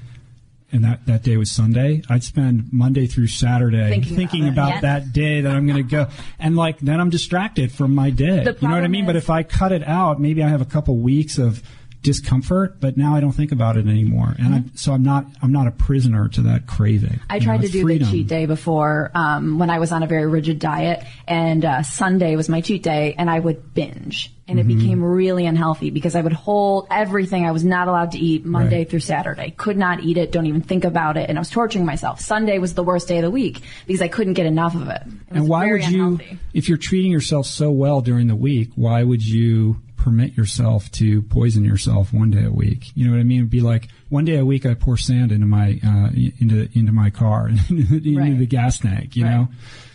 And 0.73 0.85
that, 0.85 1.05
that 1.05 1.23
day 1.23 1.37
was 1.37 1.51
Sunday. 1.51 2.03
I'd 2.09 2.25
spend 2.25 2.73
Monday 2.73 3.07
through 3.07 3.27
Saturday 3.27 3.91
Thinking 3.91 4.16
thinking, 4.16 4.49
about 4.49 4.70
about. 4.70 4.83
That 4.83 5.12
day 5.12 5.43
that 5.43 5.55
I'm 5.55 5.66
going 5.66 5.77
to 5.77 5.83
go. 5.83 6.09
And 6.39 6.57
like, 6.57 6.79
then 6.79 6.99
I'm 6.99 7.11
distracted 7.11 7.73
from 7.73 7.95
my 7.95 8.09
day. 8.09 8.39
You 8.39 8.68
know 8.68 8.75
what 8.75 8.85
I 8.85 8.89
mean? 8.89 9.05
But 9.05 9.16
if 9.16 9.29
I 9.29 9.43
cut 9.43 9.73
it 9.73 9.87
out, 9.87 10.18
maybe 10.18 10.43
I 10.43 10.49
have 10.49 10.62
a 10.62 10.66
couple 10.66 10.97
weeks 10.97 11.37
of 11.37 11.62
discomfort, 12.03 12.81
but 12.81 12.97
now 12.97 13.15
I 13.15 13.21
don't 13.21 13.33
think 13.33 13.53
about 13.53 13.77
it 13.77 13.87
anymore. 13.87 14.35
And 14.39 14.55
I, 14.55 14.63
so 14.75 14.93
I'm 14.93 15.03
not, 15.03 15.27
I'm 15.41 15.53
not 15.53 15.67
a 15.67 15.71
prisoner 15.71 16.29
to 16.31 16.43
that 16.43 16.67
craving. 16.67 17.11
Mm-hmm. 17.11 17.33
I 17.33 17.35
You 17.37 17.41
know, 17.41 17.45
tried 17.47 17.63
to 17.63 17.69
do 17.69 17.83
freedom. 17.83 18.09
the 18.11 18.13
cheat 18.19 18.27
day 18.27 18.47
before 18.47 19.11
um, 19.15 19.59
when 19.59 19.71
I 19.71 19.79
was 19.79 19.93
on 19.93 20.03
a 20.03 20.07
very 20.07 20.27
rigid 20.27 20.59
diet, 20.59 21.05
and 21.29 21.65
uh, 21.65 21.83
Sunday 21.83 22.37
was 22.37 22.49
my 22.49 22.61
cheat 22.61 22.83
day, 22.83 23.15
and 23.17 23.31
I 23.31 23.39
would 23.39 23.73
binge, 23.75 24.33
and 24.49 24.59
Mm-hmm. 24.59 24.71
it 24.71 24.75
became 24.77 25.03
really 25.03 25.47
unhealthy 25.47 25.91
because 25.91 26.15
I 26.17 26.21
would 26.21 26.33
hold 26.35 26.89
everything 26.91 27.47
I 27.47 27.53
was 27.53 27.65
not 27.65 27.89
allowed 27.89 28.11
to 28.13 28.19
eat 28.19 28.45
Monday 28.45 28.79
Right. 28.79 28.91
through 28.91 29.01
Saturday. 29.01 29.51
Could 29.57 29.79
not 29.79 30.01
eat 30.03 30.17
it, 30.19 30.31
don't 30.33 30.47
even 30.47 30.61
think 30.61 30.85
about 30.85 31.17
it, 31.17 31.29
and 31.31 31.39
I 31.39 31.41
was 31.41 31.49
torturing 31.51 31.87
myself. 31.87 32.21
Sunday 32.21 32.59
was 32.59 32.75
the 32.75 32.83
worst 32.83 33.09
day 33.09 33.19
of 33.19 33.23
the 33.23 33.31
week 33.31 33.61
because 33.87 34.03
I 34.03 34.09
couldn't 34.09 34.35
get 34.35 34.47
enough 34.47 34.75
of 34.75 34.89
it. 34.89 35.03
It 35.07 35.13
And 35.37 35.49
why 35.49 35.71
would 35.71 35.85
you, 35.89 36.05
unhealthy. 36.07 36.39
if 36.53 36.69
you're 36.69 36.77
treating 36.79 37.11
yourself 37.13 37.47
so 37.47 37.71
well 37.71 38.01
during 38.03 38.27
the 38.27 38.37
week, 38.37 38.71
why 38.75 39.03
would 39.05 39.25
you 39.25 39.81
permit 40.03 40.37
yourself 40.37 40.91
to 40.93 41.23
poison 41.23 41.65
yourself 41.65 42.13
one 42.13 42.31
day 42.31 42.45
a 42.45 42.51
week? 42.51 42.91
You 42.95 43.07
know 43.07 43.13
what 43.13 43.21
I 43.21 43.25
mean? 43.25 43.39
It'd 43.39 43.51
be 43.51 43.61
like 43.61 43.89
one 44.09 44.25
day 44.25 44.37
a 44.37 44.45
week 44.45 44.67
I 44.67 44.75
pour 44.75 44.97
sand 44.97 45.31
into 45.33 45.47
my 45.47 45.79
uh, 45.85 46.11
into 46.41 46.69
into 46.79 46.93
my 46.93 47.11
car 47.11 47.49
into 47.71 48.19
Right. 48.19 48.39
the 48.39 48.47
gas 48.47 48.79
tank. 48.79 49.15
You 49.17 49.25
Right. 49.25 49.31
know, 49.37 49.49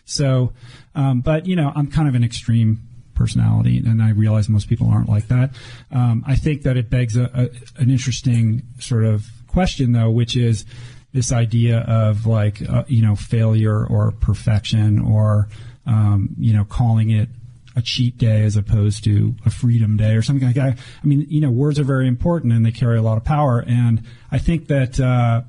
so 0.06 0.54
um, 0.96 1.22
but 1.22 1.46
you 1.46 1.56
know 1.56 1.72
I'm 1.76 1.88
kind 1.88 2.08
of 2.08 2.16
an 2.16 2.24
extreme 2.24 2.80
personality, 3.16 3.80
and 3.80 4.02
I 4.02 4.10
realize 4.12 4.48
most 4.48 4.70
people 4.70 4.88
aren't 4.90 5.10
like 5.10 5.28
that. 5.30 5.52
Um, 5.92 6.24
I 6.28 6.36
think 6.36 6.62
that 6.64 6.78
it 6.78 6.90
begs 6.90 7.18
a, 7.18 7.24
a, 7.34 7.82
an 7.82 7.90
interesting 7.90 8.62
sort 8.80 9.04
of 9.06 9.26
question, 9.48 9.92
though, 9.94 10.12
which 10.12 10.36
is 10.38 10.66
this 11.14 11.32
idea 11.32 11.80
of 11.80 12.26
like 12.28 12.62
uh, 12.70 12.84
you 12.88 13.02
know 13.02 13.16
failure 13.16 13.86
or 13.86 14.12
perfection 14.12 15.00
or 15.00 15.50
um, 15.86 16.30
you 16.38 16.54
know 16.54 16.64
calling 16.64 17.10
it 17.10 17.30
a 17.78 17.82
cheat 17.82 18.18
day 18.18 18.44
as 18.44 18.58
opposed 18.58 19.04
to 19.04 19.36
a 19.46 19.52
freedom 19.52 19.98
day 19.98 20.16
or 20.16 20.24
something 20.24 20.48
like 20.48 20.56
that. 20.56 20.80
I 21.04 21.08
mean, 21.08 21.28
you 21.30 21.40
know, 21.40 21.52
words 21.52 21.78
are 21.78 21.84
very 21.84 22.08
important 22.08 22.52
and 22.52 22.66
they 22.66 22.72
carry 22.72 22.98
a 22.98 23.04
lot 23.04 23.18
of 23.18 23.24
power. 23.24 23.64
And 23.66 24.02
I 24.32 24.40
think 24.40 24.68
that 24.68 25.00
uh, 25.00 25.44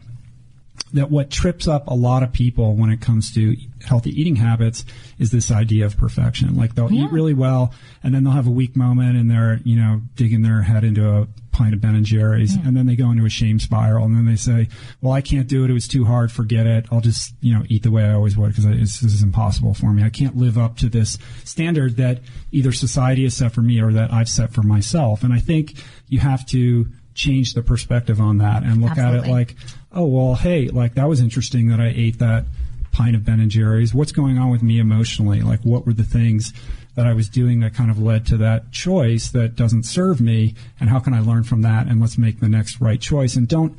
that 0.93 1.11
what 1.11 1.31
trips 1.31 1.69
up 1.69 1.87
a 1.89 1.95
lot 1.95 2.23
of 2.23 2.33
people 2.33 2.75
when 2.75 2.91
it 2.91 3.01
comes 3.01 3.35
to 3.35 3.57
healthy 3.85 4.11
eating 4.11 4.37
habits 4.37 4.85
is 5.19 5.31
this 5.31 5.51
idea 5.51 5.85
of 5.85 5.97
perfection. 5.97 6.57
Like 6.57 6.75
they'll 6.75 6.93
eat 6.93 7.13
really 7.13 7.35
well 7.35 7.75
and 8.03 8.15
then 8.15 8.25
they'll 8.25 8.33
have 8.33 8.47
a 8.47 8.51
weak 8.51 8.75
moment 8.75 9.17
and 9.17 9.31
they're, 9.31 9.61
you 9.65 9.77
know, 9.77 10.01
digging 10.15 10.43
their 10.43 10.63
head 10.63 10.85
into 10.85 11.07
a 11.09 11.29
pint 11.53 11.75
of 11.75 11.81
Ben 11.81 11.95
and 11.95 12.07
Jerry's 12.07 12.55
and 12.55 12.77
then 12.77 12.87
they 12.87 12.97
go 12.97 13.11
into 13.11 13.27
a 13.27 13.31
shame 13.31 13.59
spiral 13.59 14.07
and 14.07 14.17
then 14.17 14.25
they 14.25 14.37
say, 14.37 14.69
well, 15.03 15.13
I 15.13 15.21
can't 15.21 15.47
do 15.47 15.65
it. 15.65 15.71
It 15.71 15.75
was 15.75 15.89
too 15.89 16.07
hard. 16.07 16.33
Forget 16.33 16.67
it. 16.67 16.87
I'll 16.91 17.01
just, 17.01 17.35
you 17.41 17.53
know, 17.53 17.65
eat 17.69 17.83
the 17.83 17.91
way 17.91 18.05
I 18.05 18.15
always 18.15 18.37
would 18.37 18.49
because 18.49 18.65
this 18.65 19.03
is 19.03 19.23
impossible 19.23 19.75
for 19.75 19.93
me. 19.93 20.03
I 20.03 20.11
can't 20.11 20.37
live 20.37 20.57
up 20.57 20.79
to 20.79 20.89
this 20.89 21.19
standard 21.45 21.97
that 21.99 22.21
either 22.51 22.73
society 22.73 23.25
has 23.25 23.37
set 23.37 23.53
for 23.53 23.61
me 23.63 23.81
or 23.81 23.93
that 23.93 24.13
I've 24.13 24.29
set 24.29 24.53
for 24.55 24.63
myself. 24.63 25.23
And 25.23 25.35
I 25.35 25.39
think 25.39 25.75
you 26.09 26.21
have 26.21 26.47
to 26.47 26.87
change 27.15 27.53
the 27.53 27.63
perspective 27.63 28.21
on 28.21 28.39
that 28.39 28.63
and 28.63 28.81
look 28.81 28.97
at 28.97 29.15
it 29.15 29.27
like, 29.29 29.57
oh 29.93 30.07
well, 30.07 30.35
hey, 30.35 30.69
like 30.69 30.95
that 30.95 31.09
was 31.09 31.21
interesting 31.21 31.69
that 31.69 31.81
I 31.81 31.93
ate 31.95 32.19
that 32.19 32.47
pint 32.93 33.15
of 33.15 33.25
Ben 33.25 33.41
and 33.41 33.51
Jerry's. 33.51 33.95
What's 33.95 34.13
going 34.13 34.39
on 34.39 34.51
with 34.51 34.63
me 34.63 34.79
emotionally? 34.79 35.41
Like, 35.41 35.61
what 35.61 35.87
were 35.87 35.93
the 35.93 36.05
things 36.05 36.53
that 36.95 37.07
I 37.07 37.13
was 37.13 37.29
doing 37.29 37.61
that 37.61 37.75
kind 37.75 37.91
of 37.91 38.01
led 38.01 38.27
to 38.27 38.37
that 38.39 38.73
choice 38.73 39.31
that 39.31 39.55
doesn't 39.55 39.85
serve 39.85 40.21
me? 40.21 40.55
And 40.81 40.91
how 40.91 40.99
can 40.99 41.15
I 41.15 41.21
learn 41.21 41.45
from 41.45 41.63
that? 41.63 41.87
And 41.87 42.01
let's 42.01 42.19
make 42.19 42.41
the 42.41 42.49
next 42.49 42.81
right 42.81 43.01
choice. 43.01 43.37
And 43.37 43.47
don't 43.47 43.79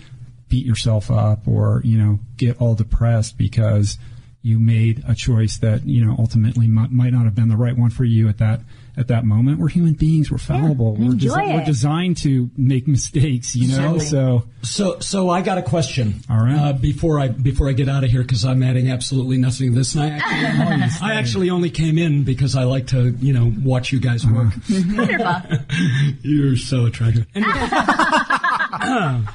beat 0.49 0.65
yourself 0.65 1.09
up 1.11 1.47
or 1.47 1.81
you 1.85 1.97
know 1.97 2.19
get 2.35 2.59
all 2.59 2.75
depressed 2.75 3.37
because 3.37 3.97
you 4.41 4.59
made 4.59 5.03
a 5.07 5.15
choice 5.15 5.57
that 5.57 5.85
you 5.85 6.03
know 6.03 6.15
ultimately 6.17 6.67
might, 6.67 7.13
not 7.13 7.25
have 7.25 7.35
been 7.35 7.49
the 7.49 7.57
right 7.57 7.77
one 7.77 7.89
for 7.89 8.03
you 8.03 8.27
at 8.27 8.39
that 8.39 8.61
at 8.97 9.07
that 9.07 9.25
moment. 9.25 9.59
We're 9.59 9.69
human 9.69 9.93
beings. 9.93 10.31
We're 10.31 10.37
fallible. 10.37 10.95
we're, 10.95 11.11
enjoy 11.11 11.53
we're 11.53 11.65
designed 11.65 12.17
to 12.17 12.49
make 12.57 12.87
mistakes. 12.87 13.55
You 13.55 13.77
know, 13.77 13.97
so 13.97 14.43
So, 14.61 14.99
so 14.99 15.29
I 15.29 15.41
got 15.41 15.57
a 15.57 15.61
question. 15.61 16.21
All 16.29 16.37
right. 16.37 16.57
Uh, 16.57 16.73
before 16.73 17.19
I 17.19 17.29
before 17.29 17.69
I 17.69 17.73
get 17.73 17.87
out 17.89 18.03
of 18.03 18.11
here, 18.11 18.21
because 18.21 18.45
I'm 18.45 18.61
adding 18.63 18.89
absolutely 18.91 19.37
nothing 19.37 19.71
to 19.71 19.77
this. 19.77 19.95
And 19.95 20.03
I 20.03 20.09
actually, 20.09 20.89
I 21.07 21.13
actually 21.15 21.49
only 21.49 21.69
came 21.69 21.97
in 21.97 22.23
because 22.23 22.55
I 22.55 22.63
like 22.63 22.87
to, 22.87 23.11
you 23.11 23.33
know, 23.33 23.53
watch 23.63 23.91
you 23.91 23.99
guys 23.99 24.25
work. 24.25 24.53
Wonderful. 24.69 25.65
You're 26.21 26.57
so 26.57 26.85
attractive. 26.85 27.25
Anyway, 27.35 27.51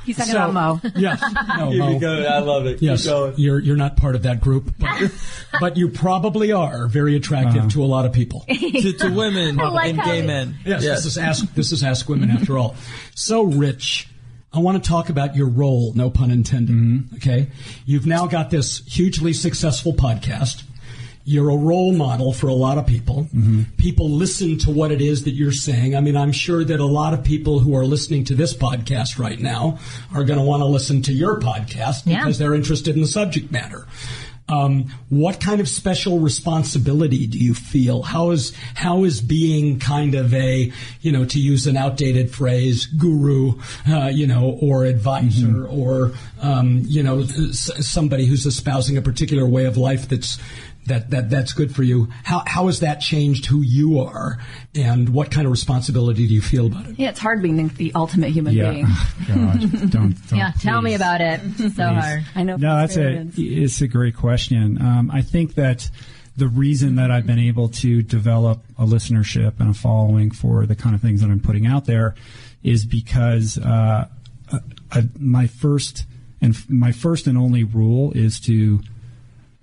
He's 0.05 0.17
talking 0.17 0.33
So- 0.33 0.49
about 0.51 0.83
Mo. 0.83 0.91
yes, 0.97 1.21
no, 1.57 1.71
Mo. 1.73 1.99
I 2.27 2.39
love 2.41 2.67
it. 2.67 2.83
Yes, 2.83 3.07
you're 3.37 3.59
you're 3.61 3.77
not 3.77 3.97
part 3.97 4.15
of 4.15 4.23
that 4.25 4.41
group, 4.41 4.75
but, 4.79 5.11
but 5.61 5.77
you 5.77 5.89
probably 5.89 6.53
are 6.53 6.87
very 6.89 7.17
attractive 7.17 7.73
to 7.73 7.83
a 7.85 7.87
lot 7.87 8.07
of 8.07 8.13
people. 8.13 8.41
to, 8.49 8.93
to 8.93 9.11
women 9.15 9.57
like 9.57 9.91
and 9.91 10.03
gay 10.03 10.19
it- 10.21 10.27
men. 10.27 10.57
Yes, 10.65 10.83
this 10.85 11.05
is 11.07 11.19
ask 11.19 11.53
this 11.55 11.73
is 11.73 11.83
ask 11.85 12.09
women 12.09 12.31
after 12.31 12.59
all. 12.59 12.77
So 13.15 13.43
rich. 13.43 14.09
I 14.53 14.61
want 14.61 14.81
to 14.81 14.89
talk 14.89 15.09
about 15.09 15.35
your 15.35 15.49
role, 15.49 15.93
no 15.95 16.11
pun 16.11 16.31
intended. 16.31 16.77
Mm-hmm. 16.77 17.17
Okay. 17.17 17.49
You've 17.87 18.07
now 18.07 18.29
got 18.29 18.51
this 18.51 18.85
hugely 18.87 19.33
successful 19.33 19.95
podcast. 19.95 20.63
You're 21.27 21.49
a 21.51 21.57
role 21.57 21.93
model 21.95 22.33
for 22.35 22.49
a 22.49 22.55
lot 22.55 22.77
of 22.77 22.87
people. 22.87 23.29
People 23.79 24.11
listen 24.11 24.59
to 24.59 24.71
what 24.71 24.93
it 24.93 25.01
is 25.01 25.25
that 25.25 25.31
you're 25.33 25.53
saying. 25.53 25.97
I 25.97 26.01
mean, 26.01 26.17
I'm 26.19 26.33
sure 26.33 26.63
that 26.65 26.81
a 26.81 26.85
lot 26.85 27.15
of 27.15 27.25
people 27.25 27.61
who 27.61 27.75
are 27.77 27.87
listening 27.87 28.25
to 28.27 28.35
this 28.35 28.55
podcast 28.55 29.19
right 29.19 29.41
now 29.41 29.79
are 30.15 30.25
going 30.25 30.39
to 30.39 30.45
want 30.45 30.61
to 30.61 30.67
listen 30.67 31.01
to 31.03 31.13
your 31.15 31.41
podcast 31.41 32.03
Yeah. 32.05 32.19
because 32.19 32.39
they're 32.39 32.55
interested 32.55 32.95
in 32.95 33.01
the 33.01 33.09
subject 33.09 33.51
matter. 33.51 33.87
Um, 34.47 34.93
what 35.09 35.41
kind 35.41 35.63
of 35.63 35.69
special 35.71 36.19
responsibility 36.19 37.27
do 37.27 37.39
you 37.39 37.55
feel? 37.55 38.03
How 38.03 38.31
is 38.31 38.53
how 38.75 39.05
is 39.05 39.23
being 39.23 39.79
kind 39.79 40.15
of 40.15 40.35
a 40.35 40.71
you 41.01 41.13
know 41.13 41.25
to 41.25 41.41
use 41.41 41.67
an 41.67 41.79
outdated 41.79 42.31
phrase, 42.31 42.85
guru, 42.85 43.55
uh, 43.89 44.11
you 44.13 44.27
know, 44.27 44.59
or 44.61 44.85
advisor, 44.85 45.67
or 45.67 46.13
um, 46.43 46.83
you 46.85 47.03
know 47.03 47.21
s- 47.21 47.71
somebody 47.89 48.27
who's 48.27 48.45
espousing 48.45 48.99
a 48.99 49.03
particular 49.03 49.47
way 49.47 49.65
of 49.65 49.79
life 49.79 50.11
that's 50.11 50.39
that, 50.87 51.11
that 51.11 51.31
that's 51.31 51.53
good 51.53 51.75
for 51.75 51.83
you. 51.83 52.09
How 52.25 52.43
how 52.47 52.67
has 52.67 52.81
that 52.81 53.01
changed 53.01 53.47
who 53.47 53.63
you 53.63 54.01
are, 54.01 54.39
and 54.75 55.09
what 55.09 55.31
kind 55.31 55.47
of 55.47 55.51
responsibility 55.51 56.27
do 56.27 56.35
you 56.35 56.43
feel 56.43 56.67
about 56.67 56.87
it? 56.87 56.99
Yeah, 56.99 57.11
it's 57.11 57.19
hard 57.19 57.43
being 57.43 57.57
the, 57.57 57.75
the 57.75 57.93
ultimate 57.95 58.31
human 58.31 58.55
yeah. 58.55 58.71
being. 58.71 58.87
God, 59.29 59.91
don't, 59.91 59.91
don't. 59.91 60.17
yeah, 60.33 60.53
tell 60.61 60.83
me 60.83 60.95
about 60.95 61.21
it. 61.21 61.41
So 61.75 61.87
hard. 61.87 62.25
I 62.35 62.43
know. 62.43 62.57
No, 62.57 62.77
that's 62.77 62.97
a 62.97 63.27
it's 63.37 63.81
a 63.81 63.89
great 63.89 64.17
question. 64.17 64.81
Um, 64.81 65.11
I 65.11 65.23
think 65.23 65.55
that 65.55 65.91
the 66.37 66.49
reason 66.49 66.97
that 66.97 67.11
I've 67.11 67.27
been 67.27 67.39
able 67.39 67.69
to 67.69 68.03
develop 68.03 68.63
a 68.79 68.85
listenership 68.85 69.61
and 69.61 69.71
a 69.71 69.75
following 69.75 70.31
for 70.31 70.67
the 70.67 70.75
kind 70.75 70.95
of 70.95 71.01
things 71.01 71.21
that 71.21 71.31
I'm 71.31 71.41
putting 71.41 71.67
out 71.67 71.85
there 71.85 72.15
is 72.63 72.85
because 72.85 73.57
uh, 73.59 74.09
uh, 74.53 74.59
uh, 74.91 75.03
my 75.19 75.47
first 75.47 76.07
and 76.41 76.55
f- 76.55 76.69
my 76.69 76.93
first 76.93 77.27
and 77.27 77.39
only 77.39 77.63
rule 77.63 78.13
is 78.13 78.41
to 78.41 78.81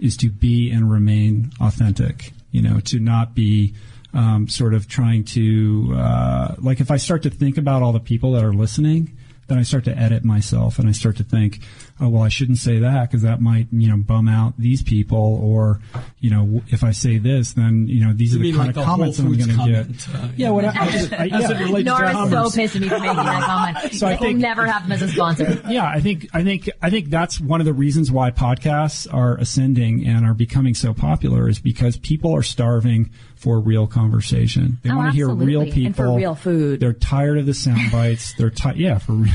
is 0.01 0.17
to 0.17 0.29
be 0.29 0.69
and 0.71 0.91
remain 0.91 1.51
authentic. 1.61 2.33
You 2.51 2.61
know, 2.61 2.81
to 2.81 2.99
not 2.99 3.33
be 3.33 3.75
um, 4.13 4.49
sort 4.49 4.73
of 4.73 4.89
trying 4.89 5.23
to 5.25 5.93
uh, 5.95 6.55
like 6.57 6.81
if 6.81 6.91
I 6.91 6.97
start 6.97 7.23
to 7.23 7.29
think 7.29 7.57
about 7.57 7.81
all 7.81 7.93
the 7.93 8.01
people 8.01 8.33
that 8.33 8.43
are 8.43 8.53
listening, 8.53 9.15
then 9.47 9.57
I 9.57 9.63
start 9.63 9.85
to 9.85 9.97
edit 9.97 10.23
myself 10.23 10.79
and 10.79 10.89
I 10.89 10.91
start 10.91 11.17
to 11.17 11.23
think, 11.23 11.61
oh 12.01 12.09
well, 12.09 12.23
I 12.23 12.29
shouldn't 12.29 12.57
say 12.57 12.79
that 12.79 13.09
because 13.09 13.21
that 13.21 13.39
might 13.39 13.67
you 13.71 13.87
know 13.87 13.97
bum 13.97 14.27
out 14.27 14.53
these 14.57 14.81
people, 14.83 15.39
or 15.43 15.79
you 16.19 16.29
know 16.31 16.61
if 16.67 16.83
I 16.83 16.91
say 16.91 17.17
this, 17.19 17.53
then 17.53 17.87
you 17.87 18.05
know 18.05 18.13
these 18.13 18.33
You 18.35 18.39
are 18.41 18.43
the 18.43 18.51
kind 18.53 18.57
like 18.59 18.69
of 18.69 18.75
the 18.75 18.83
comments 18.83 19.17
that 19.17 19.23
I'm 19.25 19.37
going 19.37 19.49
to 19.49 19.85
get. 19.93 20.15
uh, 20.15 20.27
yeah, 20.35 20.49
what 20.49 20.65
I, 20.65 20.69
I, 20.69 20.91
just- 20.91 21.13
I, 21.13 21.23
yeah. 21.25 21.47
relates 21.59 21.77
to 21.77 21.83
Nora's 21.83 22.29
so 22.31 22.49
pissed 22.61 22.75
at 22.75 22.81
me 22.81 22.89
for 22.89 22.99
making 22.99 23.15
that 23.15 23.43
comment. 23.75 23.93
So 23.93 24.07
I 24.07 24.11
it 24.13 24.19
will 24.19 24.27
think- 24.27 24.39
never 24.39 24.65
have 24.65 24.83
him 24.83 24.91
as 24.91 25.01
a 25.01 25.07
sponsor. 25.07 25.61
Yeah, 25.71 25.85
I 25.85 26.01
think 26.01 26.27
I 26.33 26.43
think 26.43 26.69
I 26.81 26.89
think 26.89 27.09
that's 27.09 27.39
one 27.39 27.61
of 27.61 27.65
the 27.65 27.73
reasons 27.73 28.11
why 28.11 28.31
podcasts 28.31 29.07
are 29.13 29.37
ascending 29.37 30.07
and 30.07 30.25
are 30.25 30.33
becoming 30.33 30.73
so 30.73 30.93
popular 30.93 31.47
is 31.47 31.59
because 31.59 31.97
people 31.97 32.35
are 32.35 32.43
starving 32.43 33.11
for 33.35 33.59
real 33.59 33.87
conversation. 33.87 34.77
They 34.83 34.91
Oh, 34.91 34.97
want 34.97 35.11
to 35.11 35.15
hear 35.15 35.29
real 35.29 35.63
people 35.65 35.85
And 35.87 35.95
for 35.95 36.15
real 36.15 36.35
food. 36.35 36.79
They're 36.79 36.93
tired 36.93 37.37
of 37.37 37.45
the 37.45 37.53
sound 37.53 37.91
bites. 37.91 38.33
They're 38.33 38.49
ti- 38.51 38.73
yeah, 38.75 38.97
for 38.99 39.13
real. 39.13 39.33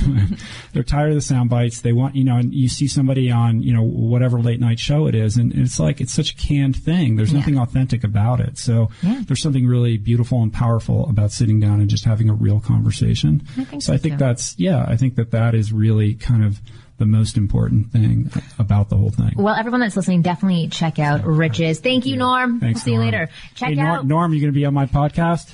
they're 0.73 0.83
tired 0.85 1.09
of 1.11 1.14
the 1.17 1.21
sound 1.23 1.51
bites. 1.51 1.81
They 1.81 1.93
want 1.93 2.14
you 2.17 2.25
know, 2.25 2.37
and 2.37 2.53
you 2.57 2.69
see 2.69 2.89
somebody 2.89 3.31
on 3.31 3.63
you 3.63 3.73
know 3.73 3.83
whatever 3.83 4.41
late 4.41 4.59
night 4.61 4.79
show 4.81 5.07
it 5.07 5.15
is, 5.15 5.37
and 5.37 5.53
it's 5.55 5.79
like 5.79 6.01
it's 6.01 6.13
such 6.13 6.33
a 6.33 6.37
canned 6.37 6.77
thing. 6.77 7.17
There's 7.17 7.33
Yeah. 7.33 7.39
nothing 7.41 7.59
authentic 7.59 8.03
about 8.05 8.41
it. 8.41 8.59
So 8.59 8.91
Yeah. 9.03 9.23
there's 9.27 9.41
something 9.43 9.67
really 9.67 9.97
beautiful 9.99 10.43
and 10.43 10.53
powerful 10.53 11.09
about 11.09 11.33
sitting 11.33 11.61
down 11.61 11.81
and 11.81 11.89
just 11.91 12.05
having 12.05 12.29
a 12.29 12.35
real 12.35 12.61
conversation. 12.61 13.43
I 13.59 13.65
think 13.65 13.83
so 13.83 13.93
I 13.93 13.99
think 13.99 14.15
too. 14.15 14.19
that's 14.19 14.55
yeah, 14.59 14.85
I 14.89 14.97
think 14.97 15.15
that 15.17 15.31
that 15.33 15.55
is 15.55 15.73
really 15.73 16.15
kind 16.15 16.45
of 16.45 16.61
the 16.99 17.05
most 17.07 17.37
important 17.37 17.93
thing 17.93 18.31
about 18.59 18.89
the 18.89 18.97
whole 18.97 19.11
thing. 19.11 19.33
Well, 19.37 19.55
everyone 19.55 19.81
that's 19.81 19.97
listening, 19.97 20.23
definitely 20.23 20.69
check 20.69 20.99
out 20.99 21.27
Riches. 21.27 21.79
Thank 21.81 22.07
you, 22.07 22.17
Norm. 22.17 22.59
Thanks, 22.59 22.79
we'll 22.79 22.85
see 22.85 22.93
you 22.93 22.99
later. 23.01 23.29
Check 23.55 23.69
hey, 23.69 23.75
Norm, 23.75 23.89
out. 23.89 24.07
Norm, 24.07 24.33
you 24.33 24.41
going 24.41 24.51
to 24.53 24.59
be 24.59 24.65
on 24.65 24.73
my 24.73 24.87
podcast? 24.87 25.53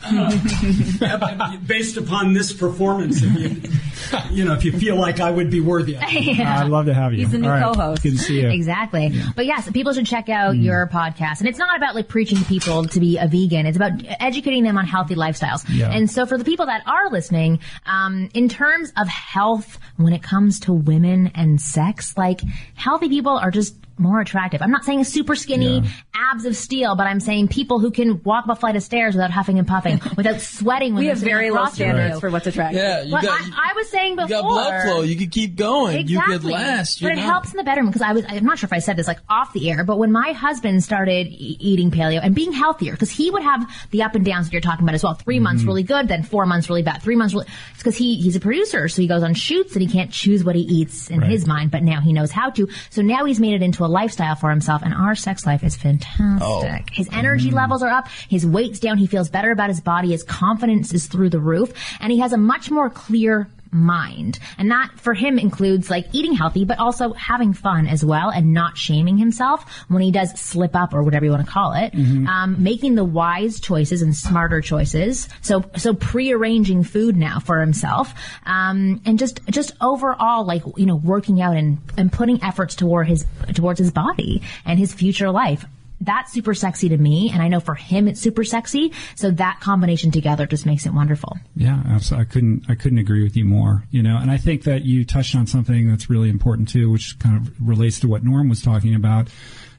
Based 1.66 1.96
upon 1.96 2.32
this 2.32 2.52
performance, 2.52 3.20
if 3.22 3.34
you, 3.36 4.36
you 4.36 4.44
know, 4.44 4.54
if 4.54 4.64
you 4.64 4.72
feel 4.72 4.96
like 4.96 5.20
I 5.20 5.30
would 5.30 5.50
be 5.50 5.60
worthy 5.60 5.94
of 5.96 6.02
it. 6.04 6.36
Yeah. 6.38 6.60
I'd 6.64 6.68
love 6.70 6.86
to 6.86 6.94
have 6.94 7.12
you. 7.12 7.20
He's 7.20 7.30
the 7.32 7.38
new 7.38 7.48
All 7.48 7.54
right. 7.54 7.62
co-host. 7.74 8.02
Good 8.02 8.12
to 8.12 8.18
see 8.18 8.40
you. 8.40 8.48
Exactly. 8.48 9.12
But 9.34 9.46
yes, 9.46 9.70
people 9.70 9.92
should 9.92 10.06
check 10.06 10.28
out 10.28 10.54
Mm. 10.54 10.62
your 10.64 10.86
podcast. 10.86 11.40
And 11.40 11.48
it's 11.48 11.58
not 11.58 11.76
about 11.76 11.94
like 11.94 12.08
preaching 12.08 12.38
to 12.38 12.44
people 12.44 12.84
to 12.86 13.00
be 13.00 13.18
a 13.18 13.26
vegan. 13.26 13.66
It's 13.66 13.76
about 13.76 13.92
educating 14.20 14.62
them 14.64 14.78
on 14.78 14.86
healthy 14.86 15.14
lifestyles. 15.14 15.64
Yeah. 15.68 15.90
And 15.90 16.10
so 16.10 16.26
for 16.26 16.38
the 16.38 16.44
people 16.44 16.66
that 16.66 16.82
are 16.86 17.10
listening, 17.10 17.60
um, 17.86 18.30
in 18.34 18.48
terms 18.48 18.92
of 18.96 19.08
health, 19.08 19.78
when 19.96 20.12
it 20.12 20.22
comes 20.22 20.60
to 20.60 20.72
women 20.72 21.32
and 21.34 21.60
sex, 21.60 22.16
like 22.16 22.40
healthy 22.76 23.08
people 23.08 23.32
are 23.36 23.50
just 23.50 23.74
more 23.98 24.20
attractive. 24.20 24.62
I'm 24.62 24.70
not 24.70 24.84
saying 24.84 25.04
super 25.04 25.34
skinny, 25.34 25.82
abs 26.14 26.44
of 26.44 26.56
steel, 26.56 26.96
but 26.96 27.06
I'm 27.06 27.20
saying 27.20 27.48
people 27.48 27.78
who 27.78 27.90
can 27.90 28.22
walk 28.22 28.44
up 28.44 28.50
a 28.56 28.60
flight 28.60 28.76
of 28.76 28.82
stairs 28.82 29.14
without 29.14 29.30
huffing 29.30 29.58
and 29.58 29.66
puffing, 29.66 30.00
without 30.16 30.40
sweating. 30.40 30.94
When 30.94 31.02
We 31.04 31.08
have 31.08 31.18
very 31.18 31.50
low 31.50 31.66
standards 31.66 32.14
you. 32.14 32.20
for 32.20 32.30
what's 32.30 32.46
attractive. 32.46 32.80
Yeah, 32.80 33.02
you 33.02 33.10
But 33.12 33.22
got- 33.22 33.40
I, 33.40 33.70
I 33.70 33.74
was 33.74 33.88
saying 33.88 34.16
before. 34.16 34.28
You 34.28 34.42
got 34.42 34.48
blood 34.48 34.82
flow. 34.82 35.00
You 35.02 35.16
could 35.16 35.30
keep 35.32 35.56
going. 35.56 36.08
You 36.08 36.20
could 36.20 36.26
Exactly. 36.36 36.52
last. 36.52 36.96
But 37.00 37.02
You're 37.02 37.12
it 37.12 37.16
not- 37.16 37.24
helps 37.24 37.50
in 37.52 37.56
the 37.56 37.64
bedroom 37.64 37.86
because 37.86 38.02
I 38.02 38.12
was, 38.12 38.24
I'm 38.28 38.44
not 38.44 38.58
sure 38.58 38.66
if 38.66 38.72
I 38.72 38.78
said 38.80 38.96
this 38.96 39.06
like 39.06 39.18
off 39.28 39.52
the 39.52 39.70
air, 39.70 39.84
but 39.84 39.98
when 39.98 40.12
my 40.12 40.32
husband 40.32 40.82
started 40.84 41.26
e- 41.28 41.56
eating 41.60 41.90
paleo 41.90 42.20
and 42.22 42.34
being 42.34 42.52
healthier, 42.52 42.92
because 42.92 43.10
he 43.10 43.30
would 43.30 43.42
have 43.42 43.68
the 43.90 44.02
up 44.02 44.14
and 44.14 44.24
downs 44.24 44.46
that 44.46 44.52
you're 44.52 44.60
talking 44.60 44.84
about 44.84 44.94
as 44.94 45.02
well. 45.02 45.14
3 45.14 45.38
months 45.40 45.62
Mm-hmm. 45.62 45.68
really 45.68 45.82
good, 45.82 46.08
then 46.08 46.22
four 46.22 46.46
months 46.46 46.68
really 46.68 46.82
bad. 46.82 47.02
Three 47.02 47.16
months 47.16 47.34
really, 47.34 47.46
it's 47.70 47.78
because 47.78 47.96
he, 47.96 48.16
he's 48.20 48.36
a 48.36 48.40
producer, 48.40 48.86
so 48.88 49.02
he 49.02 49.08
goes 49.08 49.22
on 49.22 49.34
shoots 49.34 49.72
and 49.74 49.82
he 49.82 49.88
can't 49.88 50.10
choose 50.12 50.44
what 50.44 50.54
he 50.54 50.62
eats 50.62 51.10
in 51.10 51.20
Right. 51.20 51.30
his 51.30 51.46
mind, 51.46 51.70
but 51.70 51.82
now 51.82 52.00
he 52.00 52.12
knows 52.12 52.30
how 52.30 52.50
to. 52.50 52.68
So 52.90 53.02
now 53.02 53.24
he's 53.24 53.40
made 53.40 53.54
it 53.54 53.62
into 53.62 53.84
a 53.84 53.87
lifestyle 53.88 54.34
for 54.34 54.50
himself 54.50 54.82
and 54.82 54.94
our 54.94 55.14
sex 55.14 55.46
life 55.46 55.64
is 55.64 55.76
fantastic. 55.76 56.42
Oh. 56.46 56.92
His 56.92 57.08
energy 57.12 57.48
mm-hmm. 57.48 57.56
levels 57.56 57.82
are 57.82 57.90
up, 57.90 58.08
his 58.28 58.46
weight's 58.46 58.80
down, 58.80 58.98
he 58.98 59.06
feels 59.06 59.28
better 59.28 59.50
about 59.50 59.68
his 59.68 59.80
body, 59.80 60.10
his 60.10 60.22
confidence 60.22 60.92
is 60.92 61.06
through 61.06 61.30
the 61.30 61.40
roof, 61.40 61.72
and 62.00 62.12
he 62.12 62.18
has 62.20 62.32
a 62.32 62.38
much 62.38 62.70
more 62.70 62.90
clear 62.90 63.50
mind. 63.70 64.38
And 64.56 64.70
that 64.70 64.90
for 64.96 65.14
him 65.14 65.38
includes 65.38 65.90
like 65.90 66.06
eating 66.12 66.34
healthy, 66.34 66.64
but 66.64 66.78
also 66.78 67.12
having 67.12 67.52
fun 67.52 67.86
as 67.86 68.04
well 68.04 68.30
and 68.30 68.52
not 68.52 68.76
shaming 68.76 69.18
himself 69.18 69.64
when 69.88 70.02
he 70.02 70.10
does 70.10 70.38
slip 70.38 70.74
up 70.74 70.94
or 70.94 71.02
whatever 71.02 71.24
you 71.24 71.30
want 71.30 71.44
to 71.46 71.50
call 71.50 71.72
it. 71.74 71.92
Mhm. 71.92 72.26
Um, 72.26 72.62
making 72.62 72.94
the 72.94 73.04
wise 73.04 73.60
choices 73.60 74.02
and 74.02 74.14
smarter 74.14 74.60
choices. 74.60 75.28
So, 75.42 75.64
so 75.76 75.94
pre-arranging 75.94 76.84
food 76.84 77.16
now 77.16 77.38
for 77.40 77.60
himself. 77.60 78.14
Um, 78.46 79.00
and 79.04 79.18
just, 79.18 79.40
just 79.50 79.72
overall, 79.80 80.44
like, 80.44 80.62
you 80.76 80.86
know, 80.86 80.96
working 80.96 81.40
out 81.40 81.56
and, 81.56 81.78
and 81.96 82.12
putting 82.12 82.42
efforts 82.42 82.74
toward 82.74 83.08
his, 83.08 83.26
towards 83.54 83.78
his 83.78 83.90
body 83.90 84.42
and 84.64 84.78
his 84.78 84.92
future 84.92 85.30
life. 85.30 85.64
That's 86.00 86.32
super 86.32 86.54
sexy 86.54 86.88
to 86.90 86.96
me, 86.96 87.30
and 87.32 87.42
I 87.42 87.48
know 87.48 87.60
for 87.60 87.74
him 87.74 88.06
it's 88.06 88.20
super 88.20 88.44
sexy. 88.44 88.92
So 89.16 89.30
that 89.32 89.58
combination 89.60 90.10
together 90.10 90.46
just 90.46 90.64
makes 90.64 90.86
it 90.86 90.94
wonderful. 90.94 91.36
Yeah, 91.56 91.82
absolutely. 91.86 92.22
I 92.22 92.32
couldn't 92.32 92.64
I 92.68 92.74
couldn't 92.76 92.98
agree 92.98 93.22
with 93.22 93.36
you 93.36 93.44
more. 93.44 93.84
You 93.90 94.02
know, 94.02 94.16
and 94.16 94.30
I 94.30 94.36
think 94.36 94.62
that 94.64 94.84
you 94.84 95.04
touched 95.04 95.34
on 95.34 95.46
something 95.46 95.88
that's 95.88 96.08
really 96.08 96.28
important 96.28 96.68
too, 96.68 96.90
which 96.90 97.18
kind 97.18 97.36
of 97.36 97.52
relates 97.60 97.98
to 98.00 98.08
what 98.08 98.22
Norm 98.22 98.48
was 98.48 98.62
talking 98.62 98.94
about. 98.94 99.28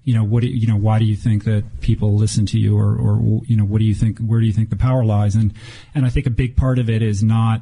You 0.04 0.16
know, 0.16 0.24
what 0.24 0.42
do, 0.42 0.48
you 0.48 0.68
know? 0.68 0.78
Why 0.78 0.98
do 1.00 1.06
you 1.06 1.16
think 1.16 1.44
that 1.44 1.64
people 1.82 2.16
listen 2.16 2.46
to 2.48 2.60
you, 2.60 2.78
or 2.78 2.96
or 2.96 3.42
you 3.46 3.56
know, 3.56 3.66
what 3.66 3.80
do 3.80 3.86
you 3.86 3.94
think? 3.94 4.20
Where 4.20 4.40
do 4.40 4.46
you 4.46 4.54
think 4.54 4.70
the 4.70 4.76
power 4.76 5.06
lies? 5.06 5.36
And 5.36 5.54
and 5.94 6.06
I 6.06 6.10
think 6.10 6.26
a 6.26 6.32
big 6.32 6.56
part 6.56 6.80
of 6.80 6.90
it 6.90 7.02
is 7.02 7.24
not 7.24 7.62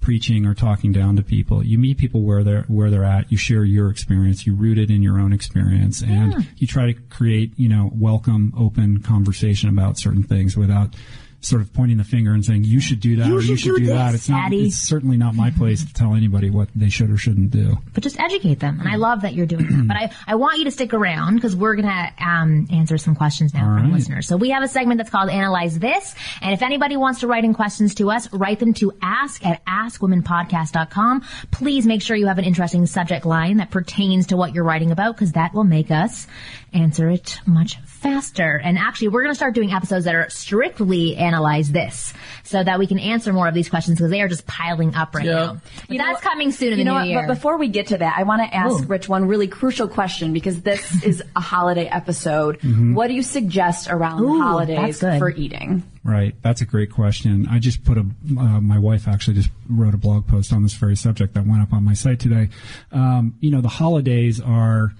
preaching 0.00 0.46
or 0.46 0.54
talking 0.54 0.92
down 0.92 1.16
to 1.16 1.22
people. 1.22 1.64
You 1.64 1.78
meet 1.78 1.98
people 1.98 2.22
where 2.22 2.42
they're 2.44 2.62
where 2.62 2.90
they're 2.90 3.04
at. 3.04 3.30
You 3.30 3.36
share 3.38 3.64
your 3.64 3.90
experience. 3.90 4.46
You 4.46 4.54
root 4.54 4.78
it 4.78 4.90
in 4.90 5.02
your 5.02 5.18
own 5.18 5.32
experience, 5.32 6.00
and 6.02 6.32
Yeah. 6.32 6.40
you 6.56 6.66
try 6.66 6.92
to 6.92 6.94
create 6.94 7.52
you 7.56 7.68
know 7.68 7.90
welcome, 7.94 8.52
open 8.56 9.00
conversation 9.00 9.68
about 9.68 9.98
certain 9.98 10.22
things 10.22 10.56
without 10.56 10.94
sort 11.40 11.62
of 11.62 11.72
pointing 11.72 11.96
the 11.98 12.04
finger 12.04 12.32
and 12.32 12.44
saying 12.44 12.64
you 12.64 12.80
should 12.80 12.98
do 12.98 13.14
that 13.16 13.28
You 13.28 13.38
or 13.38 13.40
you 13.40 13.46
should 13.56 13.58
should 13.60 13.74
do 13.76 13.80
do, 13.84 13.86
that. 13.86 14.12
It's 14.14 14.28
not. 14.28 14.42
Daddy. 14.50 14.66
It's 14.66 14.76
certainly 14.76 15.16
not 15.16 15.34
my 15.36 15.50
place 15.50 15.84
to 15.84 15.92
tell 15.94 16.14
anybody 16.14 16.50
what 16.50 16.68
they 16.74 16.88
should 16.88 17.10
or 17.10 17.16
shouldn't 17.16 17.52
do. 17.52 17.78
but 17.94 18.02
just 18.02 18.18
educate 18.18 18.58
them. 18.58 18.80
And 18.80 18.88
I 18.88 18.96
love 18.96 19.22
that 19.22 19.34
you're 19.34 19.46
doing 19.46 19.66
that. 19.68 19.86
But 19.88 19.96
I, 19.96 20.10
I 20.26 20.34
want 20.34 20.58
you 20.58 20.64
to 20.64 20.70
stick 20.72 20.92
around 20.92 21.36
because 21.36 21.54
we're 21.54 21.76
going 21.76 21.86
to 21.86 22.12
um, 22.24 22.66
answer 22.72 22.98
some 22.98 23.14
questions 23.14 23.54
now 23.54 23.60
All 23.70 23.76
from 23.76 23.84
right. 23.84 23.92
listeners. 23.92 24.26
So 24.26 24.36
we 24.36 24.50
have 24.50 24.64
a 24.64 24.68
segment 24.68 24.98
that's 24.98 25.10
called 25.10 25.30
Analyze 25.30 25.78
This. 25.78 26.14
And 26.42 26.52
if 26.52 26.62
anybody 26.62 26.96
wants 26.96 27.20
to 27.20 27.28
write 27.28 27.44
in 27.44 27.54
questions 27.54 27.94
to 27.96 28.10
us, 28.10 28.32
write 28.32 28.58
them 28.58 28.74
to 28.74 28.92
ask 29.00 29.44
at 29.46 29.64
askwomenpodcast.com. 29.66 31.24
Please 31.50 31.86
make 31.86 32.02
sure 32.02 32.16
you 32.16 32.26
have 32.26 32.38
an 32.38 32.44
interesting 32.44 32.86
subject 32.86 33.24
line 33.24 33.58
that 33.58 33.70
pertains 33.70 34.26
to 34.28 34.36
what 34.36 34.54
you're 34.54 34.64
writing 34.64 34.90
about 34.90 35.14
because 35.14 35.32
that 35.32 35.54
will 35.54 35.64
make 35.64 35.90
us 35.90 36.26
answer 36.72 37.08
it 37.08 37.40
much 37.46 37.78
faster. 37.98 38.60
And 38.62 38.78
actually, 38.78 39.08
we're 39.08 39.22
going 39.22 39.32
to 39.32 39.36
start 39.36 39.54
doing 39.54 39.72
episodes 39.72 40.04
that 40.04 40.14
are 40.14 40.30
strictly 40.30 41.16
Analyze 41.16 41.70
This 41.70 42.12
so 42.44 42.62
that 42.62 42.78
we 42.78 42.86
can 42.86 42.98
answer 42.98 43.32
more 43.32 43.48
of 43.48 43.54
these 43.54 43.68
questions 43.68 43.98
because 43.98 44.10
they 44.10 44.20
are 44.20 44.28
just 44.28 44.46
piling 44.46 44.94
up 44.94 45.14
right 45.14 45.26
now. 45.26 45.60
But 45.88 45.98
that's 45.98 46.20
coming 46.20 46.50
soon 46.52 46.72
in 46.72 46.78
you 46.78 46.84
the 46.84 46.90
know 46.90 46.94
new 46.94 46.98
what? 47.00 47.08
year. 47.08 47.26
But 47.26 47.34
before 47.34 47.58
we 47.58 47.68
get 47.68 47.88
to 47.88 47.98
that, 47.98 48.14
I 48.16 48.22
want 48.22 48.42
to 48.42 48.54
ask 48.56 48.84
Ooh. 48.84 48.86
Rich 48.86 49.08
one 49.08 49.26
really 49.26 49.48
crucial 49.48 49.88
question 49.88 50.32
because 50.32 50.62
this 50.62 51.02
is 51.04 51.22
a 51.36 51.40
holiday 51.40 51.86
episode. 51.86 52.60
Mhm. 52.60 52.94
What 52.94 53.08
do 53.08 53.14
you 53.14 53.22
suggest 53.22 53.88
around 53.90 54.22
Ooh, 54.22 54.38
the 54.38 54.42
holidays 54.42 55.00
for 55.00 55.30
eating? 55.30 55.82
Right. 56.04 56.34
That's 56.42 56.62
a 56.62 56.64
great 56.64 56.90
question. 56.90 57.46
I 57.50 57.58
just 57.58 57.84
put 57.84 57.98
a, 57.98 58.00
uh, 58.00 58.60
my 58.60 58.78
wife 58.78 59.06
actually 59.06 59.34
just 59.34 59.50
wrote 59.68 59.92
a 59.92 59.98
blog 59.98 60.26
post 60.26 60.52
on 60.52 60.62
this 60.62 60.72
very 60.72 60.96
subject 60.96 61.34
that 61.34 61.46
went 61.46 61.60
up 61.60 61.72
on 61.72 61.84
my 61.84 61.92
site 61.92 62.18
today. 62.20 62.48
Um, 62.92 63.34
you 63.40 63.50
know, 63.50 63.60
the 63.60 63.68
holidays 63.68 64.40
are 64.40 64.92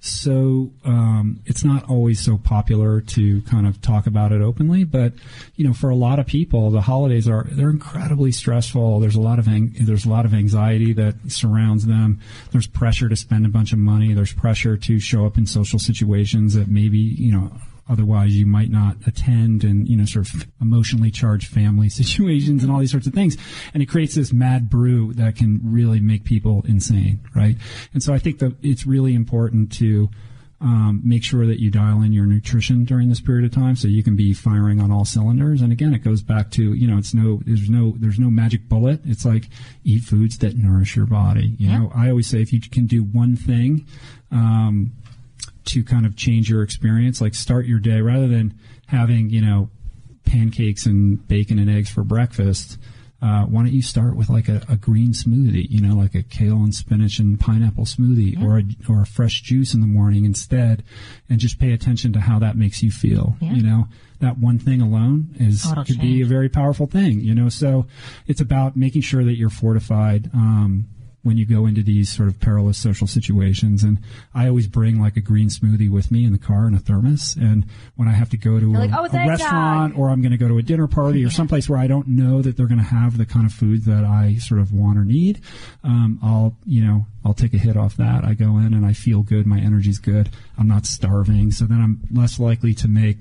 so, 0.00 0.70
um, 0.84 1.40
it's 1.44 1.62
not 1.62 1.88
always 1.88 2.20
so 2.20 2.38
popular 2.38 3.00
to 3.02 3.42
kind 3.42 3.66
of 3.66 3.82
talk 3.82 4.06
about 4.06 4.32
it 4.32 4.40
openly, 4.40 4.84
but, 4.84 5.12
you 5.56 5.64
know, 5.66 5.74
for 5.74 5.90
a 5.90 5.94
lot 5.94 6.18
of 6.18 6.26
people, 6.26 6.70
the 6.70 6.80
holidays 6.80 7.28
are, 7.28 7.46
they're 7.50 7.70
incredibly 7.70 8.32
stressful. 8.32 9.00
There's 9.00 9.16
a 9.16 9.20
lot 9.20 9.38
of, 9.38 9.46
ang- 9.46 9.74
there's 9.80 10.06
a 10.06 10.08
lot 10.08 10.24
of 10.24 10.32
anxiety 10.32 10.92
that 10.94 11.16
surrounds 11.28 11.86
them. 11.86 12.18
There's 12.50 12.66
pressure 12.66 13.08
to 13.08 13.16
spend 13.16 13.44
a 13.44 13.50
bunch 13.50 13.72
of 13.72 13.78
money. 13.78 14.14
There's 14.14 14.32
pressure 14.32 14.76
to 14.76 14.98
show 14.98 15.26
up 15.26 15.36
in 15.36 15.46
social 15.46 15.78
situations 15.78 16.54
that 16.54 16.68
maybe, 16.68 16.98
you 16.98 17.32
know, 17.32 17.52
otherwise 17.90 18.36
you 18.36 18.46
might 18.46 18.70
not 18.70 18.96
attend 19.06 19.64
and 19.64 19.88
you 19.88 19.96
know 19.96 20.04
sort 20.04 20.32
of 20.32 20.46
emotionally 20.60 21.10
charged 21.10 21.48
family 21.48 21.88
situations 22.02 22.62
and 22.62 22.70
all 22.72 22.78
these 22.78 22.90
sorts 22.92 23.06
of 23.06 23.12
things. 23.14 23.36
And 23.74 23.82
it 23.82 23.86
creates 23.86 24.14
this 24.14 24.32
mad 24.32 24.70
brew 24.70 25.12
that 25.14 25.36
can 25.36 25.60
really 25.64 26.00
make 26.00 26.24
people 26.24 26.64
insane 26.68 27.20
right? 27.34 27.56
And 27.92 28.02
so 28.02 28.12
i 28.14 28.18
think 28.18 28.38
that 28.38 28.54
it's 28.62 28.86
really 28.86 29.14
important 29.14 29.72
to 29.72 30.08
um, 30.62 31.00
make 31.02 31.24
sure 31.24 31.46
that 31.46 31.58
you 31.58 31.70
dial 31.70 32.02
in 32.02 32.12
your 32.12 32.26
nutrition 32.26 32.84
during 32.84 33.08
this 33.08 33.18
period 33.22 33.46
of 33.46 33.50
time 33.50 33.76
so 33.76 33.88
you 33.88 34.02
can 34.02 34.14
be 34.14 34.34
firing 34.34 34.78
on 34.78 34.90
all 34.92 35.06
cylinders. 35.06 35.62
And 35.62 35.72
again 35.72 35.94
it 35.94 36.04
goes 36.04 36.20
back 36.22 36.50
to 36.52 36.74
you 36.74 36.86
know 36.86 36.98
it's 36.98 37.14
no 37.14 37.40
there's 37.46 37.70
no 37.70 37.94
there's 37.98 38.18
no 38.18 38.28
magic 38.30 38.68
bullet. 38.68 39.00
It's 39.06 39.24
like 39.24 39.44
eat 39.84 40.02
foods 40.04 40.36
that 40.38 40.56
nourish 40.58 40.96
your 40.96 41.06
body 41.06 41.54
you 41.58 41.68
Yeah. 41.70 41.78
know? 41.78 41.92
I 41.94 42.10
always 42.10 42.26
say 42.26 42.42
if 42.42 42.52
you 42.52 42.60
can 42.60 42.86
do 42.86 43.02
one 43.02 43.36
thing 43.36 43.86
um, 44.30 44.92
to 45.70 45.84
kind 45.84 46.06
of 46.06 46.16
change 46.16 46.48
your 46.50 46.62
experience. 46.62 47.20
Like 47.20 47.34
start 47.34 47.66
your 47.66 47.78
day 47.78 48.00
rather 48.00 48.28
than 48.28 48.58
having 48.86 49.30
you 49.30 49.40
know 49.40 49.70
pancakes 50.24 50.86
and 50.86 51.26
bacon 51.28 51.58
and 51.58 51.70
eggs 51.70 51.90
for 51.90 52.04
breakfast. 52.04 52.78
Uh, 53.22 53.44
why 53.44 53.62
don't 53.62 53.72
you 53.72 53.82
start 53.82 54.16
with 54.16 54.30
like 54.30 54.48
a, 54.48 54.62
a 54.66 54.76
green 54.76 55.12
smoothie, 55.12 55.68
you 55.68 55.78
know, 55.78 55.94
like 55.94 56.14
a 56.14 56.22
kale 56.22 56.56
and 56.56 56.74
spinach 56.74 57.18
and 57.18 57.38
pineapple 57.38 57.84
smoothie, 57.84 58.42
or 58.42 58.58
a, 58.60 58.62
or 58.88 59.02
a 59.02 59.06
fresh 59.06 59.42
juice 59.42 59.74
in 59.74 59.82
the 59.82 59.86
morning 59.86 60.24
instead, 60.24 60.82
and 61.28 61.38
just 61.38 61.58
pay 61.58 61.72
attention 61.72 62.14
to 62.14 62.20
how 62.20 62.38
that 62.38 62.56
makes 62.56 62.82
you 62.82 62.90
feel. 62.90 63.36
Yeah. 63.38 63.52
You 63.52 63.62
know, 63.62 63.88
that 64.20 64.38
one 64.38 64.58
thing 64.58 64.80
alone 64.80 65.34
is 65.38 65.66
Oh, 65.66 65.84
could 65.84 66.00
be 66.00 66.22
a 66.22 66.26
very 66.26 66.48
powerful 66.48 66.86
thing. 66.86 67.20
You 67.20 67.34
know, 67.34 67.50
so 67.50 67.86
it's 68.26 68.40
about 68.40 68.74
making 68.74 69.02
sure 69.02 69.22
that 69.22 69.36
you're 69.36 69.50
fortified. 69.50 70.30
Um, 70.32 70.88
when 71.22 71.36
you 71.36 71.44
go 71.44 71.66
into 71.66 71.82
these 71.82 72.10
sort 72.10 72.28
of 72.28 72.40
perilous 72.40 72.78
social 72.78 73.06
situations. 73.06 73.84
And 73.84 73.98
I 74.34 74.48
always 74.48 74.66
bring 74.66 75.00
like 75.00 75.16
a 75.16 75.20
green 75.20 75.48
smoothie 75.48 75.90
with 75.90 76.10
me 76.10 76.24
in 76.24 76.32
the 76.32 76.38
car 76.38 76.66
in 76.66 76.74
a 76.74 76.78
thermos. 76.78 77.36
And 77.36 77.66
when 77.96 78.08
I 78.08 78.12
have 78.12 78.30
to 78.30 78.36
go 78.38 78.58
to 78.58 78.66
a, 78.74 78.76
like, 78.78 78.90
"Oh, 78.94 79.04
a 79.04 79.28
restaurant 79.28 79.98
or 79.98 80.08
I'm 80.08 80.22
going 80.22 80.32
to 80.32 80.38
go 80.38 80.48
to 80.48 80.58
a 80.58 80.62
dinner 80.62 80.86
party 80.86 81.24
or 81.24 81.30
someplace 81.30 81.68
where 81.68 81.78
I 81.78 81.86
don't 81.86 82.08
know 82.08 82.40
that 82.42 82.56
they're 82.56 82.66
going 82.66 82.78
to 82.78 82.84
have 82.84 83.18
the 83.18 83.26
kind 83.26 83.44
of 83.44 83.52
food 83.52 83.84
that 83.84 84.04
I 84.04 84.36
sort 84.36 84.60
of 84.60 84.72
want 84.72 84.98
or 84.98 85.04
need, 85.04 85.40
um, 85.84 86.18
I'll, 86.22 86.56
you 86.64 86.84
know, 86.84 87.06
I'll 87.24 87.34
take 87.34 87.52
a 87.52 87.58
hit 87.58 87.76
off 87.76 87.96
that. 87.96 88.24
I 88.24 88.34
go 88.34 88.56
in 88.58 88.72
and 88.72 88.86
I 88.86 88.92
feel 88.94 89.22
good. 89.22 89.46
My 89.46 89.60
energy's 89.60 89.98
good. 89.98 90.30
I'm 90.58 90.68
not 90.68 90.86
starving. 90.86 91.52
So 91.52 91.66
then 91.66 91.80
I'm 91.80 92.00
less 92.10 92.38
likely 92.38 92.74
to 92.74 92.88
make 92.88 93.18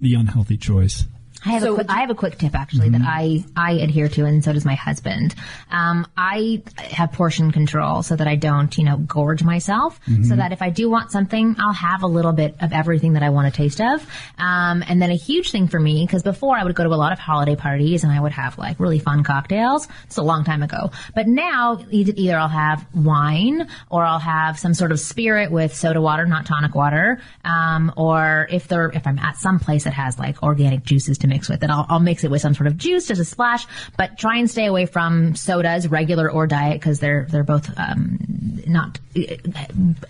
the 0.00 0.14
unhealthy 0.14 0.56
choice. 0.56 1.04
I 1.44 1.50
have, 1.50 1.62
a 1.62 1.74
quick, 1.74 1.86
I 1.88 2.00
have 2.00 2.10
a 2.10 2.14
quick 2.14 2.38
tip 2.38 2.54
actually 2.54 2.88
that 2.90 3.02
I, 3.04 3.44
I 3.56 3.72
adhere 3.74 4.08
to 4.08 4.24
and 4.24 4.42
so 4.42 4.52
does 4.52 4.64
my 4.64 4.74
husband. 4.74 5.34
Um, 5.70 6.06
I 6.16 6.62
have 6.78 7.12
portion 7.12 7.52
control 7.52 8.02
so 8.02 8.16
that 8.16 8.26
I 8.26 8.34
don't, 8.34 8.76
you 8.76 8.84
know, 8.84 8.96
gorge 8.96 9.42
myself 9.44 10.00
so 10.24 10.36
that 10.36 10.52
if 10.52 10.62
I 10.62 10.70
do 10.70 10.90
want 10.90 11.12
something, 11.12 11.54
I'll 11.58 11.72
have 11.72 12.02
a 12.02 12.06
little 12.06 12.32
bit 12.32 12.56
of 12.60 12.72
everything 12.72 13.12
that 13.12 13.22
I 13.22 13.30
want 13.30 13.46
a 13.46 13.50
taste 13.50 13.80
of. 13.80 14.04
Um, 14.36 14.82
and 14.86 15.00
then 15.00 15.10
a 15.10 15.16
huge 15.16 15.52
thing 15.52 15.68
for 15.68 15.78
me, 15.78 16.04
because 16.04 16.22
before 16.22 16.56
I 16.56 16.64
would 16.64 16.74
go 16.74 16.82
to 16.82 16.90
a 16.90 16.96
lot 16.96 17.12
of 17.12 17.18
holiday 17.18 17.54
parties 17.54 18.02
and 18.02 18.12
I 18.12 18.20
would 18.20 18.32
have 18.32 18.58
like 18.58 18.80
really 18.80 18.98
fun 18.98 19.22
cocktails. 19.22 19.86
It's 20.04 20.16
a 20.16 20.22
long 20.22 20.44
time 20.44 20.62
ago. 20.62 20.90
But 21.14 21.28
now 21.28 21.78
either, 21.90 22.12
either 22.16 22.36
I'll 22.36 22.48
have 22.48 22.84
wine 22.94 23.68
or 23.90 24.04
I'll 24.04 24.18
have 24.18 24.58
some 24.58 24.74
sort 24.74 24.90
of 24.90 24.98
spirit 24.98 25.50
with 25.52 25.74
soda 25.74 26.00
water, 26.00 26.26
not 26.26 26.46
tonic 26.46 26.74
water. 26.74 27.20
Um, 27.44 27.92
or 27.96 28.48
if 28.50 28.66
they're, 28.66 28.90
if 28.90 29.06
I'm 29.06 29.18
at 29.18 29.36
some 29.36 29.60
place 29.60 29.84
that 29.84 29.94
has 29.94 30.18
like 30.18 30.42
organic 30.42 30.82
juices 30.82 31.18
to 31.18 31.27
mix 31.28 31.48
with, 31.48 31.62
it. 31.62 31.70
I'll, 31.70 31.86
I'll 31.88 32.00
mix 32.00 32.24
it 32.24 32.30
with 32.30 32.40
some 32.42 32.54
sort 32.54 32.66
of 32.66 32.76
juice, 32.76 33.06
just 33.06 33.20
a 33.20 33.24
splash. 33.24 33.66
But 33.96 34.18
try 34.18 34.38
and 34.38 34.50
stay 34.50 34.66
away 34.66 34.86
from 34.86 35.34
sodas, 35.36 35.88
regular 35.88 36.30
or 36.30 36.46
diet, 36.46 36.80
because 36.80 37.00
they're 37.00 37.26
they're 37.30 37.44
both 37.44 37.70
um, 37.78 38.18
not 38.66 38.98
uh, 39.16 39.20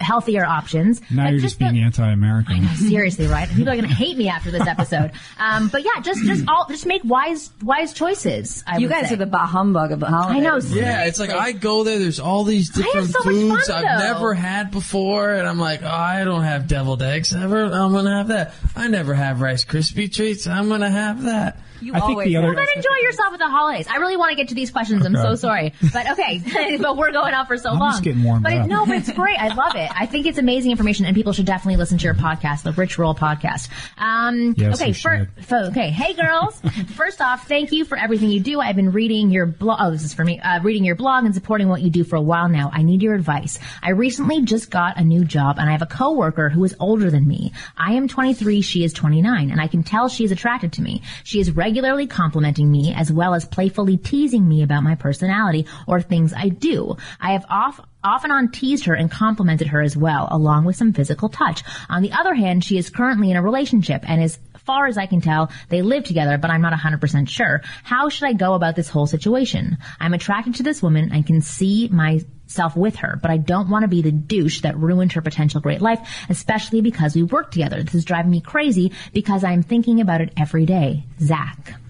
healthier 0.00 0.44
options. 0.44 1.00
Now 1.10 1.24
And 1.26 1.32
you're 1.32 1.40
just 1.42 1.58
being 1.58 1.78
anti-American. 1.78 2.66
Seriously, 2.76 3.26
right? 3.26 3.48
People 3.48 3.70
are 3.70 3.76
going 3.76 3.88
to 3.88 3.94
hate 3.94 4.16
me 4.16 4.28
after 4.28 4.50
this 4.50 4.66
episode. 4.66 5.12
Um, 5.38 5.68
but 5.68 5.84
yeah, 5.84 6.00
just 6.02 6.24
just 6.24 6.48
all 6.48 6.66
just 6.68 6.84
make 6.84 7.02
wise 7.04 7.50
wise 7.62 7.92
choices. 7.92 8.64
I 8.66 8.78
You 8.78 8.88
guys 8.88 9.08
say. 9.08 9.14
are 9.14 9.18
the 9.18 9.26
bah 9.26 9.46
humbug 9.46 9.92
of 9.92 10.00
the 10.00 10.06
holidays. 10.06 10.36
I 10.36 10.40
know. 10.40 10.58
Yeah, 10.80 11.04
it's 11.04 11.18
like 11.20 11.30
I 11.30 11.52
go 11.52 11.84
there. 11.84 11.98
There's 11.98 12.18
all 12.18 12.44
these 12.44 12.70
different 12.70 13.10
so 13.10 13.22
foods 13.22 13.66
fun, 13.68 13.76
I've 13.84 14.00
though. 14.00 14.04
never 14.12 14.34
had 14.34 14.70
before, 14.70 15.32
and 15.34 15.46
I'm 15.46 15.58
like, 15.58 15.82
oh, 15.82 15.88
I 15.88 16.24
don't 16.24 16.42
have 16.42 16.66
deviled 16.66 17.02
eggs 17.02 17.34
ever. 17.34 17.64
I'm 17.64 17.92
gonna 17.92 18.16
have 18.18 18.28
that. 18.28 18.54
I 18.74 18.88
never 18.88 19.14
have 19.14 19.40
Rice 19.40 19.64
Krispie 19.64 20.12
treats. 20.12 20.46
I'm 20.46 20.68
gonna 20.68 20.90
have 20.90 21.07
that. 21.14 21.56
You 21.80 21.92
I 21.94 21.98
think 22.00 22.10
always 22.10 22.26
the 22.28 22.36
other- 22.36 22.46
Well, 22.48 22.56
then 22.56 22.66
enjoy 22.76 22.94
yourself 23.02 23.32
at 23.34 23.38
the 23.38 23.48
holidays. 23.48 23.86
I 23.88 23.96
really 23.96 24.16
want 24.16 24.30
to 24.30 24.36
get 24.36 24.48
to 24.48 24.54
these 24.54 24.70
questions. 24.70 25.04
I'm 25.06 25.14
so 25.14 25.34
sorry, 25.34 25.72
but 25.92 26.10
okay, 26.12 26.78
but 26.80 26.96
we're 26.96 27.12
going 27.12 27.34
on 27.34 27.46
for 27.46 27.56
so 27.56 27.70
I'm 27.70 27.78
long. 27.78 27.90
just 27.92 28.02
getting 28.02 28.22
warmed 28.22 28.42
but 28.44 28.52
it, 28.52 28.58
up. 28.60 28.66
no, 28.68 28.86
but 28.86 28.96
it's 28.96 29.12
great. 29.12 29.38
I 29.38 29.54
love 29.54 29.74
it. 29.76 29.90
I 29.94 30.06
think 30.06 30.26
it's 30.26 30.38
amazing 30.38 30.70
information, 30.70 31.06
and 31.06 31.14
people 31.14 31.32
should 31.32 31.46
definitely 31.46 31.76
listen 31.76 31.98
to 31.98 32.04
your 32.04 32.14
podcast, 32.14 32.62
the 32.62 32.72
Rich 32.72 32.98
Roll 32.98 33.14
podcast. 33.14 33.68
Um, 33.96 34.54
Yes, 34.56 34.74
okay, 34.80 34.88
you 34.88 34.94
fir- 34.94 35.28
should. 35.36 35.44
fo- 35.46 35.64
okay. 35.68 35.90
Hey, 35.90 36.14
girls. 36.14 36.60
First 36.94 37.20
off, 37.20 37.46
thank 37.48 37.72
you 37.72 37.84
for 37.84 37.96
everything 37.98 38.30
you 38.30 38.40
do. 38.40 38.60
I've 38.60 38.76
been 38.76 38.92
reading 38.92 39.30
your 39.30 39.46
blog. 39.46 39.78
Oh, 39.80 39.90
this 39.90 40.04
is 40.04 40.14
for 40.14 40.24
me. 40.24 40.40
Uh, 40.40 40.60
reading 40.62 40.84
your 40.84 40.96
blog 40.96 41.24
and 41.24 41.34
supporting 41.34 41.68
what 41.68 41.82
you 41.82 41.90
do 41.90 42.04
for 42.04 42.16
a 42.16 42.20
while 42.22 42.48
now. 42.48 42.70
I 42.72 42.82
need 42.82 43.02
your 43.02 43.14
advice. 43.14 43.58
I 43.82 43.90
recently 43.90 44.42
just 44.42 44.70
got 44.70 44.96
a 44.98 45.04
new 45.04 45.24
job, 45.24 45.58
and 45.58 45.68
I 45.68 45.72
have 45.72 45.82
a 45.82 45.86
coworker 45.86 46.48
who 46.48 46.64
is 46.64 46.74
older 46.80 47.10
than 47.10 47.26
me. 47.26 47.52
I 47.76 47.94
am 47.94 48.08
23. 48.08 48.60
She 48.62 48.84
is 48.84 48.92
29, 48.92 49.50
and 49.50 49.60
I 49.60 49.66
can 49.68 49.82
tell 49.82 50.08
she 50.08 50.24
is 50.24 50.32
attracted 50.32 50.72
to 50.74 50.82
me. 50.82 51.02
She 51.24 51.40
is 51.40 51.52
regularly 51.68 52.06
complimenting 52.06 52.70
me 52.70 52.94
as 52.94 53.12
well 53.12 53.34
as 53.34 53.44
playfully 53.44 53.98
teasing 53.98 54.48
me 54.48 54.62
about 54.62 54.82
my 54.82 54.94
personality 54.94 55.66
or 55.86 56.00
things 56.00 56.32
I 56.34 56.48
do. 56.48 56.96
I 57.20 57.32
have 57.32 57.44
off 57.50 57.78
off 58.02 58.24
and 58.24 58.32
on 58.32 58.50
teased 58.50 58.86
her 58.86 58.94
and 58.94 59.10
complimented 59.10 59.66
her 59.66 59.82
as 59.82 59.94
well, 59.94 60.28
along 60.30 60.64
with 60.64 60.76
some 60.76 60.94
physical 60.94 61.28
touch. 61.28 61.62
On 61.90 62.00
the 62.00 62.12
other 62.12 62.32
hand, 62.32 62.64
she 62.64 62.78
is 62.78 62.88
currently 62.88 63.30
in 63.30 63.36
a 63.36 63.42
relationship 63.42 64.02
and 64.08 64.22
as 64.22 64.38
far 64.68 64.86
as 64.86 64.98
I 64.98 65.06
can 65.06 65.22
tell, 65.22 65.50
they 65.70 65.80
live 65.80 66.04
together, 66.04 66.36
but 66.36 66.50
I'm 66.50 66.60
not 66.60 66.74
100% 66.74 67.26
sure. 67.26 67.62
How 67.84 68.10
should 68.10 68.28
I 68.28 68.34
go 68.34 68.52
about 68.52 68.76
this 68.76 68.90
whole 68.90 69.06
situation? 69.06 69.78
I'm 69.98 70.12
attracted 70.12 70.56
to 70.56 70.62
this 70.62 70.82
woman 70.82 71.10
and 71.10 71.26
can 71.26 71.40
see 71.40 71.88
myself 71.88 72.76
with 72.76 72.96
her, 72.96 73.18
but 73.22 73.30
I 73.30 73.38
don't 73.38 73.70
want 73.70 73.84
to 73.84 73.88
be 73.88 74.02
the 74.02 74.12
douche 74.12 74.60
that 74.60 74.76
ruined 74.76 75.12
her 75.12 75.22
potential 75.22 75.62
great 75.62 75.80
life, 75.80 76.06
especially 76.28 76.82
because 76.82 77.16
we 77.16 77.22
work 77.22 77.50
together. 77.50 77.82
This 77.82 77.94
is 77.94 78.04
driving 78.04 78.30
me 78.30 78.42
crazy 78.42 78.92
because 79.14 79.42
I'm 79.42 79.62
thinking 79.62 80.02
about 80.02 80.20
it 80.20 80.34
every 80.36 80.66
day. 80.66 81.04
Zach. 81.18 81.80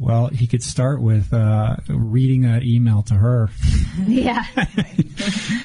Well, 0.00 0.26
he 0.26 0.48
could 0.48 0.64
start 0.64 1.00
with 1.00 1.32
uh, 1.32 1.76
reading 1.88 2.42
that 2.42 2.64
email 2.64 3.02
to 3.04 3.14
her. 3.14 3.48
Yeah. 4.06 4.44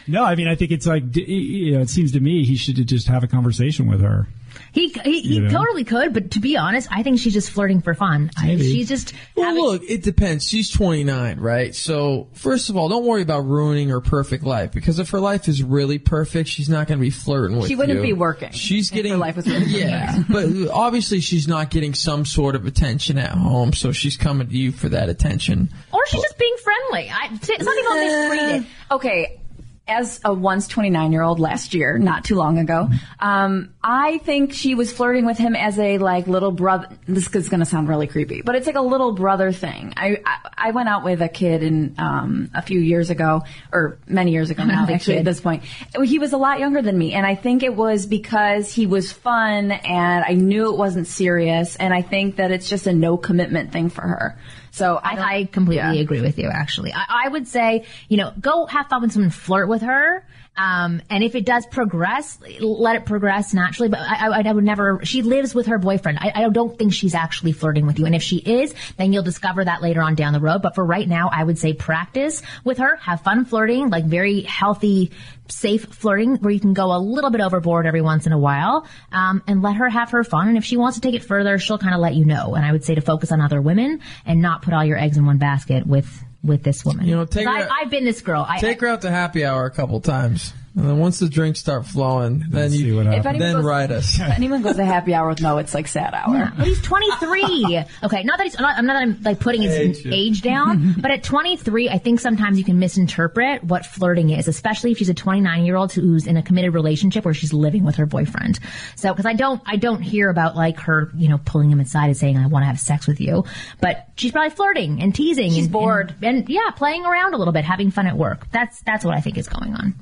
No, 0.08 0.24
I 0.24 0.36
mean, 0.36 0.48
I 0.48 0.56
think 0.56 0.72
it's 0.72 0.86
like, 0.86 1.16
you 1.16 1.74
know, 1.74 1.80
it 1.80 1.90
seems 1.90 2.12
to 2.12 2.20
me 2.20 2.44
he 2.44 2.56
should 2.56 2.76
just 2.88 3.08
have 3.08 3.24
a 3.24 3.28
conversation 3.28 3.88
with 3.88 4.02
her. 4.02 4.28
He 4.72 4.90
he, 4.90 5.22
he 5.22 5.34
You 5.36 5.42
know? 5.42 5.50
totally 5.50 5.84
could, 5.84 6.14
but 6.14 6.32
to 6.32 6.40
be 6.40 6.58
honest, 6.58 6.88
I 6.92 7.04
think 7.04 7.20
she's 7.20 7.34
just 7.34 7.50
flirting 7.52 7.82
for 7.82 7.94
fun. 7.94 8.32
I, 8.38 8.56
she's 8.58 8.88
just 8.88 9.14
Well, 9.36 9.56
look, 9.74 9.84
it 9.88 10.04
depends. 10.04 10.48
She's 10.48 10.70
29, 10.72 11.40
right? 11.40 11.74
So, 11.76 12.28
first 12.34 12.70
of 12.70 12.78
all, 12.78 12.90
don't 12.90 13.06
worry 13.06 13.22
about 13.22 13.42
ruining 13.46 13.90
her 13.90 14.02
perfect 14.02 14.44
life 14.44 14.72
because 14.72 15.00
if 15.00 15.10
her 15.12 15.20
life 15.20 15.48
is 15.48 15.62
really 15.64 16.00
perfect, 16.00 16.50
she's 16.50 16.70
not 16.70 16.88
going 16.88 17.00
to 17.00 17.02
be 17.04 17.10
flirting 17.10 17.58
with 17.58 17.66
you. 17.70 17.70
She 17.70 17.76
wouldn't 17.76 18.00
you. 18.00 18.04
be 18.04 18.14
working 18.14 18.52
She's 18.52 18.90
if 18.90 18.96
getting 18.96 19.12
her 19.14 19.18
life 19.18 19.36
was 19.36 19.48
really 19.48 19.66
yeah, 19.66 20.24
but 20.30 20.46
uh, 20.46 20.70
obviously 20.72 21.20
she's 21.20 21.48
not 21.48 21.70
getting 21.70 21.94
some 21.94 22.26
sort 22.26 22.56
of 22.56 22.66
attention 22.66 23.18
at 23.18 23.32
home, 23.32 23.74
so 23.74 23.92
she's 23.92 24.18
coming 24.18 24.48
to 24.48 24.58
you 24.58 24.72
for 24.72 24.90
that 24.90 25.10
attention. 25.10 25.70
or 25.92 26.06
she's 26.08 26.22
just 26.22 26.38
being 26.38 26.56
friendly. 26.64 27.10
I, 27.10 27.28
some 27.42 27.58
people 27.58 27.94
misread 27.96 28.62
it. 28.62 28.68
Okay, 28.92 29.40
as 29.86 30.22
a 30.24 30.34
once 30.34 30.68
29 30.70 31.12
year 31.12 31.22
old 31.22 31.40
last 31.40 31.74
year, 31.74 31.98
not 31.98 32.24
too 32.24 32.36
long 32.36 32.58
ago, 32.58 32.90
um, 33.20 33.74
I 33.84 34.20
think 34.20 34.54
she 34.54 34.76
was 34.76 34.94
flirting 34.94 35.26
with 35.26 35.38
him 35.38 35.58
as 35.58 35.78
a 35.78 35.98
like 35.98 36.26
little 36.26 36.52
brother. 36.52 36.88
This 37.06 37.28
is 37.36 37.50
going 37.50 37.60
to 37.60 37.66
sound 37.66 37.90
really 37.90 38.08
creepy, 38.08 38.42
but 38.42 38.56
it's 38.56 38.66
like 38.66 38.78
a 38.78 38.82
little 38.82 39.12
brother 39.12 39.52
thing. 39.52 39.94
I 39.98 40.22
I, 40.26 40.50
I 40.70 40.72
went 40.72 40.88
out 40.88 41.04
with 41.04 41.22
a 41.22 41.28
kid 41.28 41.64
in 41.64 41.96
um, 41.98 42.50
a 42.54 42.62
few 42.62 42.80
years 42.80 43.10
ago, 43.10 43.44
or 43.74 43.98
many 44.08 44.32
years 44.32 44.50
ago 44.52 44.64
now, 44.64 44.88
actually 44.90 45.18
at 45.18 45.26
this 45.26 45.42
point. 45.42 45.64
He 46.02 46.18
was 46.18 46.32
a 46.32 46.38
lot 46.38 46.60
younger 46.60 46.82
than 46.82 46.98
me, 46.98 47.14
and 47.14 47.26
I 47.26 47.36
think 47.36 47.62
it 47.62 47.76
was 47.76 48.06
because 48.06 48.74
he 48.74 48.86
was 48.86 49.12
fun, 49.12 49.72
and 49.72 50.24
I 50.26 50.34
knew 50.34 50.72
it 50.72 50.78
wasn't 50.78 51.08
serious, 51.08 51.76
and 51.76 51.94
I 51.94 52.02
think 52.02 52.38
that 52.38 52.52
it's 52.52 52.70
just 52.70 52.88
a 52.88 52.94
no 52.94 53.18
commitment 53.18 53.74
thing 53.74 53.90
for 53.90 54.02
her. 54.02 54.38
So 54.74 54.96
I, 54.96 55.16
I, 55.16 55.36
I 55.36 55.44
completely 55.46 55.98
yeah. 55.98 56.02
agree 56.02 56.22
with 56.22 56.40
you. 56.40 56.50
Actually, 56.50 56.94
I, 56.94 57.06
I 57.26 57.30
would 57.30 57.48
say 57.48 57.86
you 58.10 58.18
know 58.18 58.34
go 58.40 58.66
have 58.66 58.88
fun 58.88 59.04
with 59.04 59.12
someone, 59.14 59.30
flirt 59.30 59.70
with 59.70 59.84
her. 59.84 60.26
Um, 60.56 61.02
and 61.10 61.24
if 61.24 61.34
it 61.34 61.46
does 61.46 61.66
progress, 61.66 62.38
let 62.60 62.96
it 62.96 63.06
progress 63.06 63.54
naturally. 63.54 63.90
But 63.90 64.00
I, 64.00 64.28
I, 64.28 64.42
I 64.48 64.52
would 64.52 64.64
never. 64.64 65.00
She 65.04 65.22
lives 65.22 65.56
with 65.56 65.68
her 65.68 65.78
boyfriend. 65.78 66.20
I, 66.22 66.32
I 66.36 66.50
don't 66.50 66.78
think 66.78 66.94
she's 66.94 67.16
actually 67.16 67.54
flirting 67.54 67.86
with 67.86 67.98
you. 67.98 68.06
And 68.06 68.16
if 68.16 68.22
she 68.22 68.38
is, 68.38 68.74
then 68.98 69.14
you'll 69.14 69.24
discover 69.24 69.66
that 69.66 69.82
later 69.82 70.02
on 70.02 70.16
down 70.16 70.34
the 70.34 70.40
road. 70.40 70.62
But 70.62 70.76
for 70.76 70.86
right 70.86 71.08
now, 71.08 71.30
I 71.32 71.44
would 71.44 71.58
say 71.58 71.74
practice 71.74 72.42
with 72.64 72.78
her. 72.80 72.98
Have 72.98 73.22
fun 73.22 73.46
flirting, 73.46 73.90
like 73.90 74.06
very 74.06 74.42
healthy, 74.42 75.12
safe 75.50 75.86
flirting, 75.86 76.38
where 76.38 76.52
you 76.52 76.60
can 76.60 76.74
go 76.74 76.96
a 76.96 77.00
little 77.00 77.30
bit 77.30 77.42
overboard 77.42 77.86
every 77.86 78.02
once 78.02 78.26
in 78.26 78.32
a 78.32 78.38
while, 78.38 78.86
um, 79.12 79.44
and 79.48 79.62
let 79.62 79.76
her 79.76 79.90
have 79.90 80.12
her 80.12 80.24
fun. 80.24 80.48
And 80.48 80.58
if 80.58 80.64
she 80.66 80.78
wants 80.78 80.98
to 80.98 81.02
take 81.02 81.16
it 81.16 81.24
further, 81.24 81.58
she'll 81.60 81.78
kind 81.78 81.94
of 81.94 82.02
let 82.02 82.16
you 82.16 82.26
know. 82.26 82.56
And 82.56 82.66
I 82.66 82.72
would 82.72 82.84
say 82.84 82.96
to 82.96 83.02
focus 83.02 83.32
on 83.32 83.42
other 83.42 83.62
women 83.62 84.00
and 84.26 84.42
not 84.42 84.62
put 84.62 84.74
all 84.74 84.84
your 84.86 84.98
eggs 84.98 85.18
in 85.18 85.26
one 85.26 85.38
basket 85.38 85.86
with 85.86 86.08
with 86.44 86.62
this 86.64 86.84
woman. 86.84 87.06
You 87.06 87.16
know, 87.16 87.26
take 87.26 87.46
her- 87.46 87.52
I, 87.52 87.70
I've 87.82 87.90
been 87.90 88.04
this 88.04 88.20
girl. 88.22 88.46
I, 88.48 88.60
Take 88.60 88.82
her 88.82 88.88
out 88.88 89.02
to 89.04 89.10
happy 89.10 89.46
hour 89.46 89.66
a 89.66 89.72
couple 89.72 90.02
times, 90.02 90.54
and 90.76 90.90
then 90.90 90.98
once 90.98 91.20
the 91.20 91.30
drinks 91.30 91.60
start 91.60 91.86
flowing, 91.86 92.46
then 92.50 92.72
see 92.72 92.84
you 92.84 92.96
what 92.96 93.06
If 93.06 93.14
happens. 93.14 93.26
anyone 93.28 93.40
then 93.48 93.56
goes- 93.58 93.66
ride 93.66 93.92
us. 93.92 94.20
If 94.20 94.30
anyone 94.38 94.62
goes 94.64 94.76
to 94.78 94.86
happy 94.86 95.14
hour 95.14 95.30
with 95.30 95.42
Mo, 95.42 95.58
it's 95.58 95.74
like 95.76 95.88
sad 95.88 96.16
hour. 96.16 96.52
But 96.58 96.66
he's 96.66 96.82
23. 96.82 97.84
okay, 98.04 98.24
not 98.24 98.38
that 98.38 98.44
he's, 98.44 98.60
not, 98.60 98.78
I'm 98.78 98.86
not 98.88 98.96
I'm, 98.96 99.22
like 99.22 99.40
putting 99.40 99.62
his 99.62 100.04
age, 100.06 100.42
down, 100.42 100.96
but 101.00 101.12
at 101.12 101.24
23, 101.24 101.90
I 101.90 102.00
think 102.00 102.20
sometimes 102.20 102.58
you 102.58 102.64
can 102.64 102.80
misinterpret 102.80 103.64
what 103.64 103.86
flirting 103.86 104.32
is, 104.32 104.48
especially 104.48 104.92
if 104.92 104.98
she's 104.98 105.10
a 105.10 105.14
29 105.14 105.64
year 105.64 105.76
old 105.76 105.92
who's 105.94 106.26
in 106.26 106.38
a 106.38 106.42
committed 106.42 106.74
relationship 106.74 107.24
where 107.24 107.36
she's 107.36 107.54
living 107.54 107.84
with 107.84 107.96
her 107.98 108.08
boyfriend. 108.08 108.60
So, 108.96 109.12
because 109.14 109.28
I 109.28 109.34
don't, 109.34 109.62
I 109.66 109.76
don't 109.76 110.02
hear 110.02 110.30
about 110.30 110.56
like 110.56 110.80
her, 110.82 111.12
you 111.16 111.30
know, 111.30 111.38
pulling 111.46 111.70
him 111.70 111.80
aside 111.80 112.08
and 112.08 112.18
saying 112.18 112.38
I 112.38 112.48
want 112.48 112.64
to 112.64 112.68
have 112.68 112.80
sex 112.80 113.06
with 113.06 113.22
you, 113.22 113.44
but 113.80 114.08
she's 114.16 114.32
probably 114.32 114.50
flirting 114.50 115.02
and 115.04 115.14
teasing. 115.14 115.52
She's 115.52 115.66
and, 115.66 115.72
bored. 115.72 116.16
and, 116.24 116.40
and 116.40 116.50
yeah, 116.50 116.72
playing 116.72 117.06
around 117.06 117.36
a 117.36 117.38
little 117.38 117.54
bit, 117.54 117.64
having 117.64 117.92
fun 117.92 118.08
at 118.08 118.18
work. 118.18 118.50
That's 118.52 118.82
that's 118.82 119.06
what 119.06 119.16
I 119.16 119.22
think 119.22 119.38
is 119.38 119.48
going 119.48 119.76
on. 119.76 119.94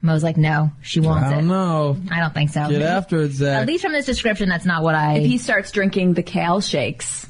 Mo's 0.00 0.22
like, 0.22 0.36
no, 0.36 0.70
she 0.82 1.00
wants 1.00 1.24
I 1.26 1.32
it. 1.32 1.34
don't 1.36 1.48
know. 1.48 1.96
I 2.10 2.20
don't 2.20 2.32
think 2.32 2.50
so. 2.50 2.68
Get 2.68 2.82
after 2.82 3.18
it, 3.22 3.32
Zach. 3.32 3.62
At 3.62 3.66
least 3.66 3.82
from 3.82 3.92
this 3.92 4.06
description, 4.06 4.48
that's 4.48 4.64
not 4.64 4.82
what 4.82 4.94
I. 4.94 5.18
If 5.18 5.26
he 5.26 5.38
starts 5.38 5.72
drinking 5.72 6.14
the 6.14 6.22
kale 6.22 6.60
shakes, 6.60 7.26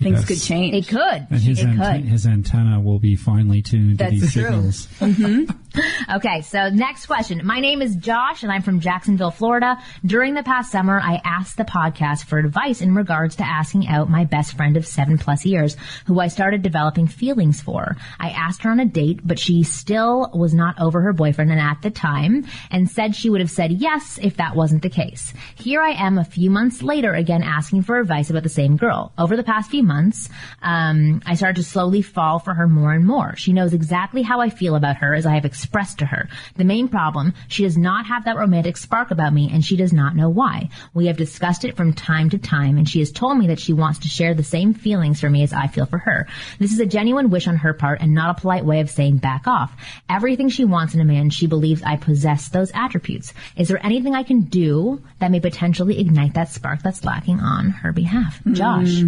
things 0.00 0.18
Yes. 0.20 0.24
could 0.28 0.40
change. 0.40 0.74
It 0.74 0.88
could. 0.88 1.26
And 1.30 1.40
his, 1.40 1.58
it 1.60 1.66
ante- 1.66 1.78
could. 2.02 2.08
his 2.08 2.26
antenna 2.26 2.80
will 2.80 2.98
be 3.00 3.16
finely 3.16 3.60
tuned 3.62 3.98
to 3.98 4.04
That's 4.04 4.20
these 4.20 4.32
true. 4.32 4.42
signals. 4.42 4.86
Mm-hmm. 5.00 5.50
Okay, 6.12 6.42
so 6.42 6.68
next 6.68 7.06
question. 7.06 7.40
My 7.44 7.60
name 7.60 7.80
is 7.80 7.96
Josh 7.96 8.42
and 8.42 8.52
I'm 8.52 8.60
from 8.60 8.80
Jacksonville, 8.80 9.30
Florida. 9.30 9.78
During 10.04 10.34
the 10.34 10.42
past 10.42 10.70
summer, 10.70 11.00
I 11.00 11.22
asked 11.24 11.56
the 11.56 11.64
podcast 11.64 12.24
for 12.24 12.38
advice 12.38 12.82
in 12.82 12.94
regards 12.94 13.36
to 13.36 13.46
asking 13.46 13.86
out 13.86 14.10
my 14.10 14.24
best 14.24 14.54
friend 14.56 14.76
of 14.76 14.86
seven 14.86 15.16
plus 15.16 15.46
years, 15.46 15.76
who 16.06 16.20
I 16.20 16.28
started 16.28 16.60
developing 16.60 17.06
feelings 17.06 17.62
for. 17.62 17.96
I 18.20 18.30
asked 18.30 18.62
her 18.64 18.70
on 18.70 18.80
a 18.80 18.84
date, 18.84 19.20
but 19.24 19.38
she 19.38 19.62
still 19.62 20.30
was 20.34 20.52
not 20.52 20.78
over 20.80 21.00
her 21.00 21.12
boyfriend 21.12 21.50
and 21.50 21.60
at 21.60 21.80
the 21.82 21.90
time 21.90 22.46
and 22.70 22.90
said 22.90 23.14
she 23.14 23.30
would 23.30 23.40
have 23.40 23.50
said 23.50 23.72
yes 23.72 24.18
if 24.20 24.36
that 24.36 24.54
wasn't 24.56 24.82
the 24.82 24.90
case. 24.90 25.32
Here 25.54 25.80
I 25.80 25.90
am 25.92 26.18
a 26.18 26.24
few 26.24 26.50
months 26.50 26.82
later 26.82 27.14
again 27.14 27.42
asking 27.42 27.82
for 27.82 27.98
advice 27.98 28.28
about 28.28 28.42
the 28.42 28.48
same 28.50 28.76
girl. 28.76 29.12
Over 29.16 29.36
the 29.36 29.44
past 29.44 29.70
few 29.70 29.82
months, 29.82 30.28
um, 30.60 31.22
I 31.24 31.36
started 31.36 31.56
to 31.56 31.68
slowly 31.68 32.02
fall 32.02 32.38
for 32.38 32.52
her 32.52 32.68
more 32.68 32.92
and 32.92 33.06
more. 33.06 33.34
She 33.36 33.52
knows 33.52 33.72
exactly 33.72 34.22
how 34.22 34.40
I 34.40 34.50
feel 34.50 34.74
about 34.74 34.96
her 34.96 35.14
as 35.14 35.24
I 35.24 35.34
have 35.34 35.44
expressed 35.62 36.00
to 36.00 36.06
her. 36.06 36.28
The 36.56 36.64
main 36.64 36.88
problem, 36.88 37.34
she 37.46 37.62
does 37.62 37.78
not 37.78 38.06
have 38.06 38.24
that 38.24 38.36
romantic 38.36 38.76
spark 38.76 39.12
about 39.12 39.32
me 39.32 39.48
and 39.52 39.64
she 39.64 39.76
does 39.76 39.92
not 39.92 40.16
know 40.16 40.28
why. 40.28 40.70
We 40.92 41.06
have 41.06 41.16
discussed 41.16 41.64
it 41.64 41.76
from 41.76 41.92
time 41.92 42.30
to 42.30 42.38
time 42.38 42.78
and 42.78 42.88
she 42.88 42.98
has 42.98 43.12
told 43.12 43.38
me 43.38 43.46
that 43.46 43.60
she 43.60 43.72
wants 43.72 44.00
to 44.00 44.08
share 44.08 44.34
the 44.34 44.42
same 44.42 44.74
feelings 44.74 45.20
for 45.20 45.30
me 45.30 45.44
as 45.44 45.52
I 45.52 45.68
feel 45.68 45.86
for 45.86 45.98
her. 45.98 46.26
This 46.58 46.72
is 46.72 46.80
a 46.80 46.86
genuine 46.86 47.30
wish 47.30 47.46
on 47.46 47.58
her 47.58 47.72
part 47.72 48.00
and 48.00 48.12
not 48.12 48.36
a 48.36 48.40
polite 48.40 48.64
way 48.64 48.80
of 48.80 48.90
saying 48.90 49.18
back 49.18 49.46
off. 49.46 49.72
Everything 50.08 50.48
she 50.48 50.64
wants 50.64 50.94
in 50.94 51.00
a 51.00 51.04
man, 51.04 51.30
she 51.30 51.46
believes 51.46 51.82
I 51.84 51.96
possess 51.96 52.48
those 52.48 52.72
attributes. 52.74 53.32
Is 53.56 53.68
there 53.68 53.84
anything 53.86 54.16
I 54.16 54.24
can 54.24 54.42
do 54.42 55.00
that 55.20 55.30
may 55.30 55.38
potentially 55.38 56.00
ignite 56.00 56.34
that 56.34 56.50
spark 56.50 56.82
that's 56.82 57.04
lacking 57.04 57.38
on 57.38 57.70
her 57.70 57.92
behalf? 57.92 58.38
Hmm. 58.42 58.54
Josh. 58.54 59.02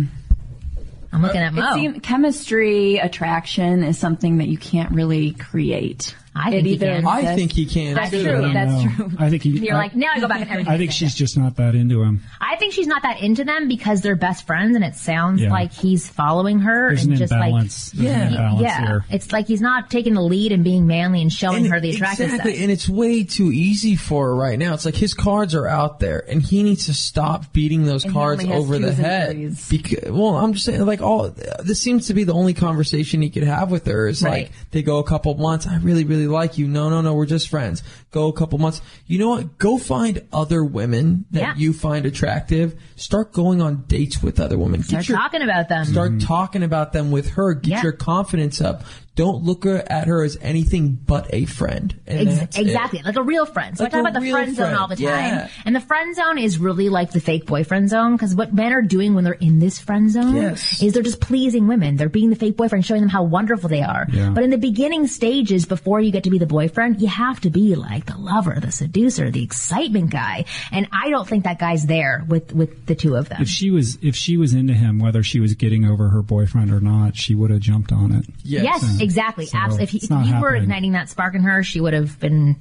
I'm 1.15 1.23
looking 1.23 1.41
at 1.41 1.55
Mo. 1.55 1.63
It 1.63 1.75
seem, 1.75 2.01
chemistry, 2.01 2.99
attraction 2.99 3.85
is 3.85 3.97
something 3.99 4.39
that 4.39 4.49
you 4.49 4.59
can't 4.59 4.91
really 4.91 5.31
create. 5.33 6.15
I 6.37 6.49
It 6.53 6.65
think 6.65 6.67
he 6.67 6.79
can. 6.79 7.07
I 7.07 7.35
think 7.37 7.53
he 7.53 7.65
can. 7.67 7.95
That's 7.95 8.11
too. 8.11 8.23
true. 8.25 8.53
That's 8.53 8.85
know. 8.85 8.91
true. 9.09 9.11
I 9.19 9.31
think 9.31 9.43
he, 9.45 9.51
You're 9.51 9.77
I, 9.77 9.79
like, 9.79 9.95
now 9.95 10.09
I 10.15 10.21
go 10.21 10.27
back 10.27 10.41
to 10.41 10.51
everything. 10.51 10.73
I 10.73 10.79
think 10.79 10.91
she's 10.91 11.15
just 11.15 11.39
not 11.39 11.57
that 11.57 11.75
into 11.77 12.03
him. 12.03 12.23
I 12.41 12.57
think 12.57 12.73
she's 12.73 12.89
not 12.89 13.03
that 13.03 13.21
into 13.21 13.45
them 13.45 13.69
because 13.69 14.01
they're 14.01 14.17
best 14.17 14.47
friends, 14.47 14.75
and 14.75 14.85
it 14.85 14.97
sounds 14.97 15.41
Yeah. 15.43 15.51
like 15.51 15.73
he's 15.73 16.09
following 16.09 16.59
her 16.61 16.89
There's 16.89 17.05
and 17.05 17.13
an 17.13 17.19
just 17.19 17.33
imbalance. 17.33 17.95
like 17.95 18.05
There's 18.05 18.17
an 18.17 18.29
imbalance 18.33 18.61
yeah, 18.63 18.87
here. 18.87 19.05
it's 19.11 19.33
like 19.33 19.47
he's 19.47 19.61
not 19.61 19.91
taking 19.91 20.15
the 20.15 20.23
lead 20.23 20.51
and 20.51 20.65
being 20.65 20.87
manly 20.89 21.23
and 21.23 21.33
showing 21.33 21.65
And 21.67 21.73
her 21.73 21.81
the 21.81 21.91
attractive 21.91 22.27
exactly, 22.27 22.55
side. 22.55 22.63
and 22.63 22.73
it's 22.73 22.89
way 22.89 23.23
too 23.25 23.53
easy 23.53 23.95
for 23.95 24.27
her 24.27 24.35
right 24.35 24.59
now. 24.59 24.75
It's 24.75 24.85
like 24.85 24.97
his 24.97 25.15
cards 25.15 25.55
are 25.55 25.69
out 25.69 26.01
there, 26.01 26.25
and 26.29 26.43
he 26.43 26.63
needs 26.65 26.87
to 26.87 26.95
stop 26.95 27.53
beating 27.53 27.85
those 27.85 28.05
And 28.05 28.13
cards 28.13 28.45
over 28.45 28.79
the 28.79 28.93
head. 28.93 29.57
Because, 29.71 30.11
well, 30.11 30.35
I'm 30.37 30.53
just 30.55 30.65
saying, 30.67 30.85
like 30.85 31.01
all 31.01 31.29
this 31.63 31.81
seems 31.81 32.09
to 32.09 32.15
be 32.15 32.25
the 32.25 32.35
only 32.35 32.55
conversation 32.55 33.23
he 33.23 33.31
could 33.31 33.45
have 33.45 33.71
with 33.71 33.87
her. 33.87 34.09
Is 34.09 34.23
Right. 34.23 34.45
like 34.45 34.53
they 34.73 34.83
go 34.83 34.99
a 34.99 35.05
couple 35.05 35.35
months. 35.37 35.67
I 35.67 35.77
really, 35.79 36.05
really 36.05 36.24
like 36.27 36.59
you. 36.59 36.67
No, 36.69 36.91
no, 36.91 37.01
no, 37.01 37.15
we're 37.15 37.27
just 37.27 37.49
friends. 37.49 37.83
Go 38.11 38.29
a 38.29 38.33
couple 38.33 38.59
months. 38.59 38.81
You 39.07 39.19
know 39.19 39.29
what? 39.31 39.59
Go 39.59 39.79
find 39.79 40.27
other 40.33 40.65
women 40.65 41.25
that 41.31 41.41
Yeah. 41.41 41.55
you 41.57 41.73
find 41.73 42.07
attractive. 42.07 42.75
Start 42.97 43.33
going 43.33 43.61
on 43.61 43.85
dates 43.89 44.23
with 44.23 44.41
other 44.41 44.59
women. 44.59 44.81
Get 44.81 44.89
Start 44.89 45.09
your- 45.09 45.19
talking 45.19 45.43
about 45.43 45.69
them. 45.69 45.85
Start 45.85 46.11
mm-hmm. 46.13 46.27
talking 46.27 46.63
about 46.63 46.93
them 46.93 47.11
with 47.11 47.31
her. 47.31 47.55
Get 47.55 47.71
Yeah. 47.71 47.83
your 47.83 47.93
confidence 47.93 48.61
up. 48.61 48.85
Don't 49.17 49.45
look 49.45 49.63
her- 49.65 49.85
at 49.91 50.09
her 50.09 50.25
as 50.25 50.37
anything 50.43 50.99
but 51.07 51.29
a 51.33 51.45
friend. 51.45 51.95
And 52.07 52.29
Ex- 52.29 52.39
that's 52.41 52.59
it. 52.59 52.63
exactly, 52.63 53.01
like 53.05 53.17
a 53.17 53.23
real 53.23 53.47
friend. 53.47 53.77
So 53.79 53.85
Like 53.85 53.95
I 53.95 53.99
talk 53.99 54.09
about 54.09 54.15
the 54.15 54.21
real 54.21 54.35
friend 54.37 54.57
zone 54.57 54.75
all 54.75 54.89
the 54.89 54.97
time. 54.97 55.05
yeah. 55.05 55.49
And 55.65 55.75
the 55.77 55.81
friend 55.81 56.17
zone 56.17 56.39
is 56.39 56.59
really 56.59 56.89
like 56.89 57.13
the 57.13 57.21
fake 57.21 57.47
boyfriend 57.47 57.89
zone 57.91 58.13
because 58.17 58.35
what 58.35 58.53
men 58.53 58.73
are 58.73 58.83
doing 58.83 59.15
when 59.15 59.23
they're 59.23 59.33
in 59.35 59.61
this 59.61 59.79
friend 59.79 60.11
zone 60.11 60.35
Yes. 60.35 60.83
is 60.83 60.95
they're 60.95 61.03
just 61.05 61.21
pleasing 61.21 61.69
women. 61.69 61.95
They're 61.97 62.09
being 62.09 62.31
the 62.31 62.37
fake 62.37 62.57
boyfriend, 62.57 62.85
showing 62.85 63.03
them 63.03 63.09
how 63.09 63.23
wonderful 63.23 63.69
they 63.69 63.83
are. 63.83 64.07
Yeah. 64.13 64.31
But 64.31 64.43
in 64.43 64.51
the 64.51 64.59
beginning 64.59 65.07
stages, 65.07 65.65
before 65.65 66.01
you 66.01 66.11
get 66.11 66.25
to 66.25 66.31
be 66.31 66.39
the 66.39 66.47
boyfriend, 66.47 67.01
you 67.01 67.07
have 67.09 67.41
to 67.43 67.51
be 67.51 67.77
like 67.77 68.07
the 68.07 68.19
lover, 68.19 68.59
the 68.61 68.73
seducer, 68.73 69.31
the 69.31 69.45
excitement 69.45 70.11
guy. 70.11 70.45
And 70.73 70.89
I 70.93 71.11
don't 71.11 71.29
think 71.29 71.45
that 71.45 71.59
guy's 71.61 71.87
there 71.87 72.25
with 72.27 72.53
with 72.53 72.87
the 72.87 72.95
two 72.97 73.15
of 73.15 73.29
them. 73.29 73.41
If 73.43 73.49
she 73.49 73.71
was 73.71 73.97
if 74.03 74.17
she 74.17 74.37
was 74.37 74.55
into 74.55 74.75
him, 74.75 74.99
whether 74.99 75.23
she 75.23 75.39
was 75.39 75.55
getting 75.55 75.85
over 75.85 76.09
her 76.09 76.23
boyfriend 76.23 76.73
or 76.73 76.81
not, 76.81 77.17
she 77.17 77.35
would 77.37 77.51
have 77.51 77.61
jumped 77.61 77.93
on 77.93 78.13
it. 78.13 78.27
Yes. 78.43 78.65
Yes, 78.65 79.01
exactly. 79.05 79.47
So, 79.47 79.59
Absolutely. 79.59 79.85
If, 79.85 79.91
he, 79.91 79.97
if 79.99 80.27
you 80.27 80.41
were 80.41 80.55
igniting 80.55 80.93
that 80.93 81.09
spark 81.09 81.35
in 81.35 81.43
her, 81.43 81.63
she 81.63 81.81
would 81.81 81.93
have 81.93 82.19
been 82.19 82.57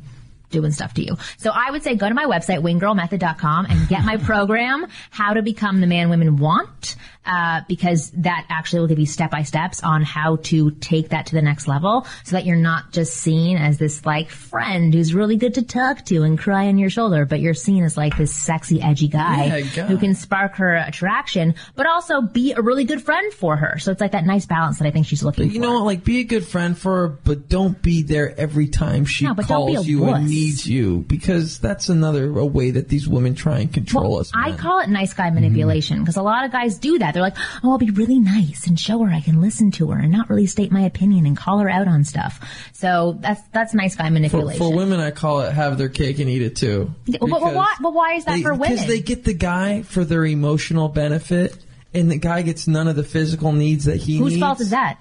doing 0.54 0.72
stuff 0.72 0.94
to 0.94 1.04
you. 1.04 1.18
So 1.38 1.52
I 1.54 1.72
would 1.72 1.84
say 1.84 1.96
go 1.96 2.08
to 2.08 2.16
my 2.16 2.26
website, 2.26 2.62
winggirlmethod.com 2.62 3.66
and 3.66 3.90
get 3.90 4.06
my 4.06 4.18
program, 4.30 4.86
How 5.10 5.34
to 5.34 5.42
Become 5.42 5.82
the 5.82 5.88
Man 5.88 6.10
Women 6.10 6.38
Want, 6.38 6.96
uh, 7.26 7.62
because 7.68 8.12
that 8.12 8.46
actually 8.50 8.80
will 8.82 8.88
give 8.88 9.00
you 9.00 9.06
step 9.06 9.32
by 9.32 9.44
steps 9.44 9.84
on 9.84 10.02
how 10.04 10.38
to 10.38 10.72
take 10.72 11.10
that 11.10 11.28
to 11.28 11.36
the 11.36 11.42
next 11.42 11.68
level 11.68 12.06
so 12.24 12.36
that 12.36 12.46
you're 12.46 12.56
not 12.56 12.92
just 12.92 13.16
seen 13.16 13.58
as 13.58 13.78
this 13.78 14.06
like 14.06 14.30
friend 14.30 14.94
who's 14.94 15.14
really 15.14 15.38
good 15.38 15.54
to 15.56 15.62
talk 15.62 16.04
to 16.06 16.24
and 16.24 16.38
cry 16.38 16.68
on 16.68 16.78
your 16.78 16.90
shoulder, 16.90 17.26
but 17.26 17.40
you're 17.40 17.54
seen 17.54 17.84
as 17.84 17.98
like 17.98 18.18
this 18.18 18.34
sexy, 18.34 18.82
edgy 18.82 19.08
guy 19.08 19.58
Yeah, 19.58 19.88
who 19.88 19.98
can 19.98 20.16
spark 20.16 20.56
her 20.56 20.76
attraction, 20.76 21.56
but 21.76 21.86
also 21.86 22.22
be 22.22 22.54
a 22.54 22.62
really 22.62 22.84
good 22.84 23.02
friend 23.02 23.34
for 23.34 23.56
her. 23.56 23.80
So 23.80 23.92
it's 23.92 24.02
like 24.02 24.12
that 24.12 24.26
nice 24.26 24.46
balance 24.46 24.80
that 24.80 24.88
I 24.88 24.92
think 24.92 25.06
she's 25.06 25.24
looking 25.24 25.48
you 25.50 25.56
for. 25.56 25.60
know 25.60 25.74
what? 25.74 25.86
Like, 25.86 26.04
be 26.04 26.20
a 26.20 26.24
good 26.24 26.46
friend 26.46 26.78
for 26.78 26.94
her, 26.94 27.08
but 27.08 27.50
don't 27.50 27.82
be 27.82 28.04
there 28.04 28.38
every 28.40 28.68
time 28.68 29.06
she 29.06 29.26
No, 29.26 29.34
but 29.34 29.48
don't 29.48 29.68
be 29.68 29.76
calls 29.76 29.88
you 29.88 30.06
and 30.06 30.28
needs 30.28 30.68
you, 30.68 31.00
because 31.08 31.60
that's 31.60 31.90
another 31.90 32.38
a 32.38 32.46
way 32.46 32.72
that 32.72 32.90
these 32.90 33.08
women 33.08 33.36
try 33.36 33.60
and 33.60 33.74
control 33.74 34.20
us. 34.20 34.32
I 34.34 34.52
call 34.54 34.80
it 34.80 34.90
nice 34.90 35.14
guy 35.14 35.30
manipulation 35.30 36.00
because 36.00 36.18
a 36.18 36.22
lot 36.22 36.46
of 36.46 36.52
guys 36.52 36.78
do 36.78 37.00
that. 37.00 37.13
They're 37.14 37.22
like, 37.22 37.38
oh, 37.64 37.72
I'll 37.72 37.78
be 37.78 37.92
really 37.92 38.20
nice 38.20 38.68
and 38.68 38.80
show 38.80 39.00
her 39.04 39.12
I 39.12 39.22
can 39.22 39.42
listen 39.42 39.72
to 39.72 39.92
her 39.92 40.00
and 40.00 40.12
not 40.12 40.30
really 40.30 40.46
state 40.46 40.72
my 40.72 40.82
opinion 40.82 41.26
and 41.26 41.38
call 41.38 41.60
her 41.60 41.70
out 41.70 41.88
on 41.88 42.04
stuff. 42.04 42.40
So 42.74 43.18
that's 43.20 43.42
that's 43.52 43.74
nice 43.74 43.96
guy 43.96 44.10
manipulation. 44.10 44.60
for 44.60 44.74
women, 44.76 45.00
I 45.00 45.12
call 45.12 45.42
it 45.42 45.54
have 45.54 45.78
their 45.78 45.90
cake 45.90 46.20
and 46.20 46.30
eat 46.30 46.42
it 46.42 46.56
too. 46.56 46.94
But, 47.06 47.20
but 47.22 47.54
why? 47.54 47.76
But 47.82 47.94
why 47.94 48.14
is 48.14 48.26
that 48.26 48.38
they- 48.38 48.42
for 48.42 48.54
women? 48.54 48.72
Because 48.72 48.88
they 48.88 49.00
get 49.02 49.24
the 49.24 49.34
guy 49.34 49.84
for 49.84 50.04
their 50.04 50.26
emotional 50.26 50.90
benefit, 50.90 51.58
and 51.94 52.10
the 52.10 52.18
guy 52.18 52.42
gets 52.42 52.68
none 52.68 52.88
of 52.88 52.96
the 52.96 53.04
physical 53.04 53.52
needs 53.52 53.86
that 53.86 53.98
he 53.98 54.14
needs. 54.14 54.24
Whose 54.24 54.34
needs. 54.34 54.42
fault 54.42 54.60
is 54.62 54.70
that? 54.72 55.00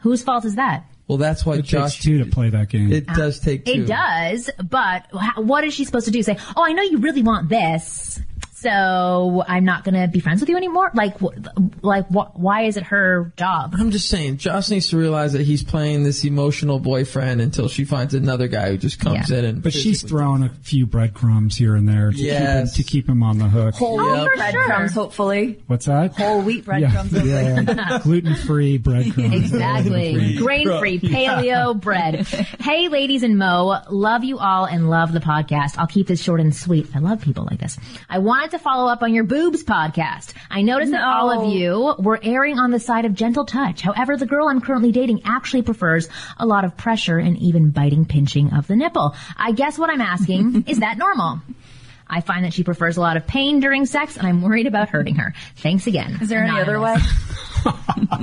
Whose 0.00 0.22
fault 0.22 0.44
is 0.44 0.54
that? 0.54 0.84
Well, 1.08 1.16
that's 1.16 1.44
why 1.44 1.54
It 1.54 1.62
Josh. 1.64 1.94
takes 1.94 2.04
two 2.04 2.18
to 2.22 2.26
play 2.26 2.50
that 2.50 2.68
game. 2.68 2.92
It 2.92 3.06
does 3.06 3.40
ah, 3.40 3.44
take 3.44 3.64
two. 3.64 3.72
It 3.72 3.86
does, 3.86 4.50
but 4.62 5.06
what 5.36 5.64
is 5.64 5.72
she 5.72 5.86
supposed 5.86 6.04
to 6.04 6.12
do? 6.12 6.22
Say, 6.22 6.36
oh, 6.54 6.62
I 6.62 6.72
know 6.72 6.82
you 6.82 6.98
really 6.98 7.22
want 7.22 7.48
this, 7.48 8.20
so 8.60 9.44
I'm 9.46 9.64
not 9.64 9.84
going 9.84 9.94
to 9.94 10.08
be 10.08 10.20
friends 10.20 10.40
with 10.40 10.48
you 10.48 10.56
anymore. 10.56 10.90
Like, 10.94 11.18
wh- 11.18 11.36
like, 11.82 12.08
wh- 12.08 12.34
why 12.38 12.62
is 12.62 12.76
it 12.76 12.84
her 12.84 13.32
job? 13.36 13.74
I'm 13.78 13.90
just 13.90 14.08
saying, 14.08 14.38
Josh 14.38 14.70
needs 14.70 14.88
to 14.90 14.96
realize 14.96 15.32
that 15.34 15.42
he's 15.42 15.62
playing 15.62 16.02
this 16.04 16.24
emotional 16.24 16.78
boyfriend 16.80 17.40
until 17.40 17.68
she 17.68 17.84
finds 17.84 18.14
another 18.14 18.48
guy 18.48 18.70
who 18.70 18.76
just 18.78 18.98
comes 18.98 19.30
Yeah. 19.30 19.38
in 19.38 19.44
and. 19.44 19.62
but 19.62 19.72
she's 19.72 20.02
throwing 20.02 20.42
a 20.42 20.48
few 20.62 20.86
breadcrumbs 20.86 21.56
here 21.56 21.76
and 21.76 21.88
there 21.88 22.10
to, 22.10 22.16
Yes. 22.18 22.76
keep, 22.76 22.84
him, 22.84 22.84
to 22.84 22.90
keep 22.90 23.08
him 23.08 23.22
on 23.22 23.38
the 23.38 23.48
hook. 23.48 23.74
Whole 23.76 24.00
Oh, 24.00 24.22
wheat 24.22 24.30
for 24.30 24.36
breadcrumbs, 24.36 24.92
sure. 24.92 25.02
hopefully. 25.02 25.62
What's 25.66 25.86
that? 25.86 26.16
Whole 26.16 26.42
wheat 26.42 26.64
breadcrumbs. 26.64 27.12
hopefully. 27.12 27.30
yeah, 27.30 27.98
gluten 28.02 28.34
free 28.34 28.78
breadcrumbs. 28.78 29.34
Exactly. 29.34 30.36
Grain 30.36 30.66
free 30.78 30.98
paleo 30.98 31.78
bread. 31.80 32.26
Hey, 32.26 32.88
ladies 32.88 33.22
and 33.22 33.38
Mo, 33.38 33.80
love 33.90 34.24
you 34.24 34.38
all 34.38 34.64
and 34.64 34.90
love 34.90 35.12
the 35.12 35.20
podcast. 35.20 35.76
I'll 35.78 35.86
keep 35.86 36.06
this 36.06 36.20
short 36.22 36.40
and 36.40 36.54
sweet. 36.54 36.88
I 36.94 36.98
love 36.98 37.20
people 37.20 37.46
like 37.48 37.60
this. 37.60 37.78
I 38.08 38.18
to 38.50 38.58
follow 38.58 38.90
up 38.90 39.02
on 39.02 39.14
your 39.14 39.24
boobs 39.24 39.64
podcast. 39.64 40.32
I 40.50 40.62
noticed 40.62 40.92
that 40.92 41.02
all 41.02 41.30
of 41.30 41.52
you 41.52 41.94
were 41.98 42.18
erring 42.22 42.58
on 42.58 42.70
the 42.70 42.80
side 42.80 43.04
of 43.04 43.14
gentle 43.14 43.44
touch. 43.44 43.80
However, 43.80 44.16
the 44.16 44.26
girl 44.26 44.48
I'm 44.48 44.60
currently 44.60 44.92
dating 44.92 45.22
actually 45.24 45.62
prefers 45.62 46.08
a 46.38 46.46
lot 46.46 46.64
of 46.64 46.76
pressure 46.76 47.18
and 47.18 47.36
even 47.38 47.70
biting 47.70 48.04
pinching 48.04 48.52
of 48.52 48.66
the 48.66 48.76
nipple. 48.76 49.14
I 49.36 49.52
guess 49.52 49.78
what 49.78 49.90
I'm 49.90 50.00
asking 50.00 50.64
is 50.68 50.80
that 50.80 50.98
normal? 50.98 51.40
I 52.10 52.20
find 52.20 52.44
that 52.44 52.52
she 52.54 52.64
prefers 52.64 52.96
a 52.96 53.00
lot 53.00 53.16
of 53.16 53.26
pain 53.26 53.60
during 53.60 53.86
sex 53.86 54.16
and 54.16 54.26
I'm 54.26 54.42
worried 54.42 54.66
about 54.66 54.88
hurting 54.88 55.16
her. 55.16 55.34
Thanks 55.56 55.86
again. 55.86 56.18
Is 56.20 56.28
there 56.28 56.42
any 56.42 56.58
other 56.60 56.80
way? 56.80 56.96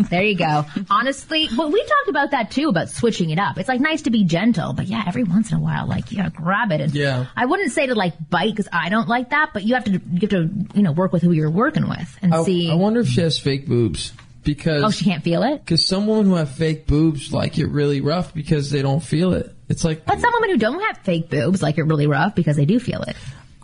There 0.09 0.23
you 0.23 0.35
go. 0.35 0.65
Honestly, 0.89 1.49
well, 1.57 1.69
we 1.69 1.81
talked 1.81 2.07
about 2.09 2.31
that 2.31 2.51
too, 2.51 2.69
about 2.69 2.89
switching 2.89 3.29
it 3.29 3.39
up. 3.39 3.57
It's 3.57 3.67
like 3.67 3.81
nice 3.81 4.03
to 4.03 4.09
be 4.09 4.23
gentle, 4.23 4.73
but 4.73 4.87
yeah, 4.87 5.03
every 5.07 5.23
once 5.23 5.51
in 5.51 5.57
a 5.57 5.59
while, 5.59 5.87
like 5.87 6.11
you 6.11 6.17
gotta 6.17 6.29
grab 6.31 6.71
it. 6.71 6.81
And 6.81 6.93
Yeah. 6.95 7.27
I 7.35 7.45
wouldn't 7.45 7.71
say 7.71 7.87
to 7.87 7.95
like 7.95 8.13
bite 8.29 8.51
because 8.51 8.67
I 8.71 8.89
don't 8.89 9.07
like 9.07 9.29
that, 9.31 9.51
but 9.53 9.63
you 9.63 9.75
have 9.75 9.83
to 9.85 9.91
you 9.91 10.19
have 10.21 10.29
to 10.31 10.49
you 10.73 10.81
know 10.81 10.91
work 10.93 11.11
with 11.13 11.21
who 11.21 11.31
you're 11.31 11.51
working 11.51 11.87
with 11.87 12.17
and 12.21 12.33
I, 12.33 12.43
see. 12.43 12.71
I 12.71 12.75
wonder 12.75 13.01
if 13.01 13.07
she 13.07 13.21
has 13.21 13.37
fake 13.37 13.67
boobs 13.67 14.13
because. 14.43 14.83
oh, 14.83 14.89
she 14.91 15.05
can't 15.05 15.23
feel 15.23 15.43
it. 15.43 15.59
Because 15.63 15.85
some 15.85 16.07
women 16.07 16.25
who 16.27 16.35
have 16.35 16.49
fake 16.51 16.87
boobs 16.87 17.33
like 17.33 17.57
it 17.57 17.67
really 17.67 18.01
rough 18.01 18.33
because 18.33 18.71
they 18.71 18.81
don't 18.81 19.03
feel 19.03 19.33
it. 19.33 19.53
It's 19.67 19.83
like 19.83 20.05
But 20.05 20.19
some 20.19 20.31
women 20.33 20.51
who 20.51 20.57
don't 20.57 20.81
have 20.81 20.97
fake 20.99 21.29
boobs 21.29 21.61
like 21.61 21.77
it 21.77 21.83
really 21.83 22.07
rough 22.07 22.35
because 22.35 22.55
they 22.55 22.65
do 22.65 22.79
feel 22.79 23.01
it. 23.03 23.15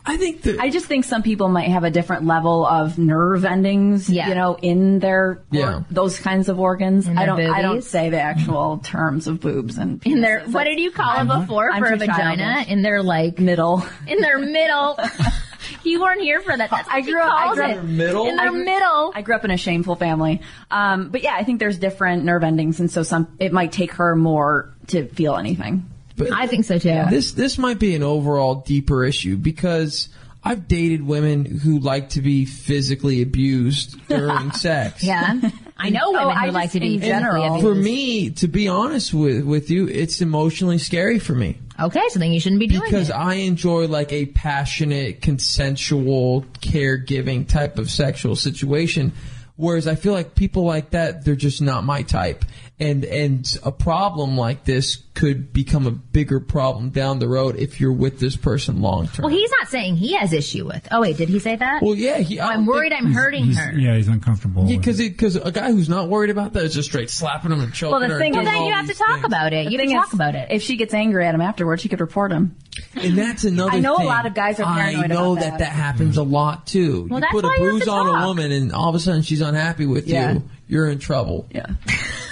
I 0.05 0.17
think 0.17 0.41
that 0.43 0.59
I 0.59 0.69
just 0.71 0.87
think 0.87 1.05
some 1.05 1.21
people 1.21 1.47
might 1.47 1.69
have 1.69 1.83
a 1.83 1.91
different 1.91 2.25
level 2.25 2.65
of 2.65 2.97
nerve 2.97 3.45
endings, 3.45 4.09
Yeah. 4.09 4.29
you 4.29 4.35
know, 4.35 4.57
in 4.61 4.97
their 4.99 5.39
Yeah. 5.51 5.77
or 5.77 5.85
those 5.91 6.19
kinds 6.19 6.49
of 6.49 6.59
organs. 6.59 7.07
In 7.07 7.17
I 7.17 7.25
don't 7.27 7.39
I 7.39 7.61
don't 7.61 7.83
say 7.83 8.09
the 8.09 8.19
actual 8.19 8.79
terms 8.79 9.27
of 9.27 9.39
boobs 9.41 9.77
and 9.77 10.01
In 10.05 10.21
their, 10.21 10.39
penises. 10.41 10.53
what 10.53 10.63
did 10.63 10.79
you 10.79 10.89
call 10.91 11.21
it 11.21 11.27
before 11.41 11.71
I'm 11.71 11.83
for 11.83 11.93
a 11.93 11.97
vagina? 11.97 12.43
childish. 12.43 12.67
In 12.71 12.81
their 12.81 13.03
like 13.03 13.39
middle. 13.39 13.83
in 14.07 14.19
their 14.21 14.39
middle. 14.39 14.97
you 15.83 16.01
weren't 16.01 16.21
here 16.21 16.41
for 16.41 16.57
that. 16.57 16.69
That's 16.71 16.87
what 16.87 16.95
I 16.95 17.01
grew 17.01 17.21
up. 17.21 17.31
I 17.31 17.43
calls 17.45 17.55
grew 17.57 17.65
it. 17.69 17.77
up 17.77 17.83
middle? 17.83 18.27
In 18.27 18.35
their 18.37 18.51
middle. 18.51 19.11
I 19.15 19.21
grew 19.21 19.35
up 19.35 19.45
in 19.45 19.51
a 19.51 19.57
shameful 19.57 19.95
family, 19.95 20.41
um, 20.71 21.09
but 21.09 21.21
yeah, 21.23 21.35
I 21.35 21.43
think 21.43 21.59
there's 21.59 21.77
different 21.77 22.23
nerve 22.25 22.43
endings, 22.43 22.79
and 22.79 22.89
so 22.89 23.03
some 23.03 23.27
it 23.39 23.53
might 23.53 23.71
take 23.71 23.93
her 23.93 24.15
more 24.15 24.73
to 24.87 25.07
feel 25.09 25.35
anything. 25.35 25.85
I 26.33 26.47
think 26.47 26.65
so 26.65 26.77
too. 26.77 27.03
This 27.09 27.31
this 27.33 27.57
might 27.57 27.79
be 27.79 27.95
an 27.95 28.03
overall 28.03 28.55
deeper 28.55 29.03
issue 29.05 29.37
because 29.37 30.09
I've 30.43 30.67
dated 30.67 31.05
women 31.05 31.45
who 31.45 31.79
like 31.79 32.09
to 32.09 32.21
be 32.21 32.45
physically 32.45 33.21
abused 33.21 33.95
during 34.07 34.51
sex. 34.53 35.03
Yeah. 35.03 35.39
I 35.77 35.89
know 35.89 35.99
oh, 36.05 36.11
women 36.11 36.27
Oh, 36.27 36.29
I 36.29 36.45
who 36.47 36.51
like 36.51 36.63
just- 36.65 36.73
to 36.73 36.79
be 36.79 36.95
in 36.95 37.01
general. 37.01 37.45
abused. 37.55 37.65
For 37.65 37.75
me, 37.75 38.29
to 38.31 38.47
be 38.47 38.67
honest 38.67 39.13
with 39.13 39.43
with 39.45 39.69
you, 39.69 39.87
it's 39.87 40.21
emotionally 40.21 40.77
scary 40.77 41.19
for 41.19 41.33
me 41.33 41.57
Okay, 41.79 42.01
so 42.09 42.19
then 42.19 42.31
you 42.31 42.39
shouldn't 42.39 42.59
be 42.59 42.67
doing 42.67 42.83
because 42.83 43.09
it. 43.09 43.15
I 43.15 43.35
enjoy 43.35 43.87
like 43.87 44.11
a 44.11 44.27
passionate, 44.27 45.21
consensual, 45.21 46.43
caregiving 46.59 47.47
type 47.47 47.79
of 47.79 47.89
sexual 47.89 48.35
situation. 48.35 49.13
Whereas 49.61 49.87
I 49.87 49.93
feel 49.93 50.11
like 50.13 50.33
people 50.33 50.63
like 50.65 50.89
that, 50.89 51.23
they're 51.23 51.35
just 51.35 51.61
not 51.61 51.83
my 51.83 52.01
type. 52.01 52.43
And, 52.79 53.05
and 53.05 53.45
a 53.63 53.71
problem 53.71 54.35
like 54.35 54.65
this 54.65 54.95
could 55.13 55.53
become 55.53 55.85
a 55.85 55.91
bigger 55.91 56.39
problem 56.39 56.89
down 56.89 57.19
the 57.19 57.27
road 57.27 57.57
if 57.57 57.79
you're 57.79 57.93
with 57.93 58.19
this 58.19 58.35
person 58.35 58.81
long 58.81 59.07
term. 59.07 59.25
well, 59.25 59.31
he's 59.31 59.51
not 59.59 59.67
saying 59.69 59.97
he 59.97 60.13
has 60.13 60.33
issue 60.33 60.65
with. 60.65 60.87
Oh 60.89 61.01
wait, 61.01 61.17
did 61.17 61.29
he 61.29 61.37
say 61.37 61.55
that? 61.57 61.83
Well, 61.83 61.93
yeah, 61.93 62.17
he, 62.17 62.39
Oh, 62.39 62.45
I'm 62.47 62.65
worried 62.65 62.91
I'm 62.91 63.13
hurting 63.13 63.45
He's- 63.45 63.57
her. 63.59 63.71
Yeah, 63.77 63.97
he's 63.97 64.07
uncomfortable. 64.07 64.65
Yeah, 64.65 64.77
because 64.77 64.99
it. 64.99 65.11
because 65.11 65.35
a 65.35 65.51
guy 65.51 65.71
who's 65.71 65.89
not 65.89 66.09
worried 66.09 66.31
about 66.31 66.53
that 66.53 66.63
is 66.63 66.73
just 66.73 66.89
straight 66.89 67.11
slapping 67.11 67.51
him 67.51 67.61
and 67.61 67.71
choking 67.71 67.91
Well, 67.91 67.99
the 67.99 68.07
her. 68.07 68.17
thing 68.19 68.35
and 68.35 68.47
is- 68.47 68.51
doing 68.51 68.61
Then 68.61 68.65
you 68.67 68.73
have 68.73 68.87
to 68.87 68.95
talk 68.95 69.09
things. 69.15 69.25
about 69.25 69.53
it. 69.53 69.65
The 69.65 69.71
You 69.73 69.77
thing 69.77 69.89
can 69.89 69.97
is, 69.97 70.03
talk 70.03 70.13
about 70.13 70.33
it. 70.33 70.47
If 70.49 70.63
she 70.63 70.75
gets 70.75 70.95
angry 70.95 71.23
at 71.27 71.35
him 71.35 71.41
afterwards, 71.41 71.83
she 71.83 71.89
could 71.89 72.01
report 72.01 72.31
him. 72.31 72.55
And 72.95 73.17
that's 73.17 73.43
another. 73.45 73.71
I 73.71 73.79
know 73.79 73.95
a 73.95 74.03
lot 74.03 74.25
of 74.25 74.33
guys 74.33 74.59
are 74.59 74.65
I 74.65 74.91
paranoid 74.91 75.09
know 75.09 75.31
about 75.33 75.41
that 75.43 75.49
that. 75.51 75.59
that 75.59 75.71
happens 75.71 76.17
a 76.17 76.23
lot 76.23 76.67
too. 76.67 77.07
Well, 77.09 77.19
you 77.19 77.21
that's 77.21 77.31
put 77.31 77.45
a 77.45 77.47
why 77.47 77.55
you 77.57 77.63
have 77.63 77.71
bruise 77.71 77.83
to 77.85 77.91
on 77.91 78.07
a 78.23 78.27
woman, 78.27 78.51
and 78.51 78.73
all 78.73 78.89
of 78.89 78.95
a 78.95 78.99
sudden 78.99 79.21
she's 79.21 79.41
unhappy 79.41 79.85
with 79.85 80.07
Yeah. 80.07 80.33
you. 80.33 80.49
You're 80.67 80.89
in 80.89 80.99
trouble. 80.99 81.47
Yeah, 81.51 81.65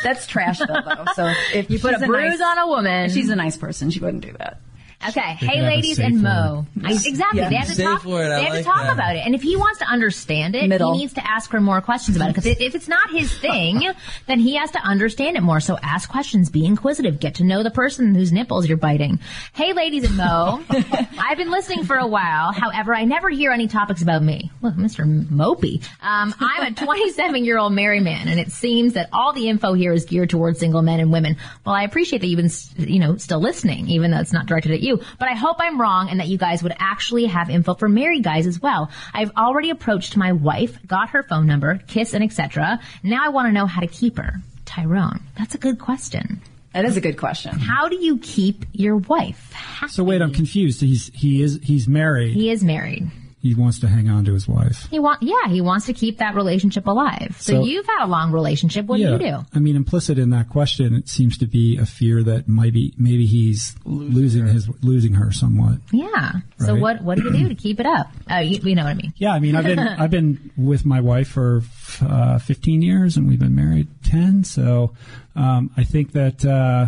that's 0.04 0.26
trash 0.28 0.60
though. 0.60 0.66
though. 0.68 1.06
So 1.16 1.34
if 1.54 1.70
You 1.70 1.80
put 1.80 1.94
a 1.94 2.00
she's 2.00 2.08
bruise 2.08 2.40
nice, 2.40 2.42
on 2.42 2.58
a 2.58 2.68
woman. 2.68 3.10
she's 3.10 3.30
a 3.30 3.36
nice 3.36 3.58
person, 3.58 3.90
she 3.90 4.00
wouldn't 4.00 4.24
do 4.26 4.34
that. 4.40 4.62
Okay, 5.08 5.36
can 5.40 5.48
hey 5.48 5.62
ladies 5.62 5.98
and 5.98 6.22
Mo. 6.22 6.66
I, 6.84 6.92
exactly. 6.92 7.40
Yeah. 7.40 7.50
They 7.50 7.56
have 7.56 7.68
to 7.68 7.74
Safe 7.74 7.86
talk. 7.86 8.04
word, 8.04 8.30
they 8.32 8.44
have 8.44 8.50
like 8.54 8.64
to 8.64 8.70
talk 8.70 8.84
that. 8.84 8.94
about 8.94 9.16
it. 9.16 9.20
And 9.26 9.34
if 9.34 9.42
he 9.42 9.56
wants 9.56 9.80
to 9.80 9.86
understand 9.86 10.56
it, 10.56 10.68
Middle. 10.68 10.92
he 10.94 11.00
needs 11.00 11.14
to 11.14 11.26
ask 11.26 11.50
her 11.52 11.62
more 11.62 11.80
questions 11.80 12.18
about 12.18 12.30
it. 12.30 12.36
Because 12.36 12.48
if 12.48 12.76
it's 12.76 12.90
not 12.90 13.10
his 13.10 13.32
thing, 13.34 13.82
then 14.28 14.40
he 14.40 14.56
has 14.56 14.72
to 14.72 14.80
understand 14.80 15.38
it 15.38 15.42
more. 15.42 15.62
So 15.62 15.78
ask 15.82 16.10
questions, 16.10 16.50
be 16.50 16.66
inquisitive, 16.66 17.22
get 17.22 17.36
to 17.36 17.46
know 17.46 17.64
the 17.64 17.72
person 17.72 18.14
whose 18.14 18.34
nipples 18.34 18.68
you're 18.68 18.78
biting. 18.78 19.20
Hey 19.54 19.72
ladies 19.72 20.04
and 20.04 20.18
Mo, 20.18 20.62
I've 20.70 21.38
been 21.38 21.50
listening 21.52 21.86
for 21.86 21.96
a 21.96 22.08
while. 22.08 22.52
However, 22.52 22.94
I 22.94 23.06
never 23.06 23.30
hear 23.30 23.52
any 23.52 23.70
topics 23.70 24.02
about 24.02 24.22
me. 24.22 24.52
Look, 24.62 24.76
Mr. 24.76 25.06
Mopey. 25.30 25.82
Um, 26.02 26.36
I'm 26.42 26.74
a 26.74 26.76
27 26.76 27.46
year 27.46 27.58
old 27.58 27.72
married 27.72 28.04
man, 28.04 28.28
and 28.28 28.38
it 28.38 28.52
seems 28.52 28.94
that 28.96 29.08
all 29.14 29.32
the 29.32 29.48
info 29.48 29.72
here 29.74 29.94
is 29.94 30.04
geared 30.04 30.30
towards 30.30 30.60
single 30.60 30.82
men 30.82 31.00
and 31.00 31.10
women. 31.10 31.38
Well, 31.66 31.74
I 31.74 31.84
appreciate 31.84 32.20
that 32.20 32.28
you've 32.28 32.38
been, 32.76 32.90
you 32.90 33.00
know, 33.00 33.16
still 33.16 33.40
listening, 33.40 33.88
even 33.88 34.12
though 34.12 34.20
it's 34.20 34.34
not 34.34 34.46
directed 34.46 34.74
at 34.74 34.82
you. 34.82 34.89
But 34.98 35.30
I 35.30 35.34
hope 35.34 35.58
I'm 35.60 35.80
wrong 35.80 36.10
and 36.10 36.20
that 36.20 36.28
you 36.28 36.38
guys 36.38 36.64
would 36.64 36.76
actually 36.80 37.26
have 37.26 37.50
info 37.50 37.74
for 37.76 37.90
married 37.90 38.24
guys 38.24 38.48
as 38.48 38.62
well. 38.62 38.90
I've 39.14 39.32
already 39.38 39.70
approached 39.70 40.18
my 40.18 40.32
wife, 40.32 40.78
got 40.88 41.10
her 41.10 41.24
phone 41.24 41.46
number, 41.48 41.80
kiss 41.88 42.14
and 42.14 42.24
etc. 42.24 42.80
Now 43.04 43.26
I 43.26 43.30
want 43.30 43.48
to 43.48 43.52
know 43.52 43.66
how 43.66 43.82
to 43.82 43.88
keep 43.88 44.18
her. 44.18 44.36
Tyrone, 44.66 45.22
that's 45.38 45.56
a 45.56 45.58
good 45.58 45.80
question. 45.80 46.42
That 46.74 46.86
is 46.86 46.98
a 46.98 47.02
good 47.02 47.18
question. 47.18 47.58
How 47.58 47.90
do 47.90 47.96
you 47.96 48.20
keep 48.20 48.66
your 48.74 48.98
wife? 48.98 49.52
happy? 49.54 49.92
So 49.92 50.04
wait, 50.04 50.22
I'm 50.22 50.34
confused. 50.34 50.82
He's 50.82 51.10
he 51.14 51.42
is 51.42 51.60
he's 51.64 51.88
married. 51.88 52.34
He 52.34 52.52
is 52.52 52.64
married. 52.64 53.10
He 53.42 53.56
wants 53.56 53.80
to 53.80 53.88
hang 53.88 54.10
on 54.10 54.26
to 54.26 54.34
his 54.34 54.48
wife. 54.48 54.88
He 54.90 55.00
want, 55.00 55.24
yeah, 55.24 55.48
he 55.48 55.62
wants 55.62 55.86
to 55.86 55.94
keep 55.94 56.18
that 56.18 56.36
relationship 56.36 56.88
alive. 56.88 57.38
So, 57.40 57.54
So- 57.54 57.64
you've 57.66 57.86
had 57.86 58.04
a 58.04 58.08
long 58.08 58.32
relationship. 58.34 58.86
What 58.86 59.00
yeah. 59.00 59.18
do 59.18 59.24
you 59.24 59.32
do? 59.32 59.46
I 59.54 59.60
mean, 59.60 59.78
implicit 59.78 60.20
in 60.20 60.32
that 60.32 60.50
question, 60.50 60.94
it 60.94 61.08
seems 61.08 61.38
to 61.38 61.46
be 61.46 61.78
a 61.78 61.86
fear 61.86 62.22
that 62.24 62.50
maybe 62.50 62.94
maybe 62.98 63.26
he's 63.26 63.76
losing 63.86 64.46
his 64.46 64.70
losing 64.84 65.14
her 65.14 65.32
somewhat. 65.32 65.80
Yeah. 65.92 66.34
So 66.58 66.76
what 66.76 67.02
what 67.02 67.18
do 67.18 67.24
you 67.24 67.32
do 67.32 67.50
to 67.50 67.56
keep 67.56 67.80
it 67.80 67.86
up? 67.86 68.12
Oh, 68.30 68.40
you, 68.40 68.60
you 68.62 68.76
know 68.76 68.84
what 68.84 68.90
I 68.90 68.96
mean. 68.96 69.14
Yeah, 69.16 69.32
I 69.32 69.40
mean, 69.40 69.56
I've 69.56 69.64
been 69.64 69.80
I've 69.80 70.12
been 70.12 70.52
with 70.58 70.86
my 70.86 71.00
wife 71.00 71.30
for 71.30 71.62
uh, 72.02 72.40
15 72.40 72.82
years, 72.82 73.16
and 73.18 73.28
we've 73.28 73.40
been 73.40 73.56
married 73.56 73.88
10. 74.04 74.44
So 74.44 74.94
um, 75.36 75.72
I 75.78 75.84
think 75.86 76.12
that 76.12 76.44
uh, 76.46 76.88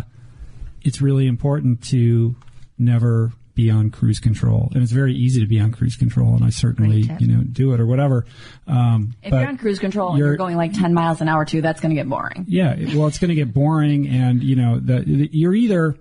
it's 0.82 1.00
really 1.00 1.26
important 1.26 1.82
to 1.84 2.36
never 2.78 3.32
be 3.54 3.70
on 3.70 3.90
cruise 3.90 4.18
control, 4.18 4.70
and 4.74 4.82
it's 4.82 4.92
very 4.92 5.14
easy 5.14 5.40
to 5.40 5.46
be 5.46 5.60
on 5.60 5.72
cruise 5.72 5.96
control, 5.96 6.34
and 6.34 6.44
I 6.44 6.50
certainly 6.50 7.08
you 7.18 7.26
know 7.26 7.42
do 7.42 7.74
it 7.74 7.80
or 7.80 7.86
whatever. 7.86 8.24
Um, 8.66 9.14
If 9.22 9.32
you're 9.32 9.46
on 9.46 9.58
cruise 9.58 9.78
control 9.78 10.10
and 10.10 10.18
you're 10.18 10.36
going 10.36 10.56
like 10.56 10.72
10 10.72 10.94
miles 10.94 11.20
an 11.20 11.28
hour 11.28 11.44
too, 11.44 11.60
that's 11.60 11.80
going 11.80 11.90
to 11.90 11.96
get 11.96 12.08
boring. 12.08 12.46
yeah, 12.48 12.74
well, 12.96 13.06
it's 13.06 13.18
going 13.18 13.28
to 13.28 13.34
get 13.34 13.52
boring, 13.52 14.08
and 14.08 14.42
you 14.42 14.56
know, 14.56 14.78
the, 14.78 15.00
the, 15.00 15.28
you're 15.32 15.54
either 15.54 15.96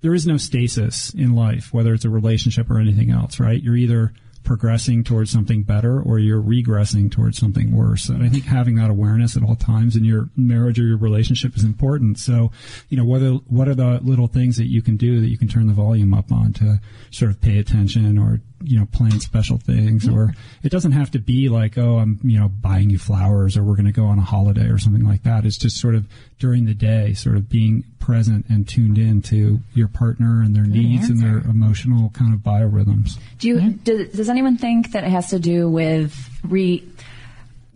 there 0.00 0.14
is 0.14 0.26
no 0.26 0.36
stasis 0.36 1.14
in 1.14 1.34
life, 1.34 1.72
whether 1.72 1.94
it's 1.94 2.04
a 2.04 2.10
relationship 2.10 2.70
or 2.70 2.78
anything 2.78 3.10
else, 3.10 3.40
right? 3.40 3.60
You're 3.62 3.76
either 3.76 4.12
progressing 4.46 5.02
towards 5.02 5.30
something 5.30 5.62
better 5.62 6.00
or 6.00 6.18
you're 6.18 6.40
regressing 6.40 7.10
towards 7.10 7.36
something 7.36 7.76
worse. 7.76 8.08
And 8.08 8.22
I 8.22 8.28
think 8.28 8.44
having 8.44 8.76
that 8.76 8.88
awareness 8.88 9.36
at 9.36 9.42
all 9.42 9.56
times 9.56 9.96
in 9.96 10.04
your 10.04 10.30
marriage 10.36 10.78
or 10.78 10.84
your 10.84 10.96
relationship 10.96 11.56
is 11.56 11.64
important. 11.64 12.18
So, 12.18 12.52
you 12.88 12.96
know, 12.96 13.04
whether 13.04 13.32
what 13.48 13.68
are 13.68 13.74
the 13.74 14.00
little 14.02 14.28
things 14.28 14.56
that 14.56 14.66
you 14.66 14.80
can 14.80 14.96
do 14.96 15.20
that 15.20 15.28
you 15.28 15.36
can 15.36 15.48
turn 15.48 15.66
the 15.66 15.74
volume 15.74 16.14
up 16.14 16.30
on 16.30 16.52
to 16.54 16.80
sort 17.10 17.32
of 17.32 17.40
pay 17.40 17.58
attention 17.58 18.16
or 18.18 18.40
you 18.62 18.78
know, 18.78 18.86
plan 18.86 19.20
special 19.20 19.58
things 19.58 20.08
or 20.08 20.32
it 20.62 20.70
doesn't 20.70 20.92
have 20.92 21.10
to 21.10 21.18
be 21.18 21.48
like, 21.48 21.76
oh, 21.76 21.98
I'm, 21.98 22.18
you 22.22 22.40
know, 22.40 22.48
buying 22.48 22.88
you 22.88 22.98
flowers 22.98 23.56
or 23.56 23.62
we're 23.62 23.76
going 23.76 23.86
to 23.86 23.92
go 23.92 24.06
on 24.06 24.18
a 24.18 24.22
holiday 24.22 24.68
or 24.68 24.78
something 24.78 25.04
like 25.04 25.24
that. 25.24 25.44
It's 25.44 25.58
just 25.58 25.78
sort 25.78 25.94
of 25.94 26.06
during 26.38 26.66
the 26.66 26.74
day, 26.74 27.14
sort 27.14 27.36
of 27.36 27.48
being 27.48 27.84
present 27.98 28.44
and 28.48 28.68
tuned 28.68 28.98
in 28.98 29.22
to 29.22 29.58
your 29.74 29.88
partner 29.88 30.42
and 30.42 30.54
their 30.54 30.64
needs 30.66 31.08
and 31.08 31.18
their 31.20 31.38
emotional 31.38 32.10
kind 32.10 32.34
of 32.34 32.40
biorhythms. 32.40 33.18
Do 33.38 33.48
you, 33.48 33.70
does, 33.72 34.10
does 34.12 34.28
anyone 34.28 34.58
think 34.58 34.92
that 34.92 35.02
it 35.04 35.10
has 35.10 35.30
to 35.30 35.38
do 35.38 35.68
with 35.70 36.14
re, 36.44 36.84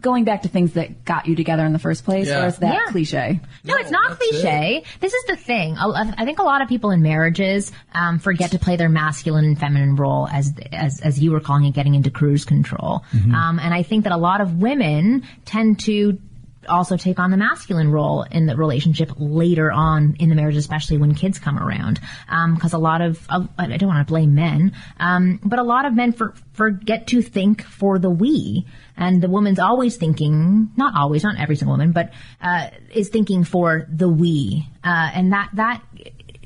going 0.03 0.25
back 0.25 0.43
to 0.43 0.49
things 0.49 0.75
that 0.75 1.05
got 1.05 1.27
you 1.27 1.35
together 1.37 1.65
in 1.65 1.73
the 1.73 1.79
first 1.79 2.05
place, 2.05 2.29
Yeah. 2.29 2.45
or 2.45 2.47
is 2.49 2.57
that 2.59 2.75
Yeah. 2.75 2.93
cliche? 2.93 3.41
No, 3.65 3.75
it's 3.77 3.91
not 3.91 4.11
that's 4.19 4.31
cliche. 4.31 4.85
This 5.01 5.13
is 5.15 5.25
the 5.25 5.37
thing. 5.37 5.77
I 5.79 6.25
think 6.25 6.39
a 6.39 6.43
lot 6.43 6.63
of 6.63 6.69
people 6.69 6.91
in 6.91 7.03
marriages 7.03 7.73
um, 7.95 8.19
forget 8.19 8.53
to 8.53 8.59
play 8.59 8.77
their 8.77 8.89
masculine 8.91 9.45
and 9.47 9.59
feminine 9.59 9.97
role, 9.97 10.29
as 10.29 10.55
as 10.73 11.01
as 11.01 11.19
you 11.19 11.33
were 11.33 11.41
calling 11.41 11.65
it, 11.65 11.75
getting 11.75 11.95
into 11.95 12.11
cruise 12.11 12.45
control. 12.45 13.05
Um, 13.13 13.59
and 13.59 13.75
I 13.75 13.83
think 13.83 14.05
that 14.05 14.13
a 14.13 14.17
lot 14.19 14.41
of 14.41 14.57
women 14.61 15.23
tend 15.45 15.81
to 15.81 16.19
also 16.69 16.97
take 16.97 17.19
on 17.19 17.31
the 17.31 17.37
masculine 17.37 17.91
role 17.91 18.23
in 18.23 18.47
the 18.47 18.57
relationship 18.57 19.11
later 19.17 19.73
on 19.73 20.17
in 20.19 20.29
the 20.29 20.35
marriage, 20.35 20.57
especially 20.57 20.99
when 20.99 21.15
kids 21.15 21.39
come 21.39 21.59
around. 21.59 22.01
Because 22.55 22.73
a 22.73 22.79
lot 22.79 23.01
of, 23.01 23.25
I 23.29 23.77
don't 23.77 23.89
want 23.89 24.07
to 24.07 24.11
blame 24.11 24.35
men, 24.35 24.73
um, 24.99 25.41
but 25.43 25.59
a 25.59 25.63
lot 25.63 25.87
of 25.87 25.95
men 25.95 26.13
for, 26.13 26.35
forget 26.53 27.07
to 27.09 27.23
think 27.23 27.63
for 27.63 27.99
the 27.99 28.11
we. 28.11 28.67
And 28.97 29.23
the 29.23 29.29
woman's 29.29 29.59
always 29.59 29.97
thinking, 29.97 30.71
not 30.77 30.95
always, 30.95 31.23
not 31.25 31.39
every 31.39 31.57
single 31.57 31.73
woman, 31.73 31.93
but 31.93 32.13
uh, 32.43 32.69
is 32.93 33.09
thinking 33.09 33.45
for 33.45 33.87
the 33.91 34.09
we. 34.09 34.69
Uh, 34.85 35.11
and 35.15 35.33
that, 35.33 35.51
that 35.55 35.83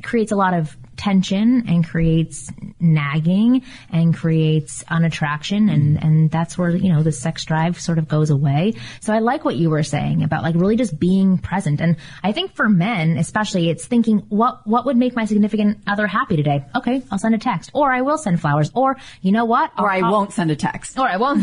creates 0.03 0.31
a 0.31 0.36
lot 0.36 0.55
of 0.55 0.77
tension 0.97 1.65
and 1.69 1.87
creates 1.87 2.51
nagging 2.81 3.62
and 3.91 4.15
creates 4.16 4.85
unattraction 4.89 5.69
and 5.69 6.03
and 6.03 6.31
that's 6.31 6.57
where 6.59 6.71
you 6.71 6.93
know 6.93 7.03
the 7.03 7.12
sex 7.12 7.45
drive 7.45 7.81
sort 7.81 7.99
of 7.99 8.07
goes 8.09 8.31
away 8.31 8.73
so 9.01 9.12
i 9.12 9.19
like 9.19 9.45
what 9.45 9.57
you 9.57 9.71
were 9.71 9.83
saying 9.83 10.23
about 10.23 10.43
like 10.43 10.55
really 10.55 10.77
just 10.77 10.99
being 10.99 11.39
present 11.39 11.81
and 11.81 11.97
i 12.23 12.33
think 12.33 12.55
for 12.55 12.69
men 12.69 13.16
especially 13.16 13.69
it's 13.71 13.87
thinking 13.87 14.19
what 14.29 14.66
what 14.66 14.85
would 14.85 14.97
make 14.97 15.15
my 15.16 15.25
significant 15.25 15.79
other 15.87 16.07
happy 16.07 16.37
today 16.37 16.65
okay 16.77 17.03
i'll 17.11 17.19
send 17.19 17.35
a 17.35 17.39
text 17.39 17.71
or 17.75 17.93
i 17.93 18.01
will 18.03 18.19
send 18.19 18.41
flowers 18.41 18.71
or 18.75 18.97
you 19.23 19.33
know 19.33 19.45
what 19.45 19.71
Or 19.79 19.91
I 19.91 20.01
I'll- 20.01 20.12
won't 20.12 20.33
send 20.33 20.51
a 20.51 20.57
text. 20.57 20.99
or 20.99 21.09
I 21.09 21.16
won't. 21.16 21.43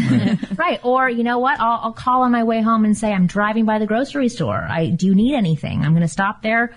right. 0.58 0.80
Or 0.84 1.10
you 1.10 1.24
know 1.24 1.40
what? 1.40 1.60
I'll, 1.60 1.80
I'll 1.86 1.94
call 1.94 2.22
on 2.24 2.32
my 2.32 2.44
way 2.44 2.62
home 2.62 2.86
and 2.86 2.98
say 2.98 3.12
I'm 3.12 3.28
driving 3.28 3.66
by 3.66 3.80
the 3.80 3.86
grocery 3.86 4.30
store. 4.30 4.56
I 4.70 4.88
do 4.90 5.08
you 5.08 5.16
need 5.16 5.36
anything? 5.36 5.82
I'm 5.84 5.92
going 5.92 6.02
to 6.02 6.08
stop 6.08 6.42
there. 6.42 6.74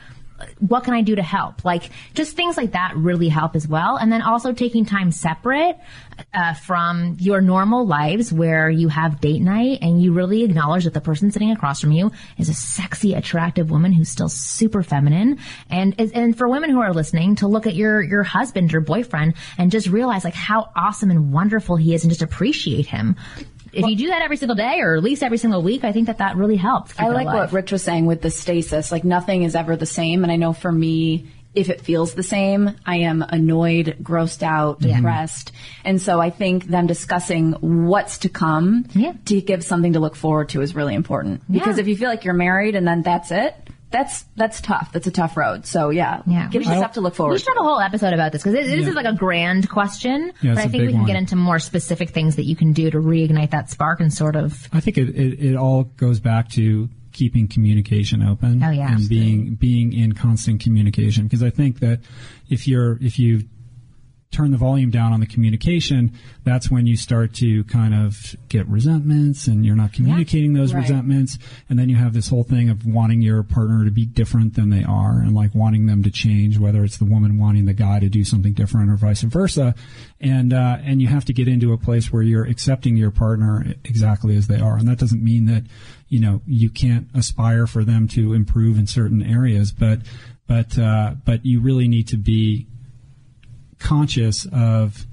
What 0.59 0.85
can 0.85 0.94
I 0.94 1.02
do 1.02 1.15
to 1.15 1.23
help? 1.23 1.65
Like 1.65 1.90
just 2.15 2.36
things 2.36 2.56
like 2.56 2.73
that 2.73 2.97
really 2.97 3.28
help 3.28 3.55
as 3.55 3.69
well. 3.69 3.97
And 3.97 4.12
then 4.12 4.20
also 4.20 4.52
taking 4.52 4.85
time 4.85 5.12
separate 5.12 5.78
uh, 6.32 6.55
from 6.55 7.16
your 7.20 7.40
normal 7.40 7.86
lives 7.86 8.32
where 8.32 8.69
you 8.69 8.89
have 8.89 9.20
date 9.20 9.40
night 9.40 9.78
and 9.82 10.02
you 10.02 10.12
really 10.12 10.43
acknowledge 10.43 10.85
that 10.85 10.94
the 10.94 11.01
person 11.01 11.31
sitting 11.31 11.52
across 11.52 11.81
from 11.81 11.93
you 11.93 12.11
is 12.36 12.48
a 12.48 12.55
sexy, 12.55 13.15
attractive 13.15 13.70
woman 13.70 13.93
who's 13.93 14.09
still 14.09 14.28
super 14.28 14.82
feminine. 14.82 15.39
And 15.70 15.94
and 15.98 16.36
for 16.36 16.48
women 16.48 16.70
who 16.70 16.81
are 16.81 16.93
listening, 16.93 17.36
to 17.36 17.47
look 17.48 17.66
at 17.66 17.74
your 17.74 18.02
your 18.02 18.23
husband 18.23 18.74
or 18.74 18.81
boyfriend 18.81 19.35
and 19.56 19.70
just 19.70 19.89
realize 19.89 20.24
like 20.24 20.35
how 20.35 20.70
awesome 20.77 21.11
and 21.11 21.32
wonderful 21.32 21.77
he 21.77 21.94
is, 21.94 22.05
and 22.05 22.11
just 22.11 22.23
appreciate 22.23 22.86
him 22.86 23.16
if 23.76 23.86
you 23.86 23.96
do 23.96 24.06
that 24.09 24.22
every 24.22 24.36
single 24.36 24.56
day 24.56 24.80
or 24.80 24.96
at 24.96 25.02
least 25.02 25.22
every 25.22 25.38
single 25.38 25.62
week, 25.62 25.84
I 25.84 25.92
think 25.92 26.06
that 26.06 26.18
that 26.18 26.36
really 26.36 26.56
helps. 26.56 26.94
I 26.98 27.09
like 27.09 27.26
what 27.26 27.52
Rich 27.52 27.72
was 27.72 27.82
saying 27.82 28.06
with 28.06 28.22
the 28.22 28.30
stasis. 28.30 28.90
Like 28.92 29.05
nothing 29.05 29.42
is 29.42 29.55
ever 29.55 29.76
the 29.76 29.86
same. 29.86 30.22
And 30.22 30.32
I 30.32 30.36
know 30.36 30.52
for 30.52 30.70
me, 30.72 31.26
if 31.55 31.70
it 31.70 31.80
feels 31.82 32.14
the 32.14 32.22
same, 32.24 32.74
I 32.84 32.96
am 32.98 33.22
annoyed, 33.22 33.98
grossed 34.02 34.42
out, 34.42 34.82
Yeah. 34.82 34.96
depressed. 34.96 35.52
And 35.84 36.02
so 36.02 36.20
I 36.20 36.30
think 36.30 36.64
them 36.64 36.88
discussing 36.88 37.52
what's 37.60 38.18
to 38.18 38.28
come 38.28 38.86
to 39.26 39.40
give 39.40 39.62
something 39.62 39.92
to 39.92 40.01
look 40.01 40.16
forward 40.16 40.48
to 40.48 40.62
is 40.62 40.74
really 40.74 40.94
important. 40.96 41.42
Because 41.48 41.78
if 41.78 41.86
you 41.86 41.96
feel 41.96 42.09
like 42.09 42.24
you're 42.24 42.34
married 42.34 42.74
and 42.74 42.86
then 42.86 43.02
that's 43.02 43.30
it, 43.30 43.55
that's 43.94 44.24
that's 44.34 44.60
tough. 44.60 44.90
That's 44.92 45.06
a 45.06 45.10
tough 45.12 45.36
road. 45.36 45.64
So 45.66 45.90
yeah, 45.90 46.20
Yeah. 46.26 46.48
give 46.50 46.62
yourself 46.62 46.92
to 46.92 47.00
look 47.00 47.14
forward 47.14 47.32
We 47.34 47.38
should 47.38 47.48
have 47.48 47.58
a 47.58 47.62
whole 47.62 47.80
episode 47.80 48.12
about 48.12 48.32
this 48.32 48.42
because 48.42 48.54
this 48.54 48.68
Yeah. 48.68 48.88
is 48.88 48.94
like 48.94 49.06
a 49.06 49.14
grand 49.14 49.70
question, 49.70 50.32
Yeah, 50.42 50.54
but 50.54 50.58
it's 50.58 50.58
I 50.58 50.62
a 50.64 50.68
think 50.68 50.80
we 50.82 50.88
can 50.88 50.98
one. 51.02 51.06
get 51.06 51.16
into 51.16 51.36
more 51.36 51.60
specific 51.60 52.10
things 52.10 52.34
that 52.36 52.44
you 52.44 52.56
can 52.56 52.72
do 52.72 52.90
to 52.90 52.98
reignite 52.98 53.50
that 53.50 53.70
spark 53.70 54.00
and 54.00 54.12
sort 54.12 54.34
of. 54.34 54.68
I 54.72 54.80
think 54.80 54.98
it, 54.98 55.10
it, 55.10 55.40
it 55.50 55.56
all 55.56 55.84
goes 55.84 56.18
back 56.18 56.48
to 56.50 56.88
keeping 57.12 57.46
communication 57.46 58.22
open 58.24 58.60
Oh, 58.64 58.70
yeah, 58.70 58.92
and 58.92 59.08
being 59.08 59.54
being 59.54 59.92
in 59.92 60.12
constant 60.14 60.60
communication 60.60 61.22
because 61.24 61.44
I 61.44 61.50
think 61.50 61.78
that 61.78 62.00
if 62.50 62.66
you're 62.66 62.98
if 63.00 63.20
you 63.20 63.44
turn 64.35 64.51
the 64.51 64.56
volume 64.56 64.90
down 64.90 65.12
on 65.12 65.20
the 65.20 65.27
communication 65.27 66.12
that's 66.44 66.70
when 66.70 66.86
you 66.86 66.97
start 66.97 67.32
to 67.35 67.65
kind 67.65 67.94
of 67.94 68.36
get 68.48 68.69
resentments 68.69 69.47
and 69.47 69.65
you're 69.65 69.74
not 69.74 69.94
communicating 69.94 70.52
those 70.52 70.74
right. 70.74 70.82
resentments. 70.82 71.39
And 71.69 71.78
then 71.78 71.89
you 71.89 71.97
have 71.97 72.12
this 72.12 72.28
whole 72.28 72.44
thing 72.44 72.69
of 72.69 72.86
wanting 72.86 73.23
your 73.23 73.43
partner 73.43 73.85
to 73.85 73.90
be 73.90 74.05
different 74.05 74.55
than 74.55 74.69
they 74.69 74.85
are 74.85 75.20
and 75.20 75.35
like 75.35 75.55
wanting 75.55 75.86
them 75.86 76.02
to 76.02 76.11
change 76.11 76.59
whether 76.59 76.85
it's 76.85 76.98
the 76.98 77.06
woman 77.06 77.39
wanting 77.39 77.65
the 77.65 77.73
guy 77.73 77.98
to 77.98 78.11
do 78.11 78.24
something 78.24 78.52
different 78.52 78.90
or 78.90 78.97
vice 78.97 79.23
versa. 79.23 79.74
And 80.20 80.52
uh, 80.52 80.78
and 80.82 81.01
you 81.01 81.09
have 81.09 81.24
to 81.27 81.32
get 81.32 81.48
into 81.48 81.73
a 81.73 81.78
place 81.78 82.12
where 82.12 82.23
you're 82.23 82.47
accepting 82.47 82.97
your 82.97 83.11
partner 83.11 83.65
exactly 83.85 84.36
as 84.36 84.47
they 84.47 84.61
are. 84.61 84.77
And 84.77 84.86
that 84.86 84.98
doesn't 84.98 85.24
mean 85.24 85.47
that 85.47 85.65
you 86.09 86.20
know 86.20 86.43
you 86.47 86.69
can't 86.69 87.09
aspire 87.15 87.66
for 87.66 87.85
them 87.85 88.06
to 88.09 88.35
improve 88.35 88.78
in 88.78 88.86
certain 88.86 89.23
areas 89.23 89.73
but 89.73 90.01
but 90.47 90.78
uh, 90.78 91.15
but 91.24 91.44
you 91.47 91.61
really 91.61 91.89
need 91.89 92.06
to 92.09 92.19
be 92.19 92.66
conscious 93.85 94.47
of 94.52 95.06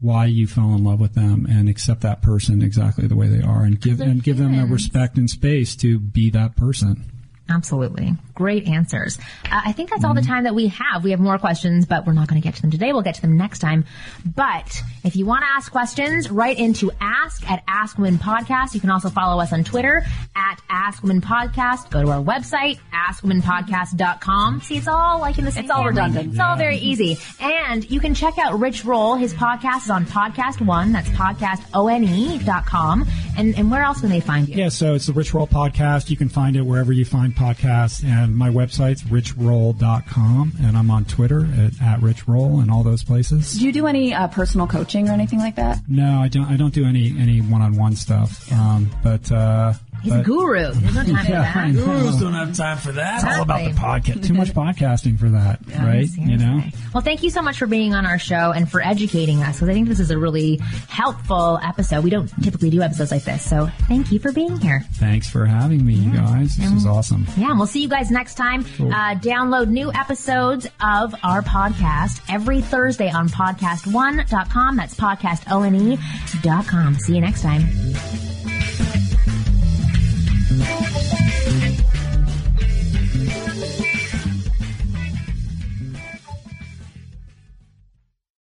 why 0.00 0.26
you 0.26 0.46
fell 0.46 0.74
in 0.74 0.82
love 0.82 1.00
with 1.00 1.14
them 1.14 1.46
and 1.48 1.68
accept 1.68 2.00
that 2.00 2.22
person 2.22 2.62
exactly 2.62 3.06
the 3.06 3.16
way 3.16 3.26
they 3.26 3.42
are 3.42 3.62
and 3.64 3.80
give 3.80 4.00
and 4.00 4.22
give 4.22 4.38
them 4.38 4.56
the 4.56 4.64
respect 4.64 5.16
and 5.16 5.28
space 5.28 5.76
to 5.76 5.98
be 5.98 6.30
that 6.30 6.56
person. 6.56 7.11
Absolutely. 7.48 8.14
Great 8.34 8.66
answers. 8.66 9.18
Uh, 9.44 9.60
I 9.66 9.72
think 9.72 9.90
that's 9.90 10.04
all 10.04 10.12
Mm-hmm. 10.12 10.20
the 10.22 10.26
time 10.26 10.44
that 10.44 10.54
we 10.54 10.68
have. 10.68 11.04
We 11.04 11.10
have 11.10 11.20
more 11.20 11.38
questions, 11.38 11.84
but 11.86 12.06
we're 12.06 12.12
not 12.14 12.28
going 12.28 12.40
to 12.40 12.46
get 12.46 12.54
to 12.56 12.62
them 12.62 12.70
today. 12.70 12.92
We'll 12.92 13.02
get 13.02 13.16
to 13.16 13.20
them 13.22 13.36
next 13.36 13.58
time. 13.58 13.84
But 14.24 14.80
if 15.04 15.16
you 15.16 15.26
want 15.26 15.42
to 15.44 15.48
ask 15.50 15.70
questions, 15.70 16.30
write 16.30 16.58
into 16.58 16.90
ask 17.00 17.48
at 17.50 17.62
Ask 17.68 17.98
Women 17.98 18.18
Podcast. 18.18 18.74
You 18.74 18.80
can 18.80 18.90
also 18.90 19.10
follow 19.10 19.40
us 19.42 19.52
on 19.52 19.64
Twitter 19.64 20.02
at 20.34 20.60
Ask 20.70 21.02
Women 21.02 21.20
Podcast. 21.20 21.90
Go 21.90 22.02
to 22.02 22.10
our 22.10 22.22
website, 22.22 22.78
askwomenpodcast.com. 22.92 24.60
See, 24.62 24.76
it's 24.76 24.88
all 24.88 25.18
like 25.20 25.38
in 25.38 25.44
the 25.44 25.50
same 25.52 25.64
It's 25.64 25.70
all 25.70 25.78
family. 25.78 25.90
redundant. 25.90 26.30
It's 26.32 26.40
all 26.40 26.56
very 26.56 26.78
easy. 26.78 27.18
And 27.40 27.88
you 27.90 28.00
can 28.00 28.14
check 28.14 28.38
out 28.38 28.58
Rich 28.58 28.84
Roll. 28.84 29.16
His 29.16 29.34
podcast 29.34 29.84
is 29.84 29.90
on 29.90 30.06
Podcast 30.06 30.64
One. 30.64 30.92
That's 30.92 31.08
podcastone.com. 31.10 33.06
And, 33.36 33.54
and 33.58 33.70
where 33.70 33.82
else 33.82 34.00
can 34.00 34.10
they 34.10 34.20
find 34.20 34.48
you? 34.48 34.54
Yeah, 34.56 34.68
so 34.68 34.94
it's 34.94 35.06
the 35.06 35.12
Rich 35.12 35.34
Roll 35.34 35.46
podcast. 35.46 36.10
You 36.10 36.16
can 36.16 36.28
find 36.28 36.56
it 36.56 36.62
wherever 36.62 36.92
you 36.92 37.04
find 37.04 37.31
podcasts. 37.32 38.04
And 38.04 38.36
my 38.36 38.48
website's 38.48 39.02
richroll.com. 39.02 40.52
And 40.62 40.76
I'm 40.76 40.90
on 40.90 41.04
Twitter 41.04 41.46
at, 41.54 41.82
at 41.82 42.00
richroll 42.00 42.60
and 42.62 42.70
all 42.70 42.82
those 42.82 43.02
places. 43.02 43.54
Do 43.54 43.64
you 43.64 43.72
do 43.72 43.86
any 43.86 44.14
uh, 44.14 44.28
personal 44.28 44.66
coaching 44.66 45.08
or 45.08 45.12
anything 45.12 45.38
like 45.38 45.56
that? 45.56 45.80
No, 45.88 46.20
I 46.20 46.28
don't. 46.28 46.46
I 46.46 46.56
don't 46.56 46.74
do 46.74 46.84
any 46.84 47.14
any 47.18 47.40
one 47.40 47.62
on 47.62 47.76
one 47.76 47.96
stuff. 47.96 48.50
Um, 48.52 48.90
but 49.02 49.30
uh, 49.32 49.74
He's 50.02 50.12
a 50.12 50.22
guru. 50.22 50.72
There's 50.72 50.94
no 50.94 51.02
time 51.04 51.26
Yeah, 51.28 51.52
for 51.52 51.72
that. 51.72 51.84
Gurus 51.84 52.16
don't 52.20 52.34
have 52.34 52.54
time 52.56 52.78
for 52.78 52.92
that. 52.92 53.22
It's 53.24 53.36
all 53.36 53.42
about 53.42 53.64
the 53.64 53.70
podcast. 53.78 54.26
Too 54.26 54.34
much 54.34 54.52
podcasting 54.52 55.18
for 55.18 55.28
that, 55.30 55.60
right? 55.78 56.08
You 56.16 56.36
know. 56.38 56.62
Well, 56.92 57.02
thank 57.02 57.22
you 57.22 57.30
so 57.30 57.40
much 57.42 57.58
for 57.58 57.66
being 57.66 57.94
on 57.94 58.04
our 58.06 58.18
show 58.18 58.52
and 58.52 58.70
for 58.70 58.80
educating 58.82 59.42
us 59.42 59.56
because 59.56 59.68
I 59.68 59.72
think 59.72 59.88
this 59.88 60.00
is 60.00 60.10
a 60.10 60.18
really 60.18 60.56
helpful 60.88 61.58
episode. 61.62 62.04
We 62.04 62.10
don't 62.10 62.28
typically 62.42 62.70
do 62.70 62.82
episodes 62.82 63.10
like 63.10 63.24
this, 63.24 63.48
so 63.48 63.68
thank 63.88 64.12
you 64.12 64.18
for 64.18 64.32
being 64.32 64.58
here. 64.58 64.80
Thanks 64.94 65.28
for 65.30 65.46
having 65.46 65.84
me, 65.86 65.94
you 65.94 66.12
guys. 66.12 66.56
This 66.56 66.70
is 66.72 66.86
awesome. 66.86 67.26
Yeah, 67.36 67.50
and 67.50 67.58
we'll 67.58 67.66
see 67.66 67.82
you 67.82 67.88
guys 67.88 68.10
next 68.10 68.34
time. 68.34 68.64
Cool. 68.76 68.92
Uh, 68.92 69.14
download 69.14 69.68
new 69.68 69.92
episodes 69.92 70.66
of 70.80 71.14
our 71.22 71.42
podcast 71.42 72.20
every 72.28 72.60
Thursday 72.60 73.10
on 73.10 73.28
podcastone.com. 73.28 74.76
That's 74.76 74.94
podcastone.com. 74.94 76.94
See 76.96 77.14
you 77.14 77.20
next 77.20 77.42
time. 77.42 77.62